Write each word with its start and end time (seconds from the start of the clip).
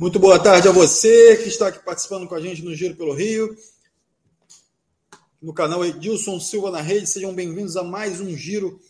Muito 0.00 0.18
boa 0.18 0.42
tarde 0.42 0.66
a 0.66 0.72
você 0.72 1.36
que 1.36 1.50
está 1.50 1.68
aqui 1.68 1.84
participando 1.84 2.26
com 2.26 2.34
a 2.34 2.40
gente 2.40 2.62
no 2.62 2.74
Giro 2.74 2.96
pelo 2.96 3.12
Rio. 3.12 3.54
No 5.42 5.52
canal 5.52 5.84
Edilson 5.84 6.40
Silva 6.40 6.70
na 6.70 6.80
Rede, 6.80 7.06
sejam 7.06 7.34
bem-vindos 7.34 7.76
a 7.76 7.82
mais 7.84 8.18
um 8.18 8.34
Giro 8.34 8.80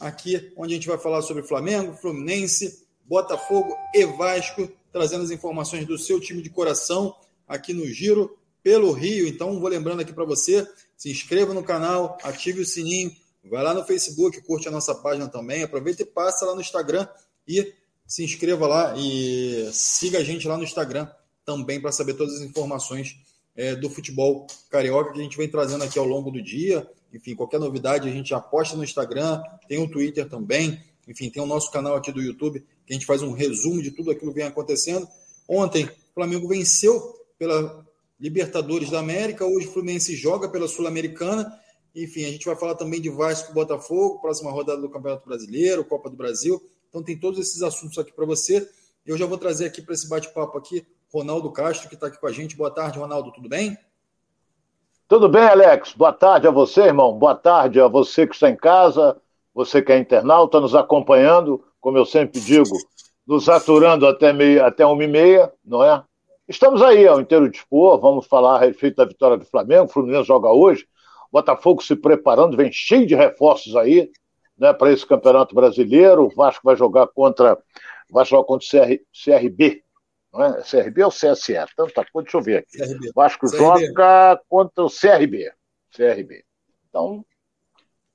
aqui, 0.00 0.52
onde 0.56 0.72
a 0.72 0.74
gente 0.74 0.88
vai 0.88 0.98
falar 0.98 1.22
sobre 1.22 1.44
Flamengo, 1.44 1.94
Fluminense, 1.94 2.84
Botafogo 3.04 3.76
e 3.94 4.04
Vasco, 4.06 4.68
trazendo 4.90 5.22
as 5.22 5.30
informações 5.30 5.86
do 5.86 5.96
seu 5.96 6.18
time 6.18 6.42
de 6.42 6.50
coração 6.50 7.14
aqui 7.46 7.72
no 7.72 7.86
Giro 7.86 8.36
pelo 8.60 8.90
Rio. 8.90 9.28
Então, 9.28 9.60
vou 9.60 9.68
lembrando 9.68 10.00
aqui 10.00 10.12
para 10.12 10.24
você, 10.24 10.68
se 10.96 11.08
inscreva 11.08 11.54
no 11.54 11.62
canal, 11.62 12.18
ative 12.24 12.62
o 12.62 12.66
sininho, 12.66 13.14
vai 13.44 13.62
lá 13.62 13.72
no 13.72 13.84
Facebook, 13.84 14.40
curte 14.40 14.66
a 14.66 14.72
nossa 14.72 14.96
página 14.96 15.28
também, 15.28 15.62
aproveita 15.62 16.02
e 16.02 16.06
passa 16.06 16.44
lá 16.44 16.56
no 16.56 16.60
Instagram 16.60 17.06
e 17.46 17.72
se 18.06 18.22
inscreva 18.24 18.66
lá 18.66 18.94
e 18.96 19.68
siga 19.72 20.18
a 20.18 20.24
gente 20.24 20.46
lá 20.46 20.56
no 20.56 20.64
Instagram 20.64 21.08
também 21.44 21.80
para 21.80 21.92
saber 21.92 22.14
todas 22.14 22.36
as 22.36 22.42
informações 22.42 23.16
é, 23.54 23.74
do 23.74 23.88
futebol 23.88 24.46
carioca 24.70 25.12
que 25.12 25.20
a 25.20 25.22
gente 25.22 25.36
vem 25.36 25.48
trazendo 25.48 25.84
aqui 25.84 25.98
ao 25.98 26.04
longo 26.04 26.30
do 26.30 26.42
dia. 26.42 26.88
Enfim, 27.12 27.34
qualquer 27.34 27.58
novidade 27.58 28.08
a 28.08 28.12
gente 28.12 28.34
aposta 28.34 28.76
no 28.76 28.84
Instagram, 28.84 29.42
tem 29.68 29.78
o 29.78 29.88
Twitter 29.88 30.28
também, 30.28 30.80
enfim, 31.08 31.30
tem 31.30 31.42
o 31.42 31.46
nosso 31.46 31.70
canal 31.70 31.94
aqui 31.94 32.12
do 32.12 32.20
YouTube 32.20 32.64
que 32.84 32.92
a 32.92 32.94
gente 32.94 33.06
faz 33.06 33.22
um 33.22 33.32
resumo 33.32 33.82
de 33.82 33.90
tudo 33.90 34.10
aquilo 34.10 34.32
que 34.32 34.38
vem 34.38 34.48
acontecendo. 34.48 35.08
Ontem, 35.48 35.84
o 35.84 36.14
Flamengo 36.14 36.46
venceu 36.48 37.14
pela 37.38 37.84
Libertadores 38.18 38.90
da 38.90 38.98
América, 38.98 39.44
hoje 39.44 39.66
o 39.66 39.72
Fluminense 39.72 40.16
joga 40.16 40.48
pela 40.48 40.66
Sul-Americana. 40.66 41.52
Enfim, 41.94 42.24
a 42.24 42.30
gente 42.30 42.46
vai 42.46 42.56
falar 42.56 42.74
também 42.74 43.00
de 43.00 43.10
Vasco 43.10 43.52
Botafogo, 43.52 44.20
próxima 44.20 44.50
rodada 44.50 44.80
do 44.80 44.88
Campeonato 44.88 45.26
Brasileiro, 45.26 45.84
Copa 45.84 46.08
do 46.08 46.16
Brasil. 46.16 46.62
Então 46.88 47.02
tem 47.02 47.18
todos 47.18 47.38
esses 47.38 47.62
assuntos 47.62 47.98
aqui 47.98 48.12
para 48.12 48.24
você. 48.24 48.68
Eu 49.04 49.16
já 49.16 49.26
vou 49.26 49.38
trazer 49.38 49.66
aqui 49.66 49.80
para 49.80 49.94
esse 49.94 50.08
bate-papo 50.08 50.56
aqui 50.58 50.86
Ronaldo 51.12 51.50
Castro, 51.52 51.88
que 51.88 51.94
está 51.94 52.08
aqui 52.08 52.18
com 52.18 52.26
a 52.26 52.32
gente. 52.32 52.56
Boa 52.56 52.70
tarde, 52.70 52.98
Ronaldo, 52.98 53.32
tudo 53.32 53.48
bem? 53.48 53.76
Tudo 55.08 55.28
bem, 55.28 55.42
Alex. 55.42 55.92
Boa 55.92 56.12
tarde 56.12 56.48
a 56.48 56.50
você, 56.50 56.82
irmão. 56.82 57.16
Boa 57.16 57.34
tarde 57.34 57.80
a 57.80 57.86
você 57.86 58.26
que 58.26 58.34
está 58.34 58.50
em 58.50 58.56
casa, 58.56 59.16
você 59.54 59.80
que 59.80 59.92
é 59.92 59.98
internauta, 59.98 60.60
nos 60.60 60.74
acompanhando, 60.74 61.64
como 61.80 61.96
eu 61.96 62.04
sempre 62.04 62.40
digo, 62.40 62.76
nos 63.26 63.48
aturando 63.48 64.06
até, 64.06 64.32
meio, 64.32 64.64
até 64.64 64.84
uma 64.84 65.04
e 65.04 65.08
meia, 65.08 65.52
não 65.64 65.82
é? 65.82 66.02
Estamos 66.48 66.82
aí 66.82 67.06
ao 67.06 67.20
inteiro 67.20 67.48
dispor, 67.48 68.00
vamos 68.00 68.26
falar 68.26 68.56
a 68.56 68.60
respeito 68.60 68.96
da 68.96 69.04
vitória 69.04 69.36
do 69.36 69.44
Flamengo, 69.44 69.84
o 69.84 69.88
Fluminense 69.88 70.28
joga 70.28 70.48
hoje, 70.48 70.86
Botafogo 71.32 71.82
se 71.82 71.96
preparando, 71.96 72.56
vem 72.56 72.70
cheio 72.72 73.06
de 73.06 73.14
reforços 73.14 73.74
aí, 73.76 74.10
né, 74.58 74.72
para 74.72 74.92
esse 74.92 75.06
Campeonato 75.06 75.54
Brasileiro. 75.54 76.24
O 76.24 76.30
Vasco 76.30 76.62
vai 76.64 76.76
jogar 76.76 77.06
contra, 77.08 77.58
vai 78.10 78.24
jogar 78.24 78.44
contra 78.44 78.66
o 78.66 78.70
CR, 78.70 79.02
CRB. 79.12 79.82
Não 80.32 80.44
é? 80.44 80.62
CRB 80.62 81.04
ou 81.04 81.10
CSE? 81.10 81.54
Tanta 81.76 81.92
tá, 81.92 82.06
coisa, 82.12 82.24
deixa 82.24 82.36
eu 82.36 82.42
ver 82.42 82.58
aqui. 82.58 82.78
CRB. 82.78 83.12
Vasco 83.14 83.46
CRB. 83.46 83.58
joga 83.58 84.40
contra 84.48 84.84
o 84.84 84.90
CRB. 84.90 85.52
CRB. 85.94 86.44
Então, 86.88 87.24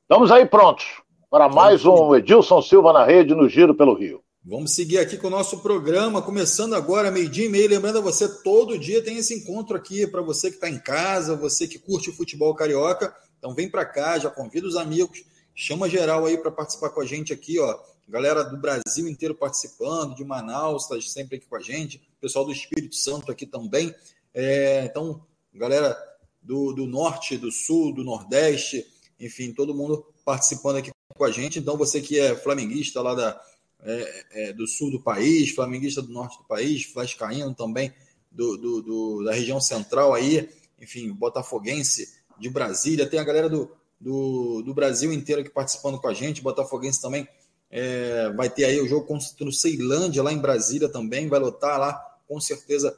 estamos 0.03 0.31
aí 0.31 0.45
prontos 0.45 1.01
para 1.29 1.47
mais 1.47 1.85
um 1.85 2.15
Edilson 2.15 2.61
Silva 2.61 2.91
na 2.91 3.05
rede 3.05 3.33
no 3.33 3.47
Giro 3.47 3.73
pelo 3.73 3.93
Rio. 3.93 4.21
Vamos 4.43 4.73
seguir 4.73 4.97
aqui 4.97 5.17
com 5.17 5.27
o 5.27 5.29
nosso 5.29 5.61
programa, 5.61 6.19
começando 6.19 6.73
agora, 6.73 7.11
meio-dia 7.11 7.45
e 7.45 7.49
meio. 7.49 7.69
Lembrando 7.69 7.99
a 7.99 8.01
você, 8.01 8.27
todo 8.41 8.77
dia 8.77 9.03
tem 9.03 9.17
esse 9.17 9.35
encontro 9.35 9.77
aqui 9.77 10.07
para 10.07 10.21
você 10.21 10.49
que 10.49 10.55
está 10.55 10.67
em 10.67 10.79
casa, 10.79 11.35
você 11.35 11.67
que 11.67 11.77
curte 11.77 12.09
o 12.09 12.13
futebol 12.13 12.55
carioca. 12.55 13.15
Então 13.37 13.53
vem 13.53 13.69
para 13.69 13.85
cá, 13.85 14.17
já 14.17 14.31
convida 14.31 14.67
os 14.67 14.75
amigos 14.75 15.23
Chama 15.53 15.89
geral 15.89 16.25
aí 16.25 16.37
para 16.37 16.51
participar 16.51 16.89
com 16.89 17.01
a 17.01 17.05
gente 17.05 17.33
aqui, 17.33 17.59
ó. 17.59 17.77
Galera 18.07 18.43
do 18.43 18.57
Brasil 18.57 19.07
inteiro 19.07 19.35
participando, 19.35 20.15
de 20.15 20.25
Manaus, 20.25 20.83
está 20.83 20.99
sempre 21.01 21.37
aqui 21.37 21.45
com 21.45 21.55
a 21.55 21.61
gente. 21.61 22.01
Pessoal 22.19 22.43
do 22.45 22.51
Espírito 22.51 22.95
Santo 22.95 23.31
aqui 23.31 23.45
também. 23.45 23.93
É, 24.33 24.85
então, 24.85 25.25
galera 25.53 25.97
do, 26.41 26.73
do 26.73 26.85
norte, 26.85 27.37
do 27.37 27.51
sul, 27.51 27.93
do 27.93 28.03
nordeste, 28.03 28.85
enfim, 29.19 29.53
todo 29.53 29.73
mundo 29.73 30.05
participando 30.25 30.77
aqui 30.77 30.91
com 31.15 31.23
a 31.23 31.31
gente. 31.31 31.59
Então, 31.59 31.77
você 31.77 32.01
que 32.01 32.19
é 32.19 32.35
flamenguista 32.35 33.01
lá 33.01 33.13
da, 33.13 33.41
é, 33.83 34.25
é, 34.31 34.53
do 34.53 34.67
sul 34.67 34.91
do 34.91 35.01
país, 35.01 35.51
flamenguista 35.51 36.01
do 36.01 36.11
norte 36.11 36.37
do 36.37 36.43
país, 36.45 36.91
vascaíno 36.93 37.53
também 37.53 37.93
do, 38.31 38.57
do, 38.57 38.81
do, 38.81 39.23
da 39.23 39.33
região 39.33 39.59
central 39.59 40.13
aí, 40.13 40.49
enfim, 40.79 41.11
botafoguense 41.11 42.13
de 42.39 42.49
Brasília, 42.49 43.07
tem 43.07 43.19
a 43.19 43.23
galera 43.23 43.49
do, 43.49 43.69
do, 44.01 44.63
do 44.63 44.73
Brasil 44.73 45.13
inteiro 45.13 45.41
aqui 45.41 45.49
participando 45.49 45.99
com 45.99 46.07
a 46.07 46.13
gente. 46.13 46.41
Botafoguense 46.41 46.99
também 46.99 47.27
é, 47.69 48.31
vai 48.35 48.49
ter 48.49 48.65
aí 48.65 48.81
o 48.81 48.87
jogo 48.87 49.05
contra 49.05 49.47
o 49.47 49.53
Ceilândia, 49.53 50.23
lá 50.23 50.33
em 50.33 50.39
Brasília 50.39 50.89
também. 50.89 51.29
Vai 51.29 51.39
lotar 51.39 51.79
lá, 51.79 51.93
com 52.27 52.41
certeza, 52.41 52.97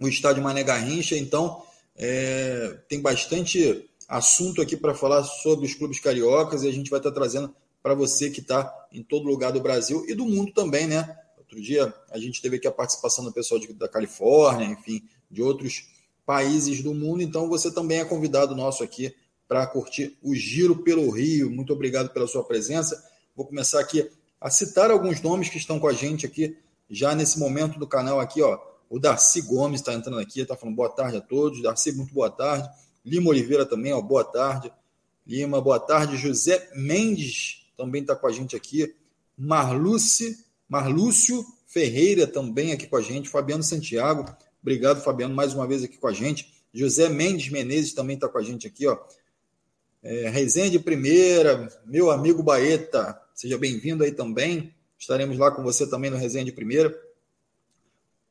o 0.00 0.08
estádio 0.08 0.42
Mané 0.42 0.64
Garrincha. 0.64 1.16
Então, 1.16 1.62
é, 1.94 2.78
tem 2.88 3.00
bastante 3.00 3.88
assunto 4.08 4.62
aqui 4.62 4.76
para 4.76 4.94
falar 4.94 5.22
sobre 5.22 5.66
os 5.66 5.74
clubes 5.74 6.00
cariocas 6.00 6.62
e 6.62 6.68
a 6.68 6.72
gente 6.72 6.90
vai 6.90 6.98
estar 6.98 7.10
tá 7.10 7.14
trazendo 7.14 7.54
para 7.82 7.94
você 7.94 8.30
que 8.30 8.40
está 8.40 8.72
em 8.90 9.02
todo 9.02 9.26
lugar 9.26 9.52
do 9.52 9.60
Brasil 9.60 10.04
e 10.08 10.14
do 10.14 10.24
mundo 10.24 10.52
também, 10.52 10.86
né? 10.86 11.16
Outro 11.36 11.60
dia 11.60 11.92
a 12.10 12.18
gente 12.18 12.40
teve 12.40 12.56
aqui 12.56 12.66
a 12.66 12.72
participação 12.72 13.22
do 13.24 13.32
pessoal 13.32 13.60
de, 13.60 13.70
da 13.74 13.88
Califórnia, 13.88 14.66
enfim, 14.66 15.06
de 15.30 15.42
outros 15.42 15.86
países 16.24 16.82
do 16.82 16.94
mundo. 16.94 17.22
Então 17.22 17.48
você 17.48 17.70
também 17.70 18.00
é 18.00 18.04
convidado 18.04 18.54
nosso 18.54 18.82
aqui 18.82 19.14
para 19.48 19.66
curtir 19.66 20.16
o 20.22 20.34
Giro 20.34 20.82
pelo 20.82 21.10
Rio. 21.10 21.50
Muito 21.50 21.72
obrigado 21.72 22.10
pela 22.10 22.26
sua 22.26 22.44
presença. 22.44 23.02
Vou 23.36 23.46
começar 23.46 23.80
aqui 23.80 24.10
a 24.40 24.50
citar 24.50 24.90
alguns 24.90 25.20
nomes 25.20 25.48
que 25.48 25.58
estão 25.58 25.78
com 25.78 25.88
a 25.88 25.92
gente 25.92 26.26
aqui 26.26 26.56
já 26.88 27.14
nesse 27.14 27.38
momento 27.38 27.78
do 27.78 27.86
canal 27.86 28.20
aqui, 28.20 28.42
ó. 28.42 28.58
O 28.88 28.98
Darcy 28.98 29.40
Gomes 29.42 29.80
está 29.80 29.94
entrando 29.94 30.18
aqui, 30.18 30.40
está 30.40 30.56
falando 30.56 30.76
boa 30.76 30.90
tarde 30.90 31.16
a 31.16 31.20
todos. 31.20 31.62
Darcy, 31.62 31.92
muito 31.92 32.12
boa 32.12 32.30
tarde. 32.30 32.68
Lima 33.04 33.30
Oliveira 33.30 33.66
também, 33.66 33.92
ó, 33.92 34.00
boa 34.00 34.24
tarde. 34.24 34.72
Lima, 35.26 35.60
boa 35.60 35.80
tarde. 35.80 36.16
José 36.16 36.70
Mendes 36.74 37.66
também 37.76 38.02
está 38.02 38.14
com 38.14 38.26
a 38.26 38.32
gente 38.32 38.54
aqui. 38.54 38.94
Marluce, 39.36 40.44
Marlúcio 40.68 41.44
Ferreira 41.66 42.26
também 42.26 42.72
aqui 42.72 42.86
com 42.86 42.96
a 42.96 43.02
gente. 43.02 43.28
Fabiano 43.28 43.62
Santiago, 43.62 44.24
obrigado, 44.62 45.02
Fabiano, 45.02 45.34
mais 45.34 45.54
uma 45.54 45.66
vez 45.66 45.82
aqui 45.82 45.96
com 45.96 46.06
a 46.06 46.12
gente. 46.12 46.52
José 46.72 47.08
Mendes 47.08 47.50
Menezes 47.50 47.94
também 47.94 48.14
está 48.14 48.28
com 48.28 48.38
a 48.38 48.42
gente 48.42 48.66
aqui, 48.66 48.86
ó. 48.86 48.98
É, 50.06 50.28
resenha 50.28 50.68
de 50.68 50.78
primeira, 50.78 51.66
meu 51.86 52.10
amigo 52.10 52.42
Baeta, 52.42 53.18
seja 53.34 53.56
bem-vindo 53.56 54.04
aí 54.04 54.12
também. 54.12 54.74
Estaremos 54.98 55.38
lá 55.38 55.50
com 55.50 55.62
você 55.62 55.88
também 55.88 56.10
no 56.10 56.18
Resenha 56.18 56.44
de 56.44 56.52
Primeira. 56.52 56.94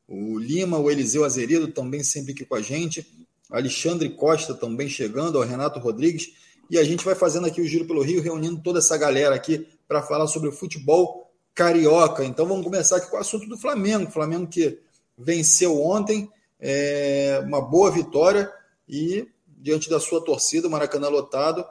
O 0.06 0.38
Lima, 0.38 0.78
o 0.78 0.88
Eliseu 0.88 1.24
Azerido 1.24 1.66
também 1.66 2.04
sempre 2.04 2.30
aqui 2.30 2.44
com 2.44 2.54
a 2.54 2.62
gente. 2.62 3.04
Alexandre 3.50 4.08
Costa 4.10 4.54
também 4.54 4.88
chegando, 4.88 5.40
o 5.40 5.42
Renato 5.42 5.80
Rodrigues. 5.80 6.34
E 6.70 6.78
a 6.78 6.84
gente 6.84 7.04
vai 7.04 7.16
fazendo 7.16 7.48
aqui 7.48 7.60
o 7.60 7.66
Giro 7.66 7.86
pelo 7.86 8.02
Rio, 8.02 8.22
reunindo 8.22 8.62
toda 8.62 8.78
essa 8.78 8.96
galera 8.96 9.34
aqui 9.34 9.66
para 9.88 10.00
falar 10.00 10.28
sobre 10.28 10.48
o 10.48 10.52
futebol 10.52 11.28
carioca. 11.52 12.24
Então 12.24 12.46
vamos 12.46 12.62
começar 12.62 12.98
aqui 12.98 13.10
com 13.10 13.16
o 13.16 13.20
assunto 13.20 13.48
do 13.48 13.58
Flamengo. 13.58 14.06
O 14.06 14.12
Flamengo 14.12 14.46
que 14.46 14.78
venceu 15.18 15.82
ontem, 15.82 16.30
é, 16.60 17.42
uma 17.44 17.60
boa 17.60 17.90
vitória 17.90 18.48
e 18.88 19.26
diante 19.64 19.88
da 19.88 19.98
sua 19.98 20.22
torcida, 20.22 20.68
o 20.68 20.70
Maracanã 20.70 21.08
lotado. 21.08 21.64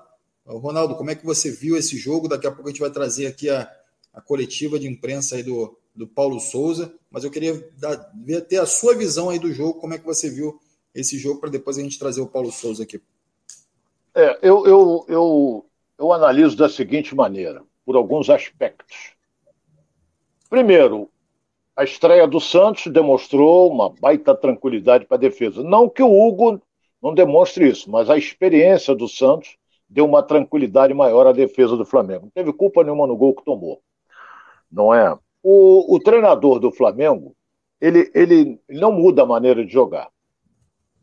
Ronaldo, 0.47 0.95
como 0.95 1.11
é 1.11 1.15
que 1.15 1.23
você 1.23 1.51
viu 1.51 1.77
esse 1.77 1.95
jogo? 1.95 2.27
Daqui 2.27 2.47
a 2.47 2.51
pouco 2.51 2.67
a 2.67 2.71
gente 2.71 2.81
vai 2.81 2.89
trazer 2.89 3.27
aqui 3.27 3.51
a, 3.51 3.71
a 4.11 4.19
coletiva 4.19 4.79
de 4.79 4.87
imprensa 4.87 5.35
aí 5.35 5.43
do, 5.43 5.77
do 5.95 6.07
Paulo 6.07 6.39
Souza, 6.39 6.91
mas 7.11 7.23
eu 7.23 7.29
queria 7.29 7.69
dar, 7.77 8.11
ver, 8.15 8.41
ter 8.41 8.57
a 8.57 8.65
sua 8.65 8.95
visão 8.95 9.29
aí 9.29 9.37
do 9.37 9.53
jogo, 9.53 9.79
como 9.79 9.93
é 9.93 9.99
que 9.99 10.05
você 10.05 10.27
viu 10.27 10.59
esse 10.93 11.19
jogo, 11.19 11.39
para 11.39 11.51
depois 11.51 11.77
a 11.77 11.81
gente 11.81 11.99
trazer 11.99 12.19
o 12.19 12.27
Paulo 12.27 12.51
Souza 12.51 12.81
aqui. 12.81 12.99
É, 14.15 14.39
eu, 14.41 14.65
eu, 14.65 15.05
eu, 15.07 15.65
eu 15.99 16.11
analiso 16.11 16.57
da 16.57 16.67
seguinte 16.67 17.13
maneira, 17.13 17.61
por 17.85 17.95
alguns 17.95 18.27
aspectos. 18.27 19.13
Primeiro, 20.49 21.11
a 21.75 21.83
estreia 21.83 22.27
do 22.27 22.39
Santos 22.39 22.91
demonstrou 22.91 23.71
uma 23.71 23.89
baita 23.89 24.33
tranquilidade 24.33 25.05
para 25.05 25.17
a 25.17 25.19
defesa. 25.19 25.63
Não 25.63 25.87
que 25.87 26.01
o 26.01 26.11
Hugo 26.11 26.59
não 27.03 27.13
demonstre 27.13 27.67
isso, 27.67 27.91
mas 27.91 28.09
a 28.09 28.17
experiência 28.17 28.95
do 28.95 29.09
Santos 29.09 29.57
deu 29.89 30.05
uma 30.05 30.23
tranquilidade 30.23 30.93
maior 30.93 31.27
à 31.27 31.33
defesa 31.33 31.75
do 31.75 31.85
Flamengo. 31.85 32.23
Não 32.23 32.31
teve 32.31 32.53
culpa 32.53 32.81
nenhuma 32.81 33.05
no 33.05 33.17
gol 33.17 33.35
que 33.35 33.43
tomou. 33.43 33.81
Não 34.71 34.93
é? 34.93 35.13
O, 35.43 35.95
o 35.95 35.99
treinador 35.99 36.59
do 36.59 36.71
Flamengo, 36.71 37.35
ele, 37.81 38.09
ele 38.15 38.57
não 38.69 38.93
muda 38.93 39.23
a 39.23 39.25
maneira 39.25 39.65
de 39.65 39.73
jogar. 39.73 40.07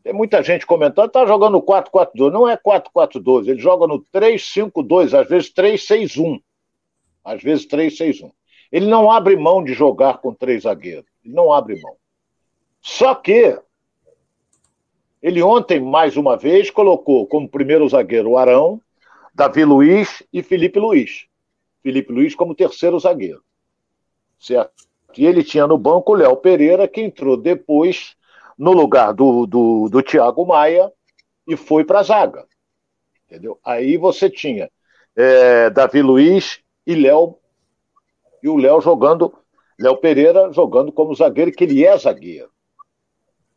Tem 0.03 0.11
muita 0.11 0.41
gente 0.41 0.65
comentando, 0.65 1.11
tá 1.11 1.23
jogando 1.23 1.61
4-4-2. 1.61 2.31
Não 2.31 2.49
é 2.49 2.57
4-4-2, 2.57 3.47
ele 3.47 3.59
joga 3.59 3.85
no 3.85 4.03
3-5-2, 4.11 5.13
às 5.13 5.29
vezes 5.29 5.53
3-6-1. 5.53 6.41
Às 7.23 7.43
vezes 7.43 7.67
3-6-1. 7.67 8.31
Ele 8.71 8.87
não 8.87 9.11
abre 9.11 9.35
mão 9.35 9.63
de 9.63 9.73
jogar 9.73 10.17
com 10.17 10.33
três 10.33 10.63
zagueiros. 10.63 11.05
Ele 11.23 11.35
não 11.35 11.53
abre 11.53 11.79
mão. 11.79 11.95
Só 12.81 13.13
que 13.13 13.61
ele 15.21 15.41
ontem, 15.41 15.79
mais 15.79 16.17
uma 16.17 16.35
vez, 16.35 16.71
colocou 16.71 17.27
como 17.27 17.47
primeiro 17.47 17.87
zagueiro 17.87 18.31
o 18.31 18.37
Arão, 18.37 18.81
Davi 19.33 19.63
Luiz 19.63 20.23
e 20.33 20.41
Felipe 20.41 20.79
Luiz. 20.79 21.27
Felipe 21.83 22.11
Luiz 22.11 22.35
como 22.35 22.55
terceiro 22.55 22.99
zagueiro. 22.99 23.43
Certo? 24.39 24.73
E 25.15 25.25
ele 25.25 25.43
tinha 25.43 25.67
no 25.67 25.77
banco 25.77 26.13
o 26.13 26.15
Léo 26.15 26.35
Pereira, 26.37 26.87
que 26.87 27.01
entrou 27.01 27.37
depois 27.37 28.15
no 28.57 28.71
lugar 28.71 29.13
do, 29.13 29.45
do, 29.45 29.89
do 29.89 30.01
Thiago 30.01 30.45
Maia 30.45 30.91
e 31.47 31.55
foi 31.55 31.83
para 31.83 31.99
a 31.99 32.03
zaga. 32.03 32.45
Entendeu? 33.25 33.59
Aí 33.63 33.97
você 33.97 34.29
tinha 34.29 34.69
é, 35.15 35.69
Davi 35.69 36.01
Luiz 36.01 36.61
e 36.85 36.95
Léo, 36.95 37.37
e 38.41 38.49
o 38.49 38.57
Léo 38.57 38.81
jogando, 38.81 39.33
Léo 39.79 39.97
Pereira 39.97 40.51
jogando 40.51 40.91
como 40.91 41.15
zagueiro, 41.15 41.51
que 41.51 41.63
ele 41.63 41.85
é 41.85 41.95
zagueiro. 41.97 42.49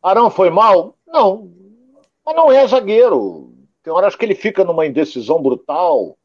Arão 0.01 0.29
foi 0.29 0.49
mal? 0.49 0.94
Não, 1.07 1.51
mas 2.25 2.35
não 2.35 2.51
é 2.51 2.67
zagueiro. 2.67 3.53
Tem 3.83 3.93
horas 3.93 4.15
que 4.15 4.25
ele 4.25 4.35
fica 4.35 4.63
numa 4.63 4.85
indecisão 4.85 5.41
brutal, 5.41 6.17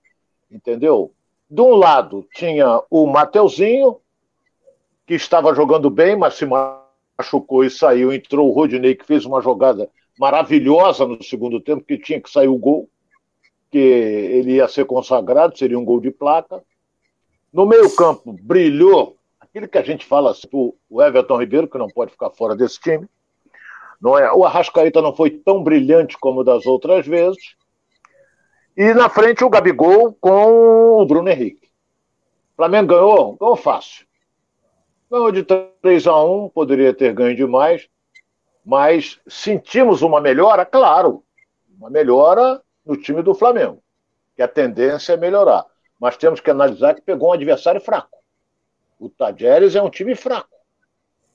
entendeu? 0.50 1.12
De 1.48 1.60
um 1.60 1.74
lado 1.74 2.26
tinha 2.34 2.82
o 2.90 3.06
Mateuzinho, 3.06 4.00
que 5.06 5.14
estava 5.14 5.54
jogando 5.54 5.90
bem, 5.90 6.16
mas 6.16 6.34
se 6.34 6.46
machucou 6.46 7.64
e 7.64 7.70
saiu. 7.70 8.12
Entrou 8.12 8.48
o 8.48 8.52
Rodinei, 8.52 8.94
que 8.94 9.04
fez 9.04 9.26
uma 9.26 9.42
jogada 9.42 9.90
maravilhosa 10.18 11.06
no 11.06 11.22
segundo 11.22 11.60
tempo, 11.60 11.84
que 11.84 11.98
tinha 11.98 12.20
que 12.20 12.30
sair 12.30 12.48
o 12.48 12.56
gol, 12.56 12.88
que 13.70 13.78
ele 13.78 14.52
ia 14.52 14.68
ser 14.68 14.84
consagrado, 14.84 15.58
seria 15.58 15.78
um 15.78 15.84
gol 15.84 16.00
de 16.00 16.10
placa. 16.10 16.62
No 17.52 17.66
meio-campo, 17.66 18.32
brilhou 18.40 19.16
aquilo 19.40 19.66
que 19.66 19.78
a 19.78 19.82
gente 19.82 20.06
fala, 20.06 20.30
assim, 20.30 20.48
o 20.52 21.02
Everton 21.02 21.38
Ribeiro, 21.38 21.68
que 21.68 21.78
não 21.78 21.88
pode 21.88 22.12
ficar 22.12 22.30
fora 22.30 22.54
desse 22.54 22.78
time. 22.78 23.06
Não 24.00 24.18
é? 24.18 24.32
O 24.32 24.44
Arrascaeta 24.44 25.02
não 25.02 25.14
foi 25.14 25.30
tão 25.30 25.62
brilhante 25.62 26.16
como 26.18 26.42
das 26.42 26.64
outras 26.66 27.06
vezes. 27.06 27.54
E 28.76 28.94
na 28.94 29.08
frente 29.10 29.44
o 29.44 29.50
Gabigol 29.50 30.16
com 30.20 31.00
o 31.00 31.06
Bruno 31.06 31.28
Henrique. 31.28 31.68
O 32.52 32.56
Flamengo 32.56 32.94
ganhou? 32.94 33.36
Ganhou 33.36 33.56
fácil. 33.56 34.06
Ganhou 35.10 35.30
de 35.32 35.42
3 35.42 36.06
a 36.06 36.24
1 36.24 36.48
poderia 36.50 36.94
ter 36.94 37.12
ganho 37.12 37.36
demais, 37.36 37.88
mas 38.64 39.20
sentimos 39.26 40.02
uma 40.02 40.20
melhora, 40.20 40.64
claro, 40.64 41.24
uma 41.76 41.90
melhora 41.90 42.62
no 42.86 42.96
time 42.96 43.22
do 43.22 43.34
Flamengo, 43.34 43.82
que 44.36 44.42
a 44.42 44.48
tendência 44.48 45.14
é 45.14 45.16
melhorar. 45.16 45.66
Mas 45.98 46.16
temos 46.16 46.40
que 46.40 46.50
analisar 46.50 46.94
que 46.94 47.02
pegou 47.02 47.30
um 47.30 47.32
adversário 47.32 47.80
fraco. 47.80 48.18
O 48.98 49.08
Tajeres 49.08 49.74
é 49.74 49.82
um 49.82 49.90
time 49.90 50.14
fraco. 50.14 50.59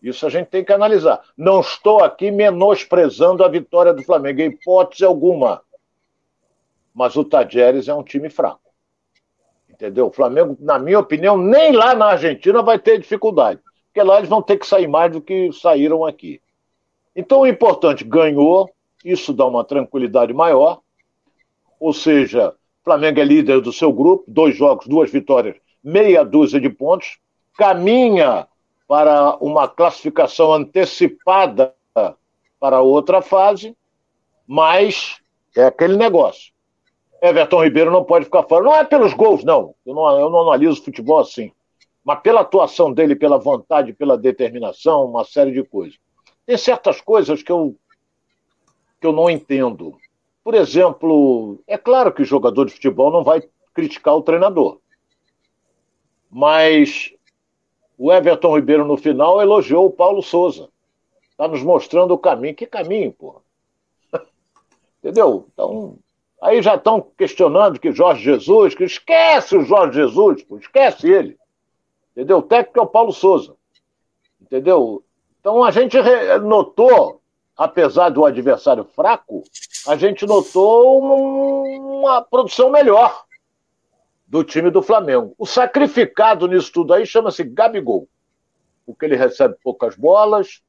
Isso 0.05 0.23
a 0.27 0.29
gente 0.29 0.49
tem 0.49 0.63
que 0.63 0.71
analisar. 0.71 1.19
Não 1.35 1.61
estou 1.61 2.03
aqui 2.03 2.29
menosprezando 2.29 3.43
a 3.43 3.47
vitória 3.47 3.91
do 3.91 4.03
Flamengo, 4.03 4.39
em 4.39 4.49
hipótese 4.49 5.03
alguma. 5.03 5.63
Mas 6.93 7.15
o 7.15 7.23
Tajeres 7.23 7.87
é 7.87 7.93
um 7.93 8.03
time 8.03 8.29
fraco. 8.29 8.61
Entendeu? 9.67 10.05
O 10.05 10.11
Flamengo, 10.11 10.55
na 10.59 10.77
minha 10.77 10.99
opinião, 10.99 11.35
nem 11.35 11.71
lá 11.71 11.95
na 11.95 12.11
Argentina 12.11 12.61
vai 12.61 12.77
ter 12.77 12.99
dificuldade. 12.99 13.59
Porque 13.87 14.03
lá 14.03 14.19
eles 14.19 14.29
vão 14.29 14.43
ter 14.43 14.57
que 14.57 14.67
sair 14.67 14.87
mais 14.87 15.11
do 15.11 15.19
que 15.19 15.51
saíram 15.51 16.05
aqui. 16.05 16.39
Então 17.15 17.39
o 17.39 17.47
importante 17.47 18.03
ganhou, 18.03 18.69
isso 19.03 19.33
dá 19.33 19.47
uma 19.47 19.63
tranquilidade 19.63 20.31
maior. 20.35 20.81
Ou 21.79 21.93
seja, 21.93 22.49
o 22.49 22.83
Flamengo 22.83 23.19
é 23.19 23.23
líder 23.23 23.59
do 23.59 23.73
seu 23.73 23.91
grupo, 23.91 24.23
dois 24.27 24.55
jogos, 24.55 24.85
duas 24.85 25.09
vitórias, 25.11 25.55
meia 25.83 26.23
dúzia 26.23 26.59
de 26.61 26.69
pontos, 26.69 27.17
caminha 27.57 28.47
para 28.87 29.35
uma 29.37 29.67
classificação 29.67 30.53
antecipada 30.53 31.73
para 32.59 32.81
outra 32.81 33.21
fase, 33.21 33.75
mas 34.47 35.19
é 35.55 35.65
aquele 35.65 35.95
negócio. 35.97 36.53
Everton 37.21 37.63
Ribeiro 37.63 37.91
não 37.91 38.03
pode 38.03 38.25
ficar 38.25 38.43
fora. 38.43 38.63
Não 38.63 38.75
é 38.75 38.83
pelos 38.83 39.13
gols, 39.13 39.43
não. 39.43 39.73
Eu 39.85 39.95
não, 39.95 40.19
eu 40.19 40.29
não 40.29 40.41
analiso 40.41 40.83
futebol 40.83 41.19
assim. 41.19 41.51
Mas 42.03 42.19
pela 42.19 42.41
atuação 42.41 42.93
dele, 42.93 43.15
pela 43.15 43.39
vontade, 43.39 43.93
pela 43.93 44.17
determinação, 44.17 45.05
uma 45.05 45.23
série 45.23 45.51
de 45.51 45.63
coisas. 45.63 45.97
Tem 46.45 46.57
certas 46.57 47.01
coisas 47.01 47.41
que 47.41 47.51
eu, 47.51 47.75
que 49.01 49.07
eu 49.07 49.11
não 49.11 49.29
entendo. 49.29 49.97
Por 50.43 50.53
exemplo, 50.53 51.59
é 51.65 51.77
claro 51.77 52.13
que 52.13 52.21
o 52.21 52.25
jogador 52.25 52.65
de 52.65 52.73
futebol 52.73 53.11
não 53.11 53.23
vai 53.23 53.41
criticar 53.73 54.15
o 54.15 54.21
treinador. 54.21 54.79
Mas 56.29 57.14
o 57.97 58.11
Everton 58.11 58.55
Ribeiro, 58.55 58.85
no 58.85 58.97
final, 58.97 59.41
elogiou 59.41 59.85
o 59.85 59.91
Paulo 59.91 60.21
Souza. 60.21 60.69
Está 61.31 61.47
nos 61.47 61.63
mostrando 61.63 62.13
o 62.13 62.17
caminho. 62.17 62.55
Que 62.55 62.65
caminho, 62.65 63.11
pô? 63.11 63.41
Entendeu? 64.99 65.47
Então, 65.53 65.97
aí 66.41 66.61
já 66.61 66.75
estão 66.75 67.05
questionando 67.17 67.79
que 67.79 67.91
Jorge 67.91 68.23
Jesus, 68.23 68.75
que 68.75 68.83
esquece 68.83 69.57
o 69.57 69.63
Jorge 69.63 69.95
Jesus, 69.99 70.43
pô, 70.43 70.57
esquece 70.57 71.09
ele. 71.09 71.37
Entendeu? 72.11 72.37
O 72.37 72.43
técnico 72.43 72.79
é 72.79 72.83
o 72.83 72.87
Paulo 72.87 73.11
Souza. 73.11 73.55
Entendeu? 74.41 75.03
Então 75.39 75.63
a 75.63 75.71
gente 75.71 75.97
notou, 76.43 77.21
apesar 77.57 78.09
do 78.09 78.25
adversário 78.25 78.83
fraco, 78.83 79.43
a 79.87 79.95
gente 79.95 80.25
notou 80.25 80.99
uma 80.99 82.21
produção 82.21 82.69
melhor 82.69 83.24
do 84.27 84.43
time 84.43 84.69
do 84.71 84.81
Flamengo. 84.81 85.33
O 85.37 85.45
sacrificado 85.45 86.47
nisso 86.47 86.71
tudo 86.71 86.93
aí 86.93 87.05
chama-se 87.05 87.43
Gabigol, 87.43 88.07
porque 88.85 89.05
ele 89.05 89.15
recebe 89.15 89.55
poucas 89.63 89.95
bolas, 89.95 90.61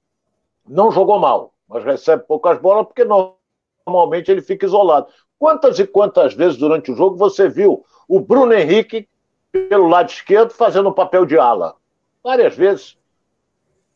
não 0.68 0.90
jogou 0.90 1.18
mal, 1.18 1.54
mas 1.68 1.84
recebe 1.84 2.24
poucas 2.24 2.60
bolas 2.60 2.86
porque 2.86 3.04
normalmente 3.04 4.30
ele 4.30 4.42
fica 4.42 4.66
isolado. 4.66 5.08
Quantas 5.38 5.78
e 5.78 5.86
quantas 5.86 6.34
vezes 6.34 6.56
durante 6.56 6.90
o 6.90 6.96
jogo 6.96 7.16
você 7.16 7.48
viu 7.48 7.84
o 8.08 8.20
Bruno 8.20 8.52
Henrique 8.52 9.08
pelo 9.50 9.88
lado 9.88 10.10
esquerdo 10.10 10.50
fazendo 10.50 10.88
o 10.88 10.94
papel 10.94 11.24
de 11.24 11.38
ala? 11.38 11.74
Várias 12.22 12.56
vezes, 12.56 12.98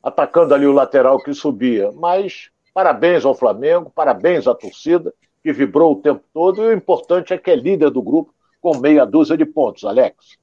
atacando 0.03 0.55
ali 0.55 0.67
o 0.67 0.73
lateral 0.73 1.19
que 1.19 1.35
subia. 1.35 1.91
Mas 1.93 2.51
parabéns 2.73 3.25
ao 3.25 3.35
Flamengo, 3.35 3.91
parabéns 3.95 4.47
à 4.47 4.55
torcida, 4.55 5.13
que 5.43 5.53
vibrou 5.53 5.93
o 5.93 6.03
tempo 6.03 6.23
todo, 6.33 6.63
e 6.63 6.67
o 6.67 6.73
importante 6.73 7.33
é 7.33 7.39
que 7.39 7.51
é 7.51 7.57
líder 7.57 7.91
do 7.91 8.03
grupo 8.03 8.35
com 8.61 8.79
meia 8.79 9.05
dúzia 9.05 9.37
de 9.37 9.45
pontos, 9.45 9.85
Alex. 9.85 10.39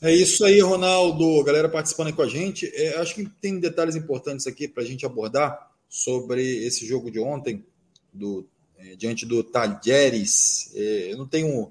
É 0.00 0.12
isso 0.12 0.44
aí, 0.44 0.60
Ronaldo. 0.60 1.44
Galera 1.44 1.68
participando 1.68 2.08
aí 2.08 2.12
com 2.12 2.22
a 2.22 2.28
gente. 2.28 2.70
É, 2.74 2.96
acho 2.98 3.14
que 3.14 3.28
tem 3.40 3.58
detalhes 3.58 3.94
importantes 3.94 4.46
aqui 4.46 4.66
para 4.66 4.82
a 4.82 4.86
gente 4.86 5.04
abordar 5.04 5.70
sobre 5.88 6.64
esse 6.64 6.86
jogo 6.86 7.10
de 7.10 7.20
ontem, 7.20 7.64
do, 8.12 8.46
é, 8.78 8.96
diante 8.96 9.26
do 9.26 9.42
Talheres. 9.42 10.72
É, 10.74 11.12
eu 11.12 11.18
não 11.18 11.26
tenho, 11.26 11.70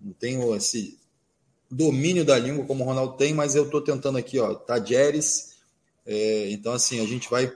não 0.00 0.12
tenho 0.12 0.54
esse 0.56 0.98
domínio 1.70 2.24
da 2.24 2.38
língua 2.38 2.64
como 2.64 2.82
o 2.82 2.86
Ronaldo 2.86 3.16
tem, 3.16 3.32
mas 3.32 3.54
eu 3.54 3.64
estou 3.64 3.80
tentando 3.80 4.18
aqui, 4.18 4.38
ó, 4.38 4.54
Talheres. 4.54 5.56
É, 6.04 6.50
então, 6.50 6.72
assim, 6.72 7.00
a 7.00 7.06
gente 7.06 7.30
vai 7.30 7.52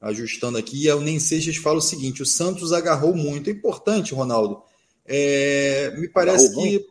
ajustando 0.00 0.58
aqui. 0.58 0.84
E 0.84 0.90
o 0.92 1.00
Nem 1.00 1.18
Seixas 1.18 1.56
fala 1.56 1.78
o 1.78 1.82
seguinte: 1.82 2.22
o 2.22 2.26
Santos 2.26 2.72
agarrou 2.72 3.14
muito. 3.14 3.50
É 3.50 3.52
importante, 3.52 4.14
Ronaldo, 4.14 4.62
é, 5.06 5.92
me 5.96 6.08
parece 6.08 6.54
que. 6.54 6.86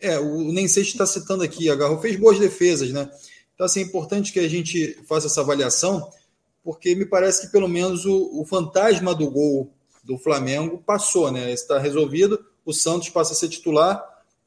É, 0.00 0.16
o 0.18 0.52
Nem 0.52 0.64
está 0.66 1.04
citando 1.04 1.42
aqui, 1.42 1.68
agarrou, 1.68 2.00
fez 2.00 2.14
boas 2.14 2.38
defesas, 2.38 2.92
né? 2.92 3.10
Então, 3.52 3.66
assim, 3.66 3.80
é 3.80 3.82
importante 3.82 4.32
que 4.32 4.38
a 4.38 4.48
gente 4.48 4.96
faça 5.08 5.26
essa 5.26 5.40
avaliação, 5.40 6.08
porque 6.62 6.94
me 6.94 7.04
parece 7.04 7.46
que 7.46 7.52
pelo 7.52 7.66
menos 7.66 8.04
o, 8.06 8.40
o 8.40 8.44
fantasma 8.44 9.12
do 9.12 9.28
gol 9.28 9.72
do 10.04 10.16
Flamengo 10.16 10.78
passou, 10.86 11.32
né? 11.32 11.50
Está 11.50 11.78
resolvido, 11.78 12.46
o 12.64 12.72
Santos 12.72 13.08
passa 13.08 13.32
a 13.32 13.36
ser 13.36 13.48
titular 13.48 14.00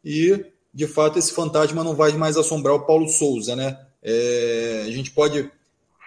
e, 0.05 0.45
de 0.73 0.87
fato, 0.87 1.19
esse 1.19 1.33
fantasma 1.33 1.83
não 1.83 1.95
vai 1.95 2.13
mais 2.13 2.37
assombrar 2.37 2.73
o 2.73 2.85
Paulo 2.85 3.09
Souza, 3.09 3.53
né? 3.53 3.77
É, 4.01 4.85
a 4.87 4.91
gente 4.91 5.11
pode 5.11 5.51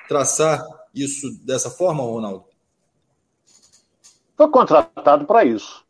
traçar 0.09 0.67
isso 0.95 1.31
dessa 1.45 1.69
forma, 1.69 2.03
Ronaldo? 2.03 2.47
Foi 4.37 4.49
contratado 4.49 5.27
para 5.27 5.45
isso 5.45 5.84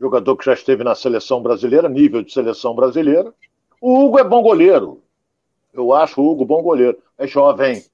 jogador 0.00 0.36
que 0.36 0.44
já 0.44 0.54
esteve 0.54 0.84
na 0.84 0.94
seleção 0.94 1.42
brasileira, 1.42 1.88
nível 1.88 2.22
de 2.22 2.32
seleção 2.32 2.74
brasileira. 2.74 3.32
O 3.80 4.04
Hugo 4.04 4.18
é 4.18 4.24
bom 4.24 4.42
goleiro. 4.42 5.02
Eu 5.72 5.92
acho 5.92 6.20
o 6.20 6.30
Hugo 6.30 6.44
bom 6.44 6.62
goleiro. 6.62 6.98
É 7.16 7.26
jovem. 7.26 7.84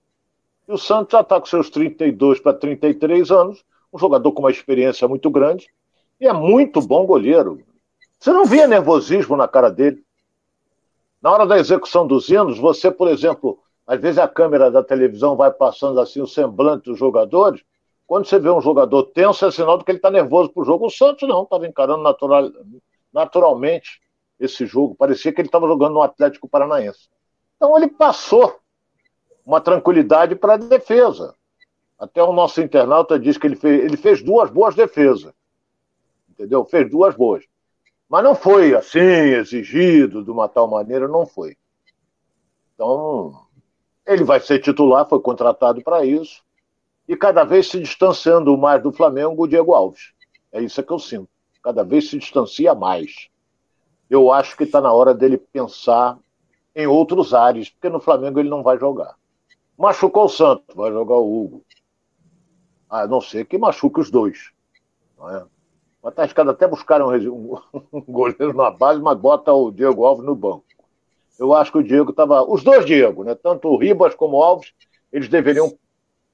E 0.68 0.72
o 0.72 0.78
Santos 0.78 1.12
já 1.12 1.20
está 1.20 1.40
com 1.40 1.46
seus 1.46 1.70
32 1.70 2.40
para 2.40 2.54
33 2.54 3.30
anos, 3.30 3.64
um 3.92 3.98
jogador 3.98 4.32
com 4.32 4.40
uma 4.40 4.50
experiência 4.50 5.06
muito 5.06 5.30
grande 5.30 5.68
e 6.20 6.26
é 6.26 6.32
muito 6.32 6.80
bom 6.80 7.04
goleiro. 7.04 7.60
Você 8.18 8.32
não 8.32 8.46
via 8.46 8.66
nervosismo 8.66 9.36
na 9.36 9.46
cara 9.46 9.70
dele. 9.70 10.02
Na 11.20 11.30
hora 11.30 11.46
da 11.46 11.58
execução 11.58 12.06
dos 12.06 12.28
hinos, 12.28 12.58
você, 12.58 12.90
por 12.90 13.08
exemplo, 13.08 13.58
às 13.86 14.00
vezes 14.00 14.18
a 14.18 14.28
câmera 14.28 14.70
da 14.70 14.82
televisão 14.82 15.36
vai 15.36 15.50
passando 15.50 16.00
assim 16.00 16.20
o 16.20 16.26
semblante 16.26 16.84
dos 16.90 16.98
jogadores, 16.98 17.62
quando 18.06 18.26
você 18.26 18.38
vê 18.38 18.50
um 18.50 18.60
jogador 18.60 19.04
tenso, 19.04 19.46
é 19.46 19.50
sinal 19.50 19.78
de 19.78 19.84
que 19.84 19.90
ele 19.90 19.98
está 19.98 20.10
nervoso 20.10 20.50
para 20.50 20.62
o 20.62 20.64
jogo. 20.64 20.86
O 20.86 20.90
Santos 20.90 21.28
não, 21.28 21.44
estava 21.44 21.66
encarando 21.66 22.02
natural, 22.02 22.50
naturalmente 23.12 24.00
esse 24.38 24.66
jogo. 24.66 24.94
Parecia 24.94 25.32
que 25.32 25.40
ele 25.40 25.48
estava 25.48 25.66
jogando 25.66 25.94
no 25.94 26.02
Atlético 26.02 26.48
Paranaense. 26.48 27.08
Então 27.56 27.76
ele 27.76 27.88
passou 27.88 28.58
uma 29.44 29.60
tranquilidade 29.60 30.36
para 30.36 30.54
a 30.54 30.58
defesa. 30.58 31.34
Até 31.98 32.22
o 32.22 32.32
nosso 32.32 32.60
internauta 32.60 33.18
diz 33.18 33.38
que 33.38 33.46
ele 33.46 33.56
fez, 33.56 33.84
ele 33.84 33.96
fez 33.96 34.22
duas 34.22 34.50
boas 34.50 34.74
defesas. 34.74 35.32
Entendeu? 36.28 36.64
Fez 36.64 36.90
duas 36.90 37.14
boas. 37.14 37.44
Mas 38.08 38.22
não 38.22 38.34
foi 38.34 38.74
assim, 38.74 38.98
exigido 38.98 40.22
de 40.22 40.30
uma 40.30 40.48
tal 40.48 40.68
maneira, 40.68 41.08
não 41.08 41.26
foi. 41.26 41.56
Então, 42.74 43.46
Ele 44.06 44.24
vai 44.24 44.40
ser 44.40 44.58
titular, 44.60 45.08
foi 45.08 45.20
contratado 45.20 45.82
para 45.82 46.04
isso, 46.04 46.43
e 47.08 47.16
cada 47.16 47.44
vez 47.44 47.68
se 47.68 47.80
distanciando 47.80 48.56
mais 48.56 48.82
do 48.82 48.92
Flamengo 48.92 49.44
o 49.44 49.46
Diego 49.46 49.74
Alves. 49.74 50.12
É 50.52 50.60
isso 50.60 50.82
que 50.82 50.92
eu 50.92 50.98
sinto. 50.98 51.28
Cada 51.62 51.82
vez 51.82 52.08
se 52.08 52.18
distancia 52.18 52.74
mais. 52.74 53.28
Eu 54.08 54.30
acho 54.32 54.56
que 54.56 54.64
está 54.64 54.80
na 54.80 54.92
hora 54.92 55.14
dele 55.14 55.36
pensar 55.38 56.18
em 56.74 56.86
outros 56.86 57.32
ares, 57.32 57.70
porque 57.70 57.88
no 57.88 58.00
Flamengo 58.00 58.38
ele 58.38 58.48
não 58.48 58.62
vai 58.62 58.78
jogar. 58.78 59.14
Machucou 59.76 60.24
o 60.24 60.28
Santos, 60.28 60.74
vai 60.74 60.90
jogar 60.92 61.16
o 61.16 61.44
Hugo. 61.44 61.64
A 62.88 63.06
não 63.06 63.20
ser 63.20 63.44
que 63.46 63.58
machuque 63.58 64.00
os 64.00 64.10
dois. 64.10 64.50
Não 65.18 65.30
é? 65.30 65.44
O 66.02 66.08
Atlético 66.08 66.42
até 66.42 66.68
buscaram 66.68 67.08
um, 67.08 67.56
um, 67.92 68.00
goleiro 68.00 68.52
na 68.54 68.70
base, 68.70 69.00
mas 69.00 69.18
bota 69.18 69.52
o 69.52 69.70
Diego 69.70 70.04
Alves 70.04 70.24
no 70.24 70.34
banco. 70.34 70.64
Eu 71.38 71.54
acho 71.54 71.72
que 71.72 71.78
o 71.78 71.82
Diego 71.82 72.10
estava. 72.10 72.42
Os 72.44 72.62
dois 72.62 72.84
Diego, 72.84 73.24
né? 73.24 73.34
Tanto 73.34 73.68
o 73.68 73.76
Ribas 73.76 74.14
como 74.14 74.36
o 74.36 74.42
Alves, 74.42 74.72
eles 75.10 75.28
deveriam 75.28 75.76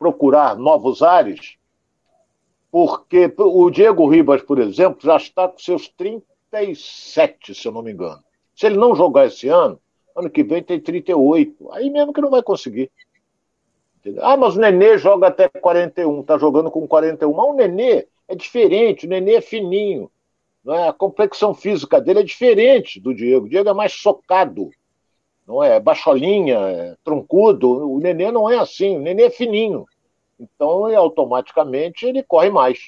procurar 0.01 0.57
novos 0.57 1.03
ares, 1.03 1.59
porque 2.73 3.33
o 3.37 3.71
Diego 3.71 4.09
Ribas, 4.09 4.43
por 4.43 4.59
exemplo, 4.59 4.99
já 5.03 5.17
está 5.17 5.47
com 5.47 5.59
seus 5.59 5.89
37, 5.89 7.55
se 7.55 7.69
eu 7.69 7.73
não 7.73 7.83
me 7.83 7.93
engano. 7.93 8.25
Se 8.57 8.67
ele 8.67 8.79
não 8.79 8.95
jogar 8.95 9.27
esse 9.27 9.49
ano, 9.49 9.79
ano 10.17 10.31
que 10.31 10.43
vem 10.43 10.63
tem 10.63 10.81
38. 10.81 11.73
Aí 11.73 11.91
mesmo 11.91 12.13
que 12.13 12.21
não 12.21 12.31
vai 12.31 12.43
conseguir. 12.43 12.91
Entendeu? 13.99 14.25
Ah, 14.25 14.37
mas 14.37 14.57
o 14.57 14.61
Nenê 14.61 14.97
joga 14.97 15.27
até 15.27 15.49
41, 15.49 16.21
está 16.21 16.39
jogando 16.39 16.71
com 16.71 16.87
41. 16.87 17.33
Mas 17.33 17.47
o 17.47 17.53
Nenê 17.53 18.07
é 18.27 18.35
diferente, 18.35 19.07
o 19.07 19.09
Nenê 19.09 19.35
é 19.35 19.41
fininho. 19.41 20.11
Não 20.65 20.75
é? 20.75 20.89
A 20.89 20.93
complexão 20.93 21.55
física 21.55 22.01
dele 22.01 22.21
é 22.21 22.23
diferente 22.25 23.01
do 23.01 23.15
Diego. 23.15 23.47
O 23.47 23.49
Diego 23.49 23.69
é 23.69 23.75
mais 23.75 23.93
socado, 23.93 24.71
não 25.47 25.63
é? 25.63 25.81
Baixolinha, 25.81 26.59
é 26.59 26.97
troncudo. 27.03 27.91
O 27.91 27.99
Nenê 27.99 28.31
não 28.31 28.49
é 28.49 28.59
assim, 28.59 28.97
o 28.97 29.01
Nenê 29.01 29.25
é 29.25 29.31
fininho. 29.31 29.87
Então, 30.41 30.89
ele, 30.89 30.97
automaticamente, 30.97 32.07
ele 32.07 32.23
corre 32.23 32.51
mais. 32.51 32.79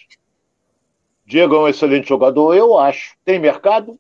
Diego 1.26 1.54
é 1.54 1.58
um 1.58 1.68
excelente 1.68 2.08
jogador, 2.08 2.54
eu 2.54 2.78
acho. 2.78 3.14
Tem 3.24 3.38
mercado? 3.38 3.98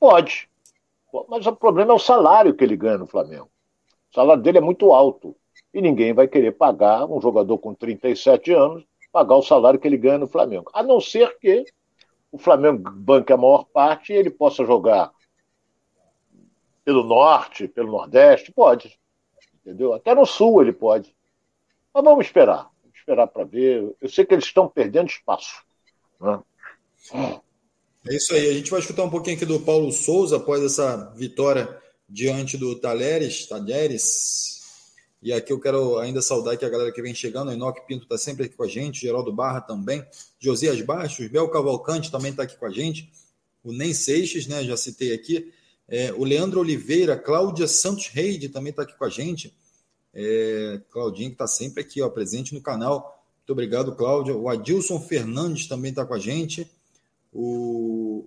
Pode. 0.00 0.48
Mas 1.28 1.46
o 1.46 1.54
problema 1.54 1.92
é 1.92 1.94
o 1.94 1.98
salário 1.98 2.54
que 2.54 2.64
ele 2.64 2.76
ganha 2.76 2.98
no 2.98 3.06
Flamengo. 3.06 3.50
O 4.10 4.14
salário 4.14 4.42
dele 4.42 4.58
é 4.58 4.60
muito 4.60 4.92
alto. 4.92 5.36
E 5.72 5.80
ninguém 5.80 6.12
vai 6.12 6.26
querer 6.26 6.52
pagar 6.52 7.04
um 7.06 7.20
jogador 7.20 7.58
com 7.58 7.74
37 7.74 8.52
anos 8.52 8.84
pagar 9.14 9.36
o 9.36 9.42
salário 9.42 9.78
que 9.78 9.86
ele 9.86 9.96
ganha 9.96 10.18
no 10.18 10.26
Flamengo. 10.26 10.68
A 10.74 10.82
não 10.82 11.00
ser 11.00 11.38
que 11.38 11.64
o 12.32 12.36
Flamengo 12.36 12.90
banque 12.90 13.32
a 13.32 13.36
maior 13.36 13.64
parte 13.64 14.12
e 14.12 14.16
ele 14.16 14.28
possa 14.28 14.64
jogar 14.64 15.12
pelo 16.84 17.04
norte, 17.04 17.68
pelo 17.68 17.92
nordeste, 17.92 18.50
pode. 18.50 18.98
Entendeu? 19.54 19.94
Até 19.94 20.16
no 20.16 20.26
sul 20.26 20.60
ele 20.60 20.72
pode. 20.72 21.14
Mas 21.94 22.04
vamos 22.04 22.26
esperar. 22.26 22.70
Vamos 22.82 22.98
esperar 22.98 23.26
para 23.28 23.44
ver. 23.44 23.94
Eu 24.00 24.08
sei 24.08 24.24
que 24.24 24.34
eles 24.34 24.46
estão 24.46 24.68
perdendo 24.68 25.08
espaço. 25.08 25.62
Né? 26.20 26.42
É 28.08 28.16
isso 28.16 28.34
aí. 28.34 28.50
A 28.50 28.52
gente 28.54 28.70
vai 28.70 28.80
escutar 28.80 29.04
um 29.04 29.10
pouquinho 29.10 29.36
aqui 29.36 29.46
do 29.46 29.60
Paulo 29.60 29.92
Souza 29.92 30.36
após 30.36 30.62
essa 30.62 31.12
vitória 31.16 31.80
diante 32.08 32.58
do 32.58 32.78
Talheres, 32.78 33.46
Talheres, 33.46 34.54
e 35.24 35.32
aqui 35.32 35.50
eu 35.50 35.58
quero 35.58 35.98
ainda 35.98 36.20
saudar 36.20 36.52
aqui 36.52 36.66
a 36.66 36.68
galera 36.68 36.92
que 36.92 37.00
vem 37.00 37.14
chegando. 37.14 37.48
O 37.48 37.52
Enoque 37.52 37.86
Pinto 37.86 38.02
está 38.02 38.18
sempre 38.18 38.44
aqui 38.44 38.54
com 38.54 38.62
a 38.62 38.68
gente, 38.68 39.00
Geraldo 39.00 39.32
Barra 39.32 39.62
também, 39.62 40.04
Josias 40.38 40.78
Baixos, 40.82 41.28
Bel 41.28 41.48
Cavalcante 41.48 42.10
também 42.10 42.30
está 42.30 42.42
aqui 42.42 42.58
com 42.58 42.66
a 42.66 42.70
gente, 42.70 43.10
o 43.62 43.72
Nem 43.72 43.94
Seixas, 43.94 44.46
né? 44.46 44.62
Já 44.62 44.76
citei 44.76 45.14
aqui. 45.14 45.50
É, 45.88 46.12
o 46.12 46.24
Leandro 46.24 46.60
Oliveira, 46.60 47.16
Cláudia 47.16 47.66
Santos 47.66 48.08
Reide 48.08 48.50
também 48.50 48.68
está 48.68 48.82
aqui 48.82 48.96
com 48.98 49.04
a 49.06 49.08
gente. 49.08 49.54
É, 50.14 50.80
Claudinho 50.90 51.30
que 51.30 51.34
está 51.34 51.46
sempre 51.46 51.82
aqui, 51.82 52.00
ó, 52.00 52.08
presente 52.08 52.54
no 52.54 52.62
canal. 52.62 53.22
Muito 53.38 53.50
obrigado, 53.50 53.94
Cláudia. 53.96 54.36
O 54.36 54.48
Adilson 54.48 55.00
Fernandes 55.00 55.66
também 55.66 55.90
está 55.90 56.06
com 56.06 56.14
a 56.14 56.18
gente. 56.18 56.70
O 57.32 58.26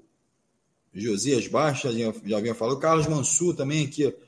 Josias 0.93 1.47
Baixos, 1.47 1.95
já, 2.25 2.39
vinha 2.39 2.53
falando. 2.53 2.77
O 2.77 2.79
Carlos 2.79 3.07
Mansur 3.07 3.55
também 3.55 3.85
aqui, 3.85 4.05
ó 4.05 4.27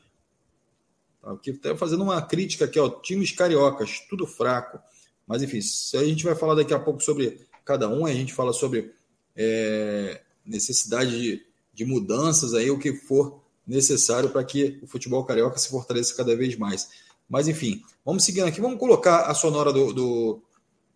Aqui 1.21 1.51
até 1.51 1.75
fazendo 1.75 2.03
uma 2.03 2.21
crítica 2.21 2.65
aqui, 2.65 2.79
ó, 2.79 2.89
times 2.89 3.31
cariocas, 3.31 3.99
tudo 4.09 4.25
fraco. 4.25 4.79
Mas 5.27 5.43
enfim, 5.43 5.59
a 5.97 6.03
gente 6.03 6.23
vai 6.23 6.33
falar 6.33 6.55
daqui 6.55 6.73
a 6.73 6.79
pouco 6.79 7.01
sobre 7.03 7.45
cada 7.65 7.89
um, 7.89 8.05
a 8.05 8.13
gente 8.13 8.33
fala 8.33 8.53
sobre 8.53 8.93
é, 9.35 10.21
necessidade 10.45 11.11
de, 11.11 11.45
de 11.73 11.85
mudanças 11.85 12.53
aí, 12.53 12.71
o 12.71 12.79
que 12.79 12.93
for 12.93 13.43
necessário 13.67 14.29
para 14.29 14.43
que 14.43 14.79
o 14.81 14.87
futebol 14.87 15.23
carioca 15.23 15.59
se 15.59 15.69
fortaleça 15.69 16.15
cada 16.15 16.35
vez 16.35 16.57
mais. 16.57 16.89
Mas 17.29 17.47
enfim, 17.47 17.81
vamos 18.03 18.25
seguindo 18.25 18.47
aqui, 18.47 18.59
vamos 18.59 18.79
colocar 18.79 19.23
a 19.23 19.33
sonora 19.33 19.71
do, 19.71 19.93
do, 19.93 20.41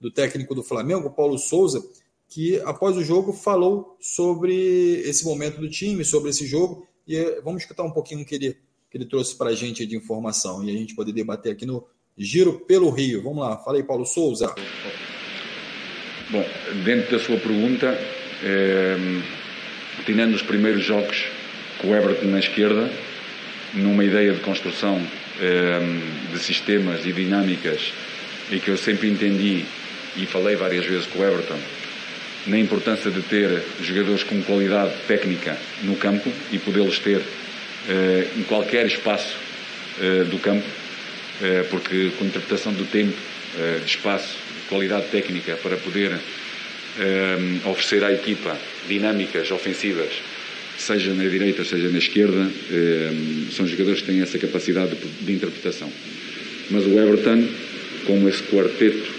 do 0.02 0.12
técnico 0.12 0.56
do 0.56 0.64
Flamengo, 0.64 1.12
Paulo 1.12 1.38
Souza, 1.38 1.84
que 2.28 2.60
após 2.62 2.98
o 2.98 3.04
jogo 3.04 3.32
falou 3.32 3.96
sobre 4.00 5.02
esse 5.02 5.24
momento 5.24 5.62
do 5.62 5.70
time, 5.70 6.04
sobre 6.04 6.32
esse 6.32 6.48
jogo, 6.48 6.88
e 7.08 7.16
é, 7.16 7.42
vamos 7.42 7.62
escutar 7.62 7.84
um 7.84 7.92
pouquinho 7.92 8.22
o 8.22 8.26
que 8.26 8.36
ele 8.36 8.58
que 8.94 8.98
ele 8.98 9.06
trouxe 9.06 9.36
para 9.36 9.50
a 9.50 9.56
gente 9.56 9.88
de 9.88 9.96
informação 9.96 10.64
e 10.64 10.70
a 10.70 10.74
gente 10.78 10.94
poder 10.94 11.12
debater 11.12 11.52
aqui 11.52 11.66
no 11.66 11.84
Giro 12.16 12.60
pelo 12.60 12.92
Rio. 12.92 13.24
Vamos 13.24 13.40
lá, 13.40 13.58
fala 13.58 13.78
aí, 13.78 13.84
Paulo 13.84 14.06
Souza. 14.06 14.54
Bom, 16.30 16.46
dentro 16.86 17.18
da 17.18 17.24
sua 17.24 17.38
pergunta, 17.38 17.88
eh, 18.44 18.96
tirando 20.06 20.36
os 20.36 20.44
primeiros 20.44 20.84
jogos 20.84 21.26
com 21.82 21.88
o 21.88 21.96
Everton 21.96 22.28
na 22.28 22.38
esquerda, 22.38 22.88
numa 23.74 24.06
ideia 24.06 24.32
de 24.32 24.42
construção 24.42 24.96
eh, 24.98 25.23
de 25.40 26.40
sistemas 26.40 27.06
e 27.06 27.12
dinâmicas 27.12 27.92
e 28.52 28.60
que 28.60 28.70
eu 28.70 28.78
sempre 28.78 29.10
entendi 29.10 29.66
e 30.16 30.26
falei 30.26 30.56
várias 30.56 30.86
vezes 30.86 31.08
com 31.08 31.20
o 31.20 31.26
Everton 31.26 31.60
na 32.46 32.60
importância 32.60 33.10
de 33.10 33.22
ter 33.22 33.64
jogadores 33.82 34.24
com 34.24 34.42
qualidade 34.44 34.92
técnica 35.08 35.58
no 35.84 35.96
campo 35.96 36.32
e 36.52 36.60
podê-los 36.60 37.00
ter 37.00 37.22
eh, 37.90 38.28
em 38.38 38.44
qualquer 38.44 38.86
espaço 38.86 39.36
eh, 40.02 40.24
do 40.24 40.38
campo, 40.40 40.66
eh, 41.42 41.66
porque 41.70 42.12
com 42.18 42.26
interpretação 42.26 42.74
do 42.74 42.86
tempo, 42.86 43.18
de 43.54 43.86
espaço, 43.86 44.36
qualidade 44.68 45.06
técnica 45.12 45.56
para 45.62 45.78
poder 45.78 46.18
oferecer 47.66 48.04
à 48.04 48.12
equipa 48.12 48.58
dinâmicas 48.88 49.52
ofensivas, 49.52 50.10
seja 50.78 51.14
na 51.14 51.24
direita, 51.24 51.64
seja 51.64 51.90
na 51.90 51.98
esquerda, 51.98 52.50
são 53.52 53.68
jogadores 53.68 54.02
que 54.02 54.08
têm 54.08 54.22
essa 54.22 54.38
capacidade 54.38 54.96
de 55.22 55.32
interpretação. 55.32 55.92
Mas 56.70 56.86
o 56.86 57.00
Everton, 57.00 57.48
como 58.06 58.28
esse 58.28 58.44
quarteto, 58.44 59.12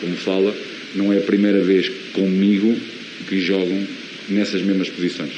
como 0.00 0.16
fala, 0.16 0.54
não 0.94 1.12
é 1.12 1.18
a 1.18 1.22
primeira 1.22 1.60
vez 1.60 1.90
comigo 2.12 2.76
que 3.28 3.40
jogam 3.40 3.86
nessas 4.28 4.62
mesmas 4.62 4.88
posições. 4.88 5.32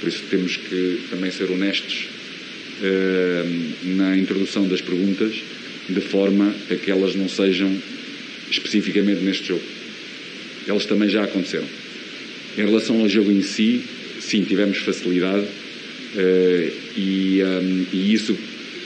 Por 0.00 0.08
isso 0.08 0.22
temos 0.30 0.56
que 0.56 1.00
também 1.10 1.30
ser 1.30 1.50
honestos 1.50 2.08
eh, 2.82 3.44
na 3.84 4.16
introdução 4.16 4.66
das 4.66 4.80
perguntas, 4.80 5.34
de 5.88 6.00
forma 6.00 6.54
a 6.70 6.74
que 6.74 6.90
elas 6.90 7.14
não 7.14 7.28
sejam 7.28 7.70
especificamente 8.50 9.22
neste 9.22 9.48
jogo. 9.48 9.62
Elas 10.66 10.86
também 10.86 11.08
já 11.08 11.24
aconteceram. 11.24 11.66
Em 12.56 12.64
relação 12.64 13.00
ao 13.00 13.08
jogo 13.08 13.30
em 13.30 13.42
si, 13.42 13.82
sim, 14.20 14.44
tivemos 14.44 14.78
facilidade 14.78 15.44
uh, 15.44 16.72
e, 16.96 17.42
um, 17.42 17.86
e, 17.92 18.12
isso, 18.12 18.36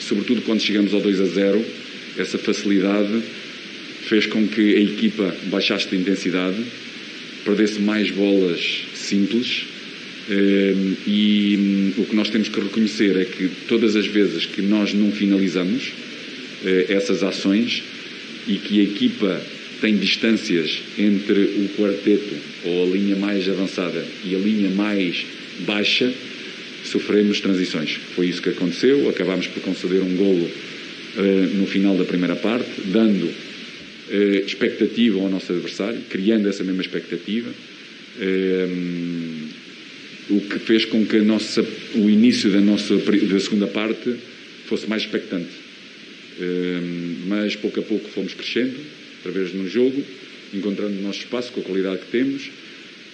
sobretudo 0.00 0.43
quando 0.43 0.61
chegamos 0.61 0.95
ao 0.95 1.00
2 1.00 1.21
a 1.21 1.26
0, 1.26 1.64
essa 2.17 2.38
facilidade 2.38 3.23
fez 4.09 4.26
com 4.26 4.47
que 4.47 4.76
a 4.76 4.81
equipa 4.81 5.35
baixasse 5.47 5.88
de 5.88 5.97
intensidade, 5.97 6.62
perdesse 7.45 7.81
mais 7.81 8.11
bolas 8.11 8.85
simples 8.95 9.67
Ehm, 10.29 10.97
e 11.07 11.57
hum, 11.59 12.03
o 12.03 12.07
que 12.07 12.17
nós 12.17 12.31
temos 12.31 12.49
que 12.49 12.59
reconhecer 12.59 13.17
é 13.21 13.25
que 13.25 13.50
todas 13.69 13.95
as 13.95 14.07
vezes 14.07 14.47
que 14.47 14.62
nós 14.62 14.95
não 14.95 15.12
finalizamos 15.12 15.93
eh, 16.64 16.87
essas 16.88 17.23
ações 17.23 17.83
e 18.49 18.55
que 18.57 18.81
a 18.81 18.85
equipa 18.85 19.41
tem 19.81 19.97
distâncias 19.97 20.81
entre 20.99 21.40
o 21.40 21.71
quarteto 21.76 22.35
ou 22.64 22.85
a 22.85 22.87
linha 22.97 23.16
mais 23.16 23.49
avançada 23.49 24.04
e 24.25 24.35
a 24.35 24.38
linha 24.38 24.71
mais 24.71 25.25
baixa, 25.61 26.12
sofremos 26.85 27.40
transições. 27.40 27.99
Foi 28.14 28.26
isso 28.26 28.43
que 28.43 28.50
aconteceu, 28.50 29.09
acabámos 29.09 29.47
por 29.47 29.62
conceder 29.62 30.02
um 30.02 30.16
golo 30.16 30.50
eh, 31.16 31.49
no 31.54 31.66
final 31.66 31.97
da 31.97 32.04
primeira 32.04 32.37
parte, 32.37 32.69
dando 32.87 33.31
eh, 34.11 34.43
expectativa 34.47 35.19
ao 35.21 35.28
nosso 35.28 35.52
adversário, 35.52 36.00
criando 36.11 36.49
essa 36.49 36.62
mesma 36.64 36.83
expectativa. 36.83 37.50
Ehm, 38.21 39.49
o 40.31 40.40
que 40.40 40.59
fez 40.59 40.85
com 40.87 41.04
que 41.04 41.19
nossa, 41.19 41.62
o 41.95 42.09
início 42.09 42.50
da 42.50 42.61
nossa 42.61 42.97
da 42.97 43.40
segunda 43.40 43.66
parte 43.66 44.14
fosse 44.66 44.88
mais 44.88 45.02
expectante. 45.02 45.50
Mas 47.26 47.54
pouco 47.54 47.78
a 47.78 47.83
pouco 47.83 48.09
fomos 48.09 48.33
crescendo, 48.33 48.75
através 49.25 49.54
no 49.54 49.66
jogo, 49.66 50.04
encontrando 50.52 50.99
o 50.99 51.02
nosso 51.02 51.21
espaço 51.21 51.50
com 51.52 51.61
a 51.61 51.64
qualidade 51.64 52.02
que 52.02 52.11
temos, 52.11 52.50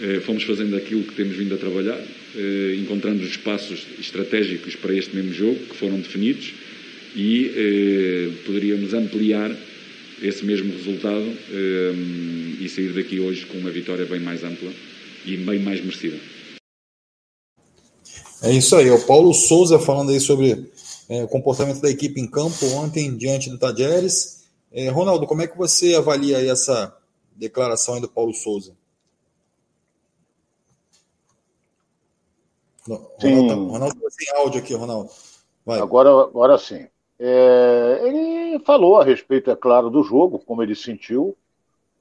eh, 0.00 0.20
fomos 0.20 0.42
fazendo 0.42 0.76
aquilo 0.76 1.04
que 1.04 1.14
temos 1.14 1.36
vindo 1.36 1.54
a 1.54 1.58
trabalhar, 1.58 2.00
eh, 2.36 2.76
encontrando 2.80 3.22
os 3.22 3.30
espaços 3.30 3.86
estratégicos 3.98 4.74
para 4.74 4.92
este 4.92 5.14
mesmo 5.14 5.32
jogo, 5.32 5.54
que 5.54 5.76
foram 5.76 6.00
definidos, 6.00 6.52
e 7.14 7.52
eh, 7.54 8.28
poderíamos 8.44 8.92
ampliar 8.92 9.54
esse 10.22 10.44
mesmo 10.44 10.70
resultado 10.72 11.32
e 12.60 12.68
sair 12.68 12.92
daqui 12.92 13.18
hoje 13.18 13.46
com 13.46 13.56
uma 13.56 13.70
vitória 13.70 14.04
bem 14.04 14.20
mais 14.20 14.44
ampla 14.44 14.70
e 15.24 15.34
bem 15.38 15.58
mais 15.60 15.80
merecida. 15.80 16.18
É 18.42 18.52
isso 18.52 18.76
aí, 18.76 18.88
é 18.88 18.92
o 18.92 19.00
Paulo 19.00 19.32
Souza 19.32 19.78
falando 19.78 20.10
aí 20.10 20.20
sobre 20.20 20.58
é, 21.08 21.24
o 21.24 21.28
comportamento 21.28 21.80
da 21.80 21.90
equipe 21.90 22.20
em 22.20 22.26
campo 22.26 22.66
ontem 22.66 23.16
diante 23.16 23.48
do 23.48 23.56
Tajeres. 23.56 24.39
É, 24.72 24.88
Ronaldo, 24.88 25.26
como 25.26 25.42
é 25.42 25.48
que 25.48 25.58
você 25.58 25.94
avalia 25.94 26.38
essa 26.50 26.96
declaração 27.34 27.94
aí 27.94 28.00
do 28.00 28.08
Paulo 28.08 28.32
Souza? 28.32 28.76
Ronaldo, 32.86 33.08
tá, 33.18 33.54
Ronaldo 33.54 34.00
tá 34.00 34.10
sem 34.10 34.36
áudio 34.36 34.60
aqui, 34.60 34.74
Ronaldo. 34.74 35.10
Vai. 35.64 35.80
Agora, 35.80 36.10
agora 36.10 36.58
sim. 36.58 36.86
É, 37.18 38.00
ele 38.04 38.58
falou 38.60 38.98
a 38.98 39.04
respeito, 39.04 39.50
é 39.50 39.56
claro, 39.56 39.90
do 39.90 40.02
jogo, 40.02 40.38
como 40.38 40.62
ele 40.62 40.74
sentiu. 40.74 41.36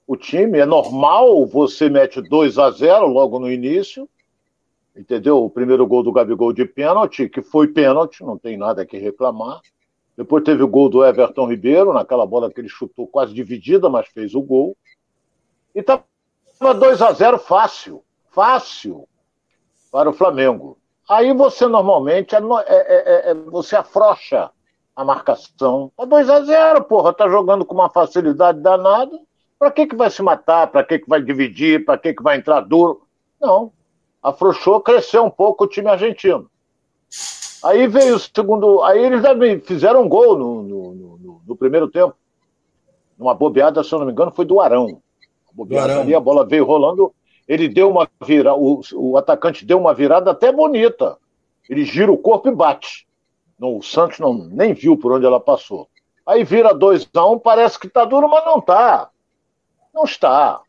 O 0.08 0.16
time 0.16 0.60
é 0.60 0.66
normal, 0.66 1.46
você 1.46 1.90
mete 1.90 2.22
2 2.22 2.58
a 2.58 2.72
0 2.72 3.08
logo 3.08 3.38
no 3.38 3.52
início, 3.52 4.10
entendeu? 4.96 5.44
O 5.44 5.50
primeiro 5.50 5.86
gol 5.86 6.02
do 6.02 6.12
Gabigol 6.12 6.54
de 6.54 6.66
pênalti, 6.66 7.30
que 7.30 7.42
foi 7.42 7.68
pênalti, 7.68 8.24
não 8.24 8.38
tem 8.38 8.58
nada 8.58 8.86
que 8.86 8.98
reclamar. 8.98 9.62
Depois 10.20 10.44
teve 10.44 10.62
o 10.62 10.68
gol 10.68 10.90
do 10.90 11.06
Everton 11.06 11.48
Ribeiro, 11.48 11.94
naquela 11.94 12.26
bola 12.26 12.52
que 12.52 12.60
ele 12.60 12.68
chutou 12.68 13.08
quase 13.08 13.34
dividida, 13.34 13.88
mas 13.90 14.06
fez 14.10 14.36
o 14.36 14.42
gol. 14.42 14.76
E 15.74 15.80
estava 15.80 16.04
2 16.78 17.02
a 17.02 17.14
0 17.14 17.40
fácil, 17.40 18.04
fácil 18.30 19.08
para 19.90 20.10
o 20.10 20.14
Flamengo. 20.14 20.78
Aí 21.08 21.34
você 21.34 21.68
normalmente 21.68 22.36
é, 22.36 22.38
é, 22.38 23.30
é, 23.30 23.32
é 23.32 23.34
você 23.34 23.78
afrocha 23.78 24.52
a 24.94 25.06
marcação. 25.06 25.90
É 25.98 26.06
2 26.06 26.30
a 26.30 26.42
0 26.42 26.84
porra, 26.84 27.14
tá 27.14 27.30
jogando 27.30 27.64
com 27.64 27.76
uma 27.76 27.90
facilidade 27.90 28.60
danada. 28.60 29.18
Para 29.58 29.72
que, 29.72 29.88
que 29.88 29.96
vai 29.96 30.10
se 30.10 30.22
matar? 30.22 30.68
Para 30.68 30.84
que, 30.84 31.00
que 31.00 31.08
vai 31.08 31.22
dividir? 31.22 31.86
Para 31.86 31.98
que, 31.98 32.14
que 32.14 32.22
vai 32.22 32.36
entrar 32.36 32.60
duro? 32.60 33.08
Não. 33.40 33.72
Afrouxou, 34.22 34.82
cresceu 34.82 35.24
um 35.24 35.32
pouco 35.32 35.64
o 35.64 35.68
time 35.68 35.88
argentino. 35.88 36.52
Aí 37.64 37.88
veio 37.88 38.16
o 38.16 38.20
segundo. 38.20 38.82
Aí 38.84 39.04
eles 39.04 39.22
fizeram 39.66 40.04
um 40.04 40.10
gol 40.10 40.38
no, 40.38 40.64
no, 40.64 40.94
no, 40.94 41.42
no 41.48 41.56
primeiro 41.56 41.88
tempo. 41.88 42.16
Uma 43.18 43.34
bobeada, 43.34 43.84
se 43.84 43.94
eu 43.94 44.00
não 44.00 44.06
me 44.06 44.12
engano, 44.12 44.32
foi 44.32 44.46
do 44.46 44.62
Arão. 44.62 45.02
A 45.50 45.54
bobeada 45.54 46.00
ali, 46.00 46.16
a 46.16 46.20
bola 46.20 46.46
veio 46.46 46.66
rolando. 46.66 47.14
Ele 47.48 47.68
deu 47.68 47.90
uma 47.90 48.08
virada. 48.26 48.58
O, 48.58 48.82
o 48.94 49.18
atacante 49.18 49.66
deu 49.66 49.78
uma 49.78 49.94
virada 49.94 50.32
até 50.32 50.52
bonita. 50.52 51.18
Ele 51.70 51.84
gira 51.84 52.12
o 52.12 52.18
corpo 52.18 52.48
e 52.48 52.56
bate. 52.56 53.08
Não, 53.60 53.78
o 53.78 53.84
Santos 53.84 54.20
não, 54.20 54.34
nem 54.34 54.74
viu 54.74 54.98
por 54.98 55.12
onde 55.12 55.26
ela 55.26 55.40
passou. 55.40 55.90
Aí 56.26 56.44
vira 56.44 56.74
2 56.74 57.10
a 57.14 57.26
1 57.26 57.34
um, 57.34 57.40
parece 57.40 57.78
que 57.78 57.88
está 57.88 58.06
duro, 58.06 58.30
mas 58.30 58.46
não 58.46 58.60
está. 58.60 59.10
Não 59.94 60.04
está. 60.04 60.62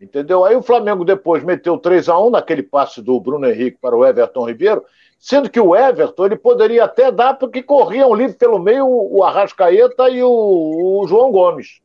Entendeu? 0.00 0.44
Aí 0.44 0.54
o 0.54 0.62
Flamengo 0.62 1.04
depois 1.04 1.42
meteu 1.42 1.78
3 1.78 2.08
a 2.08 2.18
1 2.18 2.30
naquele 2.30 2.62
passe 2.62 3.00
do 3.00 3.18
Bruno 3.18 3.48
Henrique 3.48 3.78
para 3.80 3.96
o 3.96 4.04
Everton 4.04 4.46
Ribeiro, 4.46 4.84
sendo 5.18 5.50
que 5.50 5.60
o 5.60 5.74
Everton 5.74 6.26
ele 6.26 6.36
poderia 6.36 6.84
até 6.84 7.10
dar 7.10 7.34
porque 7.34 7.62
corriam 7.62 8.14
livre 8.14 8.36
pelo 8.36 8.58
meio 8.58 8.86
o 8.86 9.24
Arrascaeta 9.24 10.08
e 10.08 10.22
o, 10.22 10.30
o 10.30 11.06
João 11.06 11.30
Gomes. 11.30 11.80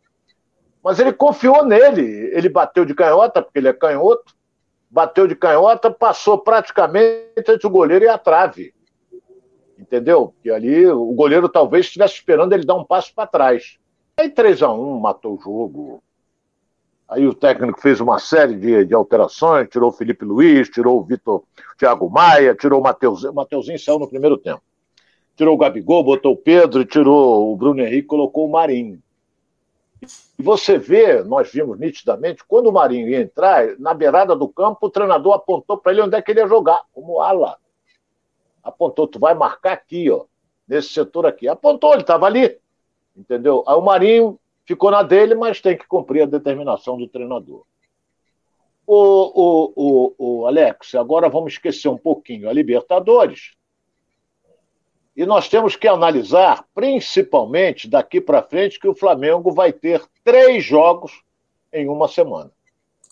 Mas 0.84 1.00
ele 1.00 1.14
confiou 1.14 1.66
nele. 1.66 2.32
Ele 2.34 2.50
bateu 2.50 2.86
de 2.86 2.94
canhota, 2.94 3.42
porque 3.42 3.60
ele 3.60 3.68
é 3.68 3.74
canhoto, 3.74 4.34
bateu 4.90 5.28
de 5.28 5.36
canhota, 5.36 5.92
passou 5.92 6.38
praticamente 6.38 7.34
entre 7.38 7.68
o 7.68 7.70
goleiro 7.70 8.06
e 8.06 8.08
a 8.08 8.18
trave 8.18 8.74
entendeu? 9.80 10.34
Que 10.44 10.52
ali 10.52 10.86
o 10.88 11.14
goleiro 11.14 11.48
talvez 11.48 11.86
estivesse 11.86 12.16
esperando 12.16 12.54
ele 12.54 12.66
dar 12.66 12.76
um 12.76 12.84
passo 12.84 13.14
para 13.16 13.28
trás. 13.28 13.80
Aí 14.18 14.30
3 14.30 14.62
a 14.62 14.72
1 14.72 15.00
matou 15.00 15.36
o 15.36 15.42
jogo. 15.42 16.04
Aí 17.10 17.25
o 17.25 17.34
técnico 17.34 17.82
fez 17.82 18.00
uma 18.00 18.20
série 18.20 18.56
de, 18.56 18.86
de 18.86 18.94
alterações, 18.94 19.67
tirou 19.69 19.89
o 19.89 19.93
Felipe 19.93 20.24
Luiz, 20.24 20.69
tirou 20.69 21.00
o 21.00 21.04
Vitor 21.04 21.43
Thiago 21.78 22.10
Maia, 22.10 22.54
tirou 22.54 22.80
o 22.80 22.84
Mateuzinho. 22.84 23.32
O 23.32 23.36
Mateuzinho 23.36 23.80
saiu 23.80 23.98
no 23.98 24.08
primeiro 24.08 24.38
tempo. 24.38 24.62
Tirou 25.36 25.56
o 25.56 25.58
Gabigol, 25.58 26.04
botou 26.04 26.34
o 26.34 26.38
Pedro, 26.38 26.86
tirou 26.86 27.52
o 27.52 27.56
Bruno 27.56 27.82
Henrique, 27.82 28.08
colocou 28.08 28.45
o 28.45 28.52
Marinho. 28.52 29.02
E 30.38 30.43
você 30.43 30.78
vê, 30.78 31.24
nós 31.24 31.52
vimos 31.52 31.80
nitidamente, 31.80 32.43
quando 32.48 32.67
o 32.67 32.72
Marinho 32.72 33.10
ia 33.10 33.22
entrar, 33.22 33.78
na 33.80 33.93
beirada 33.93 34.36
do 34.36 34.48
campo, 34.48 34.86
o 34.86 34.89
treinador 34.89 35.34
apontou 35.34 35.78
para 35.78 35.91
ele 35.91 36.02
onde 36.02 36.15
é 36.15 36.22
que 36.22 36.32
ele 36.32 36.41
ia 36.41 36.48
jogar, 36.48 36.82
como 36.93 37.22
ala 37.22 37.58
apontou, 38.63 39.08
tu 39.08 39.19
vai 39.19 39.34
marcar 39.34 39.74
aqui, 39.74 40.10
ó, 40.10 40.26
nesse 40.67 40.89
setor 40.89 41.26
aqui. 41.26 41.48
Apontou, 41.48 41.93
ele 41.93 42.02
estava 42.02 42.26
ali, 42.26 42.58
entendeu? 43.15 43.63
Aí 43.67 43.76
o 43.76 43.82
Marinho 43.82 44.39
ficou 44.69 44.91
na 44.91 45.01
dele, 45.01 45.34
mas 45.34 45.60
tem 45.60 45.75
que 45.75 45.88
cumprir 45.88 46.21
a 46.21 46.27
determinação 46.27 46.95
do 46.95 47.08
treinador. 47.08 47.63
O, 48.86 48.93
o, 48.95 49.73
o, 49.75 50.41
o 50.41 50.45
Alex, 50.45 50.93
agora 50.93 51.27
vamos 51.27 51.53
esquecer 51.53 51.89
um 51.89 51.97
pouquinho 51.97 52.47
a 52.47 52.53
Libertadores. 52.53 53.55
E 55.17 55.25
nós 55.25 55.49
temos 55.49 55.75
que 55.75 55.88
analisar, 55.88 56.63
principalmente 56.75 57.89
daqui 57.89 58.21
para 58.21 58.43
frente, 58.43 58.79
que 58.79 58.88
o 58.88 58.93
Flamengo 58.93 59.51
vai 59.51 59.73
ter 59.73 60.03
três 60.23 60.63
jogos 60.63 61.23
em 61.73 61.89
uma 61.89 62.08
semana 62.08 62.51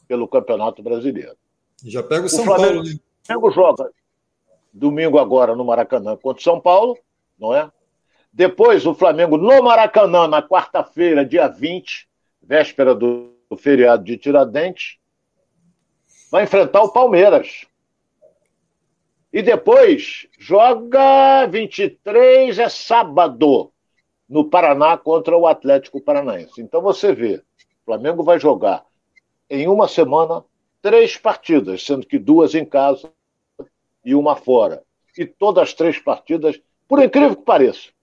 pelo 0.07 0.27
Campeonato 0.27 0.83
Brasileiro. 0.83 1.35
Já 1.83 2.03
pega 2.03 2.27
o 2.27 2.29
São 2.29 2.45
Flamengo, 2.45 2.73
Paulo, 2.75 2.83
né? 2.83 2.93
O 2.93 3.25
Flamengo 3.25 3.51
joga 3.51 3.91
domingo 4.71 5.17
agora 5.17 5.55
no 5.55 5.65
Maracanã 5.65 6.15
contra 6.17 6.39
o 6.39 6.43
São 6.43 6.61
Paulo, 6.61 6.95
não 7.37 7.51
é? 7.51 7.71
Depois 8.37 8.85
o 8.85 8.93
Flamengo 8.93 9.35
no 9.35 9.63
Maracanã 9.63 10.27
na 10.27 10.43
quarta-feira, 10.43 11.25
dia 11.25 11.47
20, 11.47 12.07
véspera 12.39 12.93
do, 12.93 13.33
do 13.49 13.57
feriado 13.57 14.03
de 14.03 14.15
Tiradentes, 14.15 14.99
vai 16.29 16.43
enfrentar 16.43 16.83
o 16.83 16.91
Palmeiras. 16.93 17.65
E 19.33 19.41
depois 19.41 20.27
joga 20.37 21.47
23, 21.47 22.59
é 22.59 22.69
sábado, 22.69 23.71
no 24.29 24.47
Paraná 24.47 24.95
contra 24.95 25.35
o 25.35 25.47
Atlético 25.47 25.99
Paranaense. 25.99 26.61
Então 26.61 26.79
você 26.79 27.13
vê, 27.13 27.37
o 27.37 27.85
Flamengo 27.85 28.21
vai 28.21 28.39
jogar 28.39 28.85
em 29.49 29.67
uma 29.67 29.87
semana 29.87 30.45
três 30.79 31.17
partidas, 31.17 31.83
sendo 31.83 32.05
que 32.05 32.19
duas 32.19 32.53
em 32.53 32.65
casa 32.65 33.11
e 34.05 34.13
uma 34.13 34.35
fora. 34.35 34.83
E 35.17 35.25
todas 35.25 35.69
as 35.69 35.73
três 35.73 35.97
partidas, 35.97 36.61
por 36.87 37.01
incrível 37.01 37.35
que 37.35 37.41
pareça, 37.41 37.96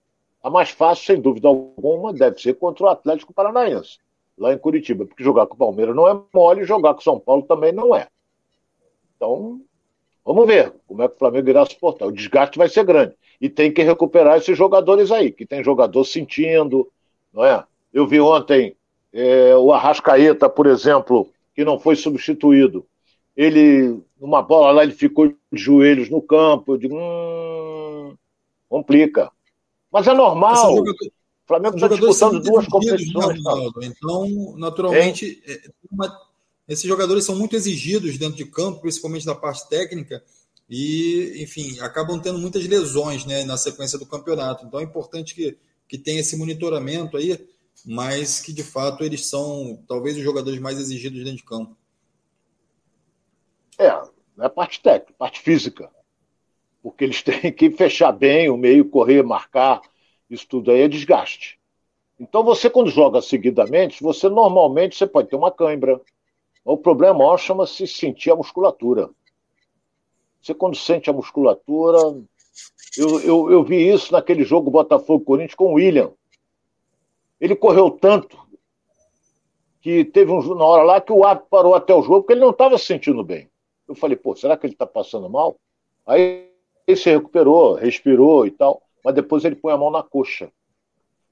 a 0.45 0.49
mais 0.49 0.69
fácil, 0.69 1.05
sem 1.05 1.19
dúvida 1.19 1.47
alguma, 1.47 2.13
deve 2.13 2.39
ser 2.39 2.53
contra 2.53 2.83
o 2.83 2.87
Atlético 2.87 3.33
Paranaense, 3.33 3.97
lá 4.37 4.53
em 4.53 4.57
Curitiba, 4.57 5.05
porque 5.05 5.23
jogar 5.23 5.47
com 5.47 5.55
o 5.55 5.57
Palmeiras 5.57 5.95
não 5.95 6.07
é 6.07 6.21
mole, 6.33 6.63
jogar 6.63 6.93
com 6.93 6.99
o 6.99 7.03
São 7.03 7.19
Paulo 7.19 7.41
também 7.43 7.71
não 7.71 7.95
é. 7.95 8.07
Então, 9.15 9.59
vamos 10.23 10.45
ver 10.45 10.71
como 10.87 11.01
é 11.01 11.07
que 11.07 11.15
o 11.15 11.17
Flamengo 11.17 11.49
irá 11.49 11.65
suportar. 11.65 12.05
O 12.05 12.11
desgaste 12.11 12.59
vai 12.59 12.69
ser 12.69 12.83
grande. 12.83 13.15
E 13.41 13.49
tem 13.49 13.73
que 13.73 13.81
recuperar 13.81 14.37
esses 14.37 14.55
jogadores 14.55 15.11
aí, 15.11 15.31
que 15.31 15.47
tem 15.47 15.63
jogador 15.63 16.03
sentindo, 16.03 16.91
não 17.33 17.43
é? 17.43 17.63
Eu 17.91 18.05
vi 18.05 18.21
ontem 18.21 18.75
é, 19.11 19.55
o 19.55 19.71
Arrascaeta, 19.71 20.47
por 20.47 20.67
exemplo, 20.67 21.27
que 21.55 21.65
não 21.65 21.79
foi 21.79 21.95
substituído 21.95 22.85
ele, 23.35 23.99
numa 24.19 24.41
bola 24.41 24.71
lá, 24.71 24.83
ele 24.83 24.93
ficou 24.93 25.27
de 25.27 25.35
joelhos 25.51 26.09
no 26.09 26.21
campo. 26.21 26.73
Eu 26.73 26.77
digo, 26.77 26.95
hum, 26.95 28.15
complica. 28.69 29.31
Mas 29.95 30.07
é 30.07 30.13
normal. 30.13 30.73
o 30.73 30.85
Flamengo 31.47 31.75
está 31.75 31.87
disputando 31.87 32.41
duas 32.41 32.67
competições. 32.67 33.41
Né, 33.41 33.69
então, 33.83 34.53
naturalmente, 34.57 35.41
é. 35.47 35.69
uma, 35.89 36.13
esses 36.67 36.83
jogadores 36.83 37.23
são 37.23 37.33
muito 37.33 37.55
exigidos 37.55 38.17
dentro 38.17 38.35
de 38.35 38.43
campo, 38.43 38.81
principalmente 38.81 39.25
da 39.25 39.33
parte 39.33 39.69
técnica, 39.69 40.21
e, 40.69 41.41
enfim, 41.41 41.79
acabam 41.79 42.19
tendo 42.19 42.37
muitas 42.37 42.67
lesões 42.67 43.23
né, 43.23 43.45
na 43.45 43.55
sequência 43.55 43.97
do 43.97 44.05
campeonato. 44.05 44.65
Então 44.65 44.81
é 44.81 44.83
importante 44.83 45.33
que, 45.33 45.57
que 45.87 45.97
tenha 45.97 46.19
esse 46.19 46.35
monitoramento 46.35 47.15
aí, 47.15 47.47
mas 47.85 48.41
que 48.41 48.51
de 48.51 48.63
fato 48.63 49.01
eles 49.01 49.27
são 49.27 49.81
talvez 49.87 50.17
os 50.17 50.23
jogadores 50.23 50.59
mais 50.59 50.77
exigidos 50.77 51.19
dentro 51.19 51.37
de 51.37 51.43
campo. 51.45 51.77
É, 53.79 53.87
é 54.43 54.49
parte 54.49 54.81
técnica, 54.81 55.13
parte 55.17 55.39
física. 55.39 55.89
Porque 56.85 57.03
eles 57.03 57.23
têm 57.23 57.41
que 57.51 57.71
fechar 57.71 58.11
bem 58.11 58.47
o 58.47 58.55
meio, 58.55 58.87
correr, 58.87 59.23
marcar, 59.23 59.81
isso 60.29 60.47
tudo 60.47 60.69
aí 60.69 60.81
é 60.81 60.87
desgaste. 60.87 61.59
Então 62.19 62.43
você, 62.43 62.69
quando 62.69 62.91
joga 62.91 63.23
seguidamente, 63.23 64.03
você 64.03 64.29
normalmente 64.29 64.95
você 64.95 65.07
pode 65.07 65.27
ter 65.27 65.35
uma 65.35 65.51
cãibra. 65.51 65.99
O 66.63 66.77
problema 66.77 67.17
maior 67.17 67.39
chama-se 67.39 67.87
sentir 67.87 68.29
a 68.29 68.35
musculatura. 68.35 69.09
Você, 70.39 70.53
quando 70.53 70.77
sente 70.77 71.09
a 71.09 71.13
musculatura. 71.13 71.97
Eu, 72.95 73.19
eu, 73.21 73.51
eu 73.51 73.63
vi 73.63 73.89
isso 73.89 74.13
naquele 74.13 74.43
jogo 74.43 74.69
Botafogo-Corinthians 74.69 75.55
com 75.55 75.71
o 75.71 75.73
William. 75.73 76.11
Ele 77.41 77.55
correu 77.55 77.89
tanto 77.89 78.37
que 79.81 80.05
teve 80.05 80.31
um, 80.31 80.39
uma 80.39 80.63
hora 80.63 80.83
lá 80.83 81.01
que 81.01 81.11
o 81.11 81.25
árbitro 81.25 81.49
parou 81.49 81.73
até 81.73 81.95
o 81.95 82.03
jogo 82.03 82.21
porque 82.21 82.33
ele 82.33 82.41
não 82.41 82.51
estava 82.51 82.77
se 82.77 82.85
sentindo 82.85 83.23
bem. 83.23 83.49
Eu 83.87 83.95
falei, 83.95 84.15
pô, 84.15 84.35
será 84.35 84.55
que 84.55 84.67
ele 84.67 84.73
está 84.73 84.85
passando 84.85 85.27
mal? 85.27 85.59
Aí 86.05 86.54
ele 86.87 86.97
se 86.97 87.09
recuperou, 87.09 87.75
respirou 87.75 88.45
e 88.45 88.51
tal, 88.51 88.81
mas 89.03 89.15
depois 89.15 89.43
ele 89.43 89.55
põe 89.55 89.73
a 89.73 89.77
mão 89.77 89.91
na 89.91 90.03
coxa. 90.03 90.51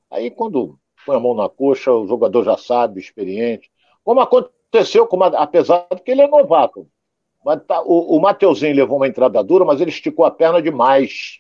Aí 0.10 0.32
quando 0.32 0.78
põe 1.06 1.16
a 1.16 1.20
mão 1.20 1.34
na 1.34 1.50
coxa, 1.50 1.92
o 1.92 2.08
jogador 2.08 2.44
já 2.44 2.58
sabe, 2.58 3.00
experiente. 3.00 3.72
Como 4.04 4.20
aconteceu, 4.20 5.08
com, 5.08 5.22
apesar 5.24 5.88
de 5.92 6.02
que 6.02 6.12
ele 6.12 6.22
é 6.22 6.28
novato. 6.28 6.88
Mas 7.44 7.64
tá, 7.66 7.82
o, 7.82 8.16
o 8.16 8.22
Mateuzinho 8.22 8.76
levou 8.76 8.98
uma 8.98 9.08
entrada 9.08 9.44
dura, 9.44 9.66
mas 9.66 9.82
ele 9.82 9.90
esticou 9.90 10.26
a 10.26 10.32
perna 10.32 10.62
demais. 10.62 11.40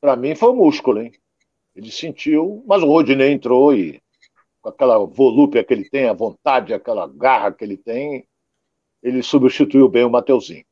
Para 0.00 0.16
mim 0.16 0.34
foi 0.34 0.50
o 0.50 0.56
músculo, 0.56 1.00
hein? 1.00 1.12
Ele 1.74 1.90
sentiu, 1.90 2.62
mas 2.66 2.82
o 2.82 2.86
Rodinei 2.86 3.32
entrou 3.32 3.74
e 3.74 4.00
com 4.60 4.68
aquela 4.68 4.98
volúpia 4.98 5.64
que 5.64 5.72
ele 5.72 5.88
tem, 5.88 6.06
a 6.06 6.12
vontade, 6.12 6.74
aquela 6.74 7.06
garra 7.06 7.52
que 7.52 7.64
ele 7.64 7.78
tem, 7.78 8.26
ele 9.02 9.22
substituiu 9.22 9.88
bem 9.88 10.04
o 10.04 10.10
Mateuzinho. 10.10 10.64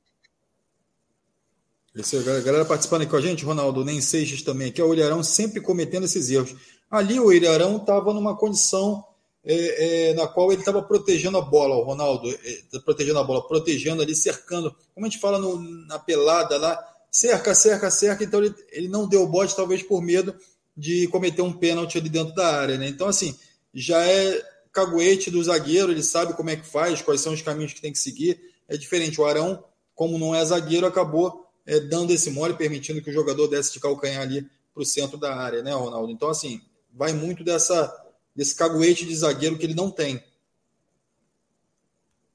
Esse, 1.98 2.16
a 2.16 2.40
galera 2.40 2.64
participando 2.64 3.02
aqui 3.02 3.10
com 3.10 3.16
a 3.16 3.20
gente, 3.20 3.44
Ronaldo, 3.44 3.84
nem 3.84 4.00
Seixas 4.00 4.40
também, 4.40 4.72
é 4.76 4.82
o 4.82 4.94
Ilharão 4.94 5.22
sempre 5.22 5.60
cometendo 5.60 6.04
esses 6.04 6.30
erros. 6.30 6.54
Ali 6.88 7.18
o 7.18 7.32
Ilharão 7.32 7.76
estava 7.76 8.14
numa 8.14 8.36
condição 8.36 9.04
é, 9.44 10.10
é, 10.10 10.14
na 10.14 10.28
qual 10.28 10.52
ele 10.52 10.60
estava 10.60 10.80
protegendo 10.80 11.38
a 11.38 11.40
bola, 11.40 11.74
o 11.74 11.82
Ronaldo, 11.82 12.30
é, 12.30 12.78
protegendo 12.84 13.18
a 13.18 13.24
bola, 13.24 13.46
protegendo 13.48 14.00
ali, 14.00 14.14
cercando, 14.14 14.74
como 14.94 15.06
a 15.06 15.08
gente 15.08 15.20
fala 15.20 15.40
no, 15.40 15.58
na 15.86 15.98
pelada 15.98 16.56
lá, 16.56 16.78
cerca, 17.10 17.52
cerca, 17.52 17.90
cerca, 17.90 18.22
então 18.22 18.44
ele, 18.44 18.54
ele 18.70 18.88
não 18.88 19.08
deu 19.08 19.26
bote, 19.26 19.56
talvez 19.56 19.82
por 19.82 20.00
medo 20.00 20.36
de 20.76 21.08
cometer 21.08 21.42
um 21.42 21.52
pênalti 21.52 21.98
ali 21.98 22.08
dentro 22.08 22.32
da 22.32 22.46
área, 22.46 22.78
né? 22.78 22.88
Então, 22.88 23.08
assim, 23.08 23.36
já 23.74 24.00
é 24.06 24.40
caguete 24.72 25.32
do 25.32 25.42
zagueiro, 25.42 25.90
ele 25.90 26.04
sabe 26.04 26.34
como 26.34 26.50
é 26.50 26.56
que 26.56 26.64
faz, 26.64 27.02
quais 27.02 27.20
são 27.20 27.32
os 27.32 27.42
caminhos 27.42 27.72
que 27.72 27.80
tem 27.80 27.92
que 27.92 27.98
seguir. 27.98 28.40
É 28.68 28.76
diferente. 28.76 29.20
O 29.20 29.24
Arão, 29.24 29.64
como 29.94 30.16
não 30.16 30.32
é 30.32 30.44
zagueiro, 30.44 30.86
acabou 30.86 31.47
é, 31.68 31.78
dando 31.80 32.12
esse 32.12 32.30
mole, 32.30 32.54
permitindo 32.54 33.02
que 33.02 33.10
o 33.10 33.12
jogador 33.12 33.46
desse 33.46 33.74
de 33.74 33.80
calcanhar 33.80 34.22
ali 34.22 34.48
para 34.72 34.82
o 34.82 34.86
centro 34.86 35.18
da 35.18 35.36
área, 35.36 35.62
né, 35.62 35.74
Ronaldo? 35.74 36.10
Então, 36.10 36.30
assim, 36.30 36.62
vai 36.90 37.12
muito 37.12 37.44
dessa, 37.44 37.94
desse 38.34 38.56
caguete 38.56 39.04
de 39.04 39.14
zagueiro 39.14 39.58
que 39.58 39.66
ele 39.66 39.74
não 39.74 39.90
tem. 39.90 40.22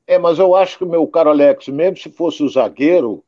É, 0.06 0.20
mas 0.20 0.38
eu 0.38 0.56
acho 0.56 0.78
que, 0.78 0.86
meu 0.86 1.08
caro 1.08 1.32
Alex, 1.32 1.68
mesmo 1.70 1.98
se 1.98 2.12
fosse 2.12 2.44
o 2.44 2.50
zagueiro, 2.50 3.24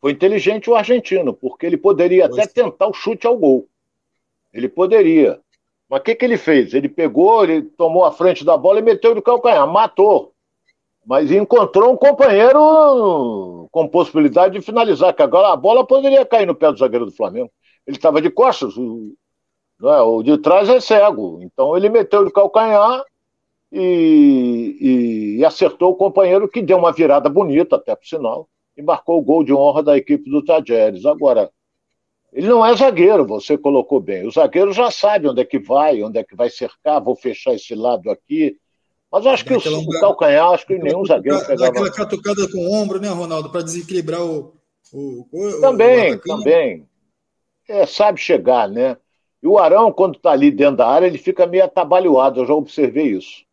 foi 0.00 0.12
inteligente 0.12 0.70
o 0.70 0.76
argentino, 0.76 1.34
porque 1.34 1.66
ele 1.66 1.76
poderia 1.76 2.28
pois. 2.28 2.44
até 2.44 2.62
tentar 2.62 2.86
o 2.86 2.94
chute 2.94 3.26
ao 3.26 3.36
gol. 3.36 3.66
Ele 4.52 4.68
poderia. 4.68 5.40
Mas 5.88 6.00
o 6.00 6.02
que, 6.04 6.14
que 6.14 6.24
ele 6.24 6.38
fez? 6.38 6.72
Ele 6.72 6.88
pegou, 6.88 7.42
ele 7.42 7.62
tomou 7.62 8.04
a 8.04 8.12
frente 8.12 8.44
da 8.44 8.56
bola 8.56 8.78
e 8.78 8.82
meteu 8.82 9.12
de 9.12 9.20
calcanhar, 9.20 9.66
matou. 9.66 10.29
Mas 11.06 11.30
encontrou 11.30 11.92
um 11.92 11.96
companheiro 11.96 13.68
com 13.72 13.88
possibilidade 13.88 14.58
de 14.58 14.64
finalizar, 14.64 15.14
que 15.14 15.22
agora 15.22 15.52
a 15.52 15.56
bola 15.56 15.86
poderia 15.86 16.24
cair 16.24 16.46
no 16.46 16.54
pé 16.54 16.70
do 16.70 16.78
zagueiro 16.78 17.06
do 17.06 17.12
Flamengo. 17.12 17.50
Ele 17.86 17.96
estava 17.96 18.20
de 18.20 18.30
costas, 18.30 18.76
o, 18.76 19.14
é, 19.82 20.00
o 20.02 20.22
de 20.22 20.36
trás 20.38 20.68
é 20.68 20.80
cego. 20.80 21.40
Então 21.42 21.76
ele 21.76 21.88
meteu 21.88 22.24
de 22.24 22.32
calcanhar 22.32 23.02
e, 23.72 24.76
e, 24.80 25.36
e, 25.38 25.44
acertou 25.44 25.92
o 25.92 25.96
companheiro 25.96 26.48
que 26.48 26.60
deu 26.62 26.76
uma 26.78 26.92
virada 26.92 27.28
bonita, 27.28 27.76
até 27.76 27.94
por 27.94 28.06
sinal, 28.06 28.48
e 28.76 28.82
marcou 28.82 29.18
o 29.18 29.22
gol 29.22 29.44
de 29.44 29.54
honra 29.54 29.82
da 29.82 29.96
equipe 29.96 30.28
do 30.28 30.44
Tajeres. 30.44 31.06
Agora, 31.06 31.50
ele 32.32 32.48
não 32.48 32.64
é 32.64 32.74
zagueiro, 32.76 33.26
você 33.26 33.56
colocou 33.56 34.00
bem. 34.00 34.26
O 34.26 34.30
zagueiro 34.30 34.72
já 34.72 34.90
sabe 34.90 35.28
onde 35.28 35.40
é 35.40 35.44
que 35.44 35.58
vai, 35.58 36.02
onde 36.02 36.18
é 36.18 36.24
que 36.24 36.36
vai 36.36 36.50
cercar, 36.50 37.02
vou 37.02 37.16
fechar 37.16 37.54
esse 37.54 37.74
lado 37.74 38.10
aqui. 38.10 38.56
Mas 39.10 39.26
acho 39.26 39.44
que 39.44 39.54
o, 39.54 39.58
o 39.58 40.00
calcanhar, 40.00 40.50
acho 40.50 40.66
que 40.66 40.78
nenhum 40.78 41.04
zagueiro 41.04 41.44
pegava. 41.44 41.70
Aquela 41.70 41.92
catucada 41.92 42.48
com 42.50 42.58
o 42.58 42.72
ombro, 42.72 43.00
né, 43.00 43.08
Ronaldo, 43.08 43.50
para 43.50 43.62
desequilibrar 43.62 44.22
o, 44.24 44.54
o, 44.92 45.26
o 45.32 45.60
Também, 45.60 46.14
o 46.14 46.20
também. 46.20 46.88
É, 47.68 47.84
sabe 47.86 48.20
chegar, 48.20 48.68
né? 48.68 48.96
E 49.42 49.48
o 49.48 49.58
Arão, 49.58 49.90
quando 49.90 50.16
está 50.16 50.30
ali 50.30 50.50
dentro 50.50 50.76
da 50.76 50.88
área, 50.88 51.06
ele 51.06 51.18
fica 51.18 51.46
meio 51.46 51.64
atabalhoado, 51.64 52.40
eu 52.40 52.46
já 52.46 52.54
observei 52.54 53.08
isso. 53.08 53.44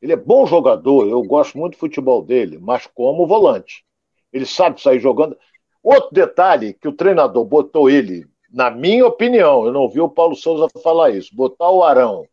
Ele 0.00 0.12
é 0.12 0.16
bom 0.16 0.46
jogador, 0.46 1.06
eu 1.08 1.22
gosto 1.22 1.58
muito 1.58 1.74
do 1.74 1.80
futebol 1.80 2.22
dele, 2.22 2.58
mas 2.58 2.86
como 2.86 3.26
volante. 3.26 3.84
Ele 4.32 4.46
sabe 4.46 4.80
sair 4.80 5.00
jogando. 5.00 5.36
Outro 5.82 6.10
detalhe 6.12 6.74
que 6.74 6.88
o 6.88 6.92
treinador 6.92 7.44
botou 7.44 7.90
ele, 7.90 8.26
na 8.50 8.70
minha 8.70 9.06
opinião, 9.06 9.66
eu 9.66 9.72
não 9.72 9.82
ouvi 9.82 10.00
o 10.00 10.08
Paulo 10.08 10.34
Souza 10.34 10.68
falar 10.82 11.10
isso, 11.10 11.34
botar 11.34 11.70
o 11.70 11.82
Arão 11.82 12.26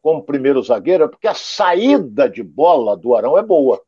como 0.00 0.22
primeiro 0.22 0.62
zagueiro 0.62 1.04
é 1.04 1.08
porque 1.08 1.28
a 1.28 1.34
saída 1.34 2.28
de 2.28 2.42
bola 2.42 2.96
do 2.96 3.14
Arão 3.14 3.36
é 3.36 3.42
boa. 3.42 3.80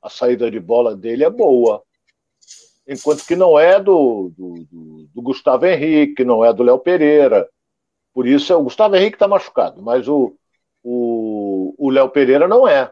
A 0.00 0.08
saída 0.08 0.50
de 0.50 0.60
bola 0.60 0.96
dele 0.96 1.24
é 1.24 1.30
boa. 1.30 1.82
Enquanto 2.86 3.26
que 3.26 3.36
não 3.36 3.58
é 3.58 3.78
do, 3.78 4.32
do, 4.36 4.64
do, 4.70 5.08
do 5.14 5.22
Gustavo 5.22 5.66
Henrique, 5.66 6.24
não 6.24 6.44
é 6.44 6.52
do 6.52 6.62
Léo 6.62 6.78
Pereira. 6.78 7.48
Por 8.14 8.26
isso, 8.26 8.52
é, 8.52 8.56
o 8.56 8.62
Gustavo 8.62 8.96
Henrique 8.96 9.16
está 9.16 9.28
machucado, 9.28 9.82
mas 9.82 10.08
o, 10.08 10.34
o, 10.82 11.74
o 11.78 11.90
Léo 11.90 12.08
Pereira 12.08 12.48
não 12.48 12.66
é. 12.66 12.90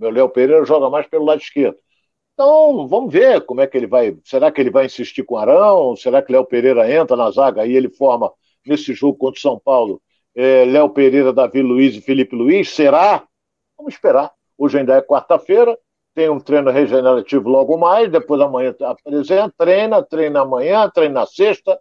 O 0.00 0.10
Léo 0.10 0.28
Pereira 0.28 0.64
joga 0.64 0.90
mais 0.90 1.06
pelo 1.06 1.24
lado 1.24 1.40
esquerdo. 1.40 1.78
Então, 2.34 2.86
vamos 2.86 3.12
ver 3.12 3.40
como 3.46 3.60
é 3.62 3.66
que 3.66 3.76
ele 3.76 3.86
vai. 3.86 4.18
Será 4.24 4.52
que 4.52 4.60
ele 4.60 4.70
vai 4.70 4.86
insistir 4.86 5.22
com 5.22 5.36
o 5.36 5.38
Arão? 5.38 5.96
Será 5.96 6.20
que 6.20 6.32
Léo 6.32 6.44
Pereira 6.44 6.92
entra 6.92 7.16
na 7.16 7.30
zaga 7.30 7.64
e 7.64 7.74
ele 7.74 7.88
forma, 7.88 8.32
nesse 8.66 8.92
jogo 8.92 9.16
contra 9.16 9.38
o 9.38 9.40
São 9.40 9.58
Paulo, 9.58 10.02
é, 10.36 10.64
Léo 10.64 10.90
Pereira, 10.90 11.32
Davi 11.32 11.62
Luiz 11.62 11.96
e 11.96 12.00
Felipe 12.00 12.36
Luiz? 12.36 12.70
Será? 12.70 13.26
Vamos 13.76 13.94
esperar. 13.94 14.30
Hoje 14.56 14.78
ainda 14.78 14.94
é 14.94 15.02
quarta-feira, 15.02 15.76
tem 16.14 16.28
um 16.28 16.38
treino 16.38 16.70
regenerativo 16.70 17.48
logo 17.48 17.76
mais, 17.76 18.10
depois 18.10 18.40
amanhã 18.40 18.74
apresenta, 18.82 19.52
treina, 19.58 20.02
treina 20.02 20.40
amanhã, 20.42 20.88
treina 20.88 21.20
na 21.20 21.26
sexta, 21.26 21.78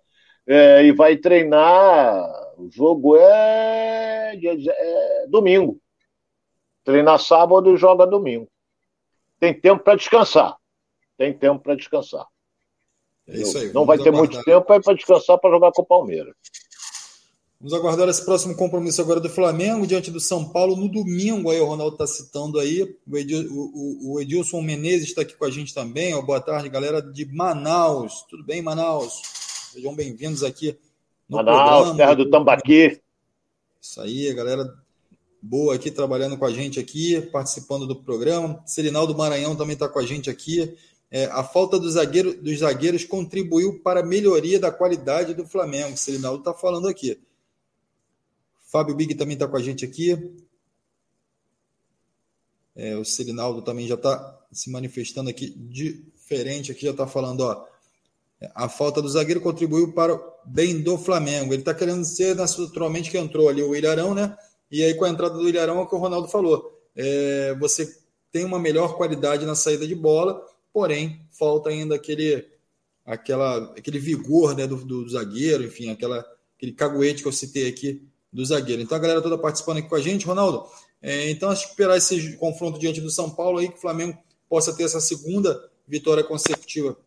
é, 0.47 0.83
e 0.83 0.91
vai 0.91 1.17
treinar. 1.17 2.23
O 2.57 2.69
jogo 2.71 3.17
é, 3.17 4.35
é 4.35 5.27
domingo. 5.27 5.77
Treina 6.83 7.17
sábado 7.17 7.73
e 7.73 7.77
joga 7.77 8.07
domingo 8.07 8.47
tem 9.39 9.53
tempo 9.53 9.83
para 9.83 9.95
descansar. 9.95 10.55
Tem 11.17 11.33
tempo 11.33 11.61
para 11.61 11.75
descansar. 11.75 12.25
É 13.27 13.33
aí. 13.33 13.73
Não 13.73 13.85
vai 13.85 13.97
ter 13.97 14.09
aguardar. 14.09 14.31
muito 14.31 14.43
tempo 14.43 14.65
para 14.65 14.95
descansar 14.95 15.39
para 15.39 15.49
jogar 15.49 15.71
com 15.71 15.81
o 15.81 15.85
Palmeiras. 15.85 16.35
Vamos 17.59 17.73
aguardar 17.73 18.09
esse 18.09 18.23
próximo 18.23 18.55
compromisso 18.55 19.01
agora 19.01 19.19
do 19.19 19.29
Flamengo 19.29 19.87
diante 19.87 20.11
do 20.11 20.19
São 20.19 20.49
Paulo 20.49 20.75
no 20.75 20.89
domingo. 20.89 21.49
Aí 21.49 21.59
o 21.59 21.65
Ronaldo 21.65 21.95
está 21.95 22.05
citando 22.05 22.59
aí. 22.59 22.97
O, 23.07 23.17
Edil, 23.17 23.47
o, 23.49 24.13
o, 24.13 24.21
Edilson 24.21 24.61
Menezes 24.61 25.07
está 25.07 25.21
aqui 25.21 25.35
com 25.35 25.45
a 25.45 25.51
gente 25.51 25.73
também. 25.73 26.13
Ó, 26.13 26.21
boa 26.21 26.41
tarde, 26.41 26.69
galera 26.69 27.01
de 27.01 27.25
Manaus. 27.25 28.25
Tudo 28.29 28.43
bem, 28.43 28.61
Manaus? 28.61 29.21
Sejam 29.71 29.95
bem-vindos 29.95 30.43
aqui 30.43 30.77
no 31.29 31.37
Manaus, 31.37 31.87
programa. 31.87 31.97
terra 31.97 32.13
do 32.13 32.29
Tambaqui. 32.29 33.01
Isso 33.81 34.01
aí, 34.01 34.33
galera 34.33 34.85
boa 35.41 35.75
aqui 35.75 35.91
trabalhando 35.91 36.37
com 36.37 36.45
a 36.45 36.51
gente 36.51 36.79
aqui, 36.79 37.21
participando 37.21 37.85
do 37.85 37.95
programa. 37.95 38.61
Serinaldo 38.65 39.15
Maranhão 39.15 39.55
também 39.55 39.75
está 39.75 39.87
com 39.87 39.99
a 39.99 40.05
gente 40.05 40.29
aqui. 40.29 40.75
É, 41.11 41.25
a 41.25 41.43
falta 41.43 41.79
do 41.79 41.89
zagueiro, 41.89 42.35
dos 42.41 42.59
zagueiros 42.59 43.05
contribuiu 43.05 43.79
para 43.81 43.99
a 43.99 44.05
melhoria 44.05 44.59
da 44.59 44.71
qualidade 44.71 45.35
do 45.35 45.45
Flamengo. 45.45 45.95
Serinaldo 45.95 46.39
está 46.39 46.53
falando 46.53 46.87
aqui. 46.87 47.19
Fábio 48.65 48.95
Big 48.95 49.15
também 49.15 49.35
está 49.35 49.47
com 49.47 49.55
a 49.55 49.61
gente 49.61 49.85
aqui. 49.85 50.35
É, 52.75 52.97
o 52.97 53.05
Serinaldo 53.05 53.61
também 53.61 53.87
já 53.87 53.95
está 53.95 54.45
se 54.51 54.69
manifestando 54.69 55.29
aqui 55.29 55.49
diferente, 55.49 56.71
aqui 56.71 56.81
já 56.81 56.91
está 56.91 57.07
falando, 57.07 57.41
ó. 57.41 57.65
A 58.53 58.67
falta 58.67 59.01
do 59.01 59.07
zagueiro 59.07 59.39
contribuiu 59.39 59.93
para 59.93 60.13
o 60.13 60.33
bem 60.45 60.81
do 60.81 60.97
Flamengo. 60.97 61.53
Ele 61.53 61.61
está 61.61 61.73
querendo 61.73 62.03
ser 62.03 62.35
naturalmente 62.35 63.09
que 63.09 63.17
entrou 63.17 63.47
ali 63.47 63.63
o 63.63 63.75
Ilharão, 63.75 64.13
né? 64.13 64.35
E 64.69 64.83
aí, 64.83 64.93
com 64.93 65.05
a 65.05 65.09
entrada 65.09 65.35
do 65.35 65.47
Ilharão, 65.47 65.79
é 65.79 65.81
o 65.81 65.87
que 65.87 65.95
o 65.95 65.99
Ronaldo 65.99 66.27
falou. 66.27 66.77
É, 66.95 67.55
você 67.55 67.97
tem 68.31 68.43
uma 68.43 68.59
melhor 68.59 68.97
qualidade 68.97 69.45
na 69.45 69.55
saída 69.55 69.87
de 69.87 69.95
bola, 69.95 70.45
porém, 70.73 71.21
falta 71.31 71.69
ainda 71.69 71.95
aquele, 71.95 72.45
aquela, 73.05 73.73
aquele 73.77 73.99
vigor 73.99 74.55
né, 74.55 74.67
do, 74.67 74.75
do 74.83 75.07
zagueiro, 75.07 75.63
enfim, 75.63 75.91
aquela, 75.91 76.25
aquele 76.57 76.73
caguete 76.73 77.21
que 77.21 77.27
eu 77.27 77.31
citei 77.31 77.69
aqui 77.69 78.05
do 78.35 78.45
zagueiro. 78.45 78.81
Então, 78.81 78.97
a 78.97 79.01
galera 79.01 79.21
toda 79.21 79.37
participando 79.37 79.77
aqui 79.77 79.87
com 79.87 79.95
a 79.95 80.01
gente, 80.01 80.25
Ronaldo. 80.25 80.65
É, 81.01 81.29
então, 81.29 81.51
esperar 81.53 81.97
esse 81.97 82.35
confronto 82.37 82.77
diante 82.77 82.99
do 82.99 83.09
São 83.09 83.29
Paulo 83.29 83.59
aí, 83.59 83.69
que 83.69 83.77
o 83.77 83.81
Flamengo 83.81 84.17
possa 84.49 84.73
ter 84.73 84.83
essa 84.83 84.99
segunda 84.99 85.69
vitória 85.87 86.23
consecutiva. 86.23 86.97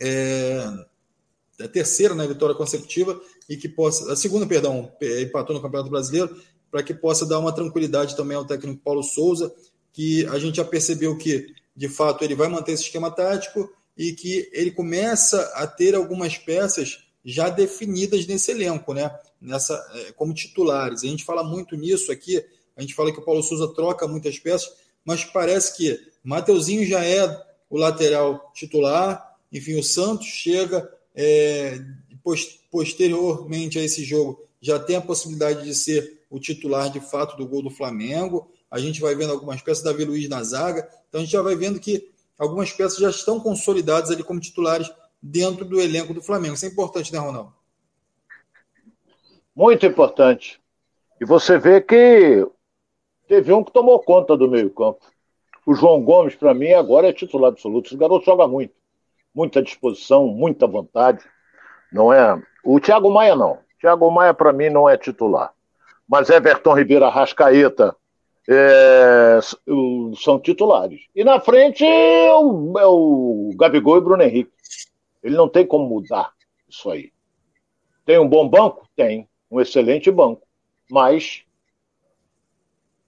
É, 0.00 0.64
a 1.60 1.66
terceira 1.68 2.14
né, 2.14 2.26
vitória 2.26 2.54
consecutiva 2.54 3.20
e 3.48 3.56
que 3.56 3.68
possa. 3.68 4.12
A 4.12 4.16
segunda, 4.16 4.46
perdão, 4.46 4.92
empatou 5.22 5.56
no 5.56 5.62
Campeonato 5.62 5.90
Brasileiro 5.90 6.40
para 6.70 6.82
que 6.82 6.94
possa 6.94 7.26
dar 7.26 7.38
uma 7.38 7.52
tranquilidade 7.52 8.16
também 8.16 8.36
ao 8.36 8.44
técnico 8.44 8.82
Paulo 8.84 9.02
Souza, 9.02 9.52
que 9.92 10.26
a 10.26 10.38
gente 10.38 10.56
já 10.56 10.64
percebeu 10.64 11.16
que, 11.16 11.54
de 11.74 11.88
fato, 11.88 12.22
ele 12.22 12.34
vai 12.34 12.48
manter 12.48 12.72
esse 12.72 12.84
esquema 12.84 13.10
tático 13.10 13.72
e 13.96 14.12
que 14.12 14.48
ele 14.52 14.70
começa 14.70 15.40
a 15.54 15.66
ter 15.66 15.94
algumas 15.94 16.36
peças 16.36 16.98
já 17.24 17.48
definidas 17.48 18.26
nesse 18.26 18.50
elenco, 18.50 18.92
né? 18.92 19.10
Nessa, 19.40 19.74
é, 19.94 20.12
como 20.12 20.34
titulares. 20.34 21.04
A 21.04 21.06
gente 21.06 21.24
fala 21.24 21.44
muito 21.44 21.76
nisso 21.76 22.10
aqui, 22.10 22.44
a 22.76 22.80
gente 22.80 22.94
fala 22.94 23.12
que 23.12 23.18
o 23.18 23.24
Paulo 23.24 23.42
Souza 23.42 23.72
troca 23.74 24.08
muitas 24.08 24.38
peças, 24.38 24.72
mas 25.04 25.24
parece 25.24 25.76
que 25.76 26.00
Mateuzinho 26.24 26.86
já 26.86 27.04
é 27.04 27.24
o 27.68 27.78
lateral 27.78 28.50
titular, 28.54 29.36
enfim, 29.52 29.78
o 29.78 29.82
Santos 29.82 30.26
chega 30.26 30.90
é, 31.14 31.78
posteriormente 32.70 33.78
a 33.78 33.82
esse 33.82 34.04
jogo 34.04 34.46
já 34.60 34.78
tem 34.78 34.96
a 34.96 35.00
possibilidade 35.00 35.64
de 35.64 35.74
ser 35.74 36.24
o 36.28 36.40
titular 36.40 36.90
de 36.90 37.00
fato 37.00 37.36
do 37.36 37.46
gol 37.46 37.62
do 37.62 37.70
Flamengo. 37.70 38.50
A 38.70 38.78
gente 38.78 39.00
vai 39.00 39.14
vendo 39.14 39.32
algumas 39.32 39.62
peças, 39.62 39.84
Davi 39.84 40.04
Luiz 40.04 40.28
na 40.28 40.42
zaga. 40.42 40.88
Então 41.08 41.20
a 41.20 41.24
gente 41.24 41.32
já 41.32 41.42
vai 41.42 41.54
vendo 41.54 41.78
que 41.78 42.10
algumas 42.38 42.72
peças 42.72 42.98
já 42.98 43.10
estão 43.10 43.38
consolidadas 43.38 44.10
ali 44.10 44.24
como 44.24 44.40
titulares 44.40 44.90
dentro 45.22 45.64
do 45.64 45.80
elenco 45.80 46.12
do 46.12 46.22
Flamengo. 46.22 46.54
Isso 46.54 46.66
é 46.66 46.68
importante, 46.68 47.12
né, 47.12 47.18
Ronaldo? 47.18 47.54
Muito 49.56 49.86
importante. 49.86 50.60
E 51.18 51.24
você 51.24 51.58
vê 51.58 51.80
que 51.80 52.46
teve 53.26 53.54
um 53.54 53.64
que 53.64 53.72
tomou 53.72 53.98
conta 54.00 54.36
do 54.36 54.50
meio-campo. 54.50 55.00
O 55.64 55.74
João 55.74 56.02
Gomes, 56.02 56.34
para 56.34 56.52
mim, 56.52 56.72
agora 56.72 57.08
é 57.08 57.12
titular 57.12 57.50
absoluto. 57.50 57.86
Esse 57.86 57.96
garoto 57.96 58.26
joga 58.26 58.46
muito. 58.46 58.74
Muita 59.34 59.62
disposição, 59.62 60.26
muita 60.26 60.66
vontade. 60.66 61.24
Não 61.90 62.12
é. 62.12 62.38
O 62.62 62.78
Thiago 62.78 63.10
Maia, 63.10 63.34
não. 63.34 63.52
O 63.52 63.80
Thiago 63.80 64.10
Maia, 64.10 64.34
para 64.34 64.52
mim, 64.52 64.68
não 64.68 64.86
é 64.86 64.96
titular. 64.98 65.54
Mas 66.06 66.28
Everton 66.28 66.74
Ribeiro 66.74 67.08
Rascaeta 67.08 67.96
é, 68.48 69.40
são 70.22 70.38
titulares. 70.38 71.00
E 71.14 71.24
na 71.24 71.40
frente 71.40 71.82
é 71.84 72.32
o, 72.34 72.78
é 72.78 72.86
o 72.86 73.50
Gabigol 73.56 73.96
e 73.96 74.00
Bruno 74.02 74.22
Henrique. 74.22 74.52
Ele 75.22 75.34
não 75.34 75.48
tem 75.48 75.66
como 75.66 75.88
mudar 75.88 76.30
isso 76.68 76.90
aí. 76.90 77.10
Tem 78.04 78.18
um 78.18 78.28
bom 78.28 78.46
banco? 78.46 78.86
Tem. 78.94 79.26
Um 79.50 79.60
excelente 79.60 80.10
banco. 80.10 80.42
Mas 80.90 81.42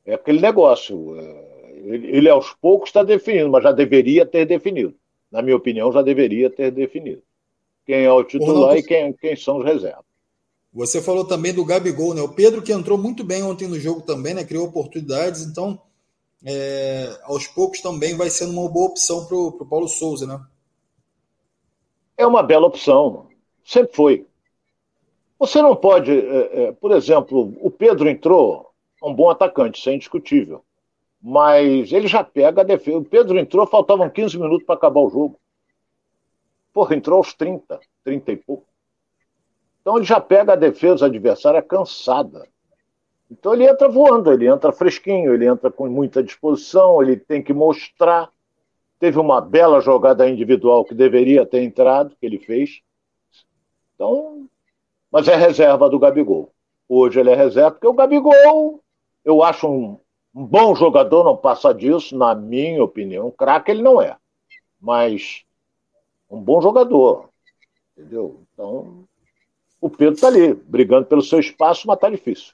é 0.04 0.14
aquele 0.14 0.40
negócio. 0.40 1.18
É, 1.18 1.70
ele, 1.84 2.16
ele 2.16 2.28
aos 2.28 2.52
poucos 2.54 2.88
está 2.88 3.02
definindo, 3.02 3.50
mas 3.50 3.62
já 3.62 3.72
deveria 3.72 4.26
ter 4.26 4.46
definido. 4.46 4.94
Na 5.30 5.42
minha 5.42 5.56
opinião, 5.56 5.92
já 5.92 6.02
deveria 6.02 6.48
ter 6.48 6.70
definido. 6.70 7.22
Quem 7.84 8.04
é 8.04 8.12
o 8.12 8.24
titular 8.24 8.76
e 8.76 8.82
quem, 8.82 9.12
quem 9.12 9.36
são 9.36 9.58
os 9.58 9.64
reservas. 9.64 10.04
Você 10.72 11.00
falou 11.00 11.24
também 11.24 11.52
do 11.52 11.64
Gabigol, 11.64 12.14
né? 12.14 12.20
O 12.20 12.28
Pedro 12.28 12.62
que 12.62 12.72
entrou 12.72 12.98
muito 12.98 13.24
bem 13.24 13.42
ontem 13.42 13.66
no 13.66 13.80
jogo 13.80 14.02
também, 14.02 14.34
né? 14.34 14.44
Criou 14.44 14.66
oportunidades, 14.66 15.42
então 15.42 15.80
é, 16.44 17.18
aos 17.24 17.46
poucos 17.46 17.80
também 17.80 18.16
vai 18.16 18.30
sendo 18.30 18.52
uma 18.52 18.68
boa 18.68 18.90
opção 18.90 19.26
para 19.26 19.36
o 19.36 19.66
Paulo 19.66 19.88
Souza, 19.88 20.26
né? 20.26 20.40
É 22.16 22.26
uma 22.26 22.42
bela 22.42 22.66
opção, 22.66 23.28
sempre 23.64 23.94
foi. 23.94 24.26
Você 25.38 25.62
não 25.62 25.76
pode, 25.76 26.10
é, 26.10 26.64
é, 26.64 26.72
por 26.72 26.90
exemplo, 26.90 27.54
o 27.60 27.70
Pedro 27.70 28.08
entrou, 28.08 28.72
um 29.02 29.14
bom 29.14 29.30
atacante, 29.30 29.78
isso 29.78 29.88
é 29.88 29.94
indiscutível. 29.94 30.64
Mas 31.22 31.92
ele 31.92 32.08
já 32.08 32.24
pega 32.24 32.62
a 32.62 32.64
defesa. 32.64 32.98
O 32.98 33.04
Pedro 33.04 33.38
entrou, 33.38 33.66
faltavam 33.66 34.10
15 34.10 34.38
minutos 34.38 34.64
para 34.64 34.74
acabar 34.74 35.00
o 35.00 35.10
jogo. 35.10 35.38
Porra, 36.72 36.94
entrou 36.96 37.18
aos 37.18 37.34
30, 37.34 37.78
30 38.04 38.32
e 38.32 38.36
pouco. 38.36 38.66
Então 39.80 39.96
ele 39.96 40.04
já 40.04 40.20
pega 40.20 40.52
a 40.52 40.56
defesa 40.56 41.06
adversária 41.06 41.62
cansada. 41.62 42.46
Então 43.30 43.52
ele 43.52 43.68
entra 43.68 43.88
voando, 43.88 44.32
ele 44.32 44.48
entra 44.48 44.72
fresquinho, 44.72 45.34
ele 45.34 45.46
entra 45.46 45.70
com 45.70 45.88
muita 45.88 46.22
disposição, 46.22 47.02
ele 47.02 47.16
tem 47.16 47.42
que 47.42 47.52
mostrar. 47.52 48.30
Teve 48.98 49.18
uma 49.18 49.40
bela 49.40 49.80
jogada 49.80 50.28
individual 50.28 50.84
que 50.84 50.94
deveria 50.94 51.46
ter 51.46 51.62
entrado, 51.62 52.16
que 52.18 52.26
ele 52.26 52.38
fez. 52.38 52.80
Então, 53.94 54.48
mas 55.10 55.28
é 55.28 55.36
reserva 55.36 55.88
do 55.88 55.98
Gabigol. 55.98 56.52
Hoje 56.88 57.20
ele 57.20 57.30
é 57.30 57.34
reserva, 57.34 57.72
porque 57.72 57.86
o 57.86 57.92
Gabigol, 57.92 58.80
eu 59.24 59.42
acho 59.42 59.68
um, 59.68 59.98
um 60.34 60.44
bom 60.44 60.74
jogador, 60.74 61.24
não 61.24 61.36
passa 61.36 61.72
disso, 61.72 62.16
na 62.16 62.34
minha 62.34 62.82
opinião. 62.82 63.30
Craque 63.30 63.70
ele 63.70 63.82
não 63.82 64.00
é. 64.00 64.16
Mas 64.80 65.44
um 66.30 66.40
bom 66.40 66.60
jogador. 66.60 67.28
Entendeu? 67.96 68.40
Então, 68.52 69.04
o 69.80 69.90
Pedro 69.90 70.14
está 70.14 70.28
ali, 70.28 70.54
brigando 70.54 71.06
pelo 71.06 71.22
seu 71.22 71.40
espaço, 71.40 71.86
mas 71.86 71.96
está 71.96 72.08
difícil. 72.08 72.52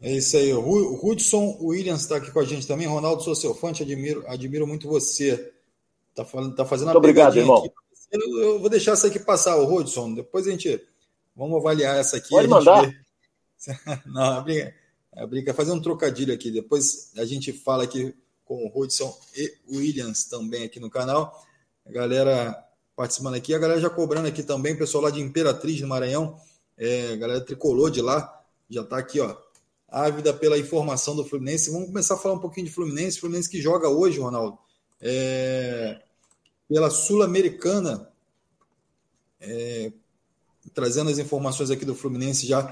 É 0.00 0.12
isso 0.12 0.36
aí. 0.36 0.52
O 0.52 1.00
Hudson 1.02 1.56
Williams 1.62 2.02
está 2.02 2.16
aqui 2.16 2.30
com 2.30 2.40
a 2.40 2.44
gente 2.44 2.66
também. 2.66 2.86
Ronaldo, 2.86 3.22
sou 3.22 3.34
seu 3.34 3.54
fã, 3.54 3.72
te 3.72 3.82
admiro, 3.82 4.22
admiro 4.26 4.66
muito 4.66 4.88
você. 4.88 5.52
Está 6.10 6.24
tá 6.52 6.64
fazendo 6.64 6.90
a 6.90 6.96
obrigado, 6.96 7.36
irmão. 7.36 7.58
Aqui. 7.58 7.70
Eu, 8.14 8.38
eu, 8.38 8.58
vou 8.60 8.70
deixar 8.70 8.92
essa 8.92 9.08
aqui 9.08 9.18
passar, 9.18 9.56
o 9.56 9.74
Hudson. 9.74 10.14
Depois 10.14 10.46
a 10.46 10.50
gente 10.52 10.80
vamos 11.34 11.58
avaliar 11.58 11.96
essa 11.96 12.16
aqui. 12.18 12.28
Pode 12.28 12.46
mandar. 12.46 12.82
Vê... 12.86 12.96
Não, 14.06 14.22
a 14.22 14.40
briga, 14.40 14.74
a 15.16 15.26
briga, 15.26 15.52
fazer 15.52 15.72
um 15.72 15.82
trocadilho 15.82 16.32
aqui. 16.32 16.52
Depois 16.52 17.10
a 17.16 17.24
gente 17.24 17.52
fala 17.52 17.82
aqui 17.82 18.14
com 18.44 18.66
o 18.66 18.72
Hudson 18.72 19.12
e 19.36 19.52
o 19.66 19.78
Williams 19.78 20.26
também 20.26 20.62
aqui 20.62 20.78
no 20.78 20.88
canal. 20.88 21.44
A 21.84 21.90
galera 21.90 22.56
participando 22.94 23.34
aqui. 23.34 23.52
A 23.52 23.58
galera 23.58 23.80
já 23.80 23.90
cobrando 23.90 24.28
aqui 24.28 24.44
também, 24.44 24.76
pessoal 24.76 25.02
lá 25.02 25.10
de 25.10 25.20
Imperatriz, 25.20 25.80
no 25.80 25.88
Maranhão. 25.88 26.38
É, 26.78 27.14
a 27.14 27.16
galera 27.16 27.40
tricolor 27.40 27.90
de 27.90 28.00
lá 28.00 28.44
já 28.70 28.82
está 28.82 28.96
aqui, 28.96 29.18
ó. 29.18 29.36
Ávida 29.88 30.32
pela 30.32 30.56
informação 30.56 31.16
do 31.16 31.24
Fluminense. 31.24 31.70
Vamos 31.70 31.88
começar 31.88 32.14
a 32.14 32.18
falar 32.18 32.36
um 32.36 32.40
pouquinho 32.40 32.66
de 32.66 32.72
Fluminense. 32.72 33.18
Fluminense 33.18 33.50
que 33.50 33.60
joga 33.60 33.88
hoje, 33.88 34.20
Ronaldo, 34.20 34.56
é, 35.00 36.00
pela 36.74 36.90
Sul-Americana. 36.90 38.10
É, 39.40 39.92
trazendo 40.74 41.08
as 41.08 41.18
informações 41.18 41.70
aqui 41.70 41.84
do 41.84 41.94
Fluminense 41.94 42.48
já 42.48 42.64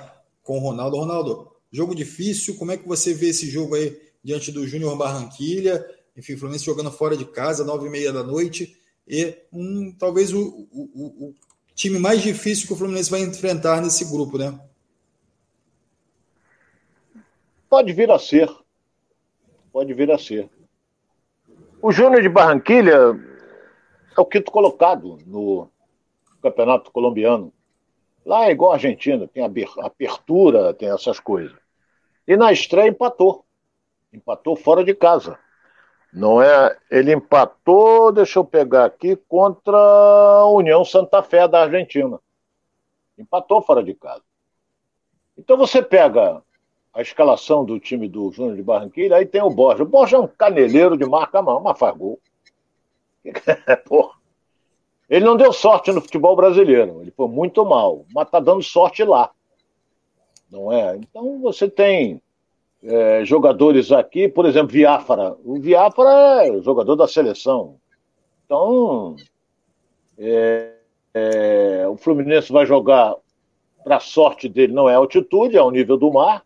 com 0.43 0.59
o 0.59 0.61
Ronaldo. 0.61 0.97
Ronaldo, 0.97 1.53
jogo 1.71 1.95
difícil. 1.95 2.57
Como 2.57 2.73
é 2.73 2.77
que 2.77 2.89
você 2.89 3.15
vê 3.15 3.29
esse 3.29 3.49
jogo 3.49 3.77
aí 3.77 3.97
diante 4.21 4.51
do 4.51 4.67
Júnior 4.67 4.99
Barranquilha? 4.99 5.87
Enfim, 6.17 6.37
Fluminense 6.37 6.65
jogando 6.65 6.91
fora 6.91 7.17
de 7.17 7.25
casa, 7.25 7.63
nove 7.63 7.87
e 7.87 7.91
meia 7.91 8.13
da 8.13 8.25
noite 8.25 8.77
e 9.07 9.37
um, 9.53 9.95
talvez 9.97 10.33
o, 10.33 10.67
o, 10.73 11.29
o 11.29 11.35
time 11.73 12.01
mais 12.01 12.23
difícil 12.23 12.67
que 12.67 12.73
o 12.73 12.77
Fluminense 12.77 13.09
vai 13.09 13.21
enfrentar 13.21 13.81
nesse 13.81 14.05
grupo, 14.05 14.37
né? 14.37 14.59
Pode 17.71 17.93
vir 17.93 18.11
a 18.11 18.19
ser. 18.19 18.51
Pode 19.73 19.95
vir 19.95 20.11
a 20.11 20.19
ser. 20.19 20.51
O 21.81 21.93
Júnior 21.93 22.21
de 22.21 22.29
Barranquilha 22.29 23.31
é 24.17 24.21
o 24.21 24.27
quinto 24.27 24.51
colocado 24.51 25.19
no 25.27 25.69
Campeonato 26.43 26.91
Colombiano. 26.91 27.53
Lá 28.25 28.47
é 28.47 28.51
igual 28.51 28.73
a 28.73 28.75
Argentina, 28.75 29.27
tem 29.27 29.45
abertura, 29.45 30.75
tem 30.75 30.89
essas 30.91 31.19
coisas. 31.19 31.57
E 32.27 32.37
na 32.37 32.53
estreia 32.53 32.89
empatou. 32.89 33.45
Empatou 34.13 34.55
fora 34.55 34.85
de 34.85 34.95
casa. 34.95 35.39
Não 36.13 36.43
é? 36.43 36.77
Ele 36.91 37.13
empatou, 37.13 38.13
deixa 38.13 38.39
eu 38.39 38.45
pegar 38.45 38.85
aqui, 38.85 39.17
contra 39.17 39.77
a 39.77 40.47
União 40.47 40.85
Santa 40.85 41.23
Fé 41.23 41.49
da 41.49 41.63
Argentina. 41.63 42.21
Empatou 43.19 43.63
fora 43.63 43.83
de 43.83 43.95
casa. 43.95 44.23
Então 45.37 45.57
você 45.57 45.83
pega 45.83 46.43
a 46.93 47.01
escalação 47.01 47.65
do 47.65 47.81
time 47.81 48.09
do 48.09 48.31
Júnior 48.31 48.57
de 48.57 48.63
Barranquilla, 48.63 49.17
aí 49.17 49.27
tem 49.27 49.43
o 49.43 49.49
Borja. 49.49 49.83
O 49.83 49.87
Borja 49.87 50.17
é 50.17 50.21
um 50.21 50.29
caneleiro 50.29 50.97
de 50.97 51.07
marca 51.07 51.41
mas 51.41 51.79
faz 51.79 51.97
gol. 51.97 52.21
Ele 55.09 55.25
não 55.27 55.37
deu 55.37 55.53
sorte 55.53 55.93
no 55.93 56.01
futebol 56.01 56.35
brasileiro, 56.35 57.03
ele 57.03 57.11
foi 57.11 57.29
muito 57.29 57.67
mal, 57.67 58.07
mas 58.15 58.31
tá 58.31 58.41
dando 58.41 58.63
sorte 58.63 59.05
lá. 59.05 59.31
Não 60.51 60.73
é? 60.73 60.97
Então 60.97 61.39
você 61.39 61.69
tem 61.69 62.19
é, 62.83 63.23
jogadores 63.23 63.93
aqui, 63.93 64.27
por 64.27 64.47
exemplo, 64.47 64.73
Viáfara. 64.73 65.37
O 65.45 65.61
Viáfara 65.61 66.47
é 66.47 66.63
jogador 66.63 66.97
da 66.97 67.07
seleção. 67.07 67.77
Então, 68.47 69.17
é, 70.19 70.73
é, 71.15 71.87
o 71.89 71.97
Fluminense 71.97 72.53
vai 72.53 72.65
jogar, 72.65 73.15
para 73.85 74.01
sorte 74.01 74.49
dele, 74.49 74.73
não 74.73 74.89
é 74.89 74.95
altitude, 74.95 75.57
é 75.57 75.61
ao 75.61 75.71
nível 75.71 75.97
do 75.97 76.13
mar. 76.13 76.43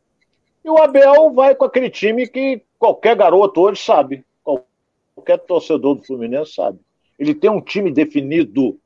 E 0.64 0.68
o 0.68 0.78
Abel 0.78 1.30
vai 1.32 1.54
com 1.54 1.64
aquele 1.64 1.88
time 1.88 2.26
que 2.26 2.62
qualquer 2.78 3.14
garoto 3.14 3.60
hoje 3.60 3.80
sabe. 3.80 4.24
Qualquer 5.16 5.38
torcedor 5.38 5.94
do 5.94 6.05
Fluminense 6.05 6.52
sabe. 6.52 6.79
Ele 7.18 7.35
tem 7.35 7.48
um 7.48 7.61
time 7.61 7.90
definido. 7.90 8.79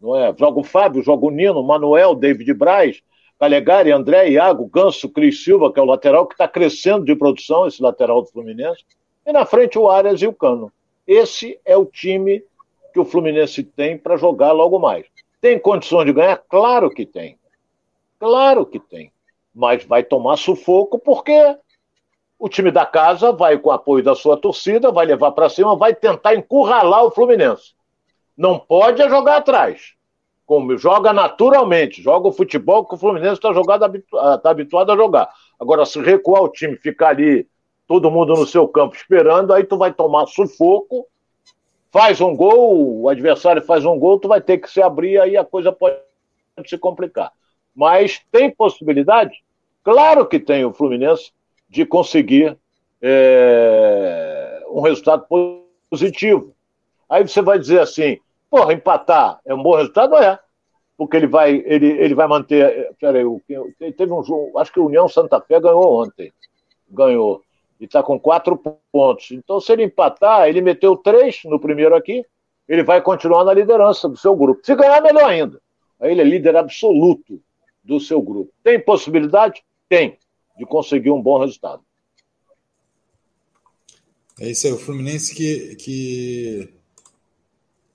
Não 0.00 0.14
é? 0.14 0.32
Joga 0.38 0.60
o 0.60 0.64
Fábio, 0.64 1.02
joga 1.02 1.26
o 1.26 1.30
Nino, 1.30 1.60
Manuel, 1.64 2.14
David 2.14 2.54
Braz, 2.54 3.02
Calegari, 3.36 3.90
André, 3.90 4.30
Iago, 4.30 4.66
Ganso, 4.66 5.08
Cris 5.08 5.42
Silva, 5.42 5.72
que 5.72 5.80
é 5.80 5.82
o 5.82 5.86
lateral 5.86 6.24
que 6.24 6.34
está 6.34 6.46
crescendo 6.46 7.04
de 7.04 7.16
produção, 7.16 7.66
esse 7.66 7.82
lateral 7.82 8.22
do 8.22 8.28
Fluminense. 8.28 8.84
E 9.26 9.32
na 9.32 9.44
frente 9.44 9.76
o 9.76 9.90
Arias 9.90 10.22
e 10.22 10.26
o 10.28 10.32
Cano. 10.32 10.72
Esse 11.04 11.58
é 11.64 11.76
o 11.76 11.84
time 11.84 12.44
que 12.94 13.00
o 13.00 13.04
Fluminense 13.04 13.64
tem 13.64 13.98
para 13.98 14.16
jogar 14.16 14.52
logo 14.52 14.78
mais. 14.78 15.06
Tem 15.40 15.58
condições 15.58 16.06
de 16.06 16.12
ganhar? 16.12 16.36
Claro 16.48 16.88
que 16.90 17.04
tem. 17.04 17.36
Claro 18.20 18.64
que 18.64 18.78
tem. 18.78 19.10
Mas 19.52 19.84
vai 19.84 20.04
tomar 20.04 20.36
sufoco 20.36 20.96
porque 20.96 21.56
o 22.38 22.48
time 22.48 22.70
da 22.70 22.84
casa 22.84 23.32
vai, 23.32 23.58
com 23.58 23.70
o 23.70 23.72
apoio 23.72 24.04
da 24.04 24.14
sua 24.14 24.36
torcida, 24.36 24.92
vai 24.92 25.06
levar 25.06 25.32
para 25.32 25.48
cima, 25.48 25.76
vai 25.76 25.94
tentar 25.94 26.34
encurralar 26.34 27.04
o 27.04 27.10
Fluminense. 27.10 27.74
Não 28.36 28.58
pode 28.58 29.00
é 29.00 29.08
jogar 29.08 29.38
atrás 29.38 29.96
como 30.46 30.78
joga 30.78 31.12
naturalmente, 31.12 32.00
joga 32.00 32.28
o 32.28 32.32
futebol 32.32 32.86
que 32.86 32.94
o 32.94 32.98
Fluminense 32.98 33.40
está 33.42 33.50
ah, 34.14 34.38
tá 34.38 34.50
habituado 34.50 34.92
a 34.92 34.96
jogar. 34.96 35.28
Agora, 35.58 35.84
se 35.84 36.00
recuar 36.00 36.44
o 36.44 36.48
time, 36.48 36.76
ficar 36.76 37.08
ali, 37.08 37.48
todo 37.86 38.10
mundo 38.10 38.32
no 38.34 38.46
seu 38.46 38.68
campo 38.68 38.94
esperando, 38.94 39.52
aí 39.52 39.64
tu 39.64 39.76
vai 39.76 39.92
tomar 39.92 40.26
sufoco, 40.26 41.04
faz 41.90 42.20
um 42.20 42.34
gol, 42.36 43.02
o 43.02 43.08
adversário 43.08 43.60
faz 43.60 43.84
um 43.84 43.98
gol, 43.98 44.20
tu 44.20 44.28
vai 44.28 44.40
ter 44.40 44.58
que 44.58 44.70
se 44.70 44.80
abrir, 44.80 45.20
aí 45.20 45.36
a 45.36 45.44
coisa 45.44 45.72
pode 45.72 45.96
se 46.64 46.78
complicar. 46.78 47.32
Mas 47.74 48.22
tem 48.30 48.48
possibilidade? 48.48 49.42
Claro 49.82 50.26
que 50.26 50.38
tem 50.38 50.64
o 50.64 50.72
Fluminense 50.72 51.32
de 51.68 51.84
conseguir 51.84 52.56
é, 53.00 54.62
um 54.70 54.80
resultado 54.80 55.26
positivo. 55.90 56.54
Aí 57.08 57.26
você 57.26 57.40
vai 57.42 57.58
dizer 57.58 57.80
assim, 57.80 58.18
porra, 58.50 58.72
empatar 58.72 59.40
é 59.44 59.54
um 59.54 59.62
bom 59.62 59.76
resultado? 59.76 60.16
É. 60.16 60.38
Porque 60.96 61.16
ele 61.16 61.26
vai, 61.26 61.62
ele, 61.66 61.86
ele 61.86 62.14
vai 62.14 62.26
manter. 62.26 62.90
Peraí, 62.98 63.24
teve 63.96 64.12
um 64.12 64.22
jogo, 64.22 64.58
acho 64.58 64.72
que 64.72 64.80
o 64.80 64.86
União 64.86 65.06
Santa 65.08 65.40
Fé 65.40 65.60
ganhou 65.60 66.02
ontem. 66.02 66.32
Ganhou. 66.88 67.42
E 67.78 67.84
está 67.84 68.02
com 68.02 68.18
quatro 68.18 68.58
pontos. 68.90 69.30
Então, 69.30 69.60
se 69.60 69.72
ele 69.72 69.84
empatar, 69.84 70.48
ele 70.48 70.62
meteu 70.62 70.96
três 70.96 71.40
no 71.44 71.60
primeiro 71.60 71.94
aqui, 71.94 72.24
ele 72.66 72.82
vai 72.82 73.02
continuar 73.02 73.44
na 73.44 73.52
liderança 73.52 74.08
do 74.08 74.16
seu 74.16 74.34
grupo. 74.34 74.64
Se 74.64 74.74
ganhar, 74.74 75.02
melhor 75.02 75.28
ainda. 75.28 75.60
Aí 76.00 76.12
ele 76.12 76.22
é 76.22 76.24
líder 76.24 76.56
absoluto 76.56 77.40
do 77.84 78.00
seu 78.00 78.20
grupo. 78.20 78.50
Tem 78.64 78.80
possibilidade? 78.80 79.62
Tem, 79.88 80.18
de 80.56 80.64
conseguir 80.66 81.10
um 81.10 81.22
bom 81.22 81.38
resultado. 81.38 81.82
É 84.38 84.50
isso 84.50 84.66
aí, 84.66 84.72
o 84.72 84.78
Fluminense 84.78 85.34
que, 85.34 85.76
que 85.76 86.68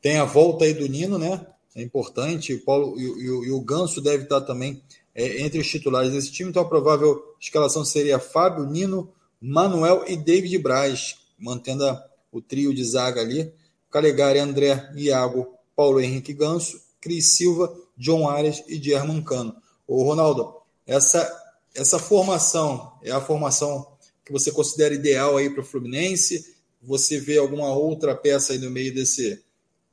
tem 0.01 0.17
a 0.17 0.25
volta 0.25 0.65
aí 0.65 0.73
do 0.73 0.87
Nino, 0.87 1.17
né? 1.17 1.45
É 1.75 1.81
importante. 1.81 2.53
O 2.53 2.65
Paulo 2.65 2.99
e, 2.99 3.03
e, 3.03 3.25
e 3.25 3.51
o 3.51 3.61
Ganso 3.61 4.01
deve 4.01 4.23
estar 4.23 4.41
também 4.41 4.81
é, 5.13 5.41
entre 5.41 5.59
os 5.59 5.67
titulares 5.67 6.11
desse 6.11 6.31
time. 6.31 6.49
Então 6.49 6.63
a 6.63 6.67
provável 6.67 7.35
escalação 7.39 7.85
seria 7.85 8.19
Fábio, 8.19 8.65
Nino, 8.65 9.11
Manuel 9.39 10.03
e 10.07 10.17
David 10.17 10.57
Braz, 10.57 11.19
mantendo 11.37 11.85
a, 11.85 12.03
o 12.31 12.41
trio 12.41 12.73
de 12.73 12.83
zaga 12.83 13.21
ali. 13.21 13.53
Calegari, 13.89 14.39
André, 14.39 14.89
Iago, 14.95 15.53
Paulo 15.75 15.99
Henrique 15.99 16.33
Ganso, 16.33 16.81
Cris 16.99 17.37
Silva, 17.37 17.75
John 17.97 18.27
Arias 18.27 18.63
e 18.67 18.81
German 18.81 19.21
Cano. 19.21 19.55
Ô, 19.87 20.03
Ronaldo, 20.03 20.55
essa, 20.87 21.29
essa 21.75 21.99
formação 21.99 22.93
é 23.01 23.11
a 23.11 23.21
formação 23.21 23.97
que 24.25 24.31
você 24.31 24.51
considera 24.51 24.93
ideal 24.93 25.37
aí 25.37 25.49
para 25.49 25.61
o 25.61 25.65
Fluminense? 25.65 26.55
Você 26.81 27.19
vê 27.19 27.37
alguma 27.37 27.73
outra 27.73 28.15
peça 28.15 28.53
aí 28.53 28.59
no 28.59 28.69
meio 28.69 28.93
desse, 28.93 29.43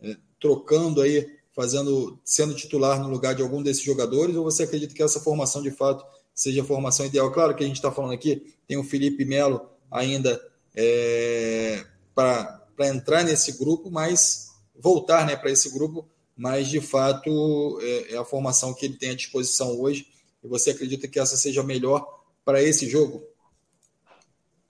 é, 0.01 0.17
trocando 0.41 1.01
aí, 1.01 1.29
fazendo, 1.55 2.19
sendo 2.25 2.55
titular 2.55 3.01
no 3.01 3.09
lugar 3.09 3.35
de 3.35 3.43
algum 3.43 3.63
desses 3.63 3.83
jogadores? 3.83 4.37
Ou 4.37 4.45
você 4.45 4.63
acredita 4.63 4.95
que 4.95 5.03
essa 5.03 5.21
formação 5.21 5.63
de 5.63 5.71
fato 5.71 6.05
seja 6.35 6.63
a 6.63 6.65
formação 6.65 7.07
ideal? 7.07 7.33
Claro 7.33 7.55
que 7.55 7.63
a 7.63 7.67
gente 7.67 7.77
está 7.77 7.93
falando 7.93 8.13
aqui, 8.13 8.55
tem 8.67 8.77
o 8.77 8.85
Felipe 8.85 9.25
Melo 9.25 9.69
ainda 9.91 10.41
é, 10.75 11.85
para 12.15 12.63
entrar 12.81 13.25
nesse 13.25 13.53
grupo, 13.53 13.91
mas 13.91 14.49
voltar 14.79 15.27
né, 15.27 15.37
para 15.37 15.51
esse 15.51 15.71
grupo, 15.71 16.09
mas 16.37 16.69
de 16.69 16.81
fato 16.81 17.79
é, 17.83 18.15
é 18.15 18.17
a 18.17 18.25
formação 18.25 18.73
que 18.73 18.87
ele 18.87 18.97
tem 18.97 19.11
à 19.11 19.15
disposição 19.15 19.79
hoje. 19.81 20.07
E 20.43 20.49
você 20.49 20.71
acredita 20.71 21.09
que 21.09 21.19
essa 21.19 21.37
seja 21.37 21.63
melhor 21.63 22.23
para 22.45 22.63
esse 22.63 22.89
jogo? 22.89 23.23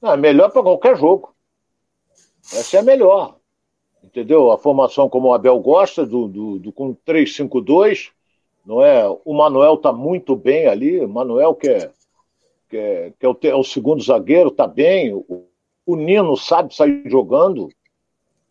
É 0.02 0.16
melhor 0.16 0.50
para 0.50 0.62
qualquer 0.62 0.96
jogo. 0.96 1.34
Essa 2.52 2.78
é 2.78 2.80
a 2.80 2.82
melhor. 2.82 3.36
Entendeu? 4.02 4.50
A 4.50 4.58
formação 4.58 5.08
como 5.08 5.28
o 5.28 5.32
Abel 5.34 5.58
gosta, 5.60 6.06
do, 6.06 6.28
do, 6.28 6.58
do 6.58 6.72
com 6.72 6.94
3-5-2, 7.06 8.10
não 8.64 8.82
é? 8.82 9.04
O 9.24 9.34
Manuel 9.34 9.74
está 9.74 9.92
muito 9.92 10.36
bem 10.36 10.66
ali. 10.66 11.04
O 11.04 11.08
Manuel, 11.08 11.54
que 11.54 11.68
é, 11.68 11.90
que 12.68 12.76
é, 12.76 13.12
que 13.18 13.26
é, 13.26 13.28
o, 13.28 13.38
é 13.42 13.54
o, 13.54 13.64
segundo 13.64 14.02
zagueiro, 14.02 14.48
está 14.48 14.66
bem. 14.66 15.12
O, 15.12 15.46
o, 15.84 15.96
Nino 15.96 16.36
sabe 16.36 16.74
sair 16.74 17.02
jogando. 17.06 17.68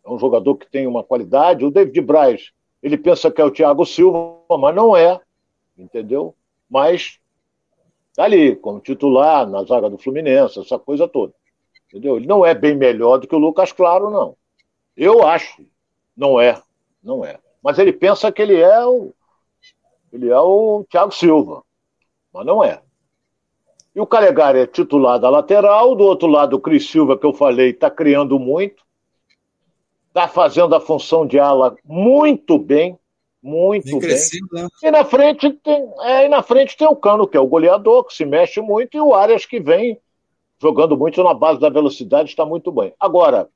É 0.04 0.10
um 0.10 0.18
jogador 0.18 0.56
que 0.56 0.70
tem 0.70 0.86
uma 0.86 1.02
qualidade. 1.02 1.64
O 1.64 1.70
David 1.70 2.00
Braz, 2.02 2.50
ele 2.82 2.96
pensa 2.96 3.30
que 3.30 3.40
é 3.40 3.44
o 3.44 3.50
Thiago 3.50 3.84
Silva, 3.86 4.40
mas 4.58 4.74
não 4.74 4.96
é. 4.96 5.20
Entendeu? 5.76 6.34
Mas 6.68 7.18
Está 8.18 8.24
ali, 8.24 8.56
como 8.56 8.80
titular 8.80 9.48
na 9.48 9.62
zaga 9.62 9.88
do 9.88 9.96
Fluminense, 9.96 10.58
essa 10.58 10.76
coisa 10.76 11.06
toda. 11.06 11.32
Entendeu? 11.86 12.16
Ele 12.16 12.26
não 12.26 12.44
é 12.44 12.52
bem 12.52 12.74
melhor 12.74 13.18
do 13.18 13.28
que 13.28 13.34
o 13.34 13.38
Lucas 13.38 13.70
Claro, 13.70 14.10
não. 14.10 14.36
Eu 14.96 15.24
acho. 15.24 15.64
Não 16.16 16.40
é. 16.40 16.60
Não 17.00 17.24
é. 17.24 17.38
Mas 17.62 17.78
ele 17.78 17.92
pensa 17.92 18.32
que 18.32 18.42
ele 18.42 18.56
é 18.56 18.84
o. 18.84 19.14
Ele 20.12 20.28
é 20.28 20.36
o 20.36 20.84
Thiago 20.90 21.12
Silva. 21.12 21.62
Mas 22.34 22.44
não 22.44 22.64
é. 22.64 22.82
E 23.94 24.00
o 24.00 24.06
Calegari 24.06 24.58
é 24.58 24.66
titular 24.66 25.20
da 25.20 25.30
lateral, 25.30 25.94
do 25.94 26.02
outro 26.02 26.26
lado 26.26 26.56
o 26.56 26.60
Cris 26.60 26.90
Silva, 26.90 27.16
que 27.16 27.24
eu 27.24 27.32
falei, 27.32 27.70
está 27.70 27.88
criando 27.88 28.36
muito. 28.36 28.82
Está 30.08 30.26
fazendo 30.26 30.74
a 30.74 30.80
função 30.80 31.24
de 31.24 31.38
ala 31.38 31.76
muito 31.84 32.58
bem. 32.58 32.98
Muito 33.48 33.98
bem. 33.98 34.10
Né? 34.52 34.68
E 34.82 34.90
na 34.90 35.04
frente 35.04 35.50
tem, 35.52 35.90
é, 36.00 36.26
e 36.26 36.28
na 36.28 36.42
frente 36.42 36.76
tem 36.76 36.86
o 36.86 36.94
Cano, 36.94 37.26
que 37.26 37.36
é 37.36 37.40
o 37.40 37.46
goleador, 37.46 38.04
que 38.04 38.14
se 38.14 38.24
mexe 38.24 38.60
muito, 38.60 38.96
e 38.96 39.00
o 39.00 39.14
Arias 39.14 39.46
que 39.46 39.58
vem 39.58 39.98
jogando 40.60 40.96
muito 40.96 41.22
na 41.22 41.32
base 41.32 41.58
da 41.58 41.68
velocidade, 41.68 42.28
está 42.28 42.44
muito 42.44 42.70
bem. 42.70 42.92
Agora, 43.00 43.48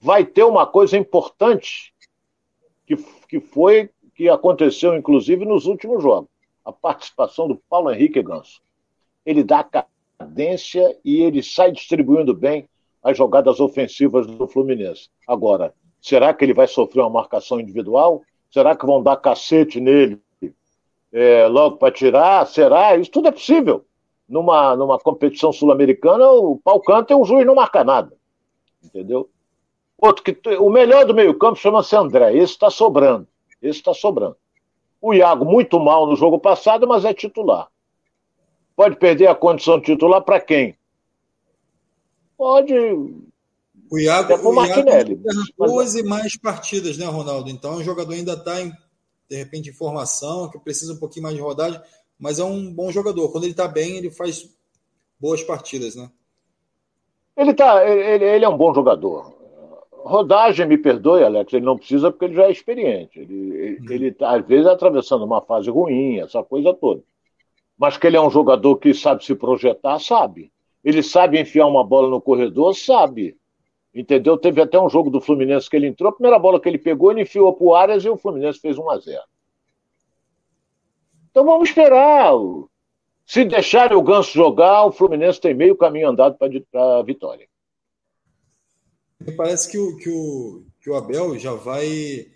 vai 0.00 0.24
ter 0.24 0.44
uma 0.44 0.66
coisa 0.66 0.96
importante 0.96 1.92
que, 2.86 2.96
que 3.28 3.40
foi 3.40 3.90
que 4.14 4.28
aconteceu, 4.28 4.96
inclusive, 4.96 5.44
nos 5.44 5.66
últimos 5.66 6.02
jogos. 6.02 6.30
A 6.64 6.72
participação 6.72 7.48
do 7.48 7.56
Paulo 7.68 7.90
Henrique 7.90 8.22
Ganso. 8.22 8.62
Ele 9.26 9.42
dá 9.42 9.64
cadência 9.64 10.96
e 11.04 11.20
ele 11.20 11.42
sai 11.42 11.72
distribuindo 11.72 12.32
bem 12.32 12.68
as 13.02 13.18
jogadas 13.18 13.60
ofensivas 13.60 14.26
do 14.26 14.46
Fluminense. 14.46 15.08
Agora, 15.26 15.74
será 16.00 16.32
que 16.32 16.44
ele 16.44 16.54
vai 16.54 16.66
sofrer 16.66 17.02
uma 17.02 17.10
marcação 17.10 17.60
individual? 17.60 18.22
Será 18.54 18.76
que 18.76 18.86
vão 18.86 19.02
dar 19.02 19.16
cacete 19.16 19.80
nele 19.80 20.22
é, 21.12 21.48
logo 21.48 21.76
para 21.76 21.92
tirar? 21.92 22.46
Será? 22.46 22.96
Isso 22.96 23.10
tudo 23.10 23.26
é 23.26 23.32
possível. 23.32 23.84
Numa, 24.28 24.76
numa 24.76 24.96
competição 24.96 25.52
sul-americana, 25.52 26.30
o 26.30 26.56
pau 26.62 26.80
canta 26.80 27.12
e 27.12 27.16
o 27.16 27.24
juiz 27.24 27.44
não 27.44 27.56
marca 27.56 27.82
nada. 27.82 28.16
Entendeu? 28.80 29.28
Outro 29.98 30.22
que, 30.22 30.38
o 30.56 30.70
melhor 30.70 31.04
do 31.04 31.12
meio-campo 31.12 31.56
chama-se 31.56 31.96
André. 31.96 32.32
Esse 32.36 32.52
está 32.52 32.70
sobrando. 32.70 33.26
Esse 33.60 33.80
está 33.80 33.92
sobrando. 33.92 34.36
O 35.02 35.12
Iago, 35.12 35.44
muito 35.44 35.80
mal 35.80 36.06
no 36.06 36.14
jogo 36.14 36.38
passado, 36.38 36.86
mas 36.86 37.04
é 37.04 37.12
titular. 37.12 37.66
Pode 38.76 38.94
perder 38.94 39.26
a 39.26 39.34
condição 39.34 39.80
de 39.80 39.86
titular 39.86 40.22
para 40.22 40.38
quem? 40.38 40.78
Pode 42.38 42.72
o 43.90 43.98
Iago, 43.98 44.32
é 44.32 44.36
o 44.36 44.52
Martinelli. 44.52 45.20
e 45.98 46.02
mais 46.02 46.36
partidas, 46.36 46.98
né, 46.98 47.06
Ronaldo? 47.06 47.50
Então 47.50 47.76
o 47.76 47.84
jogador 47.84 48.14
ainda 48.14 48.32
está 48.32 48.60
de 49.28 49.36
repente, 49.36 49.70
em 49.70 49.72
formação, 49.72 50.50
que 50.50 50.58
precisa 50.58 50.92
um 50.92 50.98
pouquinho 50.98 51.24
mais 51.24 51.34
de 51.34 51.42
rodagem, 51.42 51.80
mas 52.18 52.38
é 52.38 52.44
um 52.44 52.72
bom 52.72 52.90
jogador. 52.90 53.30
Quando 53.30 53.44
ele 53.44 53.52
está 53.52 53.66
bem, 53.66 53.96
ele 53.96 54.10
faz 54.10 54.48
boas 55.18 55.42
partidas, 55.42 55.96
né? 55.96 56.10
Ele, 57.36 57.52
tá, 57.52 57.84
ele, 57.88 58.24
ele 58.24 58.44
é 58.44 58.48
um 58.48 58.56
bom 58.56 58.72
jogador. 58.72 59.34
Rodagem, 59.90 60.66
me 60.66 60.76
perdoe, 60.76 61.24
Alex, 61.24 61.52
ele 61.52 61.64
não 61.64 61.78
precisa 61.78 62.10
porque 62.10 62.26
ele 62.26 62.34
já 62.34 62.44
é 62.44 62.52
experiente. 62.52 63.18
Ele, 63.18 63.78
uhum. 63.80 63.90
ele 63.90 64.12
tá, 64.12 64.36
às 64.36 64.46
vezes, 64.46 64.66
atravessando 64.66 65.24
uma 65.24 65.40
fase 65.40 65.70
ruim, 65.70 66.20
essa 66.20 66.42
coisa 66.42 66.74
toda. 66.74 67.02
Mas 67.76 67.96
que 67.96 68.06
ele 68.06 68.16
é 68.16 68.20
um 68.20 68.30
jogador 68.30 68.76
que 68.76 68.94
sabe 68.94 69.24
se 69.24 69.34
projetar, 69.34 69.98
sabe. 69.98 70.52
Ele 70.84 71.02
sabe 71.02 71.40
enfiar 71.40 71.66
uma 71.66 71.82
bola 71.82 72.08
no 72.08 72.20
corredor, 72.20 72.74
sabe. 72.74 73.36
Entendeu? 73.94 74.36
Teve 74.36 74.60
até 74.60 74.80
um 74.80 74.90
jogo 74.90 75.08
do 75.08 75.20
Fluminense 75.20 75.70
que 75.70 75.76
ele 75.76 75.86
entrou, 75.86 76.10
a 76.10 76.12
primeira 76.12 76.38
bola 76.38 76.60
que 76.60 76.68
ele 76.68 76.78
pegou, 76.78 77.12
ele 77.12 77.22
enfiou 77.22 77.52
para 77.52 77.64
o 77.64 77.74
Arias 77.74 78.04
e 78.04 78.08
o 78.08 78.16
Fluminense 78.16 78.58
fez 78.58 78.76
1 78.76 78.90
a 78.90 78.98
0 78.98 79.22
Então 81.30 81.44
vamos 81.44 81.68
esperar. 81.68 82.32
Se 83.24 83.44
deixarem 83.44 83.96
o 83.96 84.02
Ganso 84.02 84.32
jogar, 84.32 84.84
o 84.84 84.92
Fluminense 84.92 85.40
tem 85.40 85.54
meio 85.54 85.76
caminho 85.76 86.08
andado 86.08 86.36
para 86.36 86.98
a 86.98 87.02
vitória. 87.02 87.48
Parece 89.36 89.70
que 89.70 89.78
o, 89.78 89.96
que, 89.96 90.10
o, 90.10 90.64
que 90.80 90.90
o 90.90 90.96
Abel 90.96 91.38
já 91.38 91.54
vai, 91.54 92.26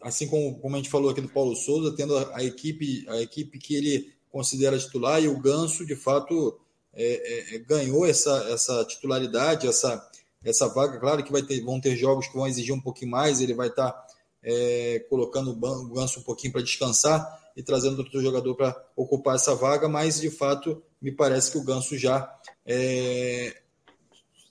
assim 0.00 0.26
como, 0.28 0.58
como 0.60 0.76
a 0.76 0.78
gente 0.78 0.88
falou 0.88 1.10
aqui 1.10 1.20
do 1.20 1.28
Paulo 1.28 1.54
Souza, 1.54 1.94
tendo 1.94 2.16
a, 2.16 2.36
a 2.36 2.44
equipe, 2.44 3.04
a 3.08 3.20
equipe 3.20 3.58
que 3.58 3.74
ele 3.74 4.14
considera 4.30 4.78
titular, 4.78 5.22
e 5.22 5.28
o 5.28 5.38
Ganso, 5.38 5.84
de 5.84 5.96
fato, 5.96 6.58
é, 6.94 7.56
é, 7.56 7.58
ganhou 7.58 8.06
essa, 8.06 8.48
essa 8.50 8.84
titularidade, 8.84 9.66
essa 9.66 10.09
essa 10.44 10.68
vaga. 10.68 10.98
Claro 10.98 11.22
que 11.22 11.32
vai 11.32 11.42
ter, 11.42 11.60
vão 11.62 11.80
ter 11.80 11.96
jogos 11.96 12.26
que 12.26 12.34
vão 12.34 12.46
exigir 12.46 12.74
um 12.74 12.80
pouquinho 12.80 13.10
mais, 13.10 13.40
ele 13.40 13.54
vai 13.54 13.68
estar 13.68 13.90
tá, 13.90 14.06
é, 14.42 15.04
colocando 15.08 15.50
o 15.50 15.88
Ganso 15.88 16.20
um 16.20 16.22
pouquinho 16.22 16.52
para 16.52 16.62
descansar 16.62 17.40
e 17.56 17.62
trazendo 17.62 17.98
outro 17.98 18.22
jogador 18.22 18.54
para 18.54 18.74
ocupar 18.96 19.36
essa 19.36 19.54
vaga, 19.54 19.88
mas 19.88 20.20
de 20.20 20.30
fato 20.30 20.82
me 21.00 21.12
parece 21.12 21.52
que 21.52 21.58
o 21.58 21.64
Ganso 21.64 21.96
já 21.96 22.32
é, 22.64 23.54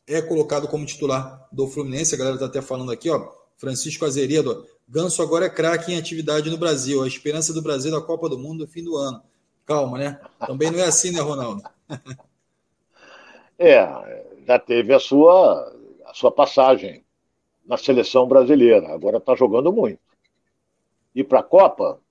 é 0.07 0.21
colocado 0.21 0.67
como 0.67 0.85
titular 0.85 1.47
do 1.51 1.67
Fluminense. 1.67 2.15
A 2.15 2.17
galera 2.17 2.35
está 2.35 2.47
até 2.47 2.61
falando 2.61 2.91
aqui, 2.91 3.09
ó. 3.09 3.39
Francisco 3.57 4.05
Azeredo, 4.05 4.65
Ganso 4.87 5.21
agora 5.21 5.45
é 5.45 5.49
craque 5.49 5.91
em 5.91 5.97
atividade 5.97 6.49
no 6.49 6.57
Brasil. 6.57 7.03
A 7.03 7.07
esperança 7.07 7.53
do 7.53 7.61
Brasil 7.61 7.91
na 7.91 8.01
Copa 8.01 8.29
do 8.29 8.39
Mundo 8.39 8.61
no 8.61 8.67
fim 8.67 8.83
do 8.83 8.95
ano. 8.95 9.21
Calma, 9.65 9.99
né? 9.99 10.19
Também 10.47 10.71
não 10.71 10.79
é 10.79 10.85
assim, 10.85 11.11
né, 11.11 11.19
Ronaldo? 11.19 11.61
é, 13.59 14.25
já 14.47 14.57
teve 14.57 14.93
a 14.93 14.99
sua 14.99 15.78
a 16.09 16.13
sua 16.13 16.31
passagem 16.31 17.03
na 17.65 17.77
seleção 17.77 18.27
brasileira. 18.27 18.93
Agora 18.93 19.17
está 19.17 19.35
jogando 19.35 19.71
muito. 19.71 20.01
E 21.13 21.23
para 21.23 21.39
a 21.39 21.43
Copa, 21.43 22.01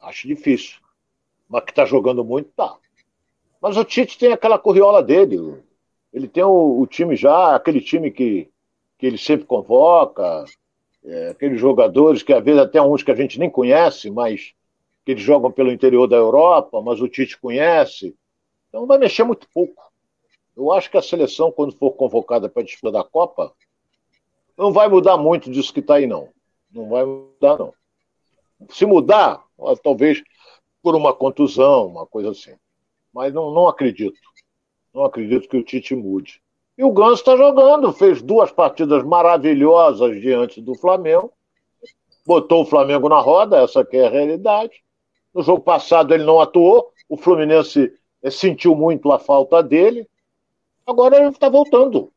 Acho 0.00 0.28
difícil. 0.28 0.78
Mas 1.48 1.64
que 1.64 1.70
está 1.70 1.84
jogando 1.84 2.24
muito, 2.24 2.50
tá. 2.54 2.76
Mas 3.60 3.76
o 3.76 3.84
Tite 3.84 4.18
tem 4.18 4.32
aquela 4.32 4.58
corriola 4.58 5.02
dele. 5.02 5.62
Ele 6.12 6.28
tem 6.28 6.42
o, 6.42 6.80
o 6.80 6.86
time 6.86 7.16
já, 7.16 7.54
aquele 7.54 7.80
time 7.80 8.10
que, 8.10 8.48
que 8.98 9.06
ele 9.06 9.18
sempre 9.18 9.46
convoca, 9.46 10.44
é, 11.04 11.28
aqueles 11.28 11.60
jogadores 11.60 12.22
que 12.22 12.32
às 12.32 12.44
vezes 12.44 12.60
até 12.60 12.80
uns 12.80 13.02
que 13.02 13.10
a 13.10 13.14
gente 13.14 13.38
nem 13.38 13.50
conhece, 13.50 14.10
mas 14.10 14.54
que 15.04 15.12
eles 15.12 15.22
jogam 15.22 15.50
pelo 15.50 15.72
interior 15.72 16.06
da 16.06 16.16
Europa, 16.16 16.80
mas 16.82 17.00
o 17.00 17.08
Tite 17.08 17.38
conhece. 17.38 18.14
Então 18.68 18.86
vai 18.86 18.98
mexer 18.98 19.24
muito 19.24 19.48
pouco. 19.52 19.87
Eu 20.58 20.72
acho 20.72 20.90
que 20.90 20.96
a 20.96 21.02
seleção, 21.02 21.52
quando 21.52 21.70
for 21.70 21.92
convocada 21.92 22.48
para 22.48 22.64
disputar 22.64 22.90
da 22.90 23.08
Copa, 23.08 23.52
não 24.56 24.72
vai 24.72 24.88
mudar 24.88 25.16
muito 25.16 25.48
disso 25.48 25.72
que 25.72 25.78
está 25.78 25.94
aí, 25.94 26.06
não. 26.06 26.30
Não 26.72 26.88
vai 26.88 27.04
mudar, 27.04 27.56
não. 27.56 27.72
Se 28.68 28.84
mudar, 28.84 29.40
talvez 29.84 30.20
por 30.82 30.96
uma 30.96 31.14
contusão, 31.14 31.86
uma 31.86 32.04
coisa 32.04 32.32
assim. 32.32 32.56
Mas 33.12 33.32
não, 33.32 33.52
não 33.52 33.68
acredito. 33.68 34.18
Não 34.92 35.04
acredito 35.04 35.48
que 35.48 35.56
o 35.56 35.62
Tite 35.62 35.94
mude. 35.94 36.42
E 36.76 36.82
o 36.82 36.90
Ganso 36.90 37.22
está 37.22 37.36
jogando, 37.36 37.92
fez 37.92 38.20
duas 38.20 38.50
partidas 38.50 39.04
maravilhosas 39.04 40.20
diante 40.20 40.60
do 40.60 40.74
Flamengo, 40.74 41.32
botou 42.26 42.62
o 42.62 42.66
Flamengo 42.66 43.08
na 43.08 43.20
roda, 43.20 43.62
essa 43.62 43.84
que 43.84 43.96
é 43.96 44.06
a 44.06 44.10
realidade. 44.10 44.82
No 45.32 45.40
jogo 45.40 45.60
passado 45.60 46.12
ele 46.12 46.24
não 46.24 46.40
atuou, 46.40 46.90
o 47.08 47.16
Fluminense 47.16 47.92
eh, 48.22 48.30
sentiu 48.30 48.74
muito 48.74 49.12
a 49.12 49.20
falta 49.20 49.62
dele. 49.62 50.08
Agora 50.88 51.18
ele 51.18 51.28
está 51.28 51.50
voltando 51.50 52.10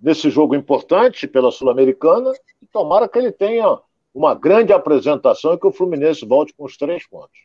nesse 0.00 0.30
jogo 0.30 0.54
importante 0.54 1.28
pela 1.28 1.50
Sul-Americana 1.50 2.32
e 2.62 2.66
tomara 2.66 3.06
que 3.06 3.18
ele 3.18 3.30
tenha 3.30 3.78
uma 4.14 4.34
grande 4.34 4.72
apresentação 4.72 5.52
e 5.52 5.58
que 5.58 5.66
o 5.66 5.72
Fluminense 5.72 6.24
volte 6.24 6.54
com 6.54 6.64
os 6.64 6.78
três 6.78 7.06
pontos. 7.06 7.38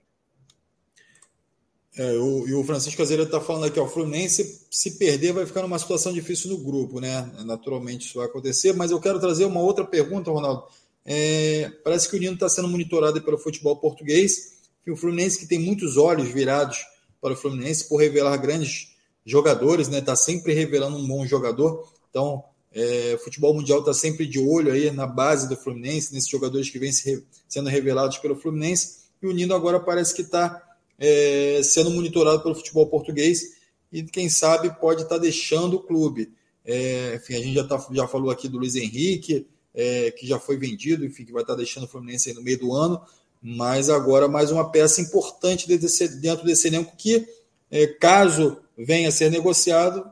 É, 1.97 2.13
o, 2.13 2.47
e 2.47 2.53
o 2.53 2.63
Francisco 2.63 3.01
Azevedo 3.01 3.25
está 3.25 3.41
falando 3.41 3.65
aqui, 3.65 3.77
ó, 3.77 3.83
o 3.83 3.89
Fluminense, 3.89 4.65
se 4.71 4.97
perder, 4.97 5.33
vai 5.33 5.45
ficar 5.45 5.61
numa 5.63 5.77
situação 5.77 6.13
difícil 6.13 6.49
no 6.49 6.63
grupo, 6.63 7.01
né? 7.01 7.29
Naturalmente 7.43 8.07
isso 8.07 8.17
vai 8.17 8.27
acontecer, 8.27 8.71
mas 8.71 8.91
eu 8.91 9.01
quero 9.01 9.19
trazer 9.19 9.43
uma 9.43 9.59
outra 9.59 9.83
pergunta, 9.83 10.31
Ronaldo. 10.31 10.63
É, 11.05 11.69
parece 11.83 12.09
que 12.09 12.15
o 12.15 12.19
Nino 12.19 12.35
está 12.35 12.47
sendo 12.47 12.69
monitorado 12.69 13.21
pelo 13.21 13.37
futebol 13.37 13.75
português, 13.75 14.61
que 14.81 14.91
o 14.91 14.95
Fluminense, 14.95 15.39
que 15.39 15.45
tem 15.47 15.59
muitos 15.59 15.97
olhos 15.97 16.29
virados 16.29 16.85
para 17.21 17.33
o 17.33 17.35
Fluminense 17.35 17.89
por 17.89 17.97
revelar 17.97 18.37
grandes 18.37 18.94
jogadores, 19.25 19.87
né? 19.87 19.99
Está 19.99 20.15
sempre 20.15 20.53
revelando 20.53 20.97
um 20.97 21.07
bom 21.07 21.25
jogador. 21.25 21.87
Então, 22.09 22.43
é, 22.71 23.15
o 23.15 23.19
futebol 23.19 23.53
mundial 23.53 23.79
está 23.79 23.93
sempre 23.93 24.27
de 24.27 24.37
olho 24.37 24.71
aí 24.71 24.91
na 24.91 25.07
base 25.07 25.49
do 25.49 25.55
Fluminense, 25.55 26.13
nesses 26.13 26.29
jogadores 26.29 26.69
que 26.69 26.77
vêm 26.77 26.91
se, 26.91 27.25
sendo 27.47 27.69
revelados 27.69 28.17
pelo 28.17 28.35
Fluminense. 28.35 29.05
E 29.21 29.27
o 29.27 29.31
Nino 29.31 29.55
agora 29.55 29.79
parece 29.79 30.13
que 30.13 30.21
está 30.21 30.61
é, 30.99 31.61
sendo 31.63 31.89
monitorado 31.89 32.41
pelo 32.41 32.55
futebol 32.55 32.87
português 32.87 33.55
e, 33.91 34.03
quem 34.03 34.29
sabe, 34.29 34.77
pode 34.79 35.03
estar 35.03 35.15
tá 35.15 35.21
deixando 35.21 35.77
o 35.77 35.79
clube. 35.79 36.33
É, 36.65 37.15
enfim, 37.15 37.35
a 37.35 37.39
gente 37.39 37.53
já, 37.53 37.63
tá, 37.63 37.87
já 37.91 38.07
falou 38.07 38.29
aqui 38.29 38.49
do 38.49 38.57
Luiz 38.57 38.75
Henrique, 38.75 39.47
é, 39.73 40.11
que 40.11 40.27
já 40.27 40.39
foi 40.39 40.57
vendido, 40.57 41.05
enfim, 41.05 41.25
que 41.25 41.31
vai 41.31 41.43
estar 41.43 41.53
tá 41.53 41.57
deixando 41.57 41.83
o 41.83 41.87
Fluminense 41.87 42.33
no 42.33 42.41
meio 42.41 42.59
do 42.59 42.73
ano, 42.73 43.01
mas 43.41 43.89
agora 43.89 44.27
mais 44.27 44.51
uma 44.51 44.69
peça 44.71 44.99
importante 45.01 45.67
dentro 45.67 46.45
desse 46.45 46.67
elenco 46.67 46.95
que, 46.97 47.25
é, 47.69 47.87
caso 47.87 48.57
venha 48.77 49.09
a 49.09 49.11
ser 49.11 49.29
negociado, 49.29 50.09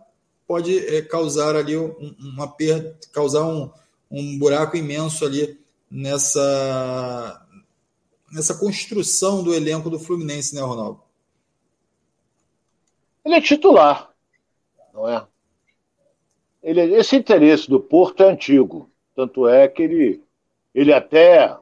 pode 0.48 0.78
é, 0.78 1.02
causar 1.02 1.56
ali 1.56 1.76
uma 1.76 2.48
perda, 2.48 2.98
causar 3.12 3.44
um, 3.46 3.70
um 4.10 4.38
buraco 4.38 4.78
imenso 4.78 5.26
ali 5.26 5.60
nessa, 5.90 7.46
nessa 8.32 8.58
construção 8.58 9.44
do 9.44 9.54
elenco 9.54 9.90
do 9.90 10.00
Fluminense, 10.00 10.56
né, 10.56 10.62
Ronaldo? 10.62 11.02
Ele 13.24 13.36
é 13.36 13.42
titular, 13.42 14.14
não 14.94 15.08
é? 15.08 15.26
Ele, 16.62 16.96
esse 16.96 17.16
interesse 17.16 17.70
do 17.70 17.80
Porto 17.80 18.24
é 18.24 18.32
antigo. 18.32 18.90
Tanto 19.16 19.48
é 19.48 19.68
que 19.68 19.84
ele, 19.84 20.24
ele 20.74 20.94
até, 20.94 21.56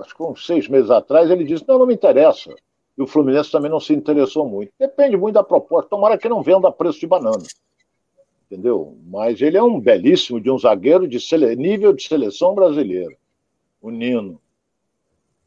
acho 0.00 0.14
que 0.14 0.22
uns 0.22 0.46
seis 0.46 0.68
meses 0.68 0.90
atrás, 0.90 1.30
ele 1.30 1.44
disse: 1.44 1.64
não, 1.66 1.78
não 1.78 1.86
me 1.86 1.94
interessa. 1.94 2.54
E 2.96 3.02
o 3.02 3.06
Fluminense 3.06 3.50
também 3.50 3.70
não 3.70 3.80
se 3.80 3.92
interessou 3.92 4.48
muito. 4.48 4.72
Depende 4.78 5.16
muito 5.16 5.34
da 5.34 5.42
proposta. 5.42 5.90
Tomara 5.90 6.16
que 6.16 6.28
não 6.28 6.42
venda 6.42 6.70
preço 6.70 7.00
de 7.00 7.06
banana. 7.06 7.42
Entendeu? 8.46 8.96
Mas 9.06 9.40
ele 9.40 9.56
é 9.56 9.62
um 9.62 9.80
belíssimo 9.80 10.40
de 10.40 10.50
um 10.50 10.58
zagueiro 10.58 11.08
de 11.08 11.20
sele... 11.20 11.56
nível 11.56 11.92
de 11.92 12.06
seleção 12.06 12.54
brasileira. 12.54 13.14
O 13.82 13.90
Nino. 13.90 14.40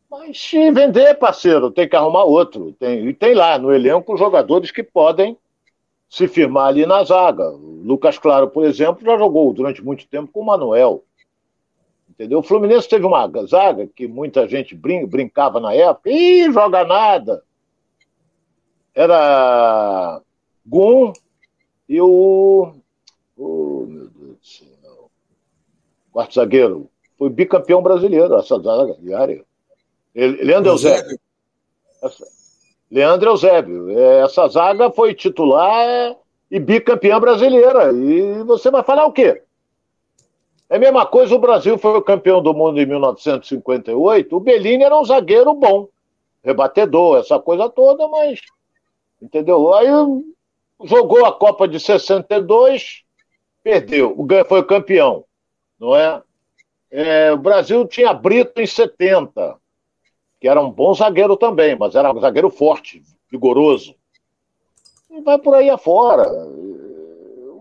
Mas 0.09 0.39
se 0.39 0.71
vender, 0.71 1.15
parceiro, 1.15 1.71
tem 1.71 1.87
que 1.87 1.95
arrumar 1.95 2.23
outro. 2.23 2.73
Tem, 2.73 3.07
e 3.07 3.13
tem 3.13 3.33
lá 3.33 3.57
no 3.57 3.73
elenco 3.73 4.17
jogadores 4.17 4.71
que 4.71 4.83
podem 4.83 5.37
se 6.09 6.27
firmar 6.27 6.67
ali 6.67 6.85
na 6.85 7.03
zaga. 7.03 7.49
O 7.49 7.81
Lucas 7.83 8.17
Claro, 8.17 8.49
por 8.49 8.65
exemplo, 8.65 9.05
já 9.05 9.17
jogou 9.17 9.53
durante 9.53 9.83
muito 9.83 10.07
tempo 10.07 10.31
com 10.31 10.41
o 10.41 10.45
Manuel. 10.45 11.03
Entendeu? 12.17 12.39
O 12.39 12.43
Fluminense 12.43 12.89
teve 12.89 13.05
uma 13.05 13.29
zaga 13.45 13.85
que 13.95 14.07
muita 14.07 14.47
gente 14.47 14.73
brin 14.73 15.05
brincava 15.05 15.59
na 15.59 15.71
época. 15.71 16.09
Ih, 16.09 16.51
joga 16.51 16.83
nada. 16.83 17.43
Era 18.95 20.19
Gum 20.65 21.13
e 21.87 22.01
o. 22.01 22.73
Oh, 23.37 23.85
meu 23.87 24.07
Deus 24.07 24.37
do 24.39 24.39
céu. 24.41 25.11
Quarto 26.11 26.33
zagueiro. 26.33 26.89
Foi 27.19 27.29
bicampeão 27.29 27.83
brasileiro, 27.83 28.35
essa 28.35 28.59
zaga 28.59 28.95
diária. 28.99 29.45
Leandro 30.15 30.71
Eusébio. 30.71 31.19
Leandro 32.89 33.29
Eusébio. 33.29 33.91
É, 33.91 34.21
essa 34.21 34.47
zaga 34.47 34.89
foi 34.89 35.13
titular 35.13 36.15
e 36.49 36.59
bicampeã 36.59 37.19
brasileira. 37.19 37.93
E 37.93 38.41
você 38.43 38.71
vai 38.71 38.83
falar 38.83 39.05
o 39.05 39.11
quê? 39.11 39.43
É 40.69 40.75
a 40.75 40.79
mesma 40.79 41.05
coisa, 41.05 41.33
o 41.33 41.39
Brasil 41.39 41.77
foi 41.77 41.97
o 41.97 42.01
campeão 42.01 42.41
do 42.41 42.53
mundo 42.53 42.79
em 42.79 42.85
1958. 42.85 44.35
O 44.35 44.39
Bellini 44.39 44.83
era 44.83 44.97
um 44.97 45.05
zagueiro 45.05 45.53
bom, 45.53 45.87
rebatedor, 46.43 47.19
essa 47.19 47.39
coisa 47.39 47.69
toda, 47.69 48.07
mas. 48.07 48.41
Entendeu? 49.21 49.73
Aí 49.73 49.87
jogou 50.83 51.25
a 51.25 51.31
Copa 51.31 51.67
de 51.67 51.79
62, 51.79 53.03
perdeu, 53.63 54.15
foi 54.47 54.63
campeão, 54.63 55.23
não 55.79 55.95
é? 55.95 56.21
é 56.91 57.31
o 57.31 57.37
Brasil 57.37 57.87
tinha 57.87 58.13
Brito 58.13 58.61
em 58.61 58.67
70 58.67 59.57
que 60.39 60.47
era 60.47 60.61
um 60.61 60.69
bom 60.69 60.93
zagueiro 60.93 61.35
também, 61.35 61.75
mas 61.75 61.95
era 61.95 62.11
um 62.11 62.19
zagueiro 62.19 62.49
forte, 62.49 63.01
vigoroso. 63.31 63.95
E 65.09 65.21
vai 65.21 65.37
por 65.37 65.55
aí 65.55 65.69
afora. 65.69 66.25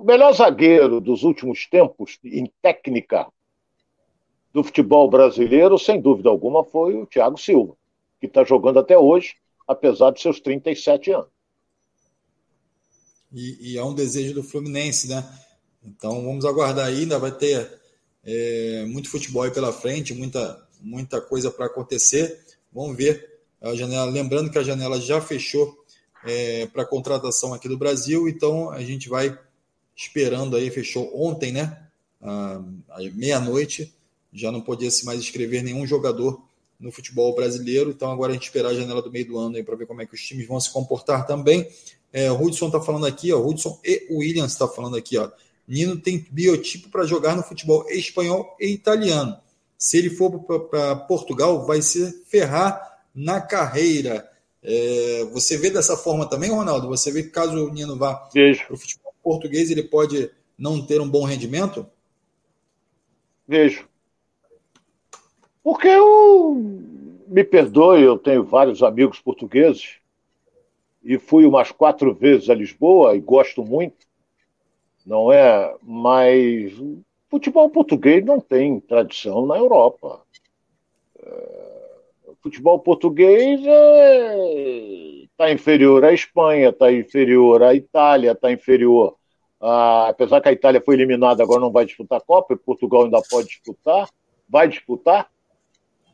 Melhor 0.07 0.32
zagueiro 0.32 1.00
dos 1.00 1.24
últimos 1.24 1.66
tempos, 1.66 2.20
em 2.24 2.48
técnica, 2.62 3.26
do 4.54 4.62
futebol 4.62 5.11
brasileiro, 5.11 5.76
sem 5.80 6.00
dúvida 6.00 6.28
alguma, 6.28 6.62
foi 6.62 6.94
o 6.94 7.07
Thiago 7.07 7.36
Silva, 7.36 7.74
que 8.20 8.26
está 8.26 8.44
jogando 8.44 8.78
até 8.78 8.96
hoje, 8.96 9.34
apesar 9.66 10.12
de 10.12 10.22
seus 10.22 10.38
37 10.38 11.11
anos. 11.11 11.26
E, 13.32 13.72
e 13.72 13.76
é 13.76 13.82
um 13.82 13.92
desejo 13.92 14.32
do 14.32 14.44
Fluminense, 14.44 15.09
né? 15.09 15.28
Então 15.84 16.24
vamos 16.24 16.44
aguardar 16.44 16.86
ainda, 16.86 17.18
vai 17.18 17.32
ter 17.32 17.68
é, 18.22 18.84
muito 18.86 19.11
futebol 19.11 19.42
aí 19.42 19.50
pela 19.50 19.72
frente, 19.72 20.14
muita, 20.14 20.68
muita 20.80 21.20
coisa 21.20 21.50
para 21.50 21.66
acontecer. 21.66 22.46
Vamos 22.72 22.96
ver 22.96 23.40
a 23.61 23.74
janela. 23.74 24.09
Lembrando 24.09 24.52
que 24.52 24.59
a 24.59 24.62
janela 24.62 25.00
já 25.00 25.20
fechou 25.20 25.76
é, 26.24 26.66
para 26.66 26.86
contratação 26.86 27.52
aqui 27.52 27.68
do 27.68 27.76
Brasil, 27.76 28.28
então 28.28 28.70
a 28.70 28.80
gente 28.82 29.09
vai 29.09 29.36
esperando 29.97 30.57
aí, 30.57 30.70
fechou 30.70 31.11
ontem, 31.14 31.51
né? 31.53 31.78
À, 32.20 32.61
meia-noite, 33.14 33.94
já 34.32 34.53
não 34.53 34.61
podia 34.61 34.90
se 34.90 35.07
mais 35.07 35.20
escrever 35.20 35.62
nenhum 35.62 35.86
jogador 35.86 36.44
no 36.78 36.92
futebol 36.92 37.34
brasileiro, 37.34 37.90
então 37.90 38.12
agora 38.12 38.32
a 38.32 38.34
gente 38.34 38.44
esperar 38.44 38.68
a 38.68 38.74
janela 38.74 39.01
do 39.01 39.11
meio 39.11 39.26
do 39.26 39.38
ano 39.38 39.64
para 39.64 39.76
ver 39.76 39.86
como 39.86 40.03
é 40.03 40.07
que 40.07 40.14
os 40.14 40.20
times 40.20 40.47
vão 40.47 40.61
se 40.61 40.70
comportar 40.70 41.26
também. 41.26 41.66
É, 42.12 42.30
o 42.30 42.40
Hudson 42.40 42.66
está 42.66 42.80
falando 42.80 43.07
aqui, 43.07 43.32
ó, 43.32 43.38
o 43.38 43.49
Hudson 43.49 43.80
e 43.82 44.07
o 44.11 44.18
Williams 44.18 44.53
está 44.53 44.68
falando 44.68 44.97
aqui, 44.97 45.16
ó. 45.16 45.30
Nino 45.66 45.97
tem 45.97 46.24
biotipo 46.30 46.90
para 46.90 47.05
jogar 47.05 47.34
no 47.34 47.42
futebol 47.42 47.86
espanhol 47.88 48.55
e 48.61 48.68
italiano. 48.68 49.36
Se 49.76 49.99
ele 49.99 50.11
for 50.11 50.30
para 50.70 50.94
Portugal, 50.97 51.66
vai 51.66 51.82
se 51.82 52.22
ferrar 52.26 53.01
na 53.14 53.40
carreira. 53.40 54.30
É, 54.62 55.24
você 55.32 55.57
vê 55.57 55.70
dessa 55.70 55.97
forma 55.97 56.28
também, 56.28 56.51
Ronaldo? 56.51 56.88
Você 56.88 57.11
vê 57.11 57.22
que 57.22 57.30
caso 57.30 57.66
o 57.66 57.72
Nino 57.72 57.97
vá 57.97 58.14
para 58.14 58.74
o 58.74 58.76
futebol 58.76 59.05
português, 59.26 59.72
ele 59.72 59.82
pode 59.82 60.30
não 60.56 60.86
ter 60.86 61.00
um 61.00 61.08
bom 61.10 61.24
rendimento? 61.24 61.84
Vejo. 63.46 63.88
Porque 65.64 65.88
eu, 65.88 66.54
me 67.26 67.42
perdoe, 67.42 68.02
eu 68.02 68.16
tenho 68.16 68.44
vários 68.44 68.84
amigos 68.84 69.18
portugueses 69.18 69.96
e 71.02 71.18
fui 71.18 71.44
umas 71.44 71.72
quatro 71.72 72.14
vezes 72.14 72.48
a 72.48 72.54
Lisboa 72.54 73.16
e 73.16 73.20
gosto 73.20 73.64
muito, 73.64 74.06
não 75.04 75.32
é? 75.32 75.74
Mas 75.82 76.72
futebol 77.28 77.68
português 77.68 78.24
não 78.24 78.38
tem 78.38 78.78
tradição 78.78 79.44
na 79.44 79.56
Europa. 79.56 80.22
É, 81.18 82.30
futebol 82.40 82.78
português 82.78 83.60
é... 83.66 85.25
Tá 85.37 85.53
inferior 85.53 86.03
à 86.05 86.12
Espanha, 86.12 86.70
está 86.70 86.91
inferior 86.91 87.62
à 87.62 87.74
Itália, 87.74 88.32
está 88.32 88.51
inferior. 88.51 89.16
A... 89.61 90.09
Apesar 90.09 90.41
que 90.41 90.49
a 90.49 90.53
Itália 90.53 90.80
foi 90.80 90.95
eliminada, 90.95 91.43
agora 91.43 91.61
não 91.61 91.70
vai 91.70 91.84
disputar 91.84 92.18
a 92.18 92.24
Copa, 92.24 92.55
e 92.55 92.57
Portugal 92.57 93.05
ainda 93.05 93.20
pode 93.28 93.49
disputar, 93.49 94.09
vai 94.49 94.66
disputar, 94.66 95.28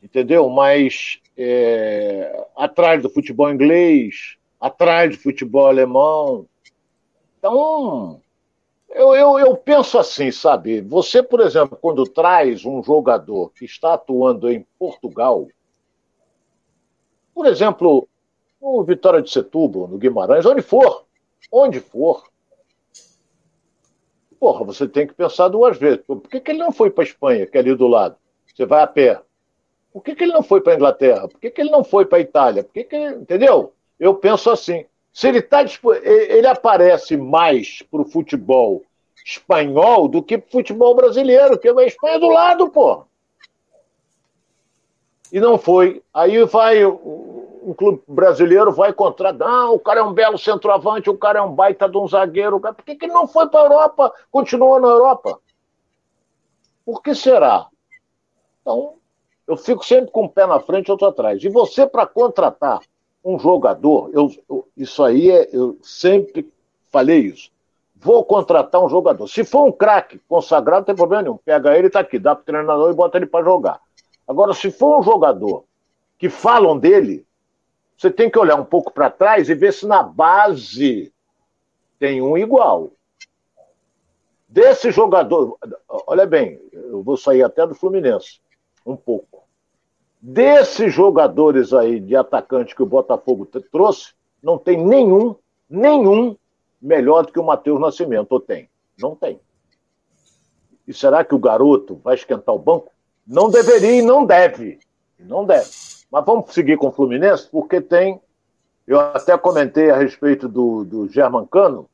entendeu? 0.03 0.49
Mas 0.49 1.21
é... 1.37 2.47
atrás 2.57 3.01
do 3.01 3.09
futebol 3.11 3.53
inglês, 3.53 4.37
atrás 4.61 5.17
do 5.17 5.23
futebol 5.23 5.67
alemão. 5.67 6.47
Então, 7.39 8.21
eu, 8.91 9.15
eu, 9.15 9.39
eu 9.39 9.57
penso 9.57 9.99
assim, 9.99 10.31
sabe? 10.31 10.81
Você, 10.83 11.23
por 11.23 11.41
exemplo, 11.41 11.79
quando 11.81 12.05
traz 12.05 12.65
um 12.65 12.83
jogador 12.83 13.51
que 13.53 13.65
está 13.65 13.95
atuando 13.95 14.51
em 14.51 14.67
Portugal, 14.79 15.47
por 17.35 17.47
exemplo, 17.47 18.09
no 18.63 18.85
Vitória 18.85 19.21
de 19.21 19.31
Setúbal, 19.31 19.89
no 19.89 19.99
Guimarães, 19.99 20.47
onde 20.47 20.63
for, 20.63 21.05
onde 21.51 21.81
for, 21.81 22.23
porra, 24.39 24.65
você 24.65 24.87
tem 24.87 25.07
que 25.07 25.15
pensar 25.15 25.49
duas 25.49 25.77
vezes. 25.77 26.01
Por 26.07 26.21
que, 26.21 26.41
que 26.41 26.53
ele 26.53 26.61
não 26.61 26.71
foi 26.71 26.89
para 26.89 27.03
a 27.03 27.07
Espanha, 27.07 27.47
que 27.47 27.57
é 27.57 27.61
ali 27.61 27.75
do 27.75 27.89
lado? 27.89 28.17
Você 28.47 28.65
vai 28.65 28.83
a 28.83 28.87
pé. 28.87 29.21
Por 29.93 30.03
que, 30.03 30.15
que 30.15 30.25
ele 30.25 30.33
não 30.33 30.43
foi 30.43 30.61
para 30.61 30.73
a 30.73 30.77
Inglaterra? 30.77 31.29
Por 31.29 31.41
que, 31.41 31.51
que 31.51 31.61
ele 31.61 31.71
não 31.71 31.83
foi 31.83 32.07
para 32.07 32.19
a 32.19 32.21
Itália? 32.21 32.63
Por 32.63 32.73
que 32.73 32.85
que 32.85 32.97
ele... 32.97 33.17
Entendeu? 33.17 33.73
Eu 33.99 34.15
penso 34.15 34.51
assim. 34.51 34.87
Se 35.13 35.29
ele 35.29 35.39
está 35.39 35.63
ele 36.03 36.47
aparece 36.47 37.17
mais 37.17 37.83
para 37.83 38.01
o 38.01 38.05
futebol 38.05 38.83
espanhol 39.25 40.09
do 40.09 40.23
que 40.23 40.39
para 40.39 40.49
o 40.49 40.51
futebol 40.51 40.95
brasileiro, 40.95 41.59
que 41.59 41.69
é 41.69 41.73
a 41.73 41.85
Espanha 41.85 42.19
do 42.19 42.29
lado, 42.29 42.71
pô. 42.71 43.05
E 45.31 45.39
não 45.39 45.59
foi. 45.59 46.03
Aí 46.13 46.43
vai 46.45 46.83
o, 47.71 47.75
clube 47.75 48.03
brasileiro 48.07 48.73
vai 48.73 48.93
contratar. 48.93 49.71
O 49.71 49.79
cara 49.79 50.01
é 50.01 50.03
um 50.03 50.13
belo 50.13 50.39
centroavante, 50.39 51.11
o 51.11 51.17
cara 51.17 51.39
é 51.39 51.43
um 51.43 51.55
baita 51.55 51.89
de 51.89 51.97
um 51.97 52.07
zagueiro. 52.09 52.61
Por 52.61 52.75
que, 52.85 52.95
que 52.97 53.07
não 53.07 53.27
foi 53.27 53.49
para 53.49 53.61
a 53.61 53.65
Europa? 53.65 54.13
Continuou 54.31 54.81
na 54.81 54.89
Europa? 54.89 55.39
Por 56.85 57.03
que 57.03 57.15
será? 57.15 57.69
Então, 58.61 58.95
eu 59.47 59.57
fico 59.57 59.85
sempre 59.85 60.11
com 60.11 60.25
o 60.25 60.29
pé 60.29 60.47
na 60.47 60.61
frente 60.61 60.89
e 60.89 60.91
outro 60.93 61.07
atrás. 61.07 61.43
E 61.43 61.49
você, 61.49 61.87
para 61.87 62.07
contratar 62.07 62.81
um 63.25 63.39
jogador, 63.39 64.11
eu, 64.13 64.31
eu, 64.49 64.69
isso 64.77 65.03
aí 65.03 65.31
é, 65.31 65.49
eu 65.53 65.79
sempre 65.83 66.51
falei 66.91 67.21
isso. 67.21 67.51
Vou 67.97 68.25
contratar 68.25 68.83
um 68.83 68.89
jogador. 68.89 69.29
Se 69.29 69.45
for 69.45 69.65
um 69.65 69.73
craque 69.73 70.21
consagrado, 70.29 70.81
não 70.81 70.87
tem 70.87 70.95
problema 70.97 71.23
nenhum. 71.23 71.37
Pega 71.37 71.77
ele, 71.77 71.89
tá 71.89 72.01
aqui, 72.01 72.19
dá 72.19 72.35
pro 72.35 72.45
treinador 72.45 72.91
e 72.91 72.95
bota 72.95 73.17
ele 73.17 73.27
para 73.27 73.45
jogar. 73.45 73.81
Agora, 74.27 74.53
se 74.53 74.71
for 74.71 74.99
um 74.99 75.03
jogador 75.03 75.65
que 76.19 76.29
falam 76.29 76.79
dele, 76.79 77.25
você 78.03 78.11
tem 78.11 78.29
que 78.29 78.39
olhar 78.39 78.57
um 78.57 78.65
pouco 78.65 78.93
para 78.93 79.09
trás 79.09 79.49
e 79.49 79.55
ver 79.55 79.73
se 79.73 79.87
na 79.87 80.03
base 80.03 81.15
tem 82.01 82.21
um 82.21 82.37
igual. 82.37 82.91
Desse 84.49 84.91
jogador, 84.91 85.57
olha 85.89 86.27
bem, 86.27 86.61
eu 86.73 87.01
vou 87.01 87.17
sair 87.17 87.45
até 87.45 87.65
do 87.65 87.77
Fluminense, 87.77 88.41
um 88.85 88.97
pouco. 88.97 89.45
Desses 90.21 90.93
jogadores 90.93 91.73
aí 91.73 92.01
de 92.01 92.17
atacante 92.17 92.75
que 92.75 92.83
o 92.83 92.87
Botafogo 92.87 93.47
trouxe, 93.47 94.15
não 94.43 94.59
tem 94.59 94.85
nenhum, 94.85 95.37
nenhum 95.71 96.37
melhor 96.81 97.25
do 97.25 97.33
que 97.33 97.39
o 97.39 97.45
Matheus 97.45 97.81
Nascimento, 97.81 98.33
ou 98.33 98.41
tem? 98.41 98.69
Não 98.99 99.15
tem. 99.15 99.41
E 100.89 100.93
será 100.93 101.25
que 101.25 101.37
o 101.37 101.39
garoto 101.39 102.01
vai 102.03 102.17
esquentar 102.17 102.53
o 102.53 102.59
banco? 102.59 102.91
Não 103.25 103.49
deveria 103.49 103.93
e 103.93 104.03
não 104.03 104.27
deve. 104.27 104.81
Não 105.21 105.47
deve. 105.47 105.71
Mas 106.13 106.27
vamos 106.27 106.53
seguir 106.53 106.77
com 106.77 106.89
o 106.89 106.93
Fluminense, 106.93 107.49
porque 107.51 107.81
tem. 107.81 108.21
Eu 108.87 109.01
até 109.01 109.39
comentei 109.39 109.91
a 109.91 109.97
respeito 109.97 110.47
do, 110.47 110.85
do 110.85 111.09
German 111.09 111.47
Cano, 111.47 111.89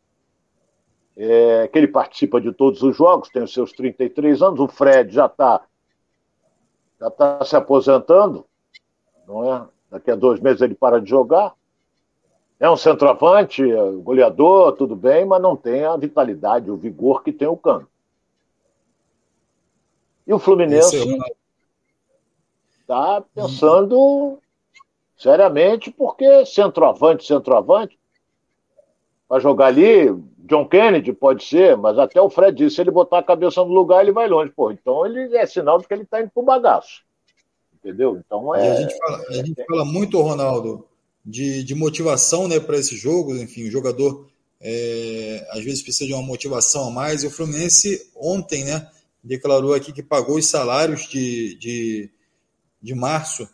é, 1.17 1.69
que 1.69 1.79
ele 1.79 1.87
participa 1.87 2.41
de 2.41 2.53
todos 2.53 2.83
os 2.83 2.97
jogos, 2.97 3.29
tem 3.29 3.45
os 3.45 3.53
seus 3.53 3.73
33 3.73 4.43
anos. 4.43 4.59
O 4.59 4.67
Fred 4.67 5.15
já 5.15 5.27
está 5.27 5.63
já 6.99 7.07
está 7.07 7.45
se 7.45 7.55
aposentando, 7.55 8.45
não 9.25 9.55
é? 9.55 9.65
Daqui 9.89 10.11
a 10.11 10.17
dois 10.17 10.41
meses 10.41 10.61
ele 10.63 10.75
para 10.75 11.01
de 11.01 11.09
jogar. 11.09 11.55
É 12.59 12.69
um 12.69 12.77
centroavante, 12.77 13.63
é 13.63 13.91
goleador, 14.03 14.73
tudo 14.73 14.97
bem, 14.97 15.25
mas 15.25 15.41
não 15.41 15.55
tem 15.55 15.85
a 15.85 15.97
vitalidade, 15.97 16.73
o 16.73 16.77
vigor 16.77 17.23
que 17.23 17.33
tem 17.33 17.47
o 17.47 17.57
Cano. 17.57 17.87
E 20.27 20.35
o 20.35 20.41
Fluminense 20.41 20.99
está 22.89 23.23
pensando 23.35 24.39
seriamente, 25.15 25.91
porque 25.91 26.47
centroavante, 26.47 27.27
centroavante, 27.27 27.99
para 29.29 29.41
jogar 29.41 29.67
ali, 29.67 30.11
John 30.39 30.67
Kennedy 30.67 31.13
pode 31.13 31.45
ser, 31.45 31.77
mas 31.77 31.99
até 31.99 32.19
o 32.21 32.31
Fred 32.31 32.57
disse, 32.57 32.77
se 32.77 32.81
ele 32.81 32.91
botar 32.91 33.19
a 33.19 33.23
cabeça 33.23 33.63
no 33.63 33.73
lugar, 33.73 34.03
ele 34.03 34.13
vai 34.13 34.27
longe. 34.27 34.51
Pô, 34.51 34.73
então 34.73 35.05
ele 35.05 35.37
é 35.37 35.45
sinal 35.45 35.79
de 35.79 35.87
que 35.87 35.93
ele 35.93 36.05
está 36.05 36.23
indo 36.23 36.31
pro 36.31 36.43
bagaço. 36.43 37.03
Entendeu? 37.75 38.19
Então 38.25 38.55
é. 38.55 38.71
a, 38.71 38.81
gente 38.81 38.97
fala, 38.97 39.19
a 39.29 39.33
gente 39.35 39.65
fala 39.67 39.85
muito, 39.85 40.21
Ronaldo, 40.23 40.87
de, 41.25 41.63
de 41.63 41.75
motivação 41.75 42.49
né, 42.49 42.59
para 42.59 42.79
esse 42.79 42.97
jogo. 42.97 43.37
Enfim, 43.37 43.69
o 43.69 43.71
jogador 43.71 44.27
é, 44.61 45.47
às 45.51 45.63
vezes 45.63 45.83
precisa 45.83 46.07
de 46.07 46.15
uma 46.15 46.23
motivação 46.23 46.89
a 46.89 46.91
mais. 46.91 47.23
E 47.23 47.27
o 47.27 47.31
Fluminense 47.31 48.11
ontem 48.17 48.65
né, 48.65 48.89
declarou 49.23 49.75
aqui 49.75 49.93
que 49.93 50.03
pagou 50.03 50.37
os 50.37 50.47
salários 50.47 51.07
de, 51.07 51.55
de, 51.57 52.11
de 52.81 52.95
março, 52.95 53.49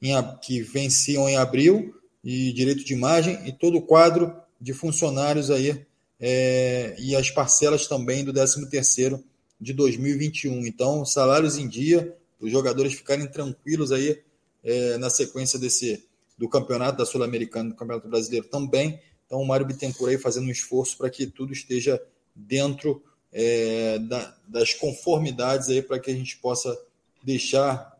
em, 0.00 0.12
que 0.40 0.62
venciam 0.62 1.28
em 1.28 1.36
abril, 1.36 1.94
e 2.22 2.52
direito 2.52 2.84
de 2.84 2.92
imagem, 2.92 3.38
e 3.46 3.52
todo 3.52 3.78
o 3.78 3.82
quadro 3.82 4.34
de 4.60 4.74
funcionários 4.74 5.50
aí 5.50 5.86
é, 6.20 6.94
e 6.98 7.16
as 7.16 7.30
parcelas 7.30 7.86
também 7.86 8.24
do 8.24 8.32
13º 8.32 9.22
de 9.58 9.72
2021. 9.72 10.66
Então, 10.66 11.04
salários 11.04 11.56
em 11.56 11.66
dia, 11.66 12.14
os 12.38 12.50
jogadores 12.50 12.92
ficarem 12.92 13.26
tranquilos 13.26 13.90
aí 13.90 14.20
é, 14.62 14.98
na 14.98 15.08
sequência 15.08 15.58
desse 15.58 16.04
do 16.36 16.48
campeonato 16.48 16.96
da 16.96 17.04
Sul-Americana, 17.04 17.68
do 17.68 17.76
Campeonato 17.76 18.08
Brasileiro 18.08 18.46
também. 18.46 18.98
Então, 19.26 19.40
o 19.40 19.46
Mário 19.46 19.66
Bittencourt 19.66 20.10
aí 20.10 20.18
fazendo 20.18 20.46
um 20.46 20.50
esforço 20.50 20.96
para 20.96 21.10
que 21.10 21.26
tudo 21.26 21.52
esteja 21.52 22.02
dentro 22.34 23.02
é, 23.30 23.98
da, 23.98 24.34
das 24.48 24.72
conformidades 24.72 25.68
aí 25.68 25.82
para 25.82 25.98
que 25.98 26.10
a 26.10 26.14
gente 26.14 26.38
possa 26.38 26.76
deixar 27.22 27.96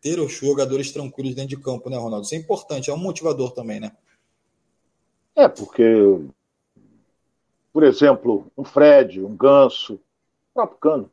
ter 0.00 0.18
os 0.18 0.32
jogadores 0.32 0.92
tranquilos 0.92 1.34
dentro 1.34 1.56
de 1.56 1.62
campo, 1.62 1.88
né, 1.88 1.96
Ronaldo? 1.96 2.24
Isso 2.24 2.34
é 2.34 2.38
importante, 2.38 2.90
é 2.90 2.94
um 2.94 2.98
motivador 2.98 3.52
também, 3.52 3.80
né? 3.80 3.92
É, 5.34 5.48
porque 5.48 5.84
por 7.72 7.84
exemplo, 7.84 8.46
um 8.56 8.64
Fred, 8.64 9.22
um 9.22 9.34
Ganso, 9.34 9.94
o 9.94 10.54
próprio 10.54 10.78
Cano. 10.78 11.10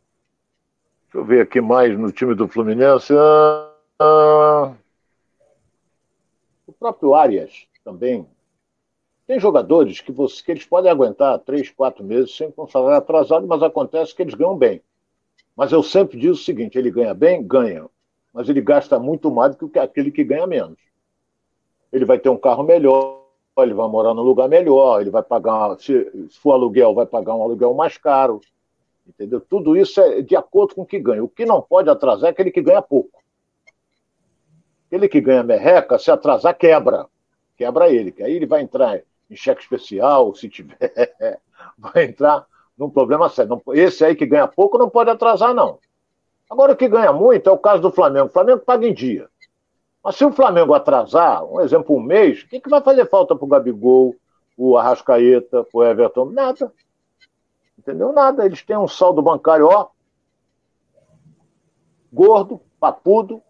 Deixa 1.05 1.17
eu 1.17 1.25
ver 1.25 1.41
aqui 1.41 1.61
mais 1.61 1.97
no 1.97 2.11
time 2.11 2.35
do 2.35 2.47
Fluminense. 2.47 3.13
Ah, 3.17 3.73
ah, 3.99 4.73
o 6.67 6.73
próprio 6.73 7.15
Arias 7.15 7.65
também. 7.83 8.27
Tem 9.25 9.39
jogadores 9.39 10.01
que, 10.01 10.11
você, 10.11 10.43
que 10.43 10.51
eles 10.51 10.65
podem 10.65 10.91
aguentar 10.91 11.39
três, 11.39 11.69
quatro 11.69 12.03
meses 12.03 12.35
sem 12.35 12.51
com 12.51 12.67
salário 12.67 12.97
atrasado, 12.97 13.47
mas 13.47 13.63
acontece 13.63 14.13
que 14.13 14.21
eles 14.21 14.33
ganham 14.33 14.57
bem. 14.57 14.81
Mas 15.59 15.73
eu 15.73 15.83
sempre 15.83 16.17
digo 16.17 16.31
o 16.31 16.37
seguinte: 16.37 16.77
ele 16.77 16.89
ganha 16.89 17.13
bem? 17.13 17.45
Ganha. 17.45 17.85
Mas 18.33 18.47
ele 18.47 18.61
gasta 18.61 18.97
muito 18.97 19.29
mais 19.29 19.57
do 19.57 19.67
que 19.67 19.77
aquele 19.77 20.09
que 20.09 20.23
ganha 20.23 20.47
menos. 20.47 20.77
Ele 21.91 22.05
vai 22.05 22.17
ter 22.17 22.29
um 22.29 22.37
carro 22.37 22.63
melhor, 22.63 23.25
ele 23.57 23.73
vai 23.73 23.89
morar 23.89 24.13
num 24.13 24.21
lugar 24.21 24.47
melhor, 24.47 25.01
ele 25.01 25.09
vai 25.09 25.21
pagar, 25.21 25.77
se, 25.77 26.29
for 26.41 26.53
aluguel, 26.53 26.95
vai 26.95 27.05
pagar 27.05 27.35
um 27.35 27.43
aluguel 27.43 27.73
mais 27.73 27.97
caro. 27.97 28.39
Entendeu? 29.05 29.41
Tudo 29.41 29.75
isso 29.75 29.99
é 29.99 30.21
de 30.21 30.33
acordo 30.33 30.75
com 30.75 30.83
o 30.83 30.85
que 30.85 30.97
ganha. 30.97 31.21
O 31.21 31.27
que 31.27 31.45
não 31.45 31.61
pode 31.61 31.89
atrasar 31.89 32.29
é 32.29 32.31
aquele 32.31 32.51
que 32.51 32.61
ganha 32.61 32.81
pouco. 32.81 33.21
Aquele 34.87 35.09
que 35.09 35.19
ganha 35.19 35.43
merreca, 35.43 35.99
se 35.99 36.09
atrasar, 36.09 36.57
quebra. 36.57 37.05
Quebra 37.57 37.89
ele, 37.89 38.13
que 38.13 38.23
aí 38.23 38.31
ele 38.31 38.45
vai 38.45 38.61
entrar 38.61 39.01
em 39.29 39.35
cheque 39.35 39.61
especial, 39.61 40.33
se 40.33 40.47
tiver, 40.47 40.77
vai 41.77 42.05
entrar 42.05 42.47
num 42.79 42.89
problema 42.89 43.27
sério. 43.27 43.61
Esse 43.73 44.05
aí 44.05 44.15
que 44.15 44.25
ganha 44.25 44.47
pouco 44.47 44.77
não 44.77 44.89
pode 44.89 45.09
atrasar, 45.09 45.53
não. 45.53 45.77
Agora, 46.49 46.71
o 46.71 46.75
que 46.77 46.87
ganha 46.87 47.11
muito 47.11 47.49
é 47.49 47.51
o 47.51 47.57
caso 47.57 47.81
do 47.81 47.91
Flamengo. 47.91 48.27
O 48.27 48.31
Flamengo 48.31 48.61
paga 48.61 48.87
em 48.87 48.93
dia. 48.93 49.27
Mas 50.01 50.15
se 50.15 50.23
o 50.23 50.31
Flamengo 50.31 50.73
atrasar, 50.73 51.43
um 51.43 51.59
exemplo, 51.59 51.95
um 51.95 51.99
mês, 51.99 52.41
o 52.41 52.47
que, 52.47 52.61
que 52.61 52.69
vai 52.69 52.81
fazer 52.81 53.07
falta 53.09 53.35
para 53.35 53.45
o 53.45 53.49
Gabigol, 53.49 54.15
o 54.57 54.77
Arrascaeta, 54.77 55.67
o 55.73 55.83
Everton? 55.83 56.25
Nada. 56.31 56.71
Entendeu? 57.77 58.13
Nada. 58.13 58.45
Eles 58.45 58.63
têm 58.63 58.77
um 58.77 58.87
saldo 58.87 59.21
bancário, 59.21 59.67
ó, 59.67 59.89
gordo, 62.11 62.61
papudo, 62.79 63.41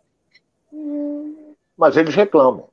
mas 1.78 1.96
eles 1.96 2.16
reclamam. 2.16 2.68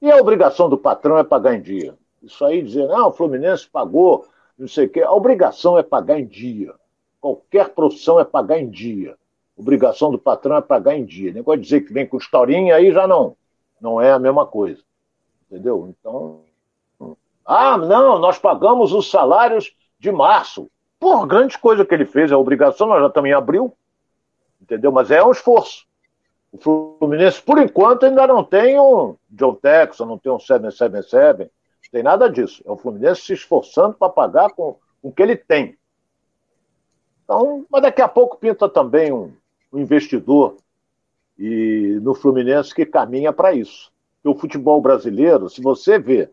E 0.00 0.10
a 0.10 0.16
obrigação 0.16 0.68
do 0.68 0.78
patrão 0.78 1.18
é 1.18 1.24
pagar 1.24 1.54
em 1.54 1.62
dia. 1.62 1.96
Isso 2.22 2.44
aí 2.44 2.62
dizer, 2.62 2.86
não, 2.86 3.08
o 3.08 3.12
Fluminense 3.12 3.68
pagou, 3.68 4.26
não 4.60 4.68
sei 4.68 4.86
o 4.86 4.90
quê. 4.90 5.00
A 5.00 5.12
obrigação 5.12 5.78
é 5.78 5.82
pagar 5.82 6.20
em 6.20 6.26
dia. 6.26 6.74
Qualquer 7.18 7.70
profissão 7.70 8.20
é 8.20 8.24
pagar 8.24 8.58
em 8.58 8.68
dia. 8.68 9.16
Obrigação 9.56 10.10
do 10.10 10.18
patrão 10.18 10.56
é 10.56 10.60
pagar 10.60 10.94
em 10.94 11.04
dia. 11.04 11.32
Nem 11.32 11.42
pode 11.42 11.62
dizer 11.62 11.80
que 11.80 11.92
vem 11.92 12.06
com 12.06 12.18
historinha, 12.18 12.76
aí 12.76 12.92
já 12.92 13.06
não. 13.06 13.36
Não 13.80 14.00
é 14.00 14.12
a 14.12 14.18
mesma 14.18 14.46
coisa. 14.46 14.82
Entendeu? 15.46 15.88
Então. 15.88 16.42
Ah, 17.44 17.76
não, 17.78 18.18
nós 18.18 18.38
pagamos 18.38 18.92
os 18.92 19.10
salários 19.10 19.74
de 19.98 20.12
março. 20.12 20.70
Por 20.98 21.26
grande 21.26 21.58
coisa 21.58 21.84
que 21.84 21.94
ele 21.94 22.04
fez, 22.04 22.30
é 22.30 22.36
obrigação, 22.36 22.86
nós 22.86 23.00
já 23.00 23.08
também 23.08 23.32
abriu. 23.32 23.74
Entendeu? 24.60 24.92
Mas 24.92 25.10
é 25.10 25.24
um 25.24 25.32
esforço. 25.32 25.86
O 26.52 26.58
Fluminense, 26.58 27.40
por 27.40 27.58
enquanto, 27.58 28.04
ainda 28.04 28.26
não 28.26 28.44
tem 28.44 28.78
um 28.78 29.16
John 29.30 29.54
Texas, 29.54 30.06
não 30.06 30.18
tem 30.18 30.30
um 30.30 30.38
777, 30.38 31.50
tem 31.90 32.02
nada 32.02 32.28
disso. 32.28 32.62
É 32.66 32.70
o 32.70 32.76
Fluminense 32.76 33.22
se 33.22 33.32
esforçando 33.32 33.94
para 33.94 34.08
pagar 34.08 34.50
com, 34.50 34.76
o 35.02 35.12
que 35.12 35.22
ele 35.22 35.36
tem. 35.36 35.78
Então, 37.24 37.64
mas 37.70 37.82
daqui 37.82 38.02
a 38.02 38.08
pouco 38.08 38.36
pinta 38.36 38.68
também 38.68 39.12
um, 39.12 39.32
um 39.72 39.78
investidor 39.78 40.56
e 41.38 41.98
no 42.02 42.14
Fluminense 42.14 42.74
que 42.74 42.84
caminha 42.84 43.32
para 43.32 43.54
isso. 43.54 43.90
O 44.22 44.34
futebol 44.34 44.80
brasileiro, 44.80 45.48
se 45.48 45.62
você 45.62 45.98
vê 45.98 46.30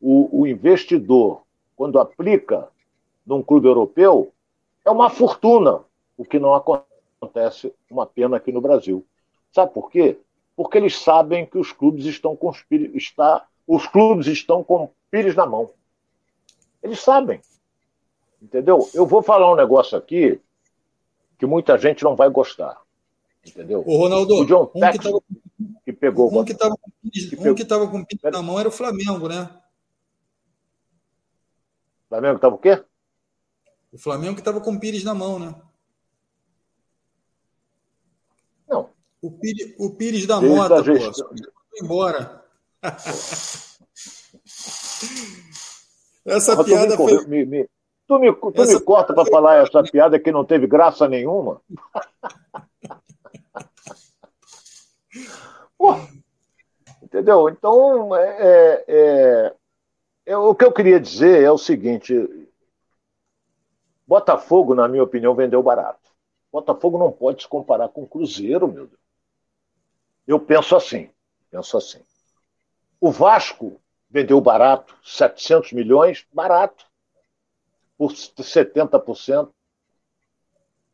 o, 0.00 0.42
o 0.42 0.46
investidor 0.46 1.42
quando 1.74 1.98
aplica 1.98 2.68
num 3.26 3.42
clube 3.42 3.66
europeu, 3.66 4.32
é 4.84 4.90
uma 4.90 5.08
fortuna, 5.08 5.80
o 6.16 6.24
que 6.24 6.38
não 6.38 6.54
acontece, 6.54 7.72
uma 7.90 8.06
pena 8.06 8.36
aqui 8.36 8.52
no 8.52 8.60
Brasil. 8.60 9.04
Sabe 9.52 9.72
por 9.72 9.90
quê? 9.90 10.18
Porque 10.56 10.76
eles 10.76 10.98
sabem 10.98 11.46
que 11.46 11.56
os 11.56 11.72
clubes 11.72 12.04
estão 12.04 12.36
pires, 12.68 12.90
está, 12.94 13.46
os 13.68 13.86
clubes 13.86 14.26
estão 14.26 14.64
com 14.64 14.90
pires 15.10 15.36
na 15.36 15.46
mão. 15.46 15.70
Eles 16.82 17.00
sabem. 17.00 17.40
Entendeu? 18.40 18.88
Eu 18.94 19.06
vou 19.06 19.22
falar 19.22 19.52
um 19.52 19.56
negócio 19.56 19.96
aqui 19.98 20.40
que 21.38 21.44
muita 21.44 21.76
gente 21.76 22.02
não 22.02 22.16
vai 22.16 22.30
gostar. 22.30 22.80
Entendeu? 23.46 23.84
O 23.86 23.96
Ronaldo, 23.98 24.34
o 24.34 24.46
John 24.46 24.70
um 24.74 24.90
que, 24.90 24.98
tava, 24.98 25.20
que 25.84 25.92
pegou. 25.92 26.36
Um 26.36 26.44
que 26.44 26.52
estava 26.52 26.74
com, 26.76 26.90
um 27.50 27.54
que 27.54 27.64
tava 27.64 27.86
com 27.86 28.04
pires 28.04 28.32
na 28.32 28.42
mão 28.42 28.58
era 28.58 28.68
o 28.68 28.72
Flamengo, 28.72 29.28
né? 29.28 29.50
O 32.06 32.08
Flamengo 32.08 32.36
estava 32.36 32.54
o 32.54 32.58
quê? 32.58 32.82
O 33.92 33.98
Flamengo 33.98 34.34
que 34.34 34.40
estava 34.40 34.60
com 34.60 34.72
o 34.72 34.80
Pires 34.80 35.04
na 35.04 35.14
mão, 35.14 35.38
né? 35.38 35.54
Não. 38.68 38.90
O 39.20 39.30
Pires, 39.30 39.74
o 39.78 39.94
Pires 39.94 40.26
da 40.26 40.38
Desde 40.38 40.56
Mota, 40.56 40.76
pô. 40.76 40.82
Foi 40.82 41.78
embora. 41.82 42.37
Essa 46.24 46.64
piada 46.64 46.96
foi. 46.96 47.26
Me, 47.26 47.44
me, 47.44 47.68
tu 48.06 48.18
me, 48.18 48.32
tu 48.32 48.52
essa... 48.62 48.74
me 48.74 48.80
corta 48.80 49.12
para 49.12 49.26
falar 49.26 49.56
essa 49.56 49.82
piada 49.82 50.18
que 50.18 50.30
não 50.30 50.44
teve 50.44 50.66
graça 50.66 51.08
nenhuma? 51.08 51.60
Pô, 55.76 55.94
entendeu? 57.02 57.48
Então, 57.48 58.14
é, 58.16 58.36
é, 58.38 58.84
é, 58.88 59.54
é, 60.26 60.36
o 60.36 60.54
que 60.54 60.64
eu 60.64 60.72
queria 60.72 61.00
dizer 61.00 61.42
é 61.42 61.50
o 61.50 61.58
seguinte: 61.58 62.14
Botafogo, 64.06 64.74
na 64.74 64.88
minha 64.88 65.02
opinião, 65.02 65.34
vendeu 65.34 65.62
barato. 65.62 66.08
Botafogo 66.52 66.98
não 66.98 67.12
pode 67.12 67.42
se 67.42 67.48
comparar 67.48 67.88
com 67.88 68.02
o 68.02 68.08
Cruzeiro, 68.08 68.66
meu 68.66 68.86
Deus. 68.86 69.00
Eu 70.26 70.40
penso 70.40 70.74
assim, 70.74 71.10
penso 71.50 71.76
assim. 71.76 72.02
O 73.00 73.10
Vasco 73.10 73.80
vendeu 74.10 74.40
barato, 74.40 74.94
700 75.04 75.72
milhões, 75.72 76.26
barato, 76.32 76.84
por 77.96 78.12
70%. 78.12 79.50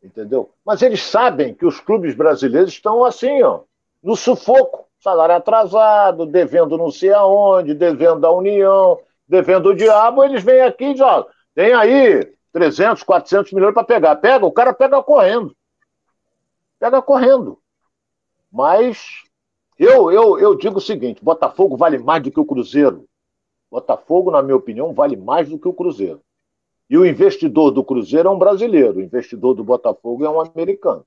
Entendeu? 0.02 0.52
Mas 0.64 0.82
eles 0.82 1.02
sabem 1.02 1.54
que 1.54 1.64
os 1.64 1.80
clubes 1.80 2.14
brasileiros 2.14 2.70
estão 2.70 3.04
assim, 3.04 3.42
ó, 3.42 3.60
no 4.02 4.16
sufoco. 4.16 4.84
Salário 5.00 5.34
atrasado, 5.34 6.24
devendo 6.24 6.78
não 6.78 6.90
sei 6.90 7.12
aonde, 7.12 7.74
devendo 7.74 8.26
a 8.26 8.30
União, 8.30 8.98
devendo 9.28 9.70
o 9.70 9.74
diabo, 9.74 10.24
eles 10.24 10.42
vêm 10.42 10.62
aqui 10.62 10.84
e 10.84 10.92
dizem, 10.92 11.06
ó, 11.06 11.26
tem 11.54 11.74
aí 11.74 12.34
300, 12.52 13.02
400 13.02 13.52
milhões 13.52 13.74
para 13.74 13.84
pegar. 13.84 14.16
Pega, 14.16 14.46
o 14.46 14.52
cara 14.52 14.72
pega 14.72 15.02
correndo. 15.02 15.54
Pega 16.78 17.02
correndo. 17.02 17.58
Mas 18.50 19.24
eu, 19.78 20.10
eu, 20.10 20.38
eu 20.38 20.54
digo 20.54 20.78
o 20.78 20.80
seguinte: 20.80 21.24
Botafogo 21.24 21.76
vale 21.76 21.98
mais 21.98 22.22
do 22.22 22.30
que 22.30 22.40
o 22.40 22.44
Cruzeiro. 22.44 23.04
Botafogo, 23.70 24.30
na 24.30 24.42
minha 24.42 24.56
opinião, 24.56 24.92
vale 24.92 25.16
mais 25.16 25.48
do 25.48 25.58
que 25.58 25.66
o 25.66 25.72
Cruzeiro. 25.72 26.20
E 26.88 26.96
o 26.96 27.04
investidor 27.04 27.70
do 27.70 27.82
Cruzeiro 27.82 28.28
é 28.28 28.32
um 28.32 28.38
brasileiro, 28.38 28.98
o 28.98 29.02
investidor 29.02 29.54
do 29.54 29.64
Botafogo 29.64 30.24
é 30.24 30.30
um 30.30 30.40
americano. 30.40 31.04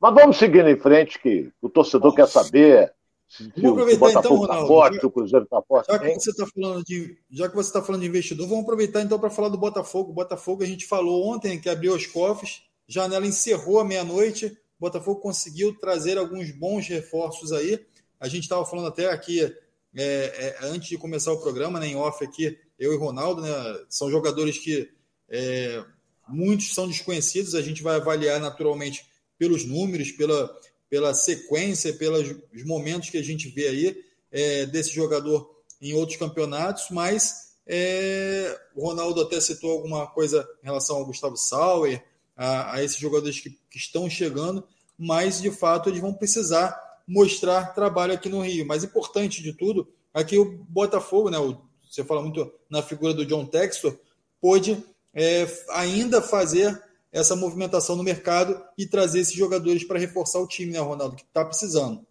Mas 0.00 0.14
vamos 0.14 0.36
seguindo 0.36 0.68
em 0.68 0.76
frente, 0.76 1.18
que 1.20 1.50
o 1.60 1.68
torcedor 1.68 2.14
quer 2.14 2.26
saber 2.26 2.92
se, 3.28 3.52
vamos 3.56 3.82
aproveitar, 3.82 4.06
o 4.06 4.12
Botafogo 4.12 4.44
então, 4.44 4.56
tá 4.56 4.66
forte, 4.66 4.96
já, 4.96 5.06
o 5.06 5.10
Cruzeiro 5.10 5.44
está 5.44 5.62
forte. 5.62 5.86
Já 5.92 5.98
que, 5.98 6.14
você 6.14 6.30
está 6.30 6.46
falando 6.46 6.84
de, 6.84 7.18
já 7.30 7.48
que 7.48 7.56
você 7.56 7.68
está 7.68 7.82
falando 7.82 8.00
de 8.02 8.08
investidor, 8.08 8.46
vamos 8.46 8.64
aproveitar 8.64 9.02
então 9.02 9.18
para 9.18 9.30
falar 9.30 9.48
do 9.48 9.58
Botafogo. 9.58 10.10
O 10.10 10.14
Botafogo, 10.14 10.62
a 10.62 10.66
gente 10.66 10.86
falou 10.86 11.26
ontem 11.26 11.60
que 11.60 11.68
abriu 11.68 11.94
os 11.94 12.06
cofres, 12.06 12.62
janela 12.86 13.26
encerrou 13.26 13.80
à 13.80 13.84
meia-noite. 13.84 14.56
Botafogo 14.78 15.20
conseguiu 15.20 15.78
trazer 15.78 16.18
alguns 16.18 16.50
bons 16.50 16.86
reforços 16.88 17.52
aí. 17.52 17.84
A 18.20 18.28
gente 18.28 18.44
estava 18.44 18.64
falando 18.64 18.88
até 18.88 19.10
aqui, 19.10 19.40
é, 19.42 19.54
é, 19.94 20.58
antes 20.62 20.88
de 20.88 20.98
começar 20.98 21.32
o 21.32 21.40
programa, 21.40 21.80
né, 21.80 21.88
em 21.88 21.96
off 21.96 22.22
aqui, 22.24 22.58
eu 22.78 22.92
e 22.92 22.96
Ronaldo, 22.96 23.42
né, 23.42 23.50
são 23.88 24.10
jogadores 24.10 24.58
que 24.58 24.90
é, 25.28 25.82
muitos 26.28 26.74
são 26.74 26.86
desconhecidos, 26.86 27.54
a 27.54 27.62
gente 27.62 27.82
vai 27.82 27.96
avaliar 27.96 28.40
naturalmente 28.40 29.06
pelos 29.38 29.64
números, 29.64 30.12
pela, 30.12 30.54
pela 30.88 31.14
sequência, 31.14 31.92
pelos 31.94 32.34
momentos 32.64 33.10
que 33.10 33.18
a 33.18 33.22
gente 33.22 33.48
vê 33.48 33.68
aí 33.68 34.04
é, 34.30 34.66
desse 34.66 34.94
jogador 34.94 35.50
em 35.80 35.94
outros 35.94 36.18
campeonatos, 36.18 36.86
mas 36.90 37.54
é, 37.66 38.58
o 38.74 38.86
Ronaldo 38.86 39.20
até 39.20 39.40
citou 39.40 39.72
alguma 39.72 40.06
coisa 40.06 40.48
em 40.62 40.66
relação 40.66 40.96
ao 40.96 41.06
Gustavo 41.06 41.36
Sauer, 41.36 42.02
a, 42.36 42.74
a 42.74 42.84
esses 42.84 42.98
jogadores 42.98 43.40
que, 43.40 43.50
que, 43.70 43.78
estão 43.78 44.08
chegando, 44.10 44.66
mas 44.98 45.40
de 45.40 45.50
fato 45.50 45.88
eles 45.88 46.00
vão 46.00 46.12
precisar 46.12 46.78
mostrar 47.06 47.74
trabalho 47.74 48.12
aqui 48.12 48.28
no 48.28 48.40
Rio. 48.40 48.66
Mais 48.66 48.84
importante 48.84 49.42
de 49.42 49.52
tudo, 49.52 49.88
aqui 50.12 50.38
o 50.38 50.64
Botafogo, 50.68 51.30
né, 51.30 51.38
o, 51.38 51.56
você 51.88 52.04
fala 52.04 52.20
muito 52.20 52.52
na 52.68 52.82
figura 52.82 53.14
do 53.14 53.24
John 53.24 53.46
Textor, 53.46 53.98
pôde 54.40 54.84
é, 55.14 55.46
ainda 55.70 56.20
fazer 56.20 56.82
essa 57.10 57.34
movimentação 57.34 57.96
no 57.96 58.02
mercado 58.02 58.62
e 58.76 58.86
trazer 58.86 59.20
esses 59.20 59.34
jogadores 59.34 59.84
para 59.84 59.98
reforçar 59.98 60.38
o 60.38 60.46
time, 60.46 60.72
né, 60.72 60.78
Ronaldo, 60.78 61.16
que 61.16 61.22
está 61.22 61.44
precisando. 61.44 62.04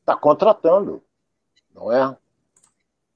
Está 0.00 0.16
contratando, 0.16 1.00
não 1.72 1.92
é? 1.92 2.16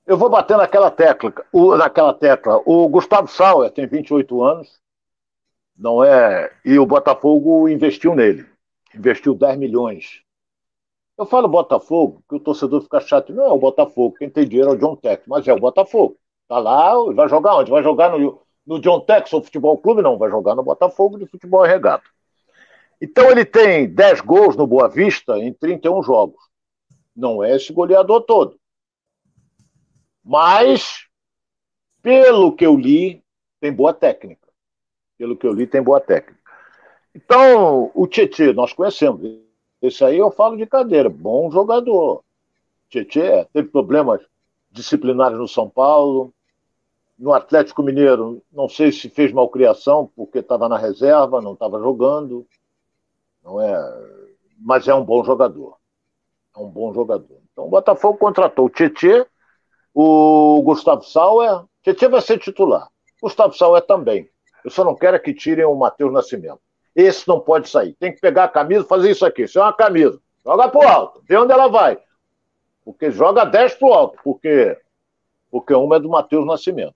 Eu 0.07 0.19
vou 0.19 0.29
bater 0.29 0.59
naquela 0.59 0.91
tecla, 0.91 1.33
o, 1.51 1.77
naquela 1.77 2.13
tecla. 2.13 2.61
O 2.67 2.87
Gustavo 2.89 3.27
Sauer 3.27 3.71
tem 3.71 3.87
28 3.87 4.43
anos, 4.43 4.79
não 5.77 6.05
é? 6.05 6.53
E 6.63 6.79
o 6.79 6.85
Botafogo 6.85 7.69
investiu 7.69 8.15
nele. 8.15 8.47
Investiu 8.95 9.35
10 9.35 9.57
milhões. 9.59 10.23
Eu 11.17 11.25
falo 11.25 11.49
Botafogo, 11.49 12.23
que 12.29 12.35
o 12.35 12.41
torcedor 12.41 12.83
fica 12.83 13.01
chato. 13.01 13.33
Não 13.33 13.45
é 13.45 13.49
o 13.49 13.59
Botafogo, 13.59 14.17
quem 14.19 14.29
tem 14.29 14.47
dinheiro 14.47 14.73
é 14.73 14.75
o 14.75 14.79
John 14.79 14.95
Tech, 14.95 15.23
mas 15.27 15.49
é 15.49 15.55
o 15.55 15.61
Botafogo. 15.61 16.19
Tá 16.47 16.59
lá, 16.59 16.93
vai 17.13 17.29
jogar 17.29 17.57
onde? 17.57 17.71
Vai 17.71 17.83
jogar 17.83 18.11
no, 18.11 18.43
no 18.67 18.81
John 18.81 19.01
Texel 19.01 19.43
Futebol 19.43 19.79
Clube, 19.79 20.03
não, 20.03 20.19
vai 20.19 20.29
jogar 20.29 20.55
no 20.55 20.63
Botafogo 20.63 21.19
de 21.19 21.27
futebol 21.27 21.63
regata. 21.63 22.05
Então 23.01 23.31
ele 23.31 23.45
tem 23.45 23.89
10 23.89 24.21
gols 24.21 24.55
no 24.55 24.67
Boa 24.67 24.89
Vista 24.89 25.39
em 25.39 25.53
31 25.53 26.03
jogos. 26.03 26.43
Não 27.17 27.43
é 27.43 27.57
esse 27.57 27.73
goleador 27.73 28.21
todo. 28.23 28.59
Mas, 30.25 31.07
pelo 32.01 32.55
que 32.55 32.65
eu 32.65 32.77
li, 32.77 33.23
tem 33.61 33.73
boa 33.73 33.93
técnica. 33.93 34.49
Pelo 35.19 35.37
que 35.37 35.47
eu 35.47 35.53
li, 35.53 35.67
tem 35.67 35.83
boa 35.83 36.01
técnica. 36.01 36.41
Então, 37.15 37.91
o 37.95 38.07
Tietê, 38.07 38.53
nós 38.53 38.73
conhecemos. 38.73 39.21
Esse 39.81 40.05
aí 40.05 40.19
eu 40.19 40.31
falo 40.31 40.57
de 40.57 40.67
cadeira. 40.67 41.09
Bom 41.09 41.51
jogador. 41.51 42.25
Tietê 42.89 43.47
teve 43.53 43.69
problemas 43.69 44.21
disciplinares 44.71 45.39
no 45.39 45.47
São 45.47 45.69
Paulo, 45.69 46.33
no 47.19 47.33
Atlético 47.33 47.83
Mineiro, 47.83 48.43
não 48.53 48.69
sei 48.69 48.91
se 48.91 49.09
fez 49.09 49.33
malcriação, 49.33 50.11
porque 50.17 50.39
estava 50.39 50.69
na 50.69 50.77
reserva, 50.77 51.41
não 51.41 51.53
estava 51.53 51.79
jogando. 51.79 52.47
Não 53.43 53.61
é, 53.61 53.75
mas 54.59 54.89
é 54.89 54.95
um 54.95 55.05
bom 55.05 55.23
jogador. 55.25 55.77
É 56.57 56.59
um 56.59 56.69
bom 56.69 56.93
jogador. 56.93 57.39
Então 57.53 57.67
o 57.67 57.71
Botafogo 57.71 58.19
contratou 58.19 58.67
o 58.67 58.71
Tietê, 58.71 59.27
o 59.95 60.61
Gustavo 60.63 61.05
Sauer. 61.05 61.63
Tietê 61.83 62.09
vai 62.09 62.21
ser 62.21 62.39
titular. 62.39 62.89
Gustavo 63.23 63.55
Sauer 63.55 63.83
também. 63.83 64.29
Eu 64.65 64.71
só 64.71 64.85
não 64.85 64.95
quero 64.95 65.21
que 65.21 65.33
tirem 65.33 65.65
o 65.65 65.75
Matheus 65.75 66.13
Nascimento. 66.13 66.61
Esse 66.95 67.29
não 67.29 67.41
pode 67.41 67.69
sair. 67.69 67.95
Tem 67.95 68.13
que 68.13 68.21
pegar 68.21 68.45
a 68.45 68.49
camisa 68.49 68.85
fazer 68.85 69.11
isso 69.11 69.25
aqui. 69.25 69.43
Isso 69.43 69.59
é 69.59 69.63
uma 69.63 69.73
camisa. 69.73 70.21
Joga 70.45 70.69
pro 70.69 70.87
alto. 70.87 71.23
Vê 71.27 71.37
onde 71.37 71.53
ela 71.53 71.69
vai. 71.69 71.99
Porque 72.85 73.11
joga 73.11 73.45
10 73.45 73.75
pro 73.77 73.93
alto. 73.93 74.19
Porque, 74.23 74.77
porque 75.51 75.75
uma 75.75 75.97
é 75.97 76.01
do 76.01 76.09
Matheus 76.09 76.47
Nascimento. 76.47 76.95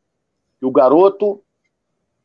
E 0.60 0.66
o 0.66 0.70
garoto 0.70 1.42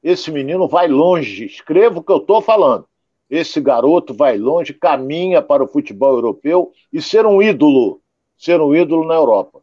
esse 0.04 0.30
menino 0.30 0.68
vai 0.68 0.88
longe. 0.88 1.46
Escreva 1.46 2.00
o 2.00 2.04
que 2.04 2.12
eu 2.12 2.18
estou 2.18 2.42
falando. 2.42 2.86
Esse 3.30 3.62
garoto 3.62 4.14
vai 4.14 4.38
longe, 4.38 4.74
caminha 4.74 5.42
para 5.42 5.64
o 5.64 5.68
futebol 5.68 6.14
europeu 6.14 6.72
e 6.92 7.02
ser 7.02 7.26
um 7.26 7.42
ídolo. 7.42 8.02
Ser 8.38 8.60
um 8.60 8.76
ídolo 8.76 9.08
na 9.08 9.16
Europa. 9.16 9.63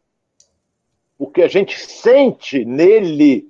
Porque 1.21 1.43
a 1.43 1.47
gente 1.47 1.79
sente 1.79 2.65
nele 2.65 3.47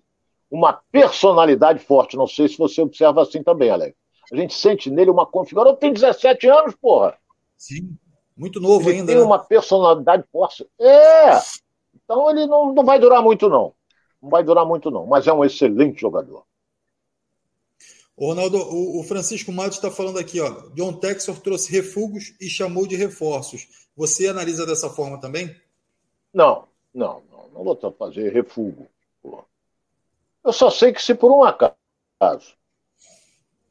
uma 0.52 0.74
personalidade 0.92 1.80
forte. 1.80 2.18
Não 2.18 2.28
sei 2.28 2.50
se 2.50 2.58
você 2.58 2.82
observa 2.82 3.22
assim 3.22 3.42
também, 3.42 3.70
Alex. 3.70 3.96
A 4.30 4.36
gente 4.36 4.54
sente 4.54 4.90
nele 4.92 5.10
uma 5.10 5.26
configuração. 5.26 5.78
Tem 5.78 5.94
17 5.94 6.50
anos, 6.50 6.76
porra. 6.76 7.18
Sim, 7.56 7.98
muito 8.36 8.60
novo 8.60 8.90
ele 8.90 8.98
ainda. 8.98 9.14
Tem 9.14 9.22
né? 9.22 9.26
uma 9.26 9.40
personalidade 9.40 10.26
forte. 10.30 10.68
É! 10.82 11.40
Então 11.96 12.30
ele 12.30 12.46
não, 12.46 12.74
não 12.74 12.84
vai 12.84 13.00
durar 13.00 13.24
muito, 13.24 13.48
não. 13.48 13.74
Não 14.22 14.30
vai 14.30 14.44
durar 14.44 14.66
muito, 14.66 14.92
não. 14.92 15.08
Mas 15.08 15.26
é 15.26 15.32
um 15.32 15.46
excelente 15.46 16.02
jogador. 16.02 16.44
O 18.18 18.28
Ronaldo, 18.28 18.58
o, 18.58 19.00
o 19.00 19.04
Francisco 19.04 19.50
Matos 19.50 19.78
está 19.78 19.90
falando 19.90 20.20
aqui, 20.20 20.42
ó. 20.42 20.50
John 20.76 20.92
Texor 20.92 21.40
trouxe 21.40 21.72
refugos 21.72 22.36
e 22.42 22.50
chamou 22.50 22.86
de 22.86 22.98
reforços. 22.98 23.66
Você 23.96 24.28
analisa 24.28 24.66
dessa 24.66 24.90
forma 24.90 25.22
também? 25.22 25.56
Não, 26.34 26.68
não, 26.94 27.24
não. 27.32 27.42
Não 27.54 27.64
vou 27.64 27.92
fazer 27.92 28.32
refugo. 28.32 28.88
Eu 30.44 30.54
só 30.54 30.70
sei 30.70 30.92
que 30.92 31.02
se 31.02 31.14
por 31.14 31.32
um 31.32 31.44
acaso 31.44 31.76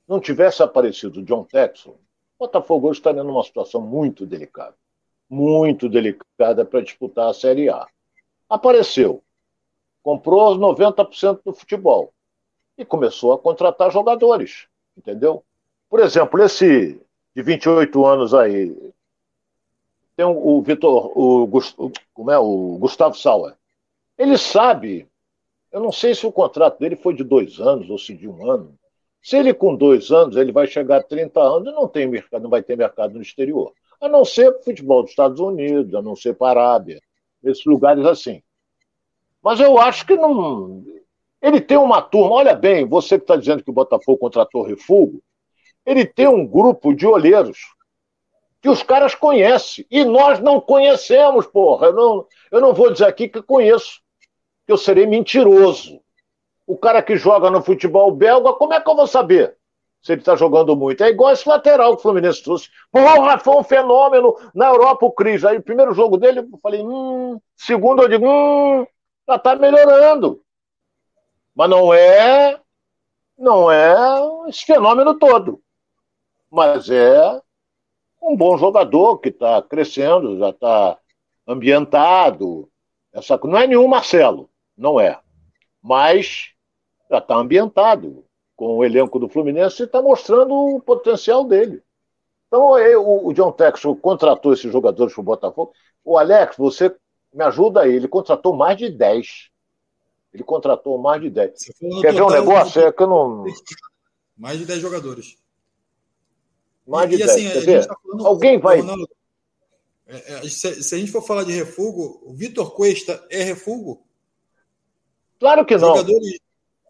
não 0.07 0.21
tivesse 0.21 0.63
aparecido 0.63 1.23
John 1.23 1.45
Texon, 1.45 1.91
o 1.91 1.99
Botafogo 2.39 2.89
hoje 2.89 2.99
estaria 2.99 3.23
numa 3.25 3.43
situação 3.43 3.81
muito 3.81 4.27
delicada. 4.27 4.75
Muito 5.29 5.89
delicada 5.89 6.65
para 6.65 6.81
disputar 6.81 7.31
a 7.31 7.35
Série 7.35 7.69
A. 7.69 7.87
Apareceu. 8.49 9.23
Comprou 10.03 10.57
90% 10.57 11.41
do 11.45 11.53
futebol. 11.53 12.13
E 12.77 12.85
começou 12.85 13.33
a 13.33 13.39
contratar 13.39 13.91
jogadores. 13.93 14.67
Entendeu? 14.97 15.45
Por 15.89 16.01
exemplo, 16.01 16.43
esse 16.43 17.01
de 17.35 17.43
28 17.43 18.07
anos 18.07 18.35
aí. 18.35 18.93
Tem 20.21 20.27
o 20.27 20.61
Vitor, 20.61 21.13
o, 21.17 21.49
como 22.13 22.31
é? 22.31 22.39
o 22.39 22.77
Gustavo 22.79 23.17
Sauer. 23.17 23.57
Ele 24.19 24.37
sabe 24.37 25.09
eu 25.73 25.81
não 25.81 25.91
sei 25.91 26.15
se 26.15 26.27
o 26.27 26.33
contrato 26.33 26.79
dele 26.79 26.95
foi 26.95 27.15
de 27.15 27.25
dois 27.25 27.59
anos 27.59 27.89
ou 27.89 27.97
se 27.97 28.15
de 28.15 28.29
um 28.29 28.51
ano. 28.51 28.75
Se 29.23 29.39
ele 29.39 29.55
com 29.55 29.75
dois 29.75 30.11
anos 30.11 30.37
ele 30.37 30.53
vai 30.53 30.67
chegar 30.67 30.99
a 30.99 31.03
30 31.03 31.41
anos, 31.41 31.73
não 31.73 31.89
tem 31.89 32.07
mercado, 32.07 32.43
não 32.43 32.51
vai 32.51 32.63
ter 32.63 32.77
mercado 32.77 33.15
no 33.15 33.23
exterior. 33.23 33.73
A 33.99 34.11
não 34.11 34.23
ser 34.23 34.53
para 34.53 34.61
o 34.61 34.65
futebol 34.65 35.01
dos 35.01 35.13
Estados 35.13 35.41
Unidos, 35.41 35.95
a 35.95 36.03
não 36.03 36.15
ser 36.15 36.35
para 36.35 36.61
a 36.61 36.65
Arábia, 36.65 37.01
esses 37.43 37.65
lugares 37.65 38.05
assim. 38.05 38.43
Mas 39.43 39.59
eu 39.59 39.79
acho 39.79 40.05
que 40.05 40.17
não. 40.17 40.85
Ele 41.41 41.63
tem 41.63 41.79
uma 41.79 42.03
turma, 42.03 42.35
olha 42.35 42.55
bem, 42.55 42.85
você 42.85 43.17
que 43.17 43.25
está 43.25 43.37
dizendo 43.37 43.65
que 43.65 43.71
o 43.71 43.75
Botafogo 43.75 44.19
contratou 44.19 44.67
refugo, 44.67 45.23
ele 45.87 46.05
tem 46.05 46.29
um 46.29 46.47
grupo 46.47 46.93
de 46.93 47.07
olheiros 47.07 47.59
que 48.61 48.69
os 48.69 48.83
caras 48.83 49.15
conhecem. 49.15 49.87
E 49.91 50.05
nós 50.05 50.41
não 50.41 50.61
conhecemos, 50.61 51.47
porra. 51.47 51.89
Eu 51.89 51.95
não, 51.95 52.27
eu 52.51 52.61
não 52.61 52.75
vou 52.75 52.93
dizer 52.93 53.07
aqui 53.07 53.29
que 53.29 53.43
conheço 53.43 54.01
eu 54.71 54.79
serei 54.79 55.07
mentiroso. 55.07 56.01
O 56.67 56.77
cara 56.77 57.03
que 57.03 57.17
joga 57.17 57.51
no 57.51 57.63
futebol 57.63 58.13
belga, 58.13 58.53
como 58.53 58.73
é 58.73 58.81
que 58.81 58.89
eu 58.89 58.95
vou 58.95 59.07
saber 59.07 59.57
se 60.01 60.13
ele 60.13 60.21
está 60.21 60.37
jogando 60.37 60.77
muito? 60.77 61.03
É 61.03 61.09
igual 61.09 61.33
esse 61.33 61.49
lateral 61.49 61.95
que 61.95 62.01
o 62.01 62.03
Fluminense 62.03 62.43
trouxe. 62.43 62.69
Porra, 62.93 63.39
foi 63.39 63.57
um 63.57 63.65
fenômeno 63.65 64.37
na 64.55 64.69
Europa 64.69 65.07
o 65.07 65.13
Cris. 65.13 65.45
Aí 65.45 65.59
o 65.59 65.63
primeiro 65.63 65.93
jogo 65.93 66.17
dele, 66.17 66.41
eu 66.41 66.59
falei, 66.63 66.83
hum. 66.83 67.41
Segundo, 67.57 68.03
eu 68.03 68.09
digo, 68.09 68.27
hum, 68.27 68.87
já 69.29 69.37
está 69.37 69.57
melhorando. 69.57 70.41
Mas 71.55 71.69
não 71.69 71.93
é, 71.93 72.59
não 73.37 73.71
é 73.71 73.95
esse 74.49 74.65
fenômeno 74.65 75.19
todo. 75.19 75.61
Mas 76.49 76.89
é 76.89 77.41
um 78.23 78.37
bom 78.37 78.57
jogador 78.59 79.19
que 79.19 79.31
está 79.31 79.63
crescendo, 79.63 80.39
já 80.39 80.51
está 80.51 80.99
ambientado. 81.47 82.69
Essa, 83.13 83.39
não 83.43 83.59
é 83.59 83.67
nenhum 83.67 83.89
Marcelo 83.89 84.51
não 84.81 84.99
é. 84.99 85.21
Mas 85.83 86.53
já 87.11 87.19
está 87.19 87.37
ambientado 87.37 88.25
com 88.57 88.79
o 88.79 88.85
elenco 88.85 89.19
do 89.19 89.29
Fluminense 89.29 89.83
e 89.83 89.85
está 89.85 90.01
mostrando 90.01 90.55
o 90.55 90.81
potencial 90.81 91.45
dele. 91.45 91.83
Então, 92.47 92.77
eu, 92.79 93.27
o 93.27 93.33
John 93.33 93.53
Texel 93.53 93.95
contratou 93.97 94.53
esses 94.53 94.73
jogadores 94.73 95.15
para 95.15 95.21
o 95.21 95.25
Botafogo. 95.25 95.73
O 96.05 96.19
Alex, 96.19 96.57
você 96.57 96.95
me 97.33 97.45
ajuda 97.45 97.83
aí, 97.83 97.95
ele 97.95 98.09
contratou 98.09 98.57
mais 98.57 98.77
de 98.77 98.91
10. 98.91 99.51
Ele 100.33 100.43
contratou 100.43 100.99
mais 100.99 101.21
de 101.21 101.31
10. 101.31 101.53
Quer 102.01 102.13
ver 102.13 102.23
um 102.23 102.31
negócio? 102.31 102.83
É 102.83 102.93
que 102.93 103.03
eu 103.03 103.07
não. 103.07 103.45
Mais 104.37 104.59
de 104.59 104.67
10 104.67 104.81
jogadores. 104.81 105.37
Mais 106.91 107.09
de 107.09 107.15
e, 107.15 107.19
10. 107.19 107.31
Assim, 107.31 107.65
Quer? 107.65 107.87
Tá 107.87 107.97
falando... 108.03 108.27
Alguém 108.27 108.59
vai. 108.59 108.81
É, 110.09 110.35
é, 110.35 110.43
se, 110.43 110.83
se, 110.83 110.95
a 110.95 110.99
gente 110.99 111.13
for 111.13 111.23
falar 111.23 111.45
de 111.45 111.53
refugo, 111.53 112.21
o 112.25 112.35
Vitor 112.35 112.75
Cuesta 112.75 113.25
é 113.31 113.45
refugo? 113.45 114.05
Claro 115.39 115.65
que 115.65 115.77
não. 115.77 115.97
Jogadores, 115.97 116.39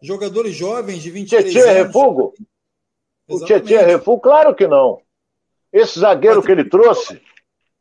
jogadores 0.01 0.55
jovens 0.55 1.03
de 1.03 1.11
23 1.11 1.53
Tietê 1.53 1.69
é 1.69 1.83
refugo? 1.83 2.33
O 3.27 3.45
Tietê 3.45 3.75
é 3.75 3.85
refugo? 3.85 4.19
Claro 4.19 4.55
que 4.55 4.67
não. 4.67 5.01
Esse 5.71 5.99
zagueiro 5.99 6.41
que 6.41 6.51
ele 6.51 6.67
trouxe, 6.67 7.21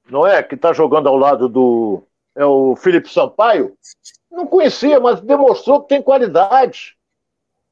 não 0.09 0.27
é? 0.27 0.43
Que 0.43 0.55
está 0.55 0.75
jogando 0.75 1.09
ao 1.09 1.17
lado 1.17 1.49
do. 1.49 2.03
É 2.37 2.45
o 2.45 2.77
Felipe 2.77 3.11
Sampaio. 3.11 3.77
Não 4.31 4.47
conhecia, 4.47 5.01
mas 5.01 5.21
demonstrou 5.21 5.81
que 5.83 5.89
tem 5.89 6.03
qualidade 6.03 6.97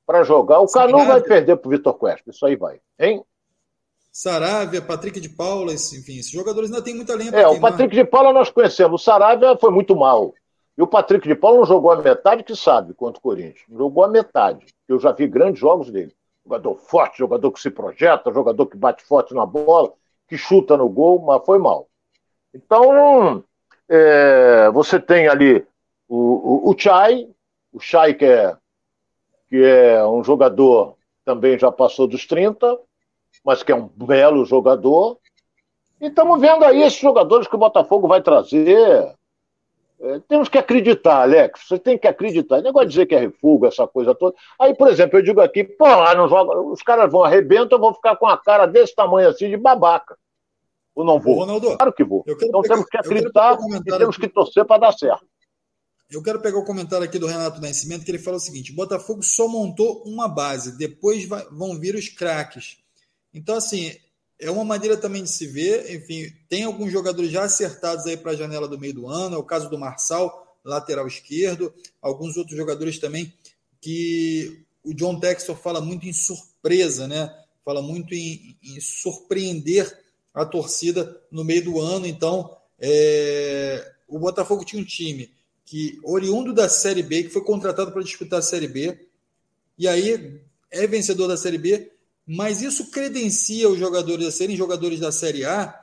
para 0.07 0.25
jogar. 0.25 0.61
O 0.61 0.67
Canu 0.67 1.05
vai 1.05 1.21
perder 1.21 1.57
para 1.57 1.69
o 1.69 1.71
Vitor 1.71 1.95
Cuesta. 1.95 2.31
Isso 2.31 2.45
aí 2.47 2.57
vai. 2.57 2.81
Hein? 2.99 3.23
Saravia, 4.19 4.83
Patrick 4.83 5.21
de 5.21 5.29
Paula, 5.29 5.73
enfim, 5.73 6.19
esses 6.19 6.33
jogadores 6.33 6.69
ainda 6.69 6.83
tem 6.83 6.93
muita 6.93 7.15
lenha 7.15 7.31
É, 7.31 7.47
o 7.47 7.61
Patrick 7.61 7.95
de 7.95 8.05
Paula 8.05 8.33
nós 8.33 8.51
conhecemos. 8.51 9.01
O 9.01 9.05
Saravia 9.05 9.57
foi 9.57 9.71
muito 9.71 9.95
mal. 9.95 10.35
E 10.77 10.83
o 10.83 10.89
Patrick 10.89 11.29
de 11.29 11.37
Paulo 11.37 11.59
não 11.59 11.65
jogou 11.65 11.93
a 11.93 12.03
metade 12.03 12.43
que 12.43 12.57
sabe 12.57 12.95
contra 12.95 13.21
o 13.21 13.23
Corinthians. 13.23 13.63
Jogou 13.71 14.03
a 14.03 14.09
metade. 14.09 14.67
Eu 14.89 14.99
já 14.99 15.13
vi 15.13 15.29
grandes 15.29 15.61
jogos 15.61 15.89
dele. 15.89 16.13
Jogador 16.45 16.75
forte, 16.75 17.19
jogador 17.19 17.53
que 17.53 17.61
se 17.61 17.71
projeta, 17.71 18.33
jogador 18.33 18.67
que 18.67 18.77
bate 18.77 19.05
forte 19.05 19.33
na 19.33 19.47
bola, 19.47 19.93
que 20.27 20.37
chuta 20.37 20.77
no 20.77 20.89
gol, 20.89 21.21
mas 21.21 21.41
foi 21.47 21.61
mal. 21.61 21.87
Então, 22.53 23.45
é, 23.89 24.69
você 24.73 24.99
tem 24.99 25.29
ali 25.29 25.65
o, 26.09 26.67
o, 26.67 26.71
o 26.71 26.77
Chay, 26.77 27.31
o 27.73 27.79
Chay 27.79 28.15
que 28.15 28.25
é, 28.25 28.57
que 29.49 29.63
é 29.63 30.05
um 30.05 30.25
jogador 30.25 30.97
também 31.25 31.57
já 31.57 31.71
passou 31.71 32.09
dos 32.09 32.27
30, 32.27 32.81
mas 33.49 33.63
que 33.63 33.73
é 33.73 33.75
um 33.75 33.89
belo 33.89 34.45
jogador. 34.45 35.17
E 35.99 36.09
estamos 36.09 36.39
vendo 36.39 36.67
aí 36.67 36.83
esses 36.83 37.01
jogadores 37.01 37.49
que 37.49 37.57
o 37.57 37.59
Botafogo 37.59 38.07
vai 38.07 38.21
trazer. 38.23 39.11
É, 39.99 40.19
temos 40.29 40.51
que 40.51 40.59
acreditar, 40.59 41.23
Alex. 41.23 41.63
Você 41.67 41.79
tem 41.79 41.97
que 41.97 42.07
acreditar. 42.07 42.61
Negócio 42.61 42.89
de 42.89 42.93
dizer 42.93 43.07
que 43.07 43.15
é 43.15 43.21
refugo, 43.21 43.65
essa 43.65 43.89
coisa 43.89 44.15
toda. 44.15 44.37
Aí, 44.61 44.75
por 44.75 44.91
exemplo, 44.91 45.19
eu 45.19 45.23
digo 45.23 45.41
aqui, 45.41 45.65
pô, 45.65 45.89
não 46.15 46.29
joga, 46.29 46.61
os 46.61 46.83
caras 46.83 47.11
vão 47.11 47.25
arrebentar, 47.25 47.75
eu 47.75 47.81
vou 47.81 47.95
ficar 47.95 48.17
com 48.17 48.27
a 48.27 48.37
cara 48.37 48.67
desse 48.67 48.95
tamanho 48.95 49.31
assim 49.31 49.49
de 49.49 49.57
babaca. 49.57 50.19
Ou 50.95 51.03
não 51.03 51.19
vou? 51.19 51.37
Ronaldo, 51.37 51.75
claro 51.75 51.93
que 51.95 52.05
vou. 52.05 52.25
Então 52.29 52.61
pegar, 52.61 52.75
temos 52.75 52.91
que 52.91 52.99
acreditar 52.99 53.59
e 53.87 53.99
temos 53.99 54.19
que 54.19 54.29
torcer 54.29 54.67
para 54.67 54.83
dar 54.83 54.93
certo. 54.93 55.25
Eu 56.11 56.23
quero 56.23 56.43
pegar 56.43 56.59
o 56.59 56.67
comentário 56.67 57.07
aqui 57.07 57.19
do 57.19 57.27
Renato 57.27 57.63
Nascimento, 57.63 58.05
que 58.05 58.11
ele 58.11 58.19
fala 58.19 58.37
o 58.37 58.41
seguinte: 58.41 58.75
Botafogo 58.75 59.23
só 59.23 59.49
montou 59.49 60.03
uma 60.05 60.29
base, 60.29 60.77
depois 60.77 61.27
vai, 61.27 61.47
vão 61.51 61.81
vir 61.81 61.95
os 61.95 62.11
craques. 62.11 62.87
Então, 63.33 63.57
assim, 63.57 63.95
é 64.39 64.51
uma 64.51 64.65
maneira 64.65 64.97
também 64.97 65.23
de 65.23 65.31
se 65.31 65.47
ver. 65.47 65.95
Enfim, 65.95 66.33
tem 66.49 66.65
alguns 66.65 66.93
jogadores 66.93 67.31
já 67.31 67.45
acertados 67.45 68.07
aí 68.07 68.17
para 68.17 68.33
a 68.33 68.37
janela 68.37 68.69
do 68.69 68.79
meio 68.79 68.95
do 68.95 69.09
ano. 69.09 69.37
É 69.37 69.39
o 69.39 69.45
caso 69.45 69.69
do 69.69 69.79
Marçal, 69.79 70.57
lateral 70.65 71.07
esquerdo. 71.07 71.73
Alguns 72.01 72.37
outros 72.37 72.57
jogadores 72.57 72.99
também 72.99 73.33
que 73.81 74.65
o 74.85 74.95
John 74.95 75.19
Textor 75.19 75.57
fala 75.57 75.81
muito 75.81 76.07
em 76.07 76.13
surpresa, 76.13 77.07
né? 77.07 77.35
Fala 77.65 77.83
muito 77.83 78.15
em, 78.15 78.57
em 78.63 78.81
surpreender 78.81 79.99
a 80.33 80.45
torcida 80.45 81.21
no 81.31 81.45
meio 81.45 81.65
do 81.65 81.81
ano. 81.81 82.07
Então, 82.07 82.57
é... 82.79 83.93
o 84.07 84.19
Botafogo 84.19 84.65
tinha 84.65 84.81
um 84.81 84.85
time 84.85 85.31
que, 85.69 85.99
oriundo 86.03 86.55
da 86.55 86.69
Série 86.69 87.03
B, 87.03 87.25
que 87.25 87.29
foi 87.29 87.45
contratado 87.45 87.93
para 87.93 88.03
disputar 88.03 88.39
a 88.39 88.43
Série 88.43 88.69
B, 88.69 89.07
e 89.77 89.87
aí 89.87 90.41
é 90.71 90.87
vencedor 90.87 91.29
da 91.29 91.37
Série 91.37 91.59
B, 91.59 91.93
mas 92.29 92.61
isso 92.61 92.91
credencia 92.91 93.71
os 93.71 93.79
jogadores 93.79 94.27
a 94.27 94.31
serem 94.31 94.55
jogadores 94.55 95.01
da 95.01 95.11
Série 95.11 95.47
A? 95.47 95.75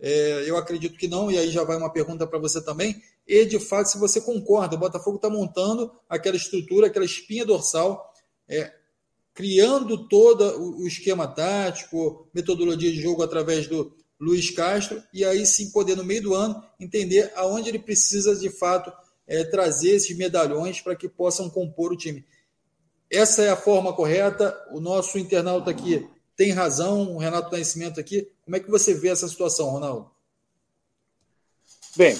É, 0.00 0.42
eu 0.46 0.56
acredito 0.56 0.98
que 0.98 1.06
não, 1.06 1.30
e 1.30 1.38
aí 1.38 1.48
já 1.48 1.62
vai 1.62 1.76
uma 1.76 1.92
pergunta 1.92 2.26
para 2.26 2.40
você 2.40 2.60
também. 2.60 3.00
E 3.24 3.44
de 3.44 3.60
fato, 3.60 3.86
se 3.86 3.98
você 3.98 4.20
concorda, 4.20 4.74
o 4.74 4.78
Botafogo 4.78 5.14
está 5.14 5.30
montando 5.30 5.92
aquela 6.08 6.34
estrutura, 6.34 6.88
aquela 6.88 7.04
espinha 7.04 7.46
dorsal, 7.46 8.12
é, 8.48 8.72
criando 9.32 10.08
todo 10.08 10.80
o 10.80 10.88
esquema 10.88 11.28
tático, 11.28 12.28
metodologia 12.34 12.90
de 12.90 13.00
jogo 13.00 13.22
através 13.22 13.68
do 13.68 13.94
Luiz 14.18 14.50
Castro, 14.50 15.00
e 15.14 15.24
aí 15.24 15.46
sim 15.46 15.70
poder, 15.70 15.96
no 15.96 16.02
meio 16.02 16.22
do 16.22 16.34
ano, 16.34 16.60
entender 16.80 17.32
aonde 17.36 17.68
ele 17.68 17.78
precisa 17.78 18.34
de 18.34 18.50
fato 18.50 18.92
é, 19.24 19.44
trazer 19.44 19.90
esses 19.90 20.16
medalhões 20.16 20.80
para 20.80 20.96
que 20.96 21.08
possam 21.08 21.48
compor 21.48 21.92
o 21.92 21.96
time 21.96 22.24
essa 23.12 23.42
é 23.42 23.50
a 23.50 23.56
forma 23.56 23.92
correta? 23.92 24.58
O 24.70 24.80
nosso 24.80 25.18
internauta 25.18 25.70
aqui 25.70 26.08
tem 26.36 26.50
razão, 26.50 27.14
o 27.14 27.18
Renato 27.18 27.56
Nascimento 27.56 28.00
aqui. 28.00 28.28
Como 28.44 28.56
é 28.56 28.60
que 28.60 28.70
você 28.70 28.94
vê 28.94 29.10
essa 29.10 29.28
situação, 29.28 29.70
Ronaldo? 29.70 30.10
Bem, 31.94 32.18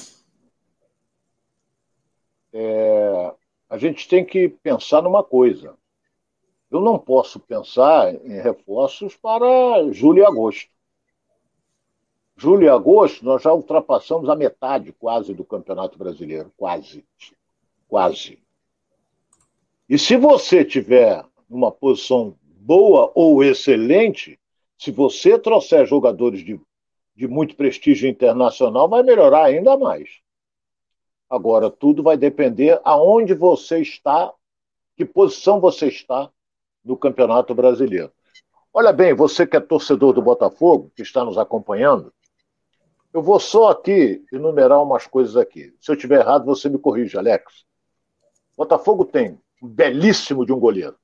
é, 2.53 3.35
a 3.69 3.79
gente 3.79 4.07
tem 4.07 4.25
que 4.25 4.49
pensar 4.49 5.03
numa 5.03 5.25
coisa. 5.25 5.75
Eu 6.71 6.81
não 6.81 6.99
posso 6.99 7.41
pensar 7.41 8.15
em 8.15 8.41
reforços 8.41 9.17
para 9.17 9.91
julho 9.93 10.21
e 10.21 10.27
agosto. 10.27 10.71
Julho 12.37 12.65
e 12.65 12.69
agosto, 12.69 13.25
nós 13.25 13.43
já 13.43 13.53
ultrapassamos 13.53 14.29
a 14.29 14.37
metade 14.37 14.93
quase 14.93 15.33
do 15.35 15.45
Campeonato 15.45 15.99
Brasileiro. 15.99 16.53
Quase. 16.57 17.05
Quase. 17.89 18.43
E 19.93 19.99
se 19.99 20.17
você 20.17 20.65
tiver 20.65 21.23
numa 21.51 21.71
posição 21.71 22.35
boa 22.43 23.13
ou 23.15 23.45
excelente, 23.45 24.41
se 24.79 24.91
você 24.91 25.39
trouxer 25.39 25.87
jogadores 25.87 26.43
de, 26.43 26.59
de 27.15 27.29
muito 27.29 27.55
prestígio 27.55 28.09
internacional, 28.09 28.89
vai 28.89 29.03
melhorar 29.03 29.45
ainda 29.45 29.77
mais. 29.77 30.09
Agora, 31.29 31.71
tudo 31.71 32.03
vai 32.03 32.17
depender 32.17 32.81
aonde 32.85 33.35
você 33.35 33.81
está, 33.81 34.33
que 34.97 35.05
posição 35.05 35.61
você 35.61 35.89
está 35.89 36.31
no 36.83 36.97
Campeonato 36.97 37.55
Brasileiro. 37.55 38.11
Olha 38.73 38.95
bem, 38.95 39.13
você 39.13 39.47
que 39.47 39.59
é 39.59 39.61
torcedor 39.61 40.15
do 40.15 40.23
Botafogo, 40.23 40.91
que 40.97 41.03
está 41.03 41.23
nos 41.23 41.37
acompanhando, 41.37 42.11
eu 43.13 43.21
vou 43.21 43.39
só 43.39 43.69
aqui 43.69 44.25
enumerar 44.33 44.83
umas 44.83 45.07
coisas 45.07 45.37
aqui. 45.37 45.71
Se 45.79 45.91
eu 45.91 45.97
estiver 45.97 46.21
errado, 46.21 46.47
você 46.47 46.71
me 46.71 46.79
corrige, 46.79 47.19
Alex. 47.19 47.67
Botafogo 48.57 49.05
tem 49.05 49.39
belíssimo 49.63 50.45
de 50.45 50.53
um 50.53 50.59
goleiro. 50.59 50.97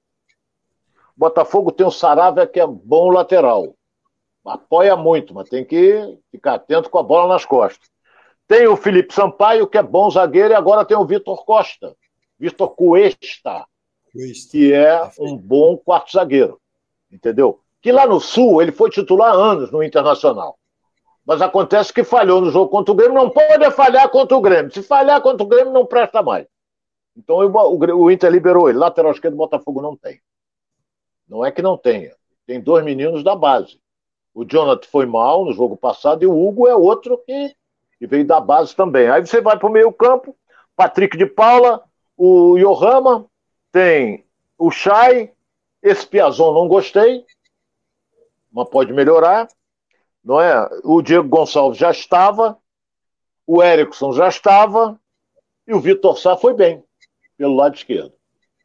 Botafogo 1.17 1.73
tem 1.73 1.87
o 1.87 1.91
Saravia, 1.91 2.47
que 2.47 2.61
é 2.61 2.67
bom 2.67 3.11
lateral. 3.11 3.75
Apoia 4.45 4.97
muito, 4.97 5.35
mas 5.35 5.49
tem 5.49 5.65
que 5.65 6.19
ficar 6.31 6.55
atento 6.55 6.89
com 6.89 6.99
a 6.99 7.03
bola 7.03 7.29
nas 7.35 7.45
costas. 7.45 7.89
Tem 8.47 8.67
o 8.67 8.77
Felipe 8.77 9.13
Sampaio, 9.13 9.67
que 9.67 9.77
é 9.77 9.83
bom 9.83 10.11
zagueiro, 10.11 10.53
e 10.53 10.57
agora 10.57 10.85
tem 10.85 10.97
o 10.97 11.05
Vitor 11.05 11.45
Costa. 11.45 11.95
Vitor 12.39 12.71
Cuesta, 12.71 13.67
que 14.51 14.73
é 14.73 15.11
um 15.19 15.37
bom 15.37 15.77
quarto 15.77 16.13
zagueiro. 16.13 16.61
Entendeu? 17.13 17.61
Que 17.83 17.93
lá 17.93 18.07
no 18.07 18.21
Sul 18.21 18.63
ele 18.63 18.73
foi 18.73 18.91
titular 18.91 19.33
há 19.33 19.37
anos 19.37 19.71
no 19.71 19.83
Internacional. 19.83 20.59
Mas 21.27 21.43
acontece 21.43 21.93
que 21.93 22.03
falhou 22.03 22.41
no 22.41 22.51
jogo 22.51 22.71
contra 22.71 22.93
o 22.93 22.95
Grêmio, 22.95 23.15
não 23.15 23.29
pode 23.29 23.71
falhar 23.73 24.09
contra 24.09 24.37
o 24.37 24.41
Grêmio. 24.41 24.73
Se 24.73 24.83
falhar 24.83 25.21
contra 25.21 25.45
o 25.45 25.49
Grêmio, 25.49 25.73
não 25.73 25.85
presta 25.85 26.23
mais. 26.23 26.47
Então 27.19 27.37
o, 27.37 28.11
Inter 28.11 28.31
liberou 28.31 28.71
ele. 28.71 28.79
Lateral 28.79 29.11
esquerdo 29.11 29.35
do 29.35 29.39
Botafogo 29.39 29.83
não 29.83 29.97
tem. 29.97 30.21
Não 31.29 31.45
é 31.45 31.51
que 31.51 31.61
não 31.61 31.77
tenha. 31.77 32.15
Tem 32.47 32.61
dois 32.61 32.85
meninos 32.85 33.25
da 33.25 33.35
base. 33.35 33.81
O 34.33 34.45
Jonathan 34.45 34.87
foi 34.89 35.05
mal 35.05 35.45
no 35.45 35.53
jogo 35.53 35.77
passado 35.77 36.23
e 36.23 36.27
o 36.27 36.47
Hugo 36.47 36.69
é 36.69 36.77
outro 36.77 37.19
que, 37.19 37.55
que 37.99 38.07
veio 38.07 38.25
da 38.25 38.41
base 38.41 38.75
também. 38.75 39.11
Aí 39.11 39.27
você 39.27 39.41
vai 39.41 39.59
para 39.59 39.67
o 39.69 39.73
meio-campo, 39.73 40.37
Patrick 40.77 41.19
de 41.19 41.27
Paula, 41.27 41.83
o 42.17 42.57
Yohama, 42.57 43.27
tem 43.73 44.25
o 44.57 44.71
Chay, 44.71 45.33
esse 45.83 46.07
Piazon 46.07 46.55
não 46.55 46.69
gostei, 46.69 47.25
mas 48.53 48.69
pode 48.69 48.93
melhorar. 48.93 49.49
Não 50.23 50.41
é? 50.41 50.69
O 50.85 51.03
Diego 51.03 51.29
Gonçalves 51.29 51.79
já 51.79 51.91
estava, 51.91 52.57
o 53.47 53.63
Erickson 53.63 54.13
já 54.13 54.29
estava, 54.29 55.01
e 55.67 55.75
o 55.75 55.81
Vitor 55.81 56.17
Sá 56.19 56.37
foi 56.37 56.55
bem, 56.55 56.85
pelo 57.39 57.55
lado 57.55 57.77
esquerdo. 57.77 58.13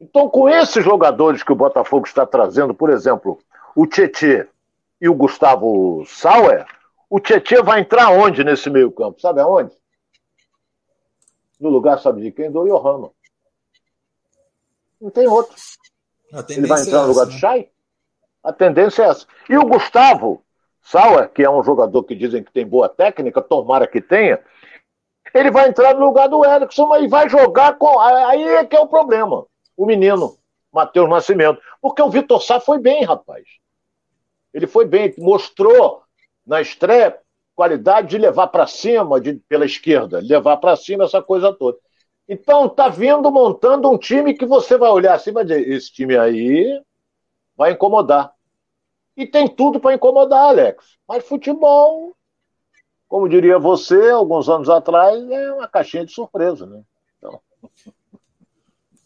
Então, 0.02 0.28
com 0.28 0.50
esses 0.50 0.84
jogadores 0.84 1.44
que 1.44 1.52
o 1.52 1.56
Botafogo 1.56 2.06
está 2.06 2.26
trazendo, 2.26 2.74
por 2.74 2.90
exemplo, 2.90 3.40
o 3.76 3.88
Tietê 3.88 4.48
e 5.00 5.08
o 5.08 5.14
Gustavo 5.14 6.04
Sauer, 6.06 6.66
o 7.10 7.20
Tietê 7.20 7.62
vai 7.62 7.80
entrar 7.80 8.10
onde 8.10 8.44
nesse 8.44 8.70
meio-campo? 8.70 9.22
Sabe 9.22 9.40
aonde? 9.40 9.72
No 11.60 11.70
lugar, 11.70 12.00
sabe 12.00 12.22
de 12.22 12.32
quem? 12.32 12.52
Do 12.52 12.68
Yohama. 12.68 13.12
Não 15.00 15.10
tem 15.10 15.28
outro. 15.28 15.56
Ele 16.50 16.68
vai 16.68 16.82
entrar 16.82 17.00
é 17.00 17.02
no 17.04 17.08
lugar 17.08 17.26
do 17.26 17.32
né? 17.32 17.38
Chay? 17.38 17.70
A 18.44 18.52
tendência 18.52 19.04
é 19.04 19.08
essa. 19.08 19.26
E 19.50 19.58
o 19.58 19.66
Gustavo 19.66 20.44
Sauer, 20.82 21.30
que 21.30 21.44
é 21.44 21.50
um 21.50 21.64
jogador 21.64 22.04
que 22.04 22.16
dizem 22.16 22.44
que 22.44 22.52
tem 22.52 22.68
boa 22.68 22.90
técnica, 22.90 23.42
tomara 23.42 23.88
que 23.88 24.02
tenha, 24.02 24.42
ele 25.34 25.52
vai 25.52 25.70
entrar 25.70 25.94
no 25.96 26.06
lugar 26.06 26.30
do 26.30 26.46
Erickson 26.46 26.96
e 26.98 27.08
vai 27.08 27.28
jogar 27.30 27.78
com. 27.78 28.00
Aí 28.00 28.44
é 28.44 28.66
que 28.66 28.76
é 28.76 28.80
o 28.80 28.88
problema 28.88 29.46
o 29.76 29.86
menino, 29.86 30.38
Matheus 30.72 31.10
Nascimento. 31.10 31.62
Porque 31.82 32.02
o 32.02 32.10
Vitor 32.10 32.42
Sá 32.42 32.60
foi 32.60 32.80
bem, 32.80 33.04
rapaz. 33.04 33.44
Ele 34.54 34.68
foi 34.68 34.86
bem, 34.86 35.14
mostrou 35.18 36.04
na 36.46 36.62
estreia 36.62 37.18
qualidade 37.56 38.10
de 38.10 38.18
levar 38.18 38.48
para 38.48 38.68
cima, 38.68 39.20
de, 39.20 39.36
pela 39.48 39.66
esquerda, 39.66 40.20
levar 40.20 40.58
para 40.58 40.76
cima 40.76 41.06
essa 41.06 41.22
coisa 41.22 41.54
toda. 41.54 41.78
Então, 42.28 42.70
tá 42.70 42.88
vindo 42.88 43.32
montando 43.32 43.90
um 43.90 43.98
time 43.98 44.34
que 44.34 44.46
você 44.46 44.78
vai 44.78 44.90
olhar 44.90 45.16
assim 45.16 45.32
vai 45.32 45.44
dizer: 45.44 45.68
esse 45.68 45.92
time 45.92 46.18
aí 46.18 46.82
vai 47.56 47.72
incomodar. 47.72 48.34
E 49.16 49.28
tem 49.28 49.48
tudo 49.48 49.80
para 49.80 49.94
incomodar, 49.94 50.50
Alex. 50.50 50.98
Mas 51.08 51.28
futebol, 51.28 52.16
como 53.14 53.30
diria 53.30 53.60
você, 53.60 54.10
alguns 54.10 54.50
anos 54.50 54.68
atrás, 54.70 55.24
é 55.30 55.54
uma 55.54 55.68
caixinha 55.68 56.04
de 56.04 56.12
surpresa, 56.12 56.66
né? 56.66 56.82
Então... 57.20 57.40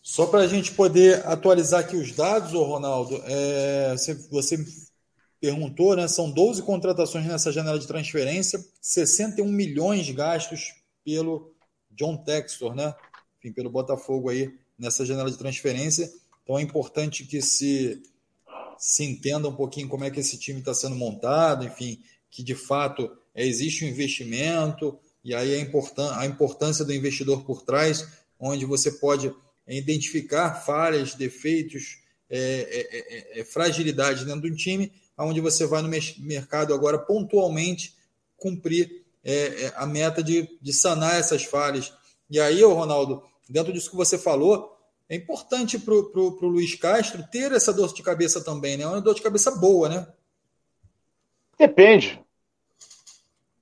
Só 0.02 0.28
para 0.28 0.40
a 0.40 0.48
gente 0.48 0.72
poder 0.72 1.28
atualizar 1.28 1.82
aqui 1.82 1.98
os 1.98 2.14
dados, 2.14 2.54
ô 2.54 2.64
Ronaldo, 2.64 3.22
é, 3.26 3.92
você, 3.92 4.14
você 4.30 4.66
perguntou, 5.42 5.94
né? 5.94 6.08
São 6.08 6.32
12 6.32 6.64
contratações 6.64 7.26
nessa 7.26 7.52
janela 7.52 7.78
de 7.78 7.86
transferência, 7.86 8.64
61 8.82 9.46
milhões 9.46 10.10
gastos 10.12 10.74
pelo 11.04 11.54
John 11.92 12.16
Textor, 12.16 12.74
né? 12.74 12.96
Enfim, 13.40 13.52
pelo 13.52 13.70
Botafogo 13.70 14.30
aí 14.30 14.58
nessa 14.80 15.06
janela 15.06 15.30
de 15.30 15.38
transferência. 15.38 16.10
Então 16.44 16.58
é 16.58 16.62
importante 16.62 17.26
que 17.26 17.42
se, 17.42 18.02
se 18.78 19.04
entenda 19.04 19.50
um 19.50 19.56
pouquinho 19.58 19.90
como 19.90 20.06
é 20.06 20.10
que 20.10 20.22
esse 20.22 20.40
time 20.40 20.60
está 20.60 20.74
sendo 20.74 20.96
montado, 20.96 21.66
enfim, 21.66 22.02
que 22.30 22.44
de 22.44 22.56
fato 22.56 23.12
é, 23.34 23.46
existe 23.46 23.86
um 23.86 23.88
investimento, 23.88 24.98
e 25.24 25.34
aí 25.34 25.56
a, 25.56 25.60
importan 25.60 26.16
a 26.16 26.26
importância 26.26 26.86
do 26.86 26.94
investidor 26.94 27.44
por 27.44 27.62
trás, 27.62 28.08
onde 28.40 28.66
você 28.66 28.92
pode 28.92 29.34
é 29.66 29.78
identificar 29.78 30.54
falhas, 30.54 31.14
defeitos, 31.14 32.00
é, 32.30 32.40
é, 32.40 33.38
é, 33.38 33.42
é 33.42 33.44
fragilidades 33.44 34.24
dentro 34.24 34.42
de 34.42 34.52
um 34.52 34.56
time, 34.56 34.92
onde 35.18 35.42
você 35.42 35.66
vai 35.66 35.82
no 35.82 35.90
mercado 36.20 36.74
agora 36.74 36.98
pontualmente 36.98 37.96
cumprir 38.38 39.04
é, 39.24 39.74
a 39.76 39.86
meta 39.86 40.24
de, 40.24 40.58
de 40.62 40.72
sanar 40.72 41.16
essas 41.16 41.44
falhas. 41.44 41.92
E 42.30 42.40
aí, 42.40 42.64
Ronaldo, 42.64 43.24
dentro 43.50 43.74
disso 43.74 43.90
que 43.90 43.96
você 43.98 44.18
falou, 44.18 44.78
é 45.10 45.16
importante 45.16 45.78
para 45.80 45.94
o 45.94 46.40
Luiz 46.44 46.76
Castro 46.76 47.24
ter 47.30 47.52
essa 47.52 47.74
dor 47.74 47.94
de 47.94 48.04
cabeça 48.04 48.42
também, 48.42 48.78
né? 48.78 48.84
É 48.84 48.88
uma 48.88 49.02
dor 49.02 49.16
de 49.16 49.22
cabeça 49.22 49.52
boa, 49.52 49.90
né? 49.90 50.08
Depende. 51.58 52.22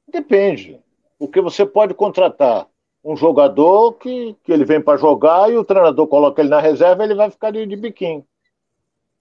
Depende. 0.07 0.79
Porque 1.17 1.39
você 1.41 1.65
pode 1.65 1.93
contratar 1.93 2.67
um 3.03 3.15
jogador 3.15 3.93
que, 3.93 4.35
que 4.43 4.51
ele 4.51 4.65
vem 4.65 4.81
para 4.81 4.97
jogar 4.97 5.51
e 5.51 5.57
o 5.57 5.63
treinador 5.63 6.07
coloca 6.07 6.41
ele 6.41 6.49
na 6.49 6.59
reserva, 6.59 7.03
ele 7.03 7.13
vai 7.13 7.29
ficar 7.29 7.51
de, 7.51 7.65
de 7.65 7.75
biquinho. 7.75 8.25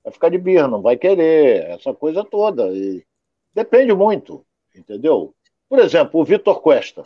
Vai 0.03 0.13
ficar 0.13 0.31
de 0.31 0.39
birra, 0.39 0.67
não 0.67 0.81
vai 0.81 0.97
querer, 0.97 1.65
essa 1.71 1.93
coisa 1.93 2.25
toda. 2.25 2.73
E 2.73 3.05
depende 3.53 3.93
muito, 3.95 4.45
entendeu? 4.75 5.35
Por 5.69 5.79
exemplo, 5.79 6.21
o 6.21 6.25
Vitor 6.25 6.61
Cuesta. 6.61 7.05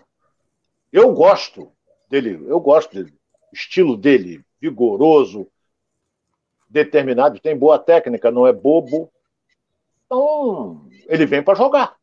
Eu 0.92 1.12
gosto 1.12 1.70
dele, 2.08 2.44
eu 2.46 2.60
gosto 2.60 2.94
dele. 2.94 3.12
Estilo 3.52 3.96
dele, 3.96 4.44
vigoroso, 4.60 5.48
determinado, 6.68 7.40
tem 7.40 7.56
boa 7.56 7.78
técnica, 7.78 8.30
não 8.30 8.46
é 8.46 8.52
bobo. 8.52 9.10
Então, 10.08 10.88
ele 11.06 11.26
vem 11.26 11.42
para 11.42 11.54
jogar. 11.54 11.94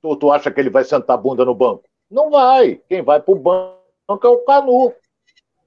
Tu, 0.00 0.16
tu 0.16 0.32
acha 0.32 0.50
que 0.50 0.58
ele 0.58 0.70
vai 0.70 0.82
sentar 0.82 1.14
a 1.14 1.20
bunda 1.20 1.44
no 1.44 1.54
banco? 1.54 1.84
Não 2.10 2.30
vai. 2.30 2.76
Quem 2.88 3.02
vai 3.02 3.20
para 3.20 3.32
o 3.32 3.38
banco 3.38 4.26
é 4.26 4.28
o 4.28 4.38
Canu, 4.38 4.94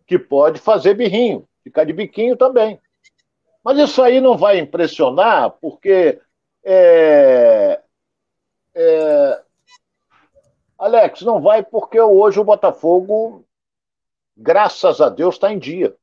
que 0.07 0.17
pode 0.17 0.59
fazer 0.59 0.95
birrinho, 0.95 1.47
ficar 1.63 1.83
de 1.83 1.93
biquinho 1.93 2.35
também. 2.35 2.79
Mas 3.63 3.77
isso 3.77 4.01
aí 4.01 4.19
não 4.19 4.35
vai 4.35 4.57
impressionar, 4.57 5.51
porque 5.61 6.19
é, 6.63 7.79
é, 8.73 9.41
Alex, 10.79 11.21
não 11.21 11.41
vai 11.41 11.63
porque 11.63 11.99
hoje 11.99 12.39
o 12.39 12.43
Botafogo, 12.43 13.45
graças 14.35 14.99
a 14.99 15.09
Deus, 15.09 15.35
está 15.35 15.51
em 15.51 15.59
dia. 15.59 15.95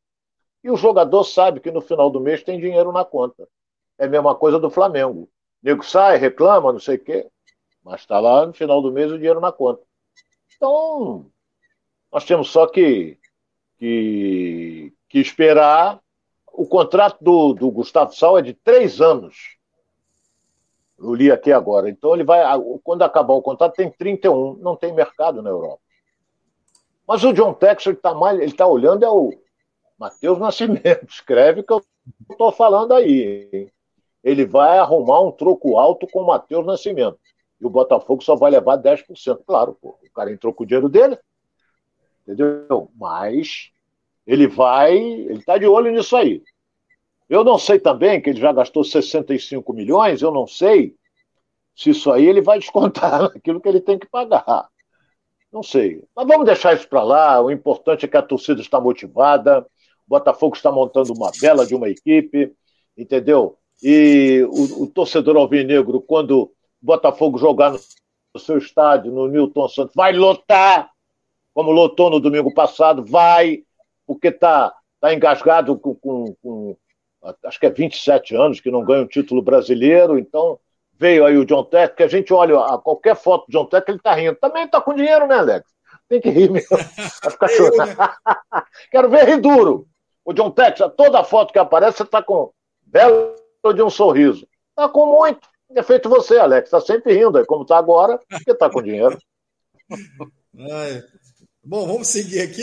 E 0.62 0.70
o 0.70 0.76
jogador 0.76 1.24
sabe 1.24 1.60
que 1.60 1.70
no 1.70 1.80
final 1.80 2.10
do 2.10 2.20
mês 2.20 2.42
tem 2.42 2.60
dinheiro 2.60 2.92
na 2.92 3.04
conta. 3.04 3.48
É 3.98 4.06
a 4.06 4.08
mesma 4.08 4.34
coisa 4.34 4.58
do 4.58 4.70
Flamengo. 4.70 5.28
Nego 5.64 5.82
sai, 5.82 6.18
reclama, 6.18 6.74
não 6.74 6.78
sei 6.78 6.96
o 6.96 7.02
quê, 7.02 7.26
mas 7.82 8.02
está 8.02 8.20
lá 8.20 8.46
no 8.46 8.52
final 8.52 8.82
do 8.82 8.92
mês 8.92 9.10
o 9.10 9.16
dinheiro 9.16 9.40
na 9.40 9.50
conta. 9.50 9.82
Então, 10.54 11.30
nós 12.12 12.26
temos 12.26 12.50
só 12.50 12.66
que, 12.66 13.18
que, 13.78 14.92
que 15.08 15.18
esperar 15.18 15.98
o 16.52 16.66
contrato 16.66 17.16
do, 17.24 17.54
do 17.54 17.70
Gustavo 17.70 18.14
Sal 18.14 18.38
é 18.38 18.42
de 18.42 18.52
três 18.52 19.00
anos. 19.00 19.56
Eu 20.98 21.14
li 21.14 21.32
aqui 21.32 21.50
agora. 21.50 21.88
Então 21.88 22.14
ele 22.14 22.24
vai. 22.24 22.44
Quando 22.82 23.02
acabar 23.02 23.32
o 23.32 23.42
contrato, 23.42 23.74
tem 23.74 23.90
31. 23.90 24.56
Não 24.58 24.76
tem 24.76 24.92
mercado 24.92 25.42
na 25.42 25.50
Europa. 25.50 25.80
Mas 27.06 27.24
o 27.24 27.32
John 27.32 27.52
Texas 27.52 27.86
ele 27.86 27.96
está 27.96 28.14
mais, 28.14 28.38
ele 28.38 28.50
está 28.50 28.66
olhando 28.66 29.04
é 29.04 29.10
o 29.10 29.32
Matheus 29.98 30.38
Nascimento. 30.38 31.06
Escreve 31.08 31.62
que 31.62 31.72
eu 31.72 31.82
estou 32.30 32.52
falando 32.52 32.92
aí. 32.92 33.48
Hein? 33.52 33.73
Ele 34.24 34.46
vai 34.46 34.78
arrumar 34.78 35.20
um 35.20 35.30
troco 35.30 35.76
alto 35.78 36.06
com 36.10 36.22
o 36.22 36.26
Matheus 36.26 36.64
Nascimento. 36.64 37.18
E 37.60 37.66
o 37.66 37.70
Botafogo 37.70 38.24
só 38.24 38.34
vai 38.34 38.50
levar 38.50 38.78
10%. 38.78 39.44
Claro, 39.46 39.76
pô, 39.80 39.98
o 40.02 40.12
cara 40.12 40.32
entrou 40.32 40.52
com 40.52 40.64
o 40.64 40.66
dinheiro 40.66 40.88
dele. 40.88 41.18
Entendeu? 42.22 42.90
Mas 42.96 43.70
ele 44.26 44.48
vai, 44.48 44.96
ele 44.96 45.38
está 45.38 45.58
de 45.58 45.66
olho 45.66 45.92
nisso 45.92 46.16
aí. 46.16 46.42
Eu 47.28 47.44
não 47.44 47.58
sei 47.58 47.78
também 47.78 48.20
que 48.20 48.30
ele 48.30 48.40
já 48.40 48.52
gastou 48.52 48.82
65 48.82 49.72
milhões, 49.74 50.22
eu 50.22 50.30
não 50.30 50.46
sei 50.46 50.94
se 51.76 51.90
isso 51.90 52.10
aí 52.10 52.26
ele 52.26 52.40
vai 52.40 52.58
descontar 52.60 53.22
naquilo 53.22 53.60
que 53.60 53.68
ele 53.68 53.80
tem 53.80 53.98
que 53.98 54.08
pagar. 54.08 54.68
Não 55.52 55.62
sei. 55.62 56.02
Mas 56.16 56.26
vamos 56.26 56.46
deixar 56.46 56.74
isso 56.74 56.88
para 56.88 57.02
lá. 57.02 57.40
O 57.40 57.50
importante 57.50 58.04
é 58.06 58.08
que 58.08 58.16
a 58.16 58.22
torcida 58.22 58.60
está 58.60 58.80
motivada. 58.80 59.60
O 59.60 60.08
Botafogo 60.08 60.56
está 60.56 60.72
montando 60.72 61.12
uma 61.12 61.30
bela 61.40 61.64
de 61.66 61.74
uma 61.74 61.88
equipe, 61.88 62.52
entendeu? 62.96 63.56
E 63.86 64.42
o, 64.48 64.84
o 64.84 64.86
torcedor 64.86 65.36
alvinegro, 65.36 66.00
quando 66.00 66.44
o 66.44 66.52
Botafogo 66.80 67.36
jogar 67.36 67.70
no, 67.70 67.78
no 68.32 68.40
seu 68.40 68.56
estádio, 68.56 69.12
no 69.12 69.28
Newton 69.28 69.68
Santos, 69.68 69.94
vai 69.94 70.10
lotar, 70.10 70.90
como 71.52 71.70
lotou 71.70 72.08
no 72.08 72.18
domingo 72.18 72.52
passado, 72.54 73.04
vai, 73.04 73.62
porque 74.06 74.28
está 74.28 74.74
tá 74.98 75.12
engasgado 75.12 75.78
com, 75.78 75.94
com, 75.96 76.34
com, 76.42 76.76
acho 77.44 77.60
que 77.60 77.66
é 77.66 77.70
27 77.70 78.34
anos 78.34 78.58
que 78.58 78.70
não 78.70 78.82
ganha 78.82 79.02
um 79.02 79.06
título 79.06 79.42
brasileiro, 79.42 80.18
então 80.18 80.58
veio 80.98 81.26
aí 81.26 81.36
o 81.36 81.44
John 81.44 81.64
Tech, 81.64 81.94
que 81.94 82.04
a 82.04 82.08
gente 82.08 82.32
olha 82.32 82.58
a 82.58 82.78
qualquer 82.78 83.14
foto 83.14 83.44
do 83.46 83.52
John 83.52 83.66
Tech, 83.66 83.84
ele 83.86 83.98
tá 83.98 84.14
rindo. 84.14 84.36
Também 84.36 84.66
tá 84.66 84.80
com 84.80 84.94
dinheiro, 84.94 85.26
né, 85.26 85.34
Alex? 85.36 85.68
Tem 86.08 86.22
que 86.22 86.30
rir 86.30 86.50
mesmo. 86.50 86.68
Vai 86.70 87.30
ficar 87.30 87.48
chorando. 87.48 87.96
Quero 88.90 89.10
ver 89.10 89.26
rir 89.26 89.42
duro. 89.42 89.86
O 90.24 90.32
John 90.32 90.50
Tech, 90.50 90.80
toda 90.96 91.22
foto 91.22 91.52
que 91.52 91.58
aparece, 91.58 91.98
você 91.98 92.06
tá 92.06 92.22
com 92.22 92.50
belo 92.86 93.43
de 93.72 93.82
um 93.82 93.90
sorriso. 93.90 94.46
Tá 94.74 94.88
com 94.88 95.06
muito. 95.06 95.48
É 95.74 95.82
feito 95.82 96.08
você, 96.08 96.36
Alex. 96.38 96.70
Tá 96.70 96.80
sempre 96.80 97.14
rindo, 97.14 97.38
aí 97.38 97.44
como 97.44 97.64
tá 97.64 97.78
agora, 97.78 98.18
porque 98.28 98.54
tá 98.54 98.70
com 98.70 98.82
dinheiro. 98.82 99.18
Ai. 100.70 101.02
Bom, 101.62 101.86
vamos 101.86 102.08
seguir 102.08 102.42
aqui. 102.42 102.62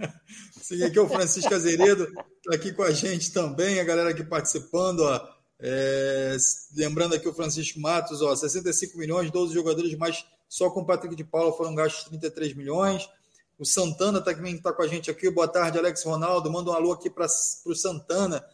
seguir 0.60 0.84
aqui 0.84 0.98
o 0.98 1.08
Francisco 1.08 1.54
Azeredo, 1.54 2.12
tá 2.44 2.54
aqui 2.54 2.72
com 2.72 2.82
a 2.82 2.90
gente 2.90 3.32
também, 3.32 3.80
a 3.80 3.84
galera 3.84 4.10
aqui 4.10 4.24
participando, 4.24 5.00
ó. 5.00 5.36
É, 5.58 6.36
lembrando 6.76 7.14
aqui 7.14 7.26
o 7.26 7.32
Francisco 7.32 7.80
Matos, 7.80 8.20
ó, 8.20 8.34
65 8.36 8.98
milhões, 8.98 9.30
12 9.30 9.54
jogadores, 9.54 9.96
mas 9.96 10.26
só 10.48 10.68
com 10.68 10.80
o 10.80 10.86
Patrick 10.86 11.16
de 11.16 11.24
Paula 11.24 11.52
foram 11.52 11.74
gastos 11.74 12.04
33 12.04 12.54
milhões. 12.54 13.08
O 13.58 13.64
Santana 13.64 14.20
também 14.20 14.56
está 14.56 14.72
com 14.72 14.82
a 14.82 14.86
gente 14.86 15.10
aqui. 15.10 15.30
Boa 15.30 15.48
tarde, 15.48 15.78
Alex 15.78 16.04
Ronaldo. 16.04 16.50
Manda 16.50 16.70
um 16.70 16.74
alô 16.74 16.92
aqui 16.92 17.08
para 17.08 17.24
o 17.24 17.74
Santana 17.74 18.44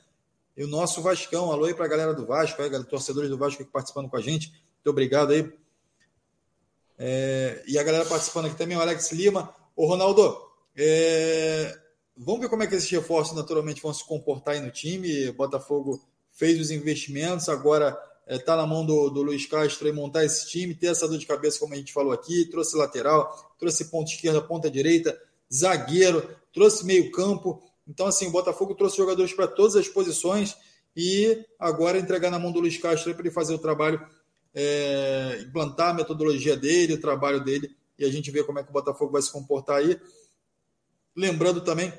e 0.56 0.64
o 0.64 0.68
nosso 0.68 1.00
Vascão. 1.00 1.50
Alô 1.50 1.64
aí 1.64 1.74
para 1.74 1.84
a 1.84 1.88
galera 1.88 2.14
do 2.14 2.26
Vasco, 2.26 2.60
aí, 2.60 2.84
torcedores 2.84 3.30
do 3.30 3.38
Vasco 3.38 3.62
aqui 3.62 3.70
participando 3.70 4.08
com 4.08 4.16
a 4.16 4.20
gente. 4.20 4.50
Muito 4.50 4.90
obrigado 4.90 5.32
aí. 5.32 5.52
É, 6.98 7.62
e 7.66 7.78
a 7.78 7.82
galera 7.82 8.04
participando 8.04 8.46
aqui 8.46 8.56
também, 8.56 8.76
o 8.76 8.80
Alex 8.80 9.12
Lima. 9.12 9.54
Ô, 9.74 9.86
Ronaldo, 9.86 10.36
é, 10.76 11.76
vamos 12.16 12.42
ver 12.42 12.48
como 12.48 12.62
é 12.62 12.66
que 12.66 12.74
esses 12.74 12.90
reforços 12.90 13.36
naturalmente 13.36 13.82
vão 13.82 13.92
se 13.92 14.06
comportar 14.06 14.54
aí 14.54 14.60
no 14.60 14.70
time. 14.70 15.32
Botafogo 15.32 16.02
fez 16.30 16.60
os 16.60 16.70
investimentos, 16.70 17.48
agora 17.48 17.98
está 18.26 18.54
é, 18.54 18.56
na 18.56 18.66
mão 18.66 18.84
do, 18.84 19.10
do 19.10 19.22
Luiz 19.22 19.46
Castro 19.46 19.92
montar 19.94 20.24
esse 20.24 20.48
time, 20.48 20.74
ter 20.74 20.88
essa 20.88 21.08
dor 21.08 21.18
de 21.18 21.26
cabeça, 21.26 21.58
como 21.58 21.74
a 21.74 21.76
gente 21.76 21.92
falou 21.92 22.12
aqui, 22.12 22.44
trouxe 22.46 22.76
lateral, 22.76 23.54
trouxe 23.58 23.86
ponta 23.86 24.10
esquerda, 24.10 24.40
ponta 24.40 24.70
direita, 24.70 25.18
zagueiro, 25.52 26.28
trouxe 26.52 26.84
meio-campo. 26.84 27.62
Então, 27.86 28.06
assim, 28.06 28.28
o 28.28 28.30
Botafogo 28.30 28.74
trouxe 28.74 28.96
jogadores 28.96 29.32
para 29.32 29.48
todas 29.48 29.76
as 29.76 29.88
posições 29.88 30.56
e 30.96 31.44
agora 31.58 31.98
entregar 31.98 32.30
na 32.30 32.38
mão 32.38 32.52
do 32.52 32.60
Luiz 32.60 32.76
Castro 32.76 33.12
para 33.14 33.22
ele 33.22 33.30
fazer 33.30 33.54
o 33.54 33.58
trabalho, 33.58 34.04
é, 34.54 35.42
implantar 35.46 35.90
a 35.90 35.94
metodologia 35.94 36.56
dele, 36.56 36.94
o 36.94 37.00
trabalho 37.00 37.42
dele, 37.42 37.74
e 37.98 38.04
a 38.04 38.10
gente 38.10 38.30
vê 38.30 38.44
como 38.44 38.58
é 38.58 38.62
que 38.62 38.70
o 38.70 38.72
Botafogo 38.72 39.12
vai 39.12 39.22
se 39.22 39.32
comportar 39.32 39.78
aí. 39.78 40.00
Lembrando 41.16 41.60
também 41.62 41.92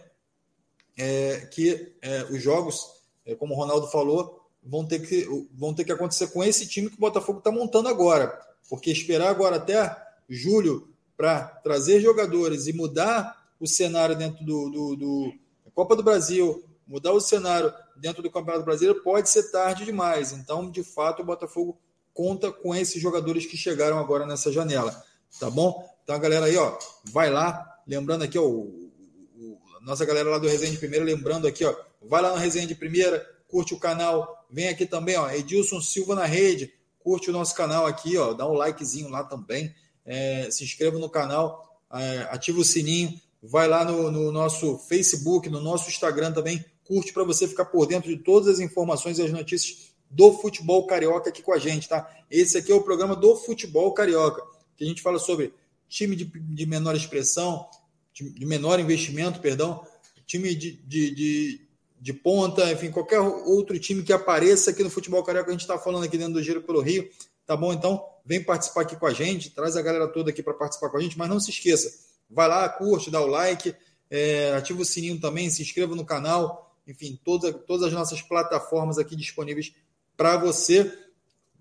é, 0.97 1.47
que 1.51 1.95
é, 2.01 2.23
os 2.25 2.41
jogos 2.41 3.03
é, 3.25 3.36
como 3.36 3.53
o 3.53 3.57
Ronaldo 3.57 3.88
falou, 3.88 4.41
vão 4.61 4.86
ter, 4.86 4.99
que, 4.99 5.27
vão 5.53 5.73
ter 5.73 5.84
que 5.84 5.91
acontecer 5.91 6.27
com 6.27 6.43
esse 6.43 6.67
time 6.67 6.89
que 6.89 6.97
o 6.97 6.99
Botafogo 6.99 7.39
está 7.39 7.51
montando 7.51 7.89
agora. 7.89 8.39
Porque 8.69 8.91
esperar 8.91 9.29
agora 9.29 9.57
até 9.57 9.95
julho 10.29 10.89
para 11.15 11.45
trazer 11.45 12.01
jogadores 12.01 12.67
e 12.67 12.73
mudar 12.73 13.51
o 13.59 13.67
cenário 13.67 14.15
dentro 14.15 14.43
do, 14.43 14.69
do, 14.69 14.95
do 14.95 15.34
Copa 15.74 15.95
do 15.95 16.03
Brasil, 16.03 16.63
mudar 16.86 17.13
o 17.13 17.19
cenário 17.19 17.74
dentro 17.95 18.21
do 18.21 18.30
Campeonato 18.30 18.65
Brasileiro 18.65 19.01
pode 19.01 19.30
ser 19.30 19.51
tarde 19.51 19.86
demais. 19.86 20.32
Então, 20.32 20.69
de 20.69 20.84
fato, 20.84 21.21
o 21.21 21.26
Botafogo 21.26 21.80
conta 22.13 22.51
com 22.51 22.76
esses 22.76 23.01
jogadores 23.01 23.45
que 23.45 23.57
chegaram 23.57 23.97
agora 23.97 24.26
nessa 24.26 24.51
janela. 24.51 25.03
Tá 25.39 25.49
bom? 25.49 25.89
Então, 26.03 26.15
a 26.15 26.19
galera 26.19 26.45
aí, 26.45 26.57
ó, 26.57 26.78
vai 27.05 27.30
lá. 27.30 27.82
Lembrando 27.88 28.24
aqui, 28.24 28.38
ó, 28.38 28.43
o, 28.43 28.91
o, 29.36 29.59
nossa 29.82 30.05
galera 30.05 30.30
lá 30.30 30.38
do 30.38 30.47
Resende 30.47 30.78
Primeiro, 30.78 31.05
lembrando 31.05 31.47
aqui, 31.47 31.65
ó, 31.65 31.76
vai 32.01 32.21
lá 32.21 32.32
no 32.32 32.38
Resenha 32.38 32.67
de 32.67 32.76
Primeira, 32.76 33.26
curte 33.47 33.74
o 33.74 33.80
canal, 33.80 34.45
vem 34.49 34.67
aqui 34.67 34.86
também, 34.86 35.17
ó, 35.17 35.30
Edilson 35.30 35.82
Silva 35.82 36.15
na 36.15 36.26
rede, 36.26 36.74
curte 36.99 37.30
o 37.30 37.34
nosso 37.34 37.53
canal 37.55 37.86
aqui, 37.86 38.17
ó, 38.17 38.34
dá 38.34 38.47
um 38.47 38.53
likezinho 38.53 39.09
lá 39.09 39.24
também, 39.24 39.74
é, 40.05 40.49
se 40.49 40.63
inscreva 40.63 40.97
no 40.97 41.09
canal, 41.09 41.82
é, 41.93 42.28
ativa 42.32 42.59
o 42.59 42.63
sininho, 42.63 43.19
vai 43.44 43.68
lá 43.68 43.84
no, 43.84 44.10
no, 44.10 44.32
nosso 44.32 44.78
Facebook, 44.80 45.50
no 45.50 45.62
nosso 45.62 45.89
Instagram 45.89 46.32
também, 46.32 46.64
curte 46.84 47.12
para 47.12 47.24
você 47.24 47.48
ficar 47.48 47.66
por 47.66 47.86
dentro 47.86 48.10
de 48.10 48.18
todas 48.18 48.48
as 48.48 48.60
informações 48.60 49.20
e 49.20 49.22
as 49.22 49.32
notícias 49.32 49.94
do 50.10 50.32
futebol 50.34 50.88
carioca 50.88 51.30
aqui 51.30 51.41
com 51.41 51.54
a 51.54 51.60
gente, 51.60 51.89
tá? 51.89 52.10
Esse 52.30 52.58
aqui 52.58 52.72
é 52.72 52.76
o 52.76 52.82
programa 52.82 53.16
do 53.16 53.36
futebol 53.36 53.94
carioca, 53.94 54.41
que 54.78 54.84
a 54.84 54.88
gente 54.88 55.02
fala 55.02 55.20
sobre 55.20 55.54
time 55.89 56.16
de, 56.16 56.26
de 56.26 56.66
menor 56.66 56.96
expressão, 56.96 57.68
de 58.14 58.46
menor 58.46 58.80
investimento, 58.80 59.39
perdão, 59.39 59.86
time 60.26 60.56
de, 60.56 60.74
de, 60.84 61.12
de 61.12 61.64
de 62.04 62.12
ponta, 62.12 62.70
enfim, 62.70 62.91
qualquer 62.91 63.22
outro 63.22 63.80
time 63.80 64.04
que 64.04 64.12
apareça 64.12 64.72
aqui 64.72 64.84
no 64.84 64.89
futebol 64.89 65.24
carioca, 65.24 65.48
a 65.48 65.54
gente 65.54 65.62
está 65.62 65.80
falando 65.80 66.04
aqui 66.04 66.18
dentro 66.18 66.34
do 66.34 66.44
Giro 66.44 66.62
pelo 66.62 66.82
Rio, 66.82 67.10
tá 67.46 67.56
bom? 67.56 67.72
Então, 67.72 68.04
vem 68.26 68.44
participar 68.44 68.82
aqui 68.82 68.98
com 68.98 69.06
a 69.06 69.14
gente, 69.14 69.52
traz 69.52 69.78
a 69.78 69.82
galera 69.82 70.10
toda 70.10 70.30
aqui 70.30 70.44
para 70.44 70.54
participar 70.54 70.89
com 70.89 70.98
a 70.98 71.00
gente, 71.00 71.18
mas 71.18 71.30
não 71.30 71.39
se 71.39 71.50
esqueça, 71.50 71.89
vai 72.30 72.47
lá, 72.47 72.67
curte, 72.69 73.11
dá 73.11 73.21
o 73.21 73.28
like, 73.28 73.76
é, 74.09 74.53
ativa 74.55 74.82
o 74.82 74.86
sininho 74.86 75.19
também, 75.19 75.49
se 75.49 75.61
inscreva 75.61 75.95
no 75.95 76.05
canal, 76.05 76.76
enfim, 76.88 77.19
toda, 77.24 77.53
todas 77.53 77.88
as 77.88 77.93
nossas 77.93 78.21
plataformas 78.21 78.97
aqui 78.97 79.15
disponíveis 79.15 79.74
para 80.15 80.38
você, 80.38 80.91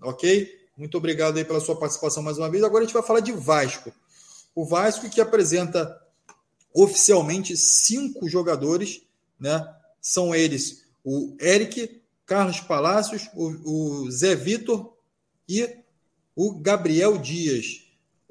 ok? 0.00 0.60
Muito 0.76 0.96
obrigado 0.96 1.36
aí 1.36 1.44
pela 1.44 1.60
sua 1.60 1.76
participação 1.76 2.22
mais 2.22 2.38
uma 2.38 2.50
vez. 2.50 2.64
Agora 2.64 2.82
a 2.82 2.86
gente 2.86 2.94
vai 2.94 3.02
falar 3.02 3.20
de 3.20 3.32
Vasco. 3.32 3.92
O 4.54 4.64
Vasco 4.64 5.08
que 5.08 5.20
apresenta 5.20 6.00
oficialmente 6.74 7.56
cinco 7.56 8.28
jogadores, 8.28 9.02
né? 9.38 9.66
são 10.00 10.34
eles 10.34 10.82
o 11.04 11.36
Eric, 11.40 12.00
Carlos 12.24 12.60
Palácios, 12.60 13.28
o, 13.34 14.04
o 14.04 14.10
Zé 14.10 14.34
Vitor 14.34 14.96
e 15.48 15.68
o 16.34 16.58
Gabriel 16.60 17.18
Dias. 17.18 17.81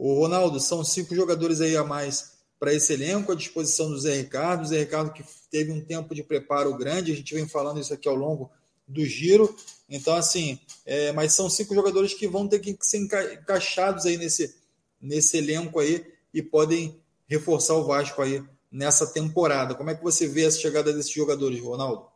O 0.04 0.16
Ronaldo, 0.16 0.60
são 0.60 0.84
cinco 0.84 1.14
jogadores 1.14 1.62
aí 1.62 1.78
a 1.78 1.84
mais 1.84 2.32
para 2.60 2.74
esse 2.74 2.92
elenco, 2.92 3.32
à 3.32 3.36
disposição 3.36 3.88
do 3.88 4.00
Zé 4.00 4.16
Ricardo. 4.16 4.66
Zé 4.66 4.80
Ricardo 4.80 5.14
que 5.14 5.24
teve 5.52 5.72
um 5.72 5.80
tempo 5.80 6.16
de 6.16 6.24
preparo 6.24 6.76
grande, 6.76 7.12
a 7.12 7.16
gente 7.16 7.36
vem 7.36 7.48
falando 7.48 7.80
isso 7.80 7.94
aqui 7.94 8.10
ao 8.10 8.16
longo 8.16 8.50
do 8.88 9.06
giro. 9.06 9.56
Então, 9.88 10.16
assim, 10.16 10.60
é, 10.88 11.12
mas 11.12 11.34
são 11.34 11.48
cinco 11.52 11.76
jogadores 11.76 12.16
que 12.16 12.28
vão 12.28 12.48
ter 12.48 12.58
que 12.58 12.76
ser 12.82 12.98
encaixados 12.98 14.08
aí 14.08 14.18
nesse, 14.18 14.56
nesse 15.00 15.38
elenco 15.38 15.80
aí 15.80 16.04
e 16.34 16.42
podem 16.42 17.00
reforçar 17.28 17.76
o 17.76 17.84
Vasco 17.84 18.24
aí 18.24 18.44
nessa 18.72 19.06
temporada. 19.06 19.76
Como 19.76 19.92
é 19.92 19.96
que 19.96 20.04
você 20.04 20.28
vê 20.28 20.48
a 20.48 20.52
chegada 20.52 20.92
desses 20.92 21.14
jogadores, 21.14 21.62
Ronaldo? 21.62 22.08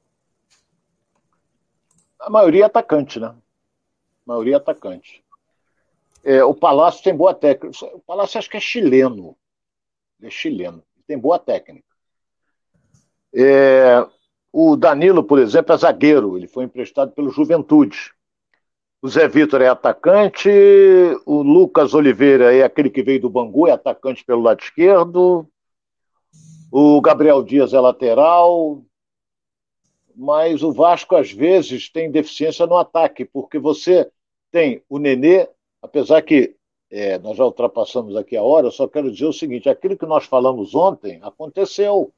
A 2.19 2.31
maioria 2.31 2.63
é 2.63 2.65
atacante, 2.65 3.19
né? 3.19 3.27
A 3.27 3.35
maioria 4.25 4.55
é 4.55 4.57
atacante. 4.57 5.23
É, 6.25 6.43
o 6.43 6.55
Palácio 6.55 7.03
tem 7.03 7.15
boa 7.15 7.35
técnica. 7.35 7.85
O 7.93 7.99
Palácio 7.99 8.39
acho 8.39 8.49
que 8.49 8.57
é 8.57 8.59
chileno. 8.59 9.37
é 10.23 10.29
chileno. 10.31 10.83
Tem 11.05 11.19
boa 11.19 11.37
técnica. 11.37 11.85
É, 13.31 14.03
o 14.51 14.75
Danilo, 14.75 15.23
por 15.23 15.37
exemplo, 15.37 15.75
é 15.75 15.77
zagueiro. 15.77 16.35
Ele 16.35 16.47
foi 16.47 16.63
emprestado 16.63 17.11
pelo 17.11 17.29
Juventude. 17.29 18.11
O 19.03 19.07
Zé 19.07 19.27
Vitor 19.27 19.61
é 19.61 19.67
atacante. 19.67 20.49
O 21.27 21.43
Lucas 21.43 21.93
Oliveira 21.93 22.51
é 22.55 22.63
aquele 22.63 22.89
que 22.89 23.03
veio 23.03 23.21
do 23.21 23.29
Bangu, 23.29 23.67
é 23.67 23.71
atacante 23.71 24.25
pelo 24.25 24.41
lado 24.41 24.63
esquerdo. 24.63 25.47
O 26.71 26.99
Gabriel 27.01 27.43
Dias 27.43 27.71
é 27.71 27.79
lateral. 27.79 28.83
mas 30.15 30.63
o 30.63 30.71
Vasco 30.71 31.15
às 31.15 31.31
vezes 31.31 31.87
tem 31.89 32.09
deficiência 32.09 32.65
no 32.65 32.77
ataque, 32.77 33.25
porque 33.25 33.59
você 33.59 34.09
tem 34.49 34.81
o 34.89 34.97
Nenê, 34.97 35.47
apesar 35.85 36.21
que 36.21 36.55
é, 36.91 37.17
nós 37.19 37.37
já 37.37 37.45
ultrapassamos 37.45 38.15
aqui 38.15 38.35
a 38.35 38.43
hora, 38.43 38.67
eu 38.67 38.71
só 38.71 38.87
quero 38.87 39.11
dizer 39.11 39.25
o 39.25 39.33
seguinte: 39.33 39.69
aquilo 39.69 39.97
que 39.97 40.05
nós 40.05 40.25
falamos 40.25 40.75
ontem 40.75 41.19
aconteceu. 41.21 42.11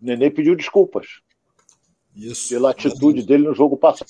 O 0.00 0.04
Nenê 0.04 0.30
pediu 0.30 0.54
desculpas 0.54 1.20
Isso, 2.14 2.50
pela 2.50 2.70
atitude 2.70 3.24
dele 3.24 3.48
no 3.48 3.54
jogo 3.54 3.76
passado. 3.76 4.08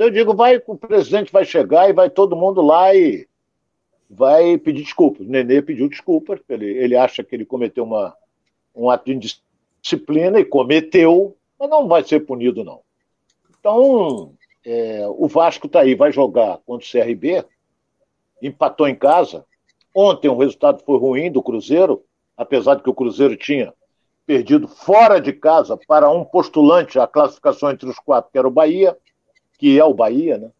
Eu 0.00 0.10
digo, 0.10 0.34
vai, 0.34 0.60
o 0.66 0.76
presidente 0.76 1.30
vai 1.30 1.44
chegar 1.44 1.88
e 1.88 1.92
vai 1.92 2.10
todo 2.10 2.34
mundo 2.34 2.60
lá 2.60 2.94
e 2.94 3.28
vai 4.10 4.58
pedir 4.58 4.82
desculpas. 4.82 5.26
O 5.26 5.30
Nenê 5.30 5.62
pediu 5.62 5.88
desculpas, 5.88 6.40
ele, 6.48 6.66
ele 6.66 6.96
acha 6.96 7.22
que 7.22 7.34
ele 7.34 7.44
cometeu 7.44 7.84
uma, 7.84 8.14
um 8.74 8.90
ato 8.90 9.04
de 9.04 9.12
indisciplina 9.12 10.40
e 10.40 10.44
cometeu, 10.44 11.36
mas 11.58 11.70
não 11.70 11.86
vai 11.86 12.02
ser 12.02 12.20
punido, 12.20 12.64
não. 12.64 12.80
Então, 13.60 14.34
é, 14.64 15.06
o 15.08 15.28
Vasco 15.28 15.66
está 15.68 15.80
aí, 15.80 15.94
vai 15.94 16.10
jogar 16.10 16.58
contra 16.66 16.86
o 16.86 16.90
CRB, 16.90 17.44
empatou 18.46 18.86
em 18.86 18.94
casa. 18.94 19.44
Ontem 19.94 20.28
o 20.28 20.36
resultado 20.36 20.82
foi 20.84 20.98
ruim 20.98 21.30
do 21.30 21.42
Cruzeiro, 21.42 22.02
apesar 22.36 22.74
de 22.74 22.82
que 22.82 22.90
o 22.90 22.94
Cruzeiro 22.94 23.36
tinha 23.36 23.72
perdido 24.26 24.66
fora 24.68 25.20
de 25.20 25.32
casa 25.32 25.78
para 25.86 26.10
um 26.10 26.24
postulante 26.24 26.98
à 26.98 27.06
classificação 27.06 27.70
entre 27.70 27.88
os 27.88 27.98
quatro, 27.98 28.30
que 28.30 28.38
era 28.38 28.48
o 28.48 28.50
Bahia, 28.50 28.96
que 29.58 29.78
é 29.78 29.84
o 29.84 29.94
Bahia, 29.94 30.38
né? 30.38 30.50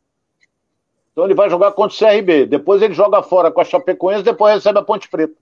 Então 1.13 1.25
ele 1.25 1.35
vai 1.35 1.49
jogar 1.49 1.73
contra 1.73 1.95
o 1.95 1.99
CRB, 1.99 2.47
depois 2.47 2.83
ele 2.83 2.93
joga 2.93 3.23
fora 3.23 3.51
com 3.51 3.61
a 3.61 3.65
Chapecoense, 3.65 4.23
depois 4.23 4.55
recebe 4.55 4.79
a 4.79 4.83
Ponte 4.83 5.09
Preta. 5.09 5.35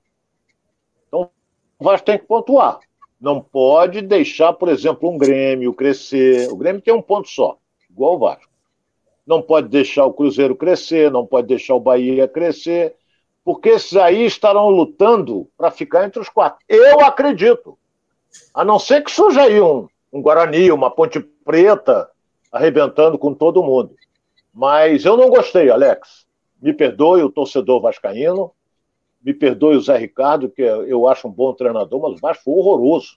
Então 1.09 1.31
o 1.79 1.85
Vasco 1.85 2.07
tem 2.07 2.19
que 2.19 2.27
pontuar. 2.27 2.81
Não 3.21 3.41
pode 3.41 4.03
deixar, 4.03 4.53
por 4.53 4.69
exemplo, 4.69 5.09
um 5.09 5.17
Grêmio 5.17 5.73
crescer. 5.73 6.51
O 6.51 6.57
Grêmio 6.57 6.83
tem 6.83 6.93
um 6.93 7.03
ponto 7.03 7.29
só, 7.29 7.57
igual 7.89 8.17
o 8.17 8.19
Vasco 8.19 8.52
não 9.27 9.41
pode 9.41 9.69
deixar 9.69 10.05
o 10.05 10.13
Cruzeiro 10.13 10.57
crescer, 10.57 11.11
não 11.11 11.27
pode 11.27 11.49
deixar 11.49 11.75
o 11.75 11.81
Bahia 11.81 12.27
crescer, 12.27 12.95
porque 13.45 13.71
esses 13.71 13.97
aí 13.97 14.25
estarão 14.25 14.69
lutando 14.69 15.49
para 15.57 15.71
ficar 15.71 16.05
entre 16.05 16.21
os 16.21 16.29
quatro. 16.29 16.59
Eu 16.69 17.01
acredito. 17.01 17.79
A 18.55 18.65
não 18.65 18.79
ser 18.79 19.03
que 19.03 19.11
surja 19.11 19.43
aí 19.43 19.61
um, 19.61 19.89
um 20.13 20.23
Guarani, 20.23 20.71
uma 20.71 20.91
Ponte 20.91 21.21
Preta, 21.21 22.11
arrebentando 22.51 23.19
com 23.19 23.35
todo 23.35 23.63
mundo. 23.63 23.95
Mas 24.53 25.05
eu 25.05 25.17
não 25.17 25.31
gostei, 25.31 25.71
Alex. 25.71 26.27
Me 26.61 26.73
perdoe 26.73 27.23
o 27.23 27.31
torcedor 27.31 27.81
vascaíno, 27.81 28.53
me 29.23 29.33
perdoe 29.33 29.77
o 29.77 29.81
Zé 29.81 29.97
Ricardo, 29.97 30.49
que 30.49 30.63
eu 30.63 31.09
acho 31.09 31.29
um 31.29 31.31
bom 31.33 31.53
treinador, 31.55 32.01
mas 32.01 32.13
o 32.13 32.21
Vasco 32.21 32.45
foi 32.45 32.55
horroroso 32.55 33.17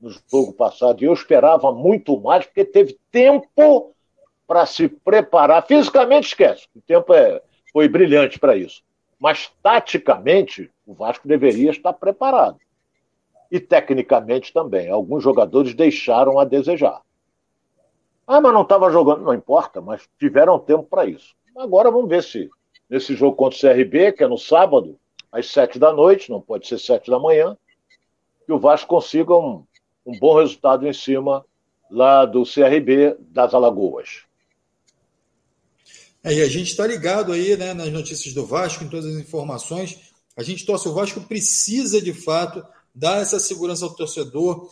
no 0.00 0.10
jogo 0.30 0.52
passado. 0.52 1.02
E 1.02 1.06
eu 1.06 1.12
esperava 1.12 1.72
muito 1.72 2.20
mais, 2.20 2.44
porque 2.46 2.64
teve 2.64 2.98
tempo 3.10 3.94
para 4.50 4.66
se 4.66 4.88
preparar. 4.88 5.64
Fisicamente, 5.64 6.26
esquece. 6.26 6.66
O 6.74 6.80
tempo 6.80 7.14
é, 7.14 7.40
foi 7.72 7.88
brilhante 7.88 8.36
para 8.36 8.56
isso. 8.56 8.82
Mas, 9.16 9.48
taticamente, 9.62 10.68
o 10.84 10.92
Vasco 10.92 11.28
deveria 11.28 11.70
estar 11.70 11.92
preparado. 11.92 12.58
E, 13.48 13.60
tecnicamente, 13.60 14.52
também. 14.52 14.90
Alguns 14.90 15.22
jogadores 15.22 15.72
deixaram 15.72 16.36
a 16.36 16.44
desejar. 16.44 17.00
Ah, 18.26 18.40
mas 18.40 18.52
não 18.52 18.62
estava 18.62 18.90
jogando. 18.90 19.22
Não 19.22 19.32
importa, 19.32 19.80
mas 19.80 20.08
tiveram 20.18 20.58
tempo 20.58 20.82
para 20.82 21.06
isso. 21.06 21.32
Agora 21.56 21.88
vamos 21.88 22.08
ver 22.08 22.24
se 22.24 22.50
nesse 22.88 23.14
jogo 23.14 23.36
contra 23.36 23.56
o 23.56 23.60
CRB, 23.60 24.10
que 24.10 24.24
é 24.24 24.26
no 24.26 24.36
sábado, 24.36 24.98
às 25.30 25.46
sete 25.46 25.78
da 25.78 25.92
noite, 25.92 26.28
não 26.28 26.40
pode 26.40 26.66
ser 26.66 26.80
sete 26.80 27.08
da 27.08 27.20
manhã, 27.20 27.56
que 28.44 28.52
o 28.52 28.58
Vasco 28.58 28.88
consiga 28.88 29.32
um, 29.32 29.64
um 30.04 30.18
bom 30.18 30.40
resultado 30.40 30.88
em 30.88 30.92
cima 30.92 31.46
lá 31.88 32.24
do 32.24 32.42
CRB 32.42 33.16
das 33.20 33.54
Alagoas. 33.54 34.28
É, 36.22 36.34
e 36.34 36.42
a 36.42 36.48
gente 36.48 36.70
está 36.70 36.86
ligado 36.86 37.32
aí 37.32 37.56
né, 37.56 37.72
nas 37.72 37.90
notícias 37.90 38.34
do 38.34 38.44
Vasco, 38.44 38.84
em 38.84 38.88
todas 38.88 39.06
as 39.06 39.20
informações. 39.20 39.98
A 40.36 40.42
gente 40.42 40.66
torce, 40.66 40.88
o 40.88 40.92
Vasco 40.92 41.20
precisa 41.22 42.00
de 42.00 42.12
fato 42.12 42.64
dar 42.94 43.22
essa 43.22 43.40
segurança 43.40 43.84
ao 43.84 43.94
torcedor, 43.94 44.68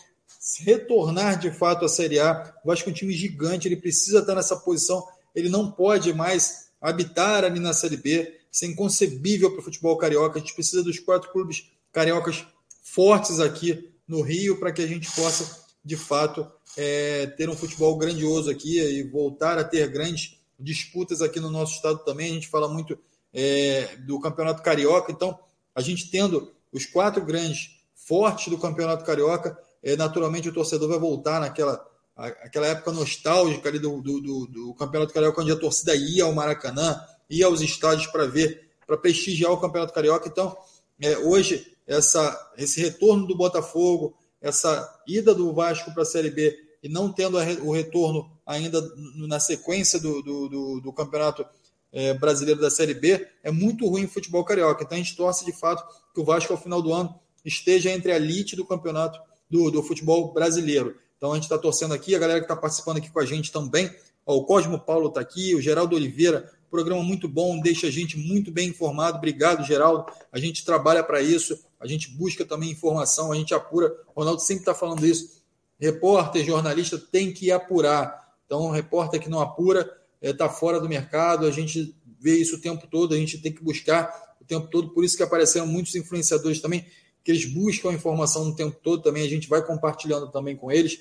retornar 0.61 1.39
de 1.39 1.51
fato 1.51 1.85
à 1.85 1.89
Série 1.89 2.19
A. 2.19 2.55
O 2.65 2.69
Vasco 2.69 2.89
é 2.89 2.93
um 2.93 2.95
time 2.95 3.13
gigante, 3.13 3.67
ele 3.67 3.77
precisa 3.77 4.19
estar 4.21 4.35
nessa 4.35 4.57
posição, 4.57 5.07
ele 5.35 5.49
não 5.49 5.71
pode 5.71 6.13
mais 6.13 6.69
habitar 6.81 7.45
ali 7.45 7.61
na 7.61 7.73
Série 7.73 7.97
B. 7.97 8.35
Isso 8.51 8.65
é 8.65 8.69
inconcebível 8.69 9.51
para 9.51 9.61
o 9.61 9.65
futebol 9.65 9.97
carioca. 9.97 10.39
A 10.39 10.41
gente 10.41 10.55
precisa 10.55 10.83
dos 10.83 10.99
quatro 10.99 11.31
clubes 11.33 11.71
cariocas 11.93 12.47
fortes 12.83 13.41
aqui 13.41 13.91
no 14.07 14.23
Rio 14.23 14.59
para 14.59 14.73
que 14.73 14.83
a 14.83 14.87
gente 14.87 15.11
possa, 15.13 15.65
de 15.85 15.97
fato, 15.97 16.51
é, 16.77 17.27
ter 17.27 17.49
um 17.49 17.57
futebol 17.57 17.97
grandioso 17.97 18.51
aqui 18.51 18.81
e 18.81 19.03
voltar 19.03 19.59
a 19.59 19.65
ter 19.65 19.89
grandes 19.89 20.38
disputas 20.59 21.23
aqui 21.23 21.41
no 21.41 21.51
nosso 21.51 21.75
estado 21.75 21.99
também. 22.05 22.31
A 22.31 22.35
gente 22.35 22.49
fala 22.49 22.69
muito 22.69 22.99
é, 23.33 23.97
do 24.07 24.19
Campeonato 24.21 24.63
Carioca, 24.63 25.13
então 25.13 25.39
a 25.75 25.81
gente 25.81 26.11
tendo 26.11 26.53
os 26.73 26.87
quatro 26.87 27.25
grandes 27.25 27.79
fortes 27.95 28.49
do 28.49 28.59
Campeonato 28.59 29.05
Carioca, 29.05 29.59
é, 29.83 29.97
naturalmente 29.97 30.49
o 30.49 30.53
torcedor 30.53 30.89
vai 30.89 30.99
voltar 30.99 31.41
naquela 31.41 31.87
aquela 32.19 32.67
época 32.67 32.91
nostálgica 32.91 33.69
ali 33.69 33.79
do, 33.79 34.03
do, 34.03 34.21
do, 34.21 34.47
do 34.47 34.75
Campeonato 34.75 35.15
Carioca, 35.15 35.41
onde 35.41 35.53
a 35.53 35.57
torcida 35.57 35.95
ia 35.95 36.25
ao 36.25 36.33
Maracanã, 36.33 37.01
ia 37.31 37.47
aos 37.47 37.61
estádios 37.61 38.09
para 38.09 38.27
ver, 38.27 38.73
para 38.85 38.97
prestigiar 38.97 39.53
o 39.53 39.61
Campeonato 39.61 39.95
Carioca. 39.95 40.29
Então, 40.29 40.57
é, 41.01 41.17
hoje, 41.19 41.77
essa, 41.87 42.53
esse 42.57 42.81
retorno 42.81 43.25
do 43.25 43.37
Botafogo, 43.37 44.17
essa 44.41 45.01
ida 45.07 45.33
do 45.33 45.53
Vasco 45.53 45.93
para 45.95 46.03
a 46.03 46.07
Série 46.07 46.31
B 46.31 46.59
e 46.83 46.89
não 46.89 47.13
tendo 47.13 47.37
o 47.37 47.73
retorno 47.73 48.31
ainda 48.47 48.81
na 49.17 49.41
sequência 49.41 49.99
do, 49.99 50.23
do, 50.23 50.49
do, 50.49 50.81
do 50.81 50.93
Campeonato 50.93 51.45
é, 51.93 52.15
Brasileiro 52.15 52.61
da 52.61 52.71
Série 52.71 52.95
B, 52.95 53.27
é 53.43 53.51
muito 53.51 53.87
ruim 53.87 54.05
o 54.05 54.09
futebol 54.09 54.45
carioca. 54.45 54.85
Então 54.85 54.97
a 54.97 55.01
gente 55.01 55.17
torce 55.17 55.45
de 55.45 55.53
fato 55.53 55.85
que 56.15 56.21
o 56.21 56.25
Vasco 56.25 56.53
ao 56.53 56.61
final 56.61 56.83
do 56.83 56.93
ano 56.93 57.15
esteja 57.45 57.91
entre 57.91 58.13
a 58.13 58.17
elite 58.17 58.57
do 58.57 58.65
campeonato 58.65 59.21
do, 59.51 59.71
do 59.71 59.83
futebol 59.83 60.33
brasileiro. 60.33 60.97
Então 61.17 61.33
a 61.33 61.35
gente 61.35 61.45
está 61.45 61.59
torcendo 61.59 61.95
aqui, 61.95 62.15
a 62.15 62.19
galera 62.19 62.41
que 62.41 62.45
está 62.45 62.57
participando 62.57 62.99
aqui 62.99 63.11
com 63.11 63.21
a 63.21 63.25
gente 63.25 63.51
também. 63.51 63.91
Ó, 64.27 64.37
o 64.37 64.45
Cosmo 64.45 64.79
Paulo 64.79 65.09
está 65.09 65.21
aqui, 65.21 65.55
o 65.55 65.61
Geraldo 65.61 65.97
Oliveira, 65.97 66.51
programa 66.71 67.03
muito 67.03 67.27
bom, 67.27 67.59
deixa 67.59 67.87
a 67.87 67.91
gente 67.91 68.17
muito 68.17 68.51
bem 68.53 68.69
informado. 68.69 69.17
Obrigado, 69.17 69.65
Geraldo. 69.65 70.07
A 70.31 70.39
gente 70.39 70.65
trabalha 70.65 71.03
para 71.03 71.21
isso, 71.23 71.59
a 71.81 71.87
gente 71.87 72.11
busca 72.11 72.45
também 72.45 72.71
informação, 72.71 73.33
a 73.33 73.37
gente 73.37 73.55
apura. 73.55 73.93
O 74.15 74.21
Ronaldo 74.21 74.43
sempre 74.43 74.63
está 74.63 74.75
falando 74.75 75.07
isso 75.07 75.38
repórter, 75.79 76.45
jornalista 76.45 76.99
tem 76.99 77.33
que 77.33 77.51
apurar. 77.51 78.29
Então, 78.45 78.63
o 78.63 78.71
repórter 78.71 79.21
que 79.21 79.29
não 79.29 79.41
apura 79.41 79.89
está 80.21 80.47
é, 80.47 80.49
fora 80.49 80.81
do 80.81 80.89
mercado, 80.89 81.47
a 81.47 81.51
gente 81.51 81.95
vê 82.21 82.37
isso 82.37 82.57
o 82.57 82.61
tempo 82.61 82.87
todo, 82.87 83.15
a 83.15 83.19
gente 83.19 83.39
tem 83.39 83.53
que 83.53 83.63
buscar 83.63 84.37
o 84.41 84.45
tempo 84.45 84.67
todo, 84.69 84.91
por 84.91 85.05
isso 85.05 85.17
que 85.17 85.23
apareceram 85.23 85.67
muitos 85.67 85.95
influenciadores 85.95 86.61
também, 86.61 86.85
que 87.23 87.31
eles 87.31 87.45
buscam 87.45 87.91
a 87.91 87.95
informação 87.95 88.49
o 88.49 88.57
tempo 88.57 88.77
todo 88.83 89.03
também, 89.03 89.25
a 89.25 89.29
gente 89.29 89.49
vai 89.49 89.65
compartilhando 89.65 90.31
também 90.31 90.57
com 90.57 90.73
eles. 90.73 91.01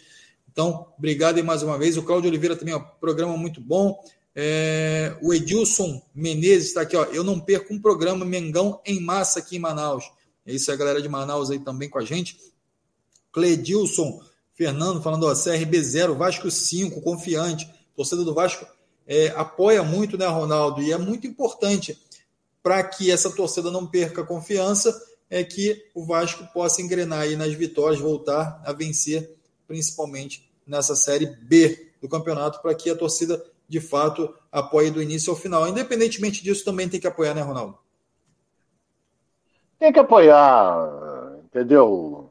Então, 0.52 0.88
obrigado 0.98 1.38
aí 1.38 1.44
mais 1.44 1.64
uma 1.64 1.78
vez. 1.78 1.98
O 1.98 2.04
Cláudio 2.04 2.30
Oliveira 2.30 2.56
também, 2.56 2.74
ó, 2.74 2.80
programa 2.80 3.38
muito 3.38 3.62
bom. 3.62 4.04
É, 4.36 5.16
o 5.22 5.34
Edilson 5.34 6.02
Menezes 6.14 6.70
está 6.70 6.82
aqui, 6.82 6.96
ó. 6.96 7.06
Eu 7.06 7.24
não 7.24 7.40
perco 7.40 7.74
um 7.74 7.80
programa 7.80 8.26
Mengão 8.26 8.82
em 8.86 9.00
massa 9.00 9.40
aqui 9.40 9.56
em 9.56 9.60
Manaus. 9.60 10.12
É 10.46 10.54
isso, 10.54 10.72
a 10.72 10.76
galera 10.76 11.02
de 11.02 11.10
Manaus 11.10 11.50
aí 11.50 11.60
também 11.60 11.90
com 11.90 12.00
a 12.00 12.06
gente. 12.06 12.38
Cledilson 13.32 14.20
Fernando 14.58 15.04
falando, 15.04 15.28
ó, 15.28 15.36
CRB 15.36 15.84
0, 15.84 16.16
Vasco 16.16 16.50
5, 16.50 17.00
confiante. 17.02 17.72
Torcedor 17.96 18.26
do 18.26 18.34
Vasco 18.34 18.66
é, 19.06 19.28
apoia 19.30 19.84
muito, 19.84 20.18
né, 20.18 20.26
Ronaldo? 20.26 20.82
E 20.82 20.92
é 20.92 20.98
muito 20.98 21.28
importante 21.28 21.98
para 22.64 22.84
que 22.84 23.12
essa 23.12 23.30
torcida 23.30 23.70
não 23.70 23.86
perca 23.86 24.24
confiança, 24.24 25.00
é 25.30 25.44
que 25.44 25.86
o 25.94 26.04
Vasco 26.04 26.46
possa 26.52 26.82
engrenar 26.82 27.22
aí 27.22 27.36
nas 27.36 27.54
vitórias, 27.54 28.00
voltar 28.00 28.62
a 28.66 28.74
vencer, 28.74 29.38
principalmente 29.68 30.50
nessa 30.66 30.96
Série 30.96 31.28
B 31.28 31.92
do 32.02 32.10
campeonato, 32.10 32.60
para 32.62 32.74
que 32.74 32.90
a 32.90 32.96
torcida 32.96 33.42
de 33.70 33.80
fato 33.80 34.34
apoie 34.52 34.90
do 34.90 35.02
início 35.02 35.32
ao 35.32 35.38
final. 35.38 35.68
Independentemente 35.68 36.44
disso, 36.44 36.66
também 36.66 36.90
tem 36.90 37.00
que 37.00 37.08
apoiar, 37.08 37.36
né, 37.36 37.42
Ronaldo? 37.42 37.78
Tem 39.78 39.94
que 39.94 40.00
apoiar, 40.00 41.38
entendeu? 41.46 42.27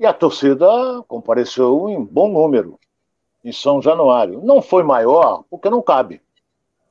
E 0.00 0.06
a 0.06 0.14
torcida 0.14 0.66
compareceu 1.06 1.90
em 1.90 2.02
bom 2.02 2.30
número 2.30 2.80
em 3.44 3.52
São 3.52 3.82
Januário. 3.82 4.40
Não 4.42 4.62
foi 4.62 4.82
maior, 4.82 5.44
porque 5.50 5.68
não 5.68 5.82
cabe. 5.82 6.22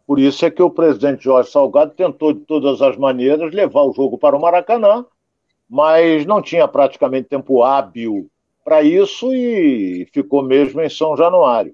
Por 0.05 0.19
isso 0.19 0.45
é 0.45 0.51
que 0.51 0.61
o 0.61 0.69
presidente 0.69 1.23
Jorge 1.23 1.49
Salgado 1.49 1.91
tentou, 1.95 2.33
de 2.33 2.41
todas 2.41 2.83
as 2.83 2.95
maneiras, 2.97 3.51
levar 3.51 3.81
o 3.81 3.93
jogo 3.93 4.15
para 4.15 4.37
o 4.37 4.39
Maracanã, 4.39 5.03
mas 5.67 6.23
não 6.27 6.39
tinha 6.39 6.67
praticamente 6.67 7.29
tempo 7.29 7.63
hábil 7.63 8.29
para 8.63 8.83
isso 8.83 9.33
e 9.33 10.07
ficou 10.13 10.43
mesmo 10.43 10.79
em 10.79 10.89
São 10.89 11.17
Januário. 11.17 11.73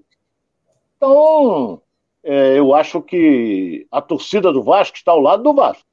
Então, 0.95 1.81
é, 2.23 2.57
eu 2.57 2.73
acho 2.73 3.01
que 3.01 3.85
a 3.91 4.01
torcida 4.01 4.53
do 4.53 4.63
Vasco 4.63 4.95
está 4.95 5.11
ao 5.11 5.19
lado 5.19 5.43
do 5.43 5.53
Vasco. 5.53 5.83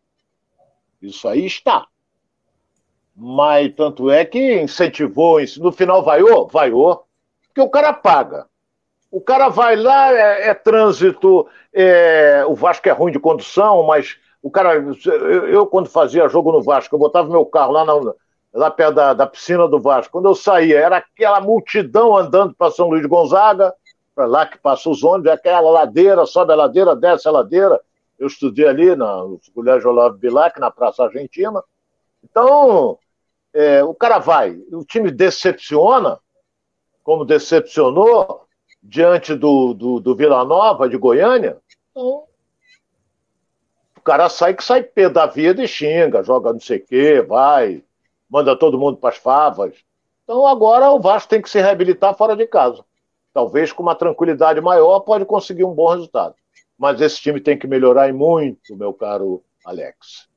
Isso 1.03 1.27
aí 1.27 1.45
está. 1.45 1.89
Mas 3.15 3.75
tanto 3.75 4.11
é 4.11 4.25
que 4.25 4.61
incentivou, 4.61 5.39
no 5.59 5.73
final 5.73 6.03
vaiou? 6.03 6.49
Vaiou, 6.49 7.05
porque 7.49 7.61
o 7.61 7.69
cara 7.69 7.93
paga. 7.93 8.47
O 9.11 9.21
cara 9.21 9.51
vai 9.51 9.77
lá, 9.77 10.11
é, 10.11 10.49
é 10.49 10.55
trânsito, 10.55 11.47
é, 11.73 12.45
o 12.47 12.55
Vasco 12.55 12.89
é 12.89 12.93
ruim 12.93 13.13
de 13.13 13.21
condução, 13.21 13.83
mas 13.83 14.17
o 14.43 14.51
cara. 14.51 14.75
Eu, 14.75 15.49
eu, 15.49 15.67
quando 15.67 15.89
fazia 15.89 16.29
jogo 16.29 16.51
no 16.51 16.63
Vasco, 16.63 16.95
eu 16.95 16.99
botava 16.99 17.29
meu 17.29 17.45
carro 17.45 17.73
lá, 17.73 17.85
na, 17.85 18.15
lá 18.55 18.71
perto 18.71 18.95
da, 18.95 19.13
da 19.13 19.27
piscina 19.27 19.69
do 19.69 19.79
Vasco. 19.79 20.13
Quando 20.13 20.29
eu 20.29 20.35
saía, 20.35 20.81
era 20.81 20.97
aquela 20.97 21.41
multidão 21.41 22.17
andando 22.17 22.55
para 22.55 22.71
São 22.71 22.89
Luís 22.89 23.03
de 23.03 23.09
Gonzaga, 23.09 23.75
para 24.15 24.27
lá 24.27 24.47
que 24.47 24.59
passa 24.59 24.89
os 24.89 25.05
ônibus, 25.05 25.31
é 25.31 25.35
aquela 25.35 25.71
ladeira, 25.71 26.25
sobe 26.25 26.53
a 26.53 26.57
ladeira, 26.57 26.97
desce 26.97 27.29
a 27.29 27.31
ladeira. 27.31 27.79
Eu 28.19 28.27
estudei 28.27 28.67
ali 28.67 28.97
no 28.97 29.39
Colégio 29.55 29.91
Olavo 29.91 30.17
Bilac, 30.17 30.59
na 30.59 30.71
Praça 30.71 31.05
Argentina. 31.05 31.63
Então, 32.23 32.99
é, 33.55 33.85
o 33.85 33.95
cara 33.95 34.19
vai, 34.19 34.59
o 34.73 34.85
time 34.85 35.11
decepciona, 35.11 36.19
como 37.03 37.25
decepcionou 37.25 38.47
diante 38.83 39.35
do, 39.35 39.75
do, 39.75 40.01
do 40.01 40.17
Vila 40.17 40.45
Nova 40.45 40.89
de 40.89 40.97
Goiânia. 40.97 41.59
Então, 41.91 42.25
o 43.97 44.01
cara 44.03 44.29
sai 44.29 44.55
que 44.55 44.65
sai 44.65 44.83
pé 44.83 45.09
da 45.09 45.27
vida 45.27 45.63
e 45.63 45.69
xinga, 45.69 46.25
joga 46.25 46.53
não 46.53 46.61
sei 46.61 46.79
o 46.79 46.87
quê, 46.87 47.23
vai, 47.23 47.85
manda 48.29 48.57
todo 48.57 48.79
mundo 48.79 48.97
para 48.97 49.11
as 49.11 49.17
favas. 49.17 49.77
Então 50.25 50.47
agora 50.47 50.91
o 50.91 51.01
Vasco 51.01 51.29
tem 51.29 51.43
que 51.43 51.51
se 51.51 51.61
reabilitar 51.61 52.17
fora 52.17 52.35
de 52.35 52.47
casa. 52.47 52.85
Talvez 53.33 53.73
com 53.73 53.83
uma 53.83 53.95
tranquilidade 53.95 54.61
maior 54.61 55.01
pode 55.01 55.25
conseguir 55.25 55.65
um 55.65 55.75
bom 55.75 55.89
resultado. 55.89 56.35
Mas 56.77 57.01
esse 57.01 57.21
time 57.21 57.41
tem 57.41 57.57
que 57.57 57.67
melhorar 57.67 58.09
e 58.09 58.13
muito, 58.13 58.77
meu 58.77 58.93
caro 58.93 59.43
Alex. 59.65 60.29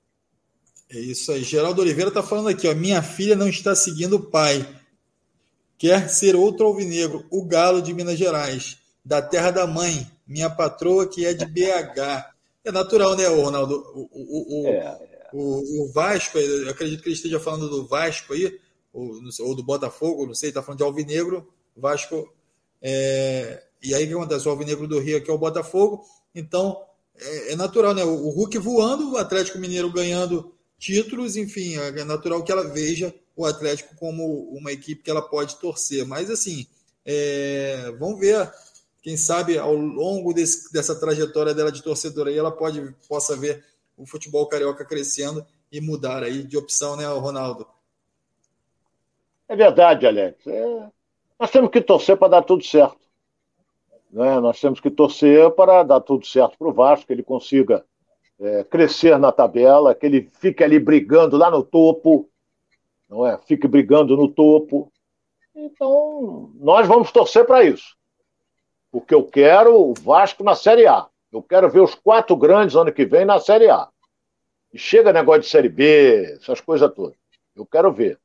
É 0.89 0.99
isso 0.99 1.31
aí. 1.31 1.43
Geraldo 1.43 1.81
Oliveira 1.81 2.09
está 2.09 2.21
falando 2.21 2.49
aqui, 2.49 2.67
ó. 2.67 2.75
Minha 2.75 3.01
filha 3.01 3.35
não 3.35 3.47
está 3.47 3.75
seguindo 3.75 4.17
o 4.17 4.23
pai. 4.23 4.65
Quer 5.77 6.09
ser 6.09 6.35
outro 6.35 6.65
alvinegro, 6.65 7.25
o 7.29 7.43
Galo 7.45 7.81
de 7.81 7.93
Minas 7.93 8.17
Gerais, 8.17 8.77
da 9.03 9.21
terra 9.21 9.51
da 9.51 9.67
mãe, 9.67 10.09
minha 10.25 10.49
patroa 10.49 11.07
que 11.07 11.25
é 11.25 11.33
de 11.33 11.45
BH. 11.45 12.33
É 12.63 12.71
natural, 12.71 13.15
né, 13.15 13.27
Ronaldo? 13.27 13.75
O, 13.93 14.09
o, 14.11 14.63
o, 14.63 14.67
é, 14.67 14.71
é. 14.71 15.29
o, 15.33 15.83
o 15.83 15.91
Vasco, 15.91 16.37
acredito 16.69 17.03
que 17.03 17.09
ele 17.09 17.15
esteja 17.15 17.39
falando 17.39 17.69
do 17.69 17.85
Vasco 17.85 18.33
aí, 18.33 18.57
ou, 18.93 19.19
ou 19.41 19.55
do 19.55 19.63
Botafogo, 19.63 20.25
não 20.25 20.33
sei, 20.33 20.49
está 20.49 20.63
falando 20.63 20.77
de 20.77 20.83
alvinegro, 20.85 21.47
Vasco. 21.75 22.33
É, 22.81 23.63
e 23.83 23.93
aí 23.93 24.05
o 24.05 24.07
que 24.07 24.13
acontece? 24.13 24.47
O 24.47 24.51
alvinegro 24.51 24.87
do 24.87 24.99
Rio 24.99 25.17
aqui 25.17 25.29
é 25.29 25.33
o 25.33 25.37
Botafogo, 25.37 26.03
então 26.33 26.81
é, 27.19 27.51
é 27.51 27.55
natural, 27.55 27.93
né? 27.93 28.03
O 28.03 28.29
Hulk 28.29 28.57
voando, 28.59 29.11
o 29.11 29.17
Atlético 29.17 29.59
Mineiro 29.59 29.91
ganhando 29.91 30.54
títulos, 30.85 31.35
enfim, 31.35 31.77
é 31.77 32.03
natural 32.03 32.43
que 32.43 32.51
ela 32.51 32.63
veja 32.67 33.11
o 33.35 33.43
Atlético 33.43 33.95
como 33.95 34.43
uma 34.51 34.71
equipe 34.71 35.01
que 35.01 35.09
ela 35.09 35.21
pode 35.21 35.55
torcer. 35.55 36.05
Mas, 36.05 36.29
assim, 36.29 36.67
é, 37.03 37.91
vamos 37.97 38.19
ver. 38.19 38.51
Quem 39.01 39.17
sabe 39.17 39.57
ao 39.57 39.73
longo 39.73 40.31
desse, 40.31 40.71
dessa 40.71 40.99
trajetória 40.99 41.55
dela 41.55 41.71
de 41.71 41.81
torcedora 41.81 42.29
aí, 42.29 42.37
ela 42.37 42.51
pode, 42.51 42.95
possa 43.07 43.35
ver 43.35 43.65
o 43.97 44.05
futebol 44.05 44.47
carioca 44.47 44.85
crescendo 44.85 45.43
e 45.71 45.81
mudar 45.81 46.21
aí 46.21 46.43
de 46.43 46.55
opção, 46.55 46.95
né, 46.95 47.05
Ronaldo? 47.07 47.67
É 49.47 49.55
verdade, 49.55 50.05
Alex. 50.05 50.45
É... 50.45 50.89
Nós 51.39 51.49
temos 51.49 51.71
que 51.71 51.81
torcer 51.81 52.15
para 52.15 52.29
dar 52.29 52.43
tudo 52.43 52.63
certo. 52.63 52.99
Né? 54.11 54.39
Nós 54.39 54.59
temos 54.59 54.79
que 54.79 54.91
torcer 54.91 55.49
para 55.51 55.81
dar 55.81 56.01
tudo 56.01 56.25
certo 56.27 56.57
para 56.59 56.67
o 56.67 56.73
Vasco, 56.73 57.07
que 57.07 57.13
ele 57.13 57.23
consiga 57.23 57.83
é, 58.39 58.63
crescer 58.63 59.17
na 59.17 59.31
tabela, 59.31 59.95
que 59.95 60.05
ele 60.05 60.29
fique 60.39 60.63
ali 60.63 60.79
brigando 60.79 61.37
lá 61.37 61.49
no 61.49 61.63
topo, 61.63 62.29
não 63.09 63.25
é? 63.25 63.37
Fique 63.37 63.67
brigando 63.67 64.15
no 64.17 64.27
topo. 64.27 64.91
Então, 65.55 66.51
nós 66.55 66.87
vamos 66.87 67.11
torcer 67.11 67.45
para 67.45 67.63
isso. 67.63 67.95
Porque 68.91 69.13
eu 69.13 69.23
quero 69.23 69.75
o 69.75 69.93
Vasco 69.93 70.43
na 70.43 70.55
Série 70.55 70.87
A. 70.87 71.07
Eu 71.31 71.41
quero 71.41 71.69
ver 71.69 71.81
os 71.81 71.95
quatro 71.95 72.35
grandes 72.35 72.75
ano 72.75 72.91
que 72.91 73.05
vem 73.05 73.25
na 73.25 73.39
Série 73.39 73.69
A. 73.69 73.87
E 74.73 74.77
chega 74.77 75.13
negócio 75.13 75.41
de 75.41 75.47
Série 75.47 75.69
B, 75.69 76.37
essas 76.39 76.59
coisas 76.59 76.93
todas. 76.93 77.15
Eu 77.55 77.65
quero 77.65 77.91
ver. 77.91 78.19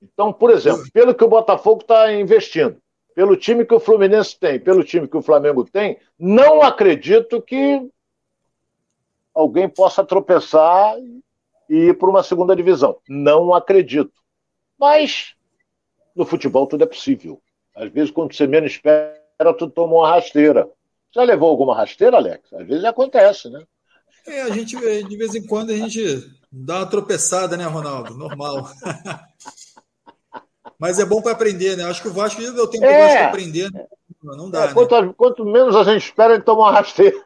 Então, 0.00 0.32
por 0.32 0.50
exemplo, 0.50 0.84
pelo 0.92 1.14
que 1.14 1.24
o 1.24 1.28
Botafogo 1.28 1.80
está 1.82 2.12
investindo, 2.12 2.76
pelo 3.14 3.36
time 3.36 3.64
que 3.64 3.74
o 3.74 3.80
Fluminense 3.80 4.38
tem, 4.38 4.60
pelo 4.60 4.84
time 4.84 5.08
que 5.08 5.16
o 5.16 5.22
Flamengo 5.22 5.64
tem, 5.64 5.98
não 6.16 6.62
acredito 6.62 7.42
que 7.42 7.88
alguém 9.38 9.68
possa 9.68 10.04
tropeçar 10.04 10.96
e 11.70 11.88
ir 11.88 11.98
para 11.98 12.10
uma 12.10 12.24
segunda 12.24 12.56
divisão. 12.56 12.98
Não 13.08 13.54
acredito. 13.54 14.12
Mas 14.78 15.34
no 16.14 16.26
futebol 16.26 16.66
tudo 16.66 16.82
é 16.82 16.86
possível. 16.86 17.40
Às 17.74 17.90
vezes, 17.92 18.10
quando 18.10 18.34
você 18.34 18.46
menos 18.46 18.72
espera, 18.72 19.14
tu 19.56 19.70
toma 19.70 19.94
uma 19.94 20.10
rasteira. 20.10 20.68
Já 21.14 21.22
levou 21.22 21.48
alguma 21.48 21.76
rasteira, 21.76 22.16
Alex? 22.16 22.52
Às 22.52 22.66
vezes 22.66 22.84
acontece, 22.84 23.48
né? 23.48 23.62
É, 24.26 24.42
a 24.42 24.50
gente, 24.50 24.76
de 24.76 25.16
vez 25.16 25.34
em 25.34 25.46
quando, 25.46 25.70
a 25.70 25.76
gente 25.76 26.02
dá 26.50 26.78
uma 26.78 26.86
tropeçada, 26.86 27.56
né, 27.56 27.64
Ronaldo? 27.64 28.16
Normal. 28.16 28.68
Mas 30.78 30.98
é 30.98 31.04
bom 31.04 31.22
para 31.22 31.32
aprender, 31.32 31.76
né? 31.76 31.84
Acho 31.84 32.02
que 32.02 32.08
o 32.08 32.12
Vasco 32.12 32.42
já 32.42 32.50
deu 32.50 32.68
tempo 32.68 32.84
é. 32.84 33.06
Vasco 33.06 33.28
aprender. 33.28 33.70
Né? 33.72 33.86
Não 34.22 34.50
dá. 34.50 34.64
É, 34.64 34.74
quanto, 34.74 35.00
né? 35.00 35.14
quanto, 35.16 35.44
menos 35.44 35.76
a 35.76 35.84
gente 35.84 36.04
espera, 36.04 36.34
ele 36.34 36.42
toma 36.42 36.62
uma 36.62 36.72
rasteira. 36.72 37.16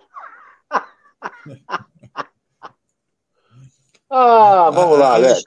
ah, 4.13 4.71
vamos 4.71 4.99
lá, 4.99 5.15
Alex. 5.15 5.43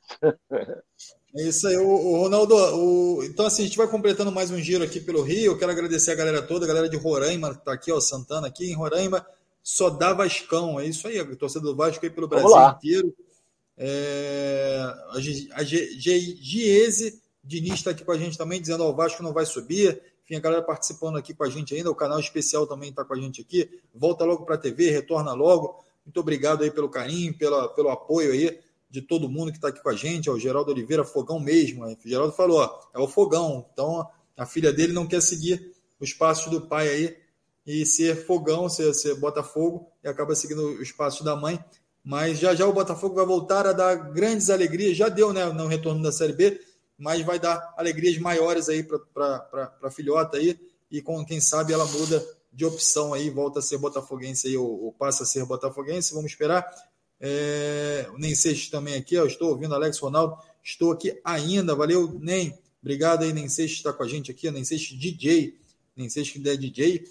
É 1.37 1.49
isso 1.49 1.67
aí, 1.67 1.75
o, 1.75 1.87
o 1.87 2.21
Ronaldo. 2.21 2.55
O, 2.55 3.23
então, 3.23 3.45
assim, 3.45 3.63
a 3.63 3.65
gente 3.65 3.77
vai 3.77 3.87
completando 3.87 4.31
mais 4.31 4.51
um 4.51 4.57
giro 4.57 4.83
aqui 4.83 5.01
pelo 5.01 5.21
Rio. 5.21 5.51
Eu 5.51 5.57
quero 5.57 5.71
agradecer 5.71 6.11
a 6.11 6.15
galera 6.15 6.41
toda, 6.41 6.63
a 6.65 6.67
galera 6.67 6.87
de 6.87 6.95
Roraima, 6.95 7.53
tá 7.53 7.73
aqui, 7.73 7.91
ó, 7.91 7.99
Santana 7.99 8.47
aqui 8.47 8.71
em 8.71 8.73
Roraima. 8.73 9.25
Só 9.61 9.89
dá 9.89 10.13
Vascão, 10.13 10.79
é 10.79 10.85
isso 10.85 11.07
aí, 11.07 11.19
a 11.19 11.35
torcida 11.35 11.65
do 11.65 11.75
Vasco 11.75 12.05
aí 12.05 12.09
pelo 12.09 12.27
Brasil 12.27 12.69
inteiro. 12.69 13.13
É, 13.77 14.79
a, 15.09 15.59
a 15.59 15.63
Giese 15.63 17.21
Diniz 17.43 17.75
está 17.75 17.91
aqui 17.91 18.03
com 18.03 18.11
a 18.11 18.17
gente 18.17 18.37
também, 18.37 18.59
dizendo: 18.59 18.83
ó, 18.83 18.89
o 18.89 18.95
Vasco 18.95 19.21
não 19.21 19.33
vai 19.33 19.45
subir. 19.45 20.01
Enfim, 20.23 20.35
a 20.35 20.39
galera 20.39 20.63
participando 20.63 21.17
aqui 21.17 21.35
com 21.35 21.43
a 21.43 21.49
gente 21.49 21.75
ainda. 21.75 21.91
O 21.91 21.95
canal 21.95 22.19
especial 22.19 22.65
também 22.65 22.89
está 22.89 23.05
com 23.05 23.13
a 23.13 23.19
gente 23.19 23.41
aqui. 23.41 23.69
Volta 23.93 24.25
logo 24.25 24.43
para 24.43 24.55
a 24.55 24.57
TV, 24.57 24.89
retorna 24.89 25.33
logo. 25.33 25.84
Muito 26.05 26.19
obrigado 26.19 26.63
aí 26.63 26.69
pelo 26.69 26.87
carinho, 26.87 27.35
pela, 27.37 27.67
pelo 27.69 27.89
apoio 27.89 28.31
aí 28.31 28.59
de 28.89 29.01
todo 29.01 29.27
mundo 29.29 29.51
que 29.51 29.57
está 29.57 29.69
aqui 29.69 29.81
com 29.81 29.89
a 29.89 29.95
gente, 29.95 30.29
o 30.29 30.39
Geraldo 30.39 30.71
Oliveira, 30.71 31.03
fogão 31.03 31.39
mesmo. 31.39 31.85
O 31.85 31.97
Geraldo 32.05 32.31
falou, 32.31 32.59
ó, 32.59 32.79
é 32.93 32.99
o 32.99 33.07
fogão. 33.07 33.65
Então, 33.73 34.07
a 34.37 34.45
filha 34.45 34.71
dele 34.71 34.93
não 34.93 35.07
quer 35.07 35.21
seguir 35.21 35.73
os 35.99 36.13
passos 36.13 36.49
do 36.51 36.61
pai 36.61 36.87
aí 36.87 37.17
e 37.65 37.85
ser 37.85 38.25
fogão, 38.25 38.69
ser, 38.69 38.93
ser 38.93 39.15
Botafogo, 39.15 39.91
e 40.03 40.07
acaba 40.07 40.35
seguindo 40.35 40.79
os 40.79 40.91
passos 40.91 41.25
da 41.25 41.35
mãe. 41.35 41.59
Mas 42.03 42.37
já 42.37 42.53
já 42.53 42.67
o 42.67 42.73
Botafogo 42.73 43.15
vai 43.15 43.25
voltar 43.25 43.65
a 43.65 43.73
dar 43.73 43.95
grandes 44.11 44.49
alegrias. 44.49 44.95
Já 44.95 45.09
deu, 45.09 45.33
né, 45.33 45.45
no 45.45 45.65
retorno 45.65 46.03
da 46.03 46.11
Série 46.11 46.33
B, 46.33 46.61
mas 46.97 47.21
vai 47.25 47.39
dar 47.39 47.73
alegrias 47.75 48.17
maiores 48.19 48.69
aí 48.69 48.83
para 48.83 49.75
a 49.81 49.89
filhota 49.89 50.37
aí. 50.37 50.57
E 50.91 51.01
com 51.01 51.25
quem 51.25 51.41
sabe 51.41 51.73
ela 51.73 51.85
muda 51.85 52.23
de 52.55 52.65
opção 52.65 53.13
aí, 53.13 53.29
volta 53.29 53.59
a 53.59 53.61
ser 53.61 53.77
botafoguense 53.77 54.47
aí, 54.47 54.55
ou, 54.55 54.85
ou 54.85 54.91
passa 54.93 55.23
a 55.23 55.25
ser 55.25 55.45
botafoguense. 55.45 56.13
Vamos 56.13 56.31
esperar. 56.31 56.65
É, 57.19 58.07
o 58.13 58.17
Nem 58.17 58.33
Seixas 58.33 58.69
também 58.69 58.95
aqui, 58.95 59.17
ó, 59.17 59.25
estou 59.25 59.49
ouvindo 59.49 59.75
Alex 59.75 59.99
Ronaldo, 59.99 60.37
estou 60.63 60.91
aqui 60.91 61.19
ainda, 61.23 61.75
valeu, 61.75 62.17
Nem. 62.19 62.57
Obrigado 62.81 63.23
aí, 63.23 63.33
Nem 63.33 63.49
Seixas, 63.49 63.77
está 63.77 63.91
com 63.91 64.03
a 64.03 64.07
gente 64.07 64.31
aqui, 64.31 64.49
Nem 64.49 64.63
Seixas 64.63 64.97
DJ, 64.97 65.57
Nem 65.95 66.09
Seixas 66.09 66.41
que 66.41 66.49
é 66.49 66.55
DJ. 66.55 67.03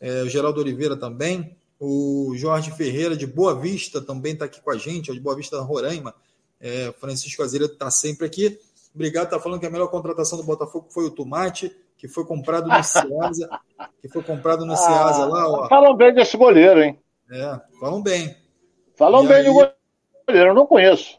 É, 0.00 0.22
o 0.22 0.28
Geraldo 0.28 0.60
Oliveira 0.60 0.96
também. 0.96 1.56
O 1.78 2.34
Jorge 2.36 2.70
Ferreira, 2.72 3.16
de 3.16 3.26
Boa 3.26 3.58
Vista, 3.58 4.00
também 4.02 4.34
está 4.34 4.44
aqui 4.44 4.60
com 4.60 4.70
a 4.70 4.76
gente, 4.76 5.10
ó, 5.10 5.14
de 5.14 5.20
Boa 5.20 5.34
Vista 5.34 5.58
Roraima. 5.60 6.14
É, 6.60 6.92
Francisco 7.00 7.42
Azeira 7.42 7.64
está 7.64 7.90
sempre 7.90 8.26
aqui. 8.26 8.58
Obrigado, 8.94 9.24
está 9.24 9.40
falando 9.40 9.60
que 9.60 9.66
a 9.66 9.70
melhor 9.70 9.88
contratação 9.88 10.38
do 10.38 10.44
Botafogo 10.44 10.88
foi 10.90 11.06
o 11.06 11.10
Tomate, 11.10 11.74
que 12.00 12.08
foi 12.08 12.24
comprado 12.24 12.66
no 12.66 12.82
Ceasa, 12.82 13.60
que 14.00 14.08
foi 14.08 14.22
comprado 14.22 14.64
no 14.64 14.74
Ceasa 14.74 15.26
lá, 15.26 15.46
ó. 15.46 15.68
Falam 15.68 15.94
bem 15.94 16.14
desse 16.14 16.34
goleiro, 16.34 16.82
hein? 16.82 16.98
É, 17.30 17.60
falam 17.78 18.02
bem. 18.02 18.34
Falam 18.96 19.26
bem 19.26 19.36
aí... 19.36 19.44
do 19.44 19.52
goleiro, 19.52 20.50
eu 20.50 20.54
não 20.54 20.66
conheço. 20.66 21.18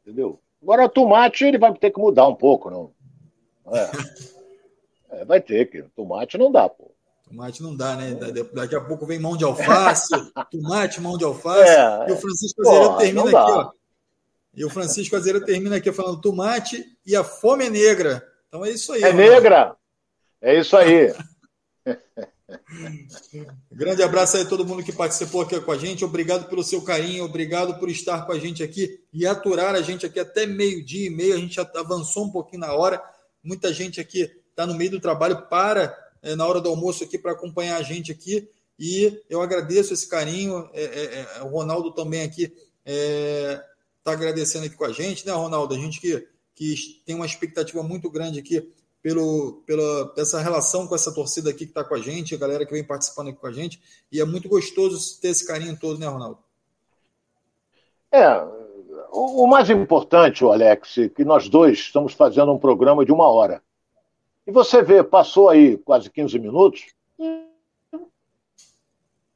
Entendeu? 0.00 0.40
Agora 0.62 0.86
o 0.86 0.88
tomate 0.88 1.44
ele 1.44 1.58
vai 1.58 1.74
ter 1.74 1.90
que 1.90 2.00
mudar 2.00 2.26
um 2.26 2.34
pouco, 2.34 2.70
não? 2.70 2.90
É. 3.70 5.20
é 5.20 5.24
vai 5.26 5.42
ter 5.42 5.70
que. 5.70 5.82
Tomate 5.94 6.38
não 6.38 6.50
dá, 6.50 6.70
pô. 6.70 6.90
Tomate 7.28 7.62
não 7.62 7.76
dá, 7.76 7.94
né? 7.94 8.14
Daqui 8.54 8.74
a 8.74 8.80
pouco 8.80 9.04
vem 9.04 9.18
mão 9.18 9.36
de 9.36 9.44
alface, 9.44 10.08
tomate, 10.50 11.02
mão 11.02 11.18
de 11.18 11.24
alface. 11.24 11.68
É. 11.68 12.08
E 12.08 12.12
o 12.12 12.16
Francisco 12.16 12.62
Azeredo 12.62 12.96
termina 12.96 13.24
aqui, 13.24 13.52
ó. 13.52 13.70
E 14.56 14.64
o 14.64 14.70
Francisco 14.70 15.16
Azeredo 15.16 15.44
termina 15.44 15.76
aqui 15.76 15.92
falando 15.92 16.20
tomate 16.22 16.82
e 17.04 17.14
a 17.14 17.22
fome 17.22 17.66
é 17.66 17.70
negra. 17.70 18.26
Então 18.48 18.64
é 18.64 18.70
isso 18.70 18.90
aí. 18.94 19.02
É 19.02 19.12
mano. 19.12 19.18
negra. 19.18 19.76
É 20.44 20.60
isso 20.60 20.76
aí. 20.76 21.10
Grande 23.72 24.02
abraço 24.02 24.36
aí 24.36 24.42
a 24.42 24.46
todo 24.46 24.66
mundo 24.66 24.84
que 24.84 24.92
participou 24.92 25.40
aqui 25.40 25.58
com 25.58 25.72
a 25.72 25.78
gente. 25.78 26.04
Obrigado 26.04 26.50
pelo 26.50 26.62
seu 26.62 26.82
carinho, 26.82 27.24
obrigado 27.24 27.78
por 27.78 27.88
estar 27.88 28.26
com 28.26 28.32
a 28.32 28.38
gente 28.38 28.62
aqui 28.62 29.02
e 29.10 29.26
aturar 29.26 29.74
a 29.74 29.80
gente 29.80 30.04
aqui 30.04 30.20
até 30.20 30.44
meio-dia 30.44 31.06
e 31.06 31.10
meio. 31.10 31.32
A 31.32 31.38
gente 31.38 31.58
avançou 31.58 32.26
um 32.26 32.30
pouquinho 32.30 32.60
na 32.60 32.74
hora. 32.74 33.02
Muita 33.42 33.72
gente 33.72 34.02
aqui 34.02 34.30
está 34.50 34.66
no 34.66 34.74
meio 34.74 34.90
do 34.90 35.00
trabalho 35.00 35.48
para 35.48 35.96
é, 36.22 36.36
na 36.36 36.46
hora 36.46 36.60
do 36.60 36.68
almoço 36.68 37.04
aqui 37.04 37.16
para 37.16 37.32
acompanhar 37.32 37.78
a 37.78 37.82
gente 37.82 38.12
aqui. 38.12 38.46
E 38.78 39.18
eu 39.30 39.40
agradeço 39.40 39.94
esse 39.94 40.06
carinho. 40.06 40.68
É, 40.74 40.84
é, 40.84 41.38
é 41.38 41.42
o 41.42 41.48
Ronaldo 41.48 41.90
também 41.94 42.20
aqui 42.20 42.52
está 42.84 44.12
agradecendo 44.12 44.66
aqui 44.66 44.76
com 44.76 44.84
a 44.84 44.92
gente, 44.92 45.24
né, 45.26 45.32
Ronaldo? 45.32 45.74
A 45.74 45.78
gente 45.78 45.98
que, 45.98 46.28
que 46.54 47.00
tem 47.06 47.14
uma 47.14 47.24
expectativa 47.24 47.82
muito 47.82 48.10
grande 48.10 48.38
aqui 48.38 48.70
pelo, 49.04 49.62
pela 49.66 50.14
essa 50.16 50.40
relação 50.40 50.86
com 50.86 50.94
essa 50.94 51.12
torcida 51.12 51.50
aqui 51.50 51.66
que 51.66 51.72
está 51.72 51.84
com 51.84 51.94
a 51.94 52.00
gente, 52.00 52.34
a 52.34 52.38
galera 52.38 52.64
que 52.64 52.72
vem 52.72 52.82
participando 52.82 53.28
aqui 53.28 53.38
com 53.38 53.46
a 53.46 53.52
gente. 53.52 53.78
E 54.10 54.18
é 54.18 54.24
muito 54.24 54.48
gostoso 54.48 55.20
ter 55.20 55.28
esse 55.28 55.46
carinho 55.46 55.78
todo, 55.78 56.00
né, 56.00 56.06
Ronaldo? 56.06 56.38
É, 58.10 58.38
o, 59.12 59.42
o 59.42 59.46
mais 59.46 59.68
importante, 59.68 60.42
o 60.42 60.50
Alex, 60.50 60.94
que 61.14 61.22
nós 61.22 61.50
dois 61.50 61.80
estamos 61.80 62.14
fazendo 62.14 62.50
um 62.50 62.58
programa 62.58 63.04
de 63.04 63.12
uma 63.12 63.28
hora. 63.28 63.62
E 64.46 64.50
você 64.50 64.82
vê, 64.82 65.04
passou 65.04 65.50
aí 65.50 65.76
quase 65.76 66.08
15 66.08 66.38
minutos, 66.38 66.86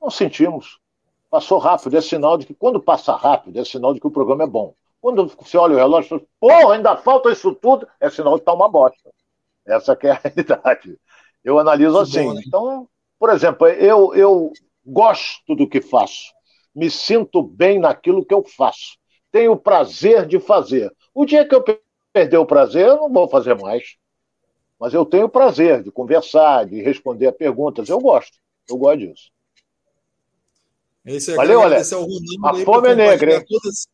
não 0.01 0.11
sentimos. 0.11 0.81
Passou 1.29 1.59
rápido, 1.59 1.95
é 1.95 2.01
sinal 2.01 2.39
de 2.39 2.47
que 2.47 2.55
quando 2.55 2.81
passa 2.81 3.15
rápido, 3.15 3.61
é 3.61 3.65
sinal 3.67 3.93
de 3.93 4.01
que 4.01 4.07
o 4.07 4.11
programa 4.11 4.45
é 4.45 4.47
bom. 4.47 4.73
Quando 4.99 5.27
você 5.27 5.59
olha 5.59 5.75
o 5.75 5.79
relógio, 5.79 6.27
porra, 6.41 6.75
ainda 6.75 6.97
falta 6.97 7.31
isso 7.31 7.55
tudo, 7.55 7.87
é 8.01 8.09
sinal 8.09 8.33
de 8.33 8.39
que 8.39 8.43
está 8.43 8.55
uma 8.55 8.67
bosta. 8.67 9.11
Essa 9.69 9.99
é 10.03 10.11
a 10.11 10.21
realidade. 10.25 10.99
Eu 11.45 11.59
analiso 11.59 11.99
assim. 11.99 12.25
Bom, 12.25 12.35
né? 12.35 12.43
Então, 12.47 12.89
por 13.19 13.31
exemplo, 13.31 13.67
eu, 13.69 14.15
eu 14.15 14.53
gosto 14.85 15.55
do 15.55 15.69
que 15.69 15.81
faço, 15.81 16.33
me 16.75 16.91
sinto 16.91 17.43
bem 17.43 17.79
naquilo 17.79 18.25
que 18.25 18.35
eu 18.35 18.43
faço, 18.45 18.97
tenho 19.31 19.57
prazer 19.57 20.27
de 20.27 20.41
fazer. 20.41 20.93
O 21.15 21.25
dia 21.25 21.47
que 21.47 21.55
eu 21.55 21.63
perder 22.13 22.39
o 22.39 22.47
prazer, 22.47 22.87
eu 22.87 22.97
não 22.97 23.13
vou 23.13 23.29
fazer 23.29 23.55
mais. 23.55 23.97
Mas 24.79 24.95
eu 24.95 25.05
tenho 25.05 25.29
prazer 25.29 25.83
de 25.83 25.91
conversar, 25.91 26.67
de 26.67 26.81
responder 26.81 27.27
a 27.27 27.33
perguntas. 27.33 27.89
Eu 27.89 27.99
gosto. 27.99 28.39
Eu 28.69 28.77
gosto 28.77 28.99
disso. 29.01 29.31
Esse 31.05 31.33
é 31.33 31.35
Valeu, 31.35 31.63
Alex. 31.63 31.93
A 31.93 32.55
fome 32.65 32.89
é 32.89 32.95
negra? 32.95 33.45
Todas... 33.47 33.89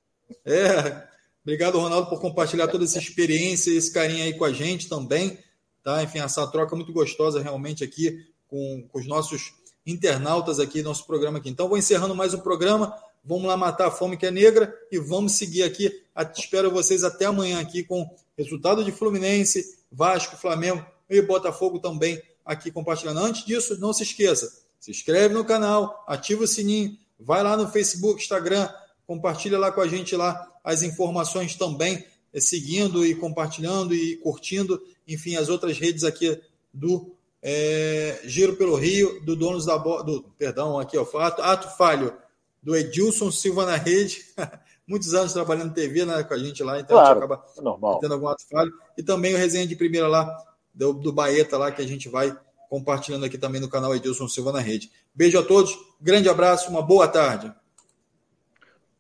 É. 0.45 1.09
Obrigado, 1.43 1.79
Ronaldo, 1.79 2.09
por 2.09 2.21
compartilhar 2.21 2.69
toda 2.69 2.85
essa 2.85 2.99
experiência 2.99 3.71
esse 3.71 3.93
carinho 3.93 4.25
aí 4.25 4.35
com 4.35 4.45
a 4.45 4.53
gente 4.53 4.89
também. 4.89 5.39
Tá? 5.85 6.03
Enfim, 6.03 6.19
essa 6.19 6.47
troca 6.47 6.75
muito 6.75 6.93
gostosa 6.93 7.43
realmente 7.43 7.85
aqui 7.85 8.27
com, 8.49 8.89
com 8.89 8.99
os 8.99 9.07
nossos 9.07 9.53
internautas 9.87 10.59
aqui, 10.59 10.83
nosso 10.83 11.07
programa 11.07 11.39
aqui. 11.39 11.51
Então, 11.51 11.69
vou 11.69 11.77
encerrando 11.77 12.15
mais 12.15 12.33
um 12.33 12.41
programa. 12.41 12.97
Vamos 13.23 13.45
lá 13.45 13.57
matar 13.57 13.89
a 13.89 13.91
fome 13.91 14.17
que 14.17 14.25
é 14.25 14.31
negra 14.31 14.75
e 14.91 14.99
vamos 14.99 15.33
seguir 15.33 15.63
aqui. 15.63 16.03
Espero 16.35 16.71
vocês 16.71 17.05
até 17.05 17.27
amanhã 17.27 17.61
aqui 17.61 17.85
com 17.85 18.09
resultado 18.37 18.83
de 18.83 18.93
Fluminense, 18.93 19.79
Vasco, 19.93 20.37
Flamengo 20.37 20.85
e 21.09 21.21
Botafogo 21.21 21.79
também 21.79 22.21
aqui 22.45 22.71
compartilhando. 22.71 23.21
Antes 23.21 23.45
disso, 23.45 23.79
não 23.79 23.93
se 23.93 24.03
esqueça, 24.03 24.51
se 24.81 24.91
inscreve 24.91 25.35
no 25.35 25.45
canal, 25.45 26.03
ativa 26.07 26.45
o 26.45 26.47
sininho, 26.47 26.97
vai 27.19 27.43
lá 27.43 27.57
no 27.57 27.69
Facebook, 27.69 28.23
Instagram, 28.23 28.69
compartilha 29.07 29.59
lá 29.59 29.71
com 29.71 29.81
a 29.81 29.89
gente 29.89 30.17
lá 30.17 30.51
as 30.63 30.83
informações 30.83 31.57
também, 31.57 32.05
seguindo 32.41 33.07
e 33.07 33.15
compartilhando 33.15 33.95
e 33.95 34.17
curtindo, 34.17 34.83
enfim, 35.07 35.37
as 35.37 35.49
outras 35.49 35.79
redes 35.79 36.05
aqui 36.05 36.41
do 36.73 37.15
é, 37.43 38.21
Giro 38.25 38.57
pelo 38.57 38.75
Rio, 38.75 39.21
do 39.25 39.37
Donos 39.37 39.67
da 39.67 39.79
Bola, 39.79 40.03
do, 40.03 40.23
perdão, 40.39 40.79
aqui, 40.79 40.97
ó, 40.97 41.07
ato, 41.19 41.43
ato 41.43 41.77
falho, 41.77 42.17
do 42.63 42.75
Edilson 42.75 43.31
Silva 43.31 43.67
na 43.67 43.77
rede, 43.77 44.25
muitos 44.89 45.15
anos 45.15 45.33
trabalhando 45.33 45.75
TV 45.75 46.05
né, 46.05 46.23
com 46.25 46.35
a 46.35 46.39
gente 46.39 46.63
lá, 46.63 46.81
então 46.81 46.97
claro, 46.97 47.11
a 47.11 47.15
gente 47.15 47.25
acaba 47.25 47.47
é 47.57 47.61
normal. 47.61 47.99
tendo 48.01 48.15
algum 48.15 48.29
ato 48.29 48.45
falho, 48.49 48.73
e 48.97 49.03
também 49.03 49.35
o 49.35 49.39
resenha 49.39 49.67
de 49.67 49.77
primeira 49.77 50.09
lá, 50.09 50.35
do, 50.75 50.93
do 50.95 51.13
Baeta 51.13 51.57
lá, 51.57 51.71
que 51.71 51.83
a 51.83 51.87
gente 51.87 52.09
vai 52.09 52.37
compartilhando 52.69 53.25
aqui 53.25 53.39
também 53.39 53.61
no 53.61 53.69
canal 53.69 53.95
Edilson 53.95 54.27
Silva 54.27 54.51
na 54.51 54.59
rede. 54.59 54.91
Beijo 55.15 55.39
a 55.39 55.43
todos, 55.45 55.79
grande 56.01 56.29
abraço, 56.29 56.71
uma 56.71 56.83
boa 56.83 57.07
tarde. 57.07 57.53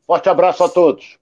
Forte 0.06 0.28
abraço 0.28 0.62
a 0.62 0.68
todos. 0.68 1.18